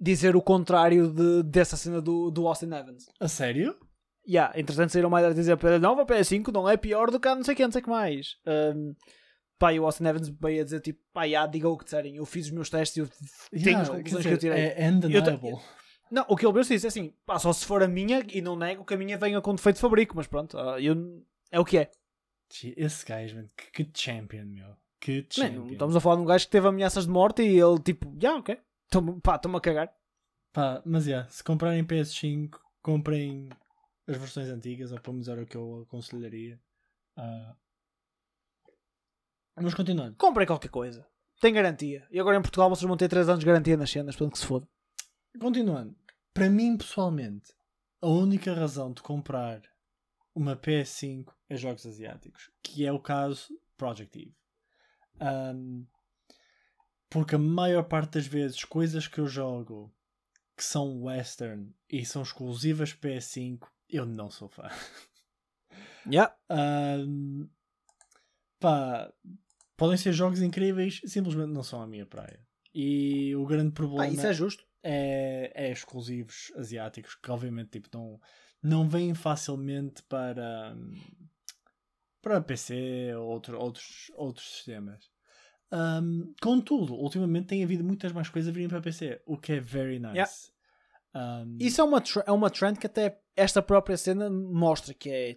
dizer 0.00 0.34
o 0.36 0.42
contrário 0.42 1.08
de, 1.10 1.42
dessa 1.44 1.76
cena 1.76 2.00
do, 2.00 2.30
do 2.30 2.46
Austin 2.46 2.66
Evans. 2.72 3.06
A 3.20 3.28
sério? 3.28 3.76
Yeah, 4.28 4.58
entretanto 4.58 4.90
saíram 4.90 5.08
mais 5.10 5.24
a 5.24 5.32
dizer 5.32 5.52
a 5.64 5.78
nova 5.78 6.04
PS5 6.04 6.52
não 6.52 6.68
é 6.68 6.76
pior 6.76 7.10
do 7.10 7.20
que 7.20 7.28
a 7.28 7.34
não 7.34 7.44
sei 7.44 7.54
o 7.54 7.56
que, 7.56 7.62
não 7.64 7.70
sei 7.72 7.80
o 7.80 7.84
que 7.84 7.90
mais. 7.90 8.36
Um, 8.46 8.94
pá, 9.58 9.72
e 9.72 9.78
o 9.78 9.84
Austin 9.84 10.04
Evans 10.06 10.28
veio 10.28 10.60
a 10.60 10.64
dizer 10.64 10.80
tipo, 10.80 11.00
pá, 11.12 11.24
yeah, 11.24 11.50
diga 11.50 11.68
o 11.68 11.76
que 11.78 11.84
disserem, 11.84 12.16
eu 12.16 12.26
fiz 12.26 12.46
os 12.46 12.52
meus 12.52 12.68
testes 12.68 12.96
e 12.96 13.00
eu 13.00 13.08
tenho 13.50 13.64
Yeah, 13.66 13.82
as 13.82 13.88
conclusões 13.88 14.24
dizer, 14.24 14.28
que 14.28 14.34
eu 14.34 14.38
tirei. 14.38 14.74
É 14.76 14.90
undeniable. 14.90 15.58
Não, 16.10 16.24
o 16.28 16.36
que 16.36 16.46
ele 16.46 16.60
disse 16.62 16.84
é 16.84 16.88
assim, 16.88 17.12
pá, 17.24 17.38
só 17.38 17.52
se 17.52 17.64
for 17.64 17.82
a 17.82 17.88
minha 17.88 18.24
e 18.32 18.40
não 18.40 18.56
nego 18.56 18.84
que 18.84 18.94
a 18.94 18.96
minha 18.96 19.16
venha 19.18 19.40
com 19.40 19.54
defeito 19.54 19.76
de 19.76 19.80
fabrico, 19.82 20.14
mas 20.16 20.26
pronto, 20.26 20.56
ah, 20.58 20.80
eu, 20.80 21.24
é 21.50 21.58
o 21.60 21.64
que 21.64 21.78
é. 21.78 21.90
Esse 22.76 23.04
gajo, 23.04 23.36
man, 23.36 23.46
que, 23.56 23.84
que 23.84 23.90
champion, 24.00 24.44
meu. 24.46 24.76
Que 25.00 25.18
Man, 25.38 25.46
champion. 25.48 25.66
estamos 25.72 25.96
a 25.96 26.00
falar 26.00 26.16
de 26.16 26.22
um 26.22 26.26
gajo 26.26 26.44
que 26.46 26.50
teve 26.50 26.66
ameaças 26.68 27.04
de 27.06 27.10
morte 27.10 27.42
e 27.42 27.58
ele 27.60 27.78
tipo, 27.80 28.06
já, 28.20 28.28
yeah, 28.28 28.40
ok, 28.40 28.58
Tamo- 28.88 29.20
pá, 29.20 29.36
estou-me 29.36 29.56
a 29.58 29.60
cagar. 29.60 29.92
Pá, 30.52 30.80
mas 30.86 31.06
yeah, 31.06 31.28
se 31.28 31.42
comprarem 31.44 31.84
PS5, 31.84 32.50
comprem 32.82 33.48
as 34.06 34.16
versões 34.16 34.48
antigas, 34.48 34.92
ou 34.92 35.00
pelo 35.00 35.14
menos 35.14 35.28
era 35.28 35.42
o 35.42 35.46
que 35.46 35.56
eu 35.56 35.82
aconselharia. 35.82 36.60
Ah, 37.16 37.56
Mas 39.56 39.74
continuando. 39.74 40.16
Comprem 40.16 40.46
qualquer 40.46 40.68
coisa. 40.70 41.06
Tem 41.40 41.52
garantia. 41.52 42.06
E 42.10 42.18
agora 42.20 42.36
em 42.38 42.42
Portugal 42.42 42.68
vocês 42.68 42.86
vão 42.86 42.96
ter 42.96 43.08
3 43.08 43.28
anos 43.28 43.40
de 43.40 43.46
garantia 43.46 43.76
nas 43.76 43.90
cenas, 43.90 44.14
portanto 44.16 44.32
que 44.34 44.38
se 44.38 44.46
foda. 44.46 44.68
Continuando. 45.38 45.96
Para 46.32 46.48
mim, 46.50 46.76
pessoalmente, 46.76 47.52
a 48.00 48.08
única 48.08 48.52
razão 48.54 48.92
de 48.92 49.02
comprar 49.02 49.62
uma 50.34 50.54
PS5 50.56 51.32
é 51.48 51.56
jogos 51.56 51.86
asiáticos, 51.86 52.50
que 52.62 52.84
é 52.86 52.92
o 52.92 53.00
caso 53.00 53.58
Project 53.76 54.18
Eve. 54.18 54.36
Ahm, 55.20 55.86
Porque 57.08 57.34
a 57.34 57.38
maior 57.38 57.84
parte 57.84 58.12
das 58.14 58.26
vezes, 58.26 58.64
coisas 58.64 59.06
que 59.08 59.18
eu 59.18 59.26
jogo 59.26 59.94
que 60.56 60.64
são 60.64 61.02
western 61.02 61.74
e 61.90 62.04
são 62.04 62.22
exclusivas 62.22 62.92
PS5, 62.94 63.66
eu 63.88 64.06
não 64.06 64.30
sou 64.30 64.48
fã. 64.48 64.68
Yeah. 66.08 66.34
Ahm, 66.48 67.48
pá, 68.60 69.12
podem 69.76 69.96
ser 69.96 70.12
jogos 70.12 70.40
incríveis, 70.40 71.00
simplesmente 71.04 71.52
não 71.52 71.62
são 71.62 71.82
a 71.82 71.86
minha 71.86 72.06
praia. 72.06 72.40
E 72.74 73.34
o 73.34 73.46
grande 73.46 73.72
problema 73.72 74.04
Ah, 74.04 74.08
isso 74.08 74.26
é 74.26 74.32
justo. 74.32 74.64
é, 74.82 75.50
é 75.54 75.72
exclusivos 75.72 76.52
asiáticos 76.56 77.14
que 77.14 77.30
obviamente 77.30 77.70
tipo, 77.70 77.88
não, 77.92 78.20
não 78.62 78.88
vêm 78.88 79.14
facilmente 79.14 80.02
para, 80.04 80.76
para 82.22 82.40
PC 82.40 83.14
ou 83.16 83.26
outro, 83.28 83.58
outros, 83.58 84.10
outros 84.14 84.46
sistemas. 84.46 85.10
Um, 85.72 86.32
contudo, 86.40 86.94
ultimamente 86.94 87.48
tem 87.48 87.64
havido 87.64 87.82
muitas 87.82 88.12
mais 88.12 88.28
coisas 88.28 88.48
a 88.50 88.52
virem 88.52 88.68
para 88.68 88.80
PC, 88.80 89.20
o 89.26 89.36
que 89.36 89.54
é 89.54 89.60
very 89.60 89.98
nice. 89.98 90.14
Yeah. 90.14 90.30
Um, 91.16 91.56
Isso 91.58 91.80
é 91.80 91.84
uma, 91.84 92.02
é 92.26 92.32
uma 92.32 92.50
trend 92.50 92.78
que 92.78 92.86
até 92.86 93.18
esta 93.34 93.62
própria 93.62 93.96
cena 93.96 94.28
mostra 94.28 94.92
que 94.92 95.10
é. 95.10 95.36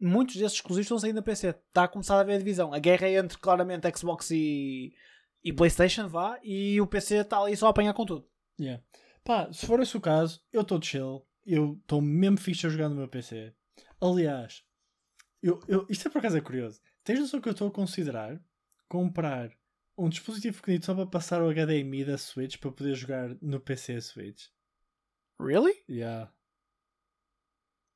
Muitos 0.00 0.36
desses 0.36 0.54
exclusivos 0.54 0.86
estão 0.86 0.98
saindo 0.98 1.16
da 1.16 1.22
PC. 1.22 1.48
Está 1.48 1.84
a 1.84 1.88
começar 1.88 2.16
a 2.16 2.20
haver 2.20 2.38
divisão. 2.38 2.72
A 2.72 2.78
guerra 2.78 3.06
é 3.06 3.16
entre 3.16 3.36
claramente 3.36 3.90
Xbox 3.94 4.30
e, 4.30 4.94
e 5.44 5.52
PlayStation, 5.52 6.08
vá, 6.08 6.38
e 6.42 6.80
o 6.80 6.86
PC 6.86 7.16
está 7.16 7.38
ali 7.38 7.54
só 7.54 7.66
a 7.66 7.70
apanhar 7.70 7.92
com 7.92 8.06
tudo. 8.06 8.26
Yeah. 8.58 8.82
Pá, 9.22 9.52
se 9.52 9.66
for 9.66 9.80
esse 9.80 9.96
o 9.96 10.00
caso, 10.00 10.40
eu 10.52 10.62
estou 10.62 10.80
chill. 10.80 11.26
Eu 11.44 11.78
estou 11.80 12.00
mesmo 12.00 12.38
fixe 12.38 12.66
a 12.66 12.70
jogar 12.70 12.88
no 12.88 12.96
meu 12.96 13.08
PC. 13.08 13.52
Aliás, 14.00 14.62
eu, 15.42 15.60
eu, 15.68 15.86
isto 15.90 16.08
é 16.08 16.10
por 16.10 16.18
acaso 16.18 16.38
é 16.38 16.40
curioso. 16.40 16.80
Tens 17.04 17.18
noção 17.18 17.40
que 17.40 17.48
eu 17.48 17.52
estou 17.52 17.68
a 17.68 17.72
considerar 17.72 18.40
comprar 18.88 19.50
um 19.98 20.08
dispositivo 20.08 20.56
pequenito 20.56 20.86
só 20.86 20.94
para 20.94 21.06
passar 21.06 21.42
o 21.42 21.52
HDMI 21.52 22.04
da 22.04 22.16
Switch 22.16 22.56
para 22.58 22.72
poder 22.72 22.94
jogar 22.94 23.36
no 23.42 23.60
PC 23.60 24.00
Switch? 24.00 24.46
Really? 25.40 25.72
Yeah. 25.88 26.30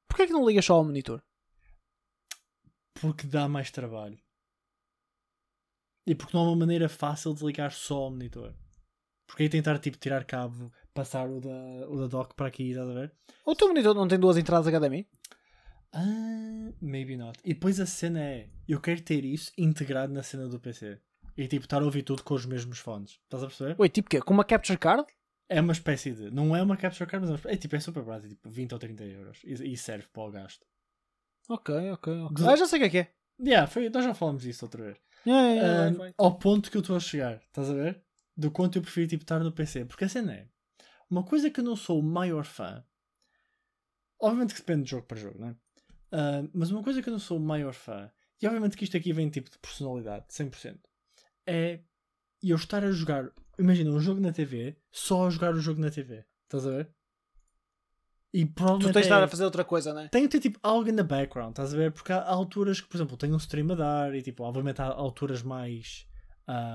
Porquê 0.09 0.23
é 0.23 0.27
que 0.27 0.33
não 0.33 0.47
ligas 0.47 0.65
só 0.65 0.75
ao 0.75 0.85
monitor? 0.85 1.23
Porque 2.95 3.27
dá 3.27 3.47
mais 3.49 3.71
trabalho. 3.71 4.19
E 6.07 6.15
porque 6.15 6.35
não 6.37 6.45
há 6.45 6.49
uma 6.49 6.57
maneira 6.57 6.89
fácil 6.89 7.35
de 7.35 7.45
ligar 7.45 7.73
só 7.73 7.97
ao 7.97 8.11
monitor. 8.11 8.55
Porque 9.27 9.43
aí 9.43 9.49
tentar 9.49 9.79
tipo 9.79 9.99
tirar 9.99 10.25
cabo, 10.25 10.73
passar 10.95 11.29
o 11.29 11.41
da, 11.41 11.89
o 11.89 11.99
da 11.99 12.07
dock 12.07 12.35
para 12.35 12.47
aqui, 12.47 12.71
estás 12.71 12.89
a 12.89 12.95
ver? 12.95 13.13
O 13.45 13.55
teu 13.55 13.69
monitor 13.69 13.95
não 13.95 14.09
tem 14.09 14.19
duas 14.19 14.37
entradas 14.37 14.73
HDMI? 14.73 15.07
Ah, 15.93 16.73
maybe 16.81 17.17
not. 17.17 17.39
E 17.45 17.53
depois 17.53 17.79
a 17.79 17.87
cena 17.87 18.21
é: 18.21 18.49
eu 18.67 18.81
quero 18.81 19.03
ter 19.03 19.25
isso 19.25 19.53
integrado 19.59 20.13
na 20.13 20.23
cena 20.23 20.49
do 20.49 20.61
PC. 20.61 20.99
E 21.37 21.49
tipo, 21.49 21.67
estar 21.67 21.83
a 21.83 21.85
ouvir 21.85 22.03
tudo 22.03 22.23
com 22.23 22.35
os 22.35 22.47
mesmos 22.47 22.79
fones. 22.79 23.19
Estás 23.25 23.43
a 23.43 23.47
perceber? 23.47 23.77
Oi, 23.79 23.89
tipo 23.89 24.09
quê? 24.09 24.21
Com 24.21 24.35
uma 24.35 24.45
capture 24.45 24.79
card? 24.79 25.05
É 25.49 25.61
uma 25.61 25.73
espécie 25.73 26.13
de. 26.13 26.31
Não 26.31 26.55
é 26.57 26.63
uma 26.63 26.77
capture 26.77 27.09
card, 27.09 27.27
mas 27.29 27.45
é, 27.45 27.53
é 27.53 27.57
tipo, 27.57 27.77
é 27.77 27.81
super 27.81 28.03
barato, 28.03 28.27
é 28.27 28.29
tipo 28.31 28.49
20 28.49 28.73
ou 28.73 28.79
30 28.79 29.05
euros. 29.05 29.41
E, 29.45 29.73
e 29.73 29.77
serve 29.77 30.07
para 30.13 30.23
o 30.23 30.31
gasto. 30.31 30.67
Ok, 31.49 31.75
ok, 31.93 32.13
ok. 32.23 32.47
Ah, 32.47 32.57
já 32.57 32.67
sei 32.67 32.79
o 32.79 32.81
que 32.83 32.87
é 32.87 32.91
que 32.91 32.99
é. 32.99 33.15
Yeah, 33.41 33.67
foi, 33.67 33.89
nós 33.91 34.05
já 34.05 34.15
falamos 34.15 34.43
disso 34.43 34.65
outra 34.65 34.85
vez. 34.85 34.97
Yeah, 35.27 35.49
yeah, 35.49 35.63
yeah, 35.67 35.83
Ah, 35.83 35.89
right, 35.89 36.03
right. 36.03 36.15
ao 36.17 36.39
ponto 36.39 36.71
que 36.71 36.77
eu 36.77 36.81
estou 36.81 36.97
a 36.97 37.01
chegar, 37.01 37.37
estás 37.47 37.69
a 37.69 37.75
ver? 37.75 38.03
Do 38.37 38.51
quanto 38.51 38.77
eu 38.77 38.83
prefiro 38.83 39.09
tipo, 39.09 39.23
estar 39.25 39.39
no 39.41 39.53
PC. 39.53 39.85
Porque 39.85 40.05
a 40.05 40.09
cena 40.09 40.33
é. 40.35 40.49
Uma 41.11 41.23
coisa 41.25 41.51
que 41.51 41.61
eu 41.61 41.65
não 41.65 41.77
sou 41.77 42.01
o 42.01 42.03
maior 42.03 42.45
fã. 42.45 42.83
Obviamente 44.21 44.55
que 44.55 44.61
depende 44.61 44.85
de 44.85 44.91
jogo 44.91 45.07
para 45.07 45.19
jogo, 45.21 45.39
não 45.39 45.49
é? 45.49 45.57
Ah, 46.13 46.49
mas 46.55 46.71
uma 46.71 46.83
coisa 46.83 47.03
que 47.03 47.09
eu 47.09 47.13
não 47.13 47.19
sou 47.21 47.37
o 47.37 47.41
maior 47.41 47.75
fã. 47.75 48.11
E 48.41 48.47
obviamente 48.47 48.77
que 48.77 48.85
isto 48.85 48.97
aqui 48.97 49.13
vem 49.13 49.29
tipo 49.29 49.51
de 49.51 49.59
personalidade, 49.59 50.27
100%. 50.29 50.79
É 51.47 51.81
eu 52.51 52.57
estar 52.57 52.85
a 52.85 52.91
jogar. 52.91 53.31
Imagina 53.59 53.91
um 53.91 54.01
jogo 54.01 54.21
na 54.21 54.33
TV, 54.33 54.77
só 54.91 55.27
a 55.27 55.31
jogar 55.31 55.55
o 55.55 55.61
jogo 55.61 55.81
na 55.81 55.91
TV. 55.91 56.25
Estás 56.45 56.67
a 56.67 56.71
ver? 56.71 56.91
E 58.33 58.45
Tu 58.45 58.53
provavelmente. 58.53 58.93
tens 58.95 59.03
de 59.03 59.07
estar 59.07 59.21
é- 59.21 59.25
a 59.25 59.29
fazer 59.29 59.45
outra 59.45 59.65
coisa, 59.65 59.95
né? 59.95 60.09
tem 60.11 60.23
que 60.25 60.29
ter 60.29 60.41
tipo 60.41 60.59
algo 60.63 60.89
in 60.91 60.97
the 60.97 61.03
background, 61.05 61.51
estás 61.51 61.73
a 61.73 61.77
ver? 61.77 61.93
Porque 61.93 62.13
há 62.13 62.23
alturas 62.25 62.81
que, 62.81 62.89
por 62.89 62.97
exemplo, 62.97 63.17
tem 63.17 63.33
um 63.33 63.37
stream 63.37 63.71
a 63.71 63.75
dar 63.77 64.15
e 64.15 64.23
tipo, 64.23 64.43
obviamente 64.43 64.83
há 64.83 64.87
alturas 64.87 65.43
mais, 65.43 66.05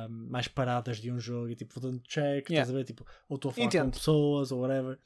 mais 0.10 0.48
paradas 0.48 0.98
de 1.00 1.12
um 1.12 1.20
jogo 1.20 1.50
e 1.50 1.56
tipo, 1.56 1.78
vou 1.80 1.92
dando 1.92 2.02
check, 2.04 2.50
Yeah. 2.50 2.62
estás 2.62 2.70
a 2.70 2.74
ver? 2.74 2.86
Tipo, 2.86 3.06
ou 3.28 3.36
estou 3.36 3.52
a 3.52 3.54
falar 3.54 3.66
com 3.70 3.78
Entendo. 3.78 3.92
pessoas 3.92 4.52
ou 4.54 4.62
whatever. 4.62 4.98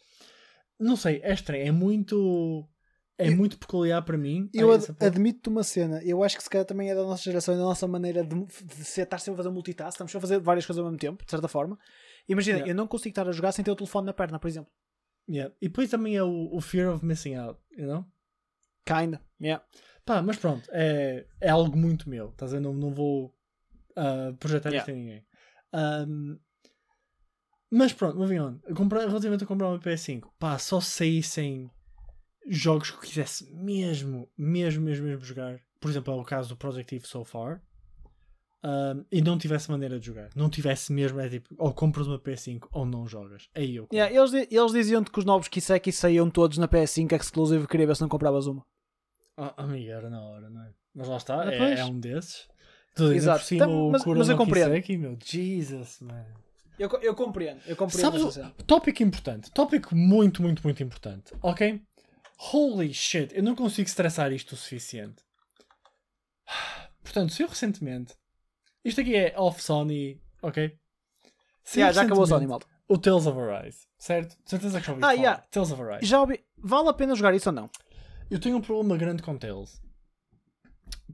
Não 0.80 0.96
sei, 0.96 1.22
é 1.24 1.34
estranho, 1.34 1.68
é 1.68 1.72
muito. 1.72 2.68
É 3.18 3.28
Eu- 3.30 3.38
muito 3.38 3.58
peculiar 3.60 4.02
para 4.02 4.18
mim. 4.18 4.50
Eu 4.54 4.72
a 4.72 4.76
ad- 4.76 4.96
admito-te 5.00 5.48
uma 5.50 5.64
cena. 5.64 6.02
Eu 6.04 6.24
acho 6.24 6.36
que 6.36 6.44
se 6.44 6.50
calhar 6.50 6.66
também 6.66 6.90
é 6.90 6.96
da 6.96 7.04
nossa 7.04 7.22
geração 7.24 7.54
e 7.54 7.58
da 7.58 7.64
nossa 7.64 7.88
maneira 7.88 8.24
de, 8.24 8.36
de 8.46 8.84
ser, 8.86 9.04
estar 9.04 9.20
sempre 9.20 9.34
a 9.36 9.38
fazer 9.44 9.50
multitask. 9.54 9.90
Estamos 9.92 10.16
a 10.16 10.20
fazer 10.20 10.40
várias 10.40 10.66
coisas 10.66 10.80
ao 10.80 10.86
mesmo 10.86 11.00
tempo, 11.00 11.24
de 11.24 11.30
certa 11.30 11.48
forma. 11.48 11.78
Imagina, 12.28 12.58
Yeah. 12.58 12.72
eu 12.72 12.76
não 12.76 12.88
consigo 12.88 13.10
estar 13.12 13.28
a 13.28 13.32
jogar 13.32 13.52
sem 13.52 13.64
ter 13.64 13.70
o 13.72 13.76
telefone 13.76 14.08
na 14.08 14.14
perna, 14.14 14.40
por 14.40 14.48
exemplo. 14.48 14.72
Yeah. 15.30 15.54
E 15.62 15.68
depois 15.68 15.90
também 15.90 16.16
é 16.16 16.24
o, 16.24 16.50
o 16.52 16.60
fear 16.60 16.92
of 16.94 17.06
missing 17.06 17.36
out, 17.36 17.60
you 17.78 17.86
know? 17.86 18.06
Kinda. 18.86 19.22
Yeah. 19.40 19.64
Pá, 20.06 20.22
mas 20.22 20.38
pronto, 20.38 20.68
é, 20.72 21.26
é 21.40 21.50
algo 21.50 21.78
muito 21.78 22.10
meu, 22.10 22.30
estás 22.30 22.52
a 22.54 22.58
ver? 22.58 22.62
Não, 22.64 22.74
não 22.74 22.92
vou 22.94 23.34
ah, 23.96 24.34
projetar 24.40 24.70
Yeah. 24.70 24.80
isto 24.80 24.92
em 24.92 24.96
ninguém. 25.04 25.26
Ahm, 25.72 26.38
mas 27.72 27.94
pronto, 27.94 28.18
moving 28.18 28.40
on. 28.40 28.60
Comprar, 28.76 29.08
relativamente 29.08 29.44
a 29.44 29.48
comprar 29.48 29.68
uma 29.70 29.80
PS5, 29.80 30.30
pá, 30.40 30.58
só 30.60 30.80
saíssem 30.82 31.70
jogos 32.48 32.92
que 32.92 33.00
quisesse 33.08 33.52
mesmo, 33.54 34.30
mesmo, 34.38 34.84
mesmo, 34.84 35.06
mesmo 35.08 35.24
jogar. 35.26 35.60
Por 35.80 35.90
exemplo, 35.90 36.14
é 36.14 36.18
o 36.18 36.24
caso 36.24 36.50
do 36.50 36.58
Project 36.58 36.96
Eve 36.96 37.08
So 37.08 37.24
Far. 37.24 37.62
ahm, 38.64 39.04
e 39.12 39.22
não 39.22 39.38
tivesse 39.38 39.70
maneira 39.70 40.00
de 40.00 40.06
jogar. 40.06 40.30
Não 40.36 40.50
tivesse 40.50 40.92
mesmo, 40.94 41.20
é 41.20 41.28
tipo, 41.30 41.54
ou 41.58 41.74
compras 41.74 42.08
uma 42.08 42.18
PS5 42.20 42.68
ou 42.72 42.86
não 42.86 43.06
jogas. 43.08 43.50
Aí 43.54 43.76
eu. 43.76 43.88
Yeah, 43.94 44.14
eles, 44.16 44.34
eles 44.52 44.72
diziam-te 44.72 45.12
que 45.12 45.20
os 45.20 45.26
novos 45.26 45.48
Kiseki 45.48 45.92
saíam 45.92 46.30
todos 46.30 46.58
na 46.58 46.68
PS5 46.68 47.12
exclusive. 47.20 47.68
Queria 47.68 47.88
ver 47.88 47.96
se 47.96 48.02
não 48.02 48.10
compravas 48.10 48.48
uma. 48.48 48.66
Ah, 49.38 49.54
amiga, 49.64 49.92
era 49.94 50.10
na 50.10 50.22
hora, 50.22 50.50
não 50.50 50.64
é? 50.64 50.72
Mas 50.96 51.08
lá 51.08 51.18
está, 51.18 51.42
Ah, 51.42 51.54
é, 51.54 51.80
é 51.80 51.86
um 51.86 52.00
desses. 52.00 52.48
Tudo 52.96 53.14
Exato. 53.14 53.40
por 53.40 53.46
cima 53.48 53.66
Então, 53.66 53.90
mas- 53.90 54.06
mas 54.06 54.30
eu 54.30 54.38
compreendo. 54.38 54.70
Kiseki, 54.70 54.98
meu 54.98 55.18
Jesus, 55.24 56.00
man. 56.02 56.26
Eu, 56.78 56.90
eu 57.02 57.16
compreendo. 57.16 57.60
Eu 57.68 57.76
compreendo 57.76 58.30
Sabes, 58.32 58.54
tópico 58.66 59.04
importante, 59.04 59.52
tópico 59.52 59.96
muito, 59.96 60.42
muito, 60.42 60.62
muito 60.64 60.82
importante, 60.84 61.34
ok? 61.42 61.82
Holy 62.52 62.94
shit, 62.94 63.34
eu 63.36 63.44
não 63.44 63.56
consigo 63.56 63.88
estressar 63.88 64.32
isto 64.32 64.54
o 64.54 64.58
suficiente. 64.58 65.24
Portanto, 67.02 67.32
se 67.34 67.44
eu 67.44 67.48
recentemente, 67.48 68.16
isto 68.84 69.02
aqui 69.02 69.16
é 69.16 69.34
off 69.38 69.62
Sony, 69.62 70.22
ok? 70.42 70.78
Se 71.64 71.80
eu 71.80 71.82
Yeah, 71.84 71.94
já 71.94 72.02
acabou 72.04 72.24
o 72.24 72.28
Sony, 72.28 72.48
malta. 72.48 72.68
O 72.88 72.98
Tales 72.98 73.26
of 73.26 73.40
Arise, 73.40 73.88
certo? 73.98 74.38
De 74.44 74.50
certeza 74.50 74.80
que 74.82 74.86
já 74.88 74.92
ouvi 74.94 75.04
Ah, 75.04 75.08
falar. 75.08 75.18
yeah. 75.22 75.44
Tales 75.50 75.72
of 75.72 75.82
Arise. 75.82 76.06
Já 76.06 76.20
ouvi. 76.22 76.44
Vale 76.58 76.90
a 76.90 76.94
pena 76.94 77.16
jogar 77.16 77.34
isso 77.34 77.50
ou 77.50 77.56
não? 77.56 77.70
Eu 78.30 78.40
tenho 78.40 78.58
um 78.58 78.62
problema 78.62 78.98
grande 78.98 79.24
com 79.24 79.38
Tales. 79.38 79.82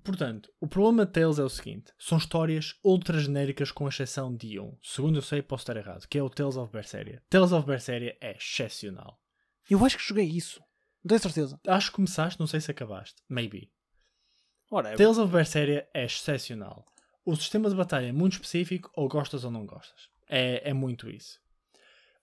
Portanto, 0.04 0.52
o 0.60 0.68
problema 0.68 1.06
de 1.06 1.12
Tales 1.12 1.38
é 1.38 1.44
o 1.44 1.50
seguinte: 1.50 1.94
são 2.00 2.18
histórias 2.18 2.76
ultra 2.84 3.20
genéricas 3.20 3.72
com 3.72 3.88
exceção 3.88 4.36
de 4.36 4.60
um. 4.60 4.76
Segundo 4.82 5.18
eu 5.20 5.22
sei, 5.22 5.42
posso 5.44 5.62
estar 5.62 5.78
errado, 5.78 6.08
que 6.08 6.18
é 6.18 6.24
o 6.24 6.30
Tales 6.30 6.56
of 6.58 6.72
Berseria. 6.72 7.22
Tales 7.30 7.52
of 7.52 7.68
Berseria 7.68 8.18
é 8.20 8.36
excepcional. 8.36 9.20
Eu 9.70 9.86
acho 9.86 9.98
que 9.98 10.04
joguei 10.04 10.26
isso. 10.26 10.60
Não 11.04 11.10
tenho 11.10 11.22
certeza. 11.22 11.60
Acho 11.68 11.90
que 11.90 11.96
começaste, 11.96 12.40
não 12.40 12.48
sei 12.48 12.60
se 12.60 12.72
acabaste. 12.72 13.22
Maybe. 13.28 13.72
Ora, 14.72 14.96
Tales 14.96 15.18
of 15.18 15.32
Berseria 15.32 15.88
é 15.94 16.06
excepcional. 16.06 16.86
O 17.26 17.36
sistema 17.36 17.70
de 17.70 17.76
batalha 17.76 18.08
é 18.08 18.12
muito 18.12 18.34
específico, 18.34 18.92
ou 18.96 19.08
gostas 19.08 19.44
ou 19.44 19.52
não 19.52 19.66
gostas. 19.66 20.10
É, 20.28 20.70
é 20.70 20.74
muito 20.74 21.10
isso. 21.10 21.40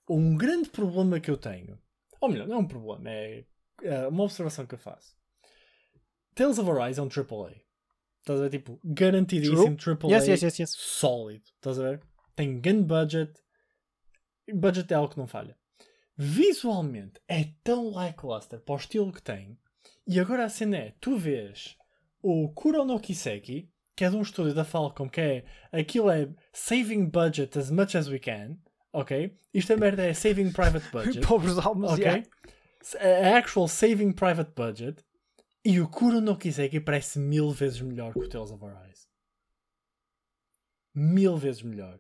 Um 0.09 0.37
grande 0.37 0.69
problema 0.69 1.19
que 1.19 1.31
eu 1.31 1.37
tenho, 1.37 1.79
ou 2.21 2.29
melhor, 2.29 2.47
não 2.47 2.57
é 2.57 2.59
um 2.59 2.67
problema, 2.67 3.11
é, 3.11 3.45
é 3.83 4.07
uma 4.07 4.23
observação 4.23 4.67
que 4.67 4.75
eu 4.75 4.79
faço. 4.79 5.17
Tales 6.35 6.59
of 6.59 6.71
Arise 6.71 7.01
é 7.01 7.03
um 7.03 7.09
AAA. 7.09 7.55
Estás 8.21 8.41
a 8.41 8.43
ver? 8.43 8.51
Tipo, 8.51 8.81
garantidíssimo 8.85 9.77
AAA. 9.77 10.11
Yes, 10.11 10.29
yes, 10.29 10.43
yes, 10.43 10.59
yes. 10.59 10.71
Sólido. 10.77 11.45
Estás 11.57 11.79
a 11.79 11.83
ver? 11.83 12.03
Tem 12.35 12.61
grande 12.61 12.83
budget. 12.83 13.33
Budget 14.53 14.93
é 14.93 14.97
algo 14.97 15.13
que 15.13 15.19
não 15.19 15.27
falha. 15.27 15.57
Visualmente 16.17 17.21
é 17.29 17.45
tão 17.63 17.91
lackluster 17.91 18.59
para 18.61 18.75
o 18.75 18.79
estilo 18.79 19.13
que 19.13 19.23
tem. 19.23 19.59
E 20.07 20.19
agora 20.19 20.45
a 20.45 20.49
cena 20.49 20.77
é: 20.79 20.95
tu 21.01 21.17
vês 21.17 21.77
o 22.23 22.49
Kuro 22.51 22.85
no 22.85 22.99
Kiseki, 22.99 23.71
que 23.95 24.05
é 24.05 24.11
de 24.11 24.17
um 24.17 24.23
estúdio 24.23 24.55
da 24.55 24.65
Falcom, 24.65 25.09
que 25.09 25.21
é 25.21 25.45
aquilo 25.73 26.11
é 26.11 26.29
saving 26.53 27.07
budget 27.07 27.59
as 27.59 27.71
much 27.71 27.95
as 27.97 28.09
we 28.09 28.19
can. 28.19 28.57
Ok? 28.93 29.37
Isto 29.53 29.75
é 29.75 29.77
merda 29.77 30.05
é 30.05 30.15
saving 30.15 30.53
private 30.53 30.89
budget. 30.93 31.27
Pobres 31.27 31.59
almas, 31.59 31.93
Ok? 31.93 32.05
yeah. 32.05 32.23
A 33.33 33.37
actual 33.37 33.69
saving 33.69 34.13
private 34.13 34.53
budget. 34.57 35.05
E 35.65 35.81
o 35.81 35.89
Kuro 35.89 36.21
no 36.21 36.39
Kiseki 36.39 36.81
parece 36.81 37.19
mil 37.19 37.51
vezes 37.51 37.81
melhor 37.81 38.13
que 38.13 38.21
o 38.21 38.29
Tales 38.29 38.53
of 38.53 38.65
Arise. 38.65 39.07
Mil 40.95 41.37
vezes 41.37 41.63
melhor. 41.63 41.99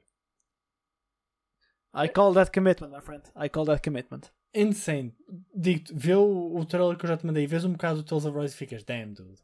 I 1.96 2.08
call 2.08 2.34
that 2.34 2.52
commitment, 2.52 2.92
my 2.92 3.00
friend. 3.00 3.22
I 3.34 3.48
call 3.48 3.64
that 3.66 3.82
commitment. 3.82 4.30
Insane. 4.54 5.14
Digo-te, 5.54 5.94
vê 5.94 6.14
o, 6.14 6.56
o 6.56 6.64
trailer 6.64 6.96
que 6.96 7.04
eu 7.04 7.08
já 7.08 7.16
te 7.16 7.26
mandei, 7.26 7.46
vês 7.46 7.64
um 7.64 7.72
bocado 7.72 8.02
do 8.02 8.04
Tales 8.04 8.24
of 8.24 8.36
Arise 8.38 8.54
e 8.54 8.58
ficas, 8.58 8.84
damn, 8.84 9.14
dude. 9.14 9.40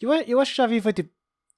Eu, 0.00 0.12
eu 0.12 0.40
acho 0.40 0.52
que 0.52 0.56
já 0.56 0.66
vi, 0.66 0.80
foi 0.80 0.92
tipo. 0.92 1.10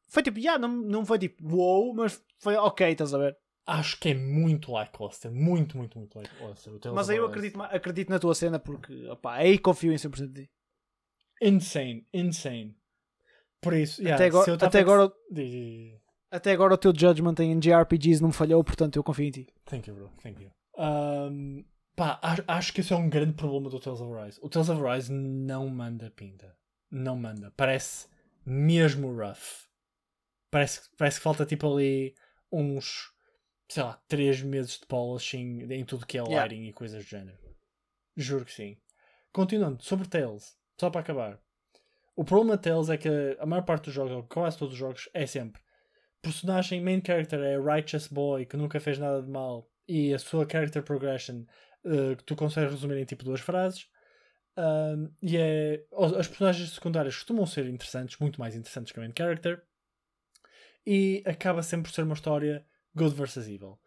Foi 0.09 0.23
tipo, 0.23 0.39
yeah, 0.39 0.59
não, 0.59 0.69
não 0.69 1.05
foi 1.05 1.19
tipo 1.19 1.45
wow, 1.49 1.93
mas 1.95 2.23
foi 2.39 2.55
ok, 2.57 2.89
estás 2.89 3.13
a 3.13 3.19
ver? 3.19 3.37
acho 3.67 3.99
que 3.99 4.11
é 4.11 4.15
muito 4.15 4.73
lackluster. 4.73 5.31
Muito, 5.31 5.77
muito, 5.77 5.99
muito 5.99 6.19
lackluster. 6.19 6.73
Mas 6.93 7.11
aí 7.11 7.17
eu 7.17 7.27
acredito, 7.27 7.61
acredito 7.63 8.11
na 8.11 8.19
tua 8.19 8.35
cena 8.35 8.59
porque 8.59 9.07
opá, 9.09 9.35
aí 9.37 9.59
confio 9.59 9.93
em 9.93 9.97
100% 9.97 10.33
de 10.33 10.45
ti. 10.45 10.51
Insane, 11.43 12.07
insane. 12.13 12.77
Por 13.61 13.75
isso, 13.75 14.01
yeah, 14.03 14.17
até 14.17 14.27
agora, 14.27 14.55
até, 14.67 14.81
agora. 14.81 15.13
Até 16.35 16.51
agora 16.51 16.75
o 16.75 16.79
teu 16.79 16.93
judgment 16.95 17.37
em 17.39 17.59
JRPGs 17.61 18.21
não 18.21 18.29
me 18.29 18.35
falhou, 18.35 18.63
portanto 18.65 18.97
eu 18.97 19.05
confio 19.05 19.27
em 19.27 19.31
ti. 19.31 19.47
Thank 19.67 19.89
you, 19.89 19.95
bro. 19.95 20.11
Thank 20.21 20.43
you. 20.43 20.51
Um, 20.77 21.65
pá, 21.95 22.19
acho, 22.49 22.73
que 22.73 22.81
esse 22.81 22.93
é 22.93 22.97
um 22.97 23.09
grande 23.09 23.35
problema 23.35 23.71
do 23.71 23.79
Tales 23.79 24.01
of 24.01 24.13
Rise. 24.13 24.41
O 24.43 24.49
Tales 24.49 24.69
of 24.69 24.83
Rise 24.83 25.13
não 25.13 25.69
manda 25.69 26.11
pinta. 26.11 26.57
Não 26.91 27.15
manda. 27.15 27.53
Parece 27.57 28.09
mesmo 28.45 29.15
rough. 29.15 29.69
Parece, 30.51 30.91
parece 30.99 31.19
que 31.19 31.23
falta 31.23 31.47
tipo 31.47 31.73
ali 31.73 32.15
uns, 32.51 33.13
sei 33.69 33.85
lá, 33.85 34.03
3 34.09 34.43
meses 34.43 34.81
de 34.81 34.87
polishing 34.87 35.73
em 35.73 35.85
tudo 35.85 36.05
que 36.05 36.19
é 36.19 36.21
Yeah. 36.21 36.43
lighting 36.43 36.69
e 36.69 36.73
coisas 36.73 37.05
do 37.05 37.09
género. 37.09 37.39
Juro 38.17 38.45
que 38.45 38.53
sim. 38.53 38.77
Continuando, 39.33 39.83
sobre 39.83 40.09
Tales, 40.09 40.57
só 40.81 40.91
para 40.91 41.01
acabar. 41.01 41.41
O 42.17 42.25
problema 42.25 42.57
de 42.57 42.63
Tales 42.63 42.89
é 42.91 42.97
que 42.97 43.09
a 43.39 43.47
maior 43.47 43.63
parte 43.63 43.85
dos 43.85 43.95
jogos, 43.95 44.13
ou 44.13 44.23
quase 44.25 44.59
todos 44.59 44.75
os 44.75 44.79
jogos, 44.79 45.09
é 45.13 45.27
sempre 45.27 45.64
personagem 46.25 46.81
main 46.81 47.03
character 47.05 47.39
é 47.41 47.59
righteous 47.59 48.09
boy 48.09 48.47
que 48.47 48.57
nunca 48.57 48.81
fez 48.81 48.99
nada 48.99 49.23
de 49.23 49.31
mal 49.31 49.71
e 49.87 50.15
a 50.15 50.19
sua 50.19 50.49
character 50.51 50.83
progression 50.83 51.45
que 52.17 52.25
tu 52.25 52.35
consegues 52.35 52.73
resumir 52.73 52.97
em 52.97 53.05
tipo 53.05 53.25
duas 53.25 53.41
frases. 53.41 53.87
E 55.23 55.37
é. 55.37 55.85
As 56.19 56.27
personagens 56.27 56.71
secundárias 56.71 57.15
costumam 57.17 57.47
ser 57.47 57.67
interessantes, 57.67 58.19
muito 58.19 58.41
mais 58.41 58.55
interessantes 58.55 58.93
que 58.93 58.99
a 58.99 59.03
main 59.03 59.13
character. 59.17 59.63
E 60.87 61.23
acaba 61.27 61.63
sempre 61.63 61.91
por 61.91 61.95
ser 61.95 62.03
uma 62.03 62.15
história 62.15 62.67
good 62.95 63.15
versus 63.15 63.47
evil. 63.47 63.79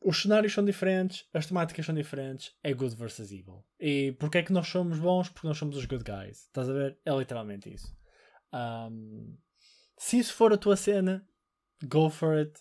Os 0.00 0.20
cenários 0.20 0.52
são 0.52 0.64
diferentes, 0.64 1.26
as 1.32 1.46
temáticas 1.46 1.86
são 1.86 1.94
diferentes, 1.94 2.54
é 2.62 2.74
good 2.74 2.94
versus 2.94 3.32
evil. 3.32 3.64
E 3.80 4.12
porque 4.18 4.38
é 4.38 4.42
que 4.42 4.52
nós 4.52 4.68
somos 4.68 4.98
bons? 4.98 5.30
Porque 5.30 5.46
nós 5.46 5.56
somos 5.56 5.76
os 5.76 5.86
good 5.86 6.04
guys. 6.04 6.42
Estás 6.42 6.68
a 6.68 6.72
ver? 6.72 6.98
É 7.04 7.12
literalmente 7.16 7.72
isso. 7.72 7.96
Um, 8.52 9.36
se 9.96 10.18
isso 10.18 10.34
for 10.34 10.52
a 10.52 10.58
tua 10.58 10.76
cena, 10.76 11.26
go 11.84 12.08
for 12.10 12.34
it. 12.40 12.60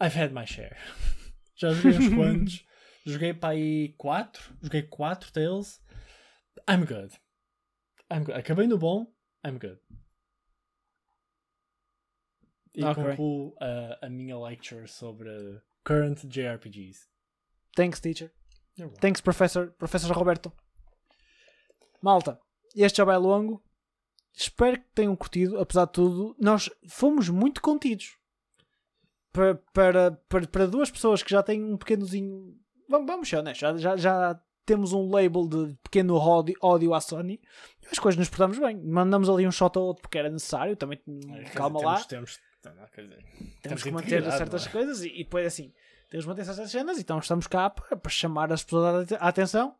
I've 0.00 0.14
had 0.18 0.32
my 0.32 0.44
share. 0.44 0.76
Já 1.56 1.72
joguei 1.72 1.98
uns 1.98 2.14
quantos. 2.14 2.64
Joguei 3.06 3.34
para 3.34 3.50
aí 3.54 3.94
4. 3.98 4.54
Joguei 4.62 4.82
4 4.82 5.32
Tales. 5.32 5.80
I'm 6.68 6.84
good. 6.84 7.12
I'm 8.10 8.24
good. 8.24 8.36
Acabei 8.38 8.66
no 8.68 8.78
bom. 8.78 9.06
I'm 9.44 9.58
good. 9.58 9.78
E 12.74 12.82
Ok. 12.84 12.94
concluo 12.94 13.54
a, 13.60 14.06
a 14.06 14.08
minha 14.08 14.38
lecture 14.38 14.86
sobre 14.86 15.60
current 15.84 16.24
JRPGs. 16.26 17.08
Thanks, 17.76 18.00
teacher. 18.00 18.30
Thanks, 19.00 19.20
professor, 19.20 19.72
professor 19.72 20.12
Roberto. 20.16 20.52
Malta, 22.00 22.38
este 22.74 22.98
já 22.98 23.04
vai 23.04 23.18
longo. 23.18 23.62
Espero 24.34 24.78
que 24.78 24.86
tenham 24.94 25.14
curtido. 25.16 25.58
Apesar 25.60 25.84
de 25.86 25.92
tudo, 25.92 26.34
nós 26.38 26.70
fomos 26.88 27.28
muito 27.28 27.60
contidos. 27.60 28.16
Para, 29.32 29.54
para, 29.72 30.10
para, 30.28 30.46
para 30.46 30.66
duas 30.66 30.90
pessoas 30.90 31.22
que 31.22 31.30
já 31.30 31.42
têm 31.42 31.62
um 31.64 31.76
pequenozinho. 31.76 32.54
Vamos, 32.88 33.06
vamos 33.06 33.28
ser 33.28 33.36
honestos, 33.38 33.60
já, 33.60 33.76
já, 33.76 33.96
já 33.96 34.40
temos 34.66 34.92
um 34.92 35.10
label 35.10 35.48
de 35.48 35.74
pequeno 35.82 36.14
ódio, 36.16 36.54
ódio 36.60 36.92
à 36.94 37.00
Sony. 37.00 37.40
As 37.90 37.98
coisas 37.98 38.18
nos 38.18 38.28
portamos 38.28 38.58
bem. 38.58 38.76
Mandamos 38.84 39.28
ali 39.30 39.46
um 39.46 39.50
shot 39.52 39.76
ao 39.78 39.84
outro 39.84 40.02
porque 40.02 40.18
era 40.18 40.28
necessário. 40.30 40.76
Também, 40.76 41.00
É, 41.30 41.44
calma 41.50 41.78
dizer, 41.78 41.86
lá. 41.86 42.04
Temos, 42.04 42.38
temos, 42.60 42.90
quer 42.90 43.02
dizer, 43.02 43.16
temos 43.16 43.60
temos 43.62 43.82
que 43.82 43.90
manter 43.90 44.06
integridade, 44.06 44.36
certas 44.38 44.66
é? 44.66 44.70
coisas 44.70 45.02
e, 45.02 45.08
e 45.08 45.24
depois 45.24 45.46
assim 45.46 45.72
temos 46.10 46.24
que 46.24 46.28
manter 46.28 46.44
certas 46.44 46.70
cenas 46.70 46.96
então 46.98 47.18
estamos 47.18 47.46
cá 47.48 47.68
para, 47.70 47.96
para 47.96 48.10
chamar 48.10 48.52
as 48.52 48.62
pessoas 48.62 48.84
à 48.84 49.00
ate- 49.00 49.14
à 49.16 49.28
atenção 49.28 49.74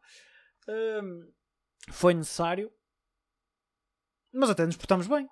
Hum, 0.69 1.29
foi 1.91 2.13
necessário 2.15 2.73
mas 4.33 4.51
até 4.51 4.67
nos 4.67 4.77
portamos 4.77 5.07
bem 5.07 5.29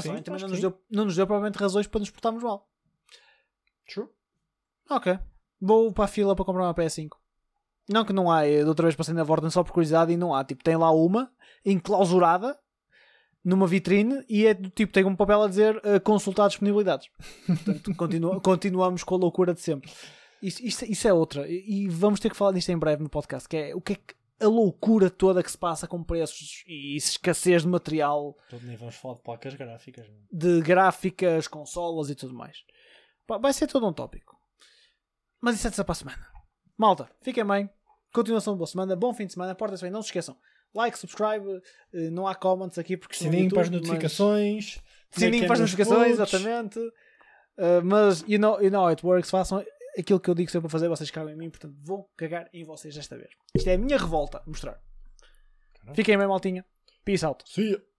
Sim, 0.00 0.08
Sony 0.10 0.22
também 0.22 0.40
não 0.40 0.46
que 0.48 0.52
nos, 0.52 0.60
sim. 0.60 0.68
deu, 0.68 0.80
não 0.90 1.04
nos 1.06 1.16
deu 1.16 1.26
provavelmente 1.26 1.58
razões 1.58 1.86
para 1.86 1.98
nos 2.00 2.10
portarmos 2.10 2.42
mal 2.42 2.68
True. 3.92 4.08
ok 4.90 5.18
vou 5.60 5.92
para 5.92 6.04
a 6.04 6.08
fila 6.08 6.34
para 6.36 6.44
comprar 6.44 6.62
uma 6.64 6.74
PS5 6.74 7.10
não 7.88 8.04
que 8.04 8.12
não 8.12 8.30
há, 8.30 8.46
eu 8.46 8.62
da 8.64 8.68
outra 8.70 8.86
vez 8.86 8.94
passei 8.94 9.12
na 9.12 9.24
Vorten 9.24 9.50
só 9.50 9.64
por 9.64 9.72
curiosidade 9.72 10.12
e 10.12 10.16
não 10.16 10.32
há, 10.34 10.44
tipo, 10.44 10.62
tem 10.62 10.76
lá 10.76 10.90
uma 10.92 11.30
enclausurada 11.64 12.56
numa 13.44 13.66
vitrine 13.66 14.24
e 14.28 14.46
é 14.46 14.54
do 14.54 14.70
tipo, 14.70 14.92
tem 14.92 15.04
um 15.04 15.16
papel 15.16 15.42
a 15.42 15.48
dizer 15.48 15.80
eh, 15.84 15.98
consultar 15.98 16.46
disponibilidades. 16.48 17.08
Portanto, 17.44 17.92
continua- 17.98 18.40
continuamos 18.40 19.02
com 19.02 19.16
a 19.16 19.18
loucura 19.18 19.52
de 19.52 19.60
sempre. 19.60 19.90
Isso, 20.40 20.64
isso, 20.64 20.84
isso 20.84 21.08
é 21.08 21.12
outra. 21.12 21.48
E, 21.48 21.82
e 21.84 21.88
vamos 21.88 22.20
ter 22.20 22.30
que 22.30 22.36
falar 22.36 22.52
disto 22.52 22.68
em 22.70 22.78
breve 22.78 23.02
no 23.02 23.08
podcast, 23.08 23.48
que 23.48 23.56
é 23.56 23.74
o 23.74 23.80
que 23.80 23.94
é 23.94 23.96
que 23.96 24.14
a 24.42 24.48
loucura 24.48 25.08
toda 25.10 25.42
que 25.42 25.50
se 25.50 25.56
passa 25.58 25.86
com 25.86 26.02
preços 26.02 26.64
e 26.66 26.96
escassez 26.96 27.62
de 27.62 27.68
material, 27.68 28.36
Todo 28.50 28.66
nem 28.66 28.76
vamos 28.76 28.94
falar 28.96 29.14
de 29.16 29.22
placas 29.22 29.54
gráficas. 29.54 30.06
não. 30.08 30.16
de 30.30 30.60
gráficas, 30.60 31.46
consolas 31.48 32.10
e 32.10 32.14
tudo 32.14 32.34
mais. 32.34 32.58
Vai 33.40 33.52
ser 33.52 33.66
todo 33.66 33.86
um 33.86 33.92
tópico. 33.92 34.36
Mas 35.40 35.56
isso 35.56 35.66
é 35.66 35.70
de 35.70 35.76
para 35.76 35.92
a 35.92 35.94
semana. 35.94 36.26
Malta, 36.76 37.08
fiquem 37.22 37.44
bem. 37.46 37.70
Continuação 38.12 38.54
de 38.54 38.58
boa 38.58 38.66
semana. 38.66 38.94
Bom 38.94 39.12
fim 39.14 39.26
de 39.26 39.32
semana. 39.32 39.54
Portem-se 39.54 39.82
bem. 39.82 39.90
Não 39.90 40.02
se 40.02 40.08
esqueçam. 40.08 40.36
Like, 40.74 40.98
subscribe. 40.98 41.60
eh, 41.94 42.10
Não 42.10 42.26
há 42.26 42.34
comments 42.34 42.78
aqui 42.78 42.96
porque 42.96 43.14
é 43.14 43.18
Sininho 43.18 43.50
para 43.50 43.60
as 43.62 43.66
YouTube, 43.68 43.80
mas- 43.80 43.88
notificações. 43.88 44.80
Sininho 45.10 45.44
para 45.46 45.54
as 45.54 45.60
notificações, 45.60 46.16
putos. 46.16 46.32
exatamente. 46.34 46.78
Uh, 47.58 47.84
mas 47.84 48.22
you 48.26 48.38
know, 48.38 48.60
you 48.62 48.70
know 48.70 48.82
how 48.82 48.88
it 48.88 49.04
works. 49.04 49.30
Façam 49.30 49.64
aquilo 49.98 50.20
que 50.20 50.30
eu 50.30 50.34
digo 50.34 50.50
sempre 50.50 50.68
para 50.68 50.70
fazer, 50.70 50.88
vocês 50.88 51.10
cagam 51.10 51.32
em 51.32 51.36
mim, 51.36 51.50
portanto 51.50 51.74
vou 51.82 52.10
cagar 52.16 52.48
em 52.52 52.64
vocês 52.64 52.94
desta 52.94 53.16
vez. 53.16 53.30
Isto 53.54 53.68
é 53.68 53.74
a 53.74 53.78
minha 53.78 53.98
revolta. 53.98 54.42
Mostrar. 54.46 54.80
Caramba. 55.74 55.94
Fiquem 55.94 56.18
bem, 56.18 56.26
maltinha. 56.26 56.64
Peace 57.04 57.24
out. 57.24 57.42
See 57.46 57.72
ya. 57.72 57.91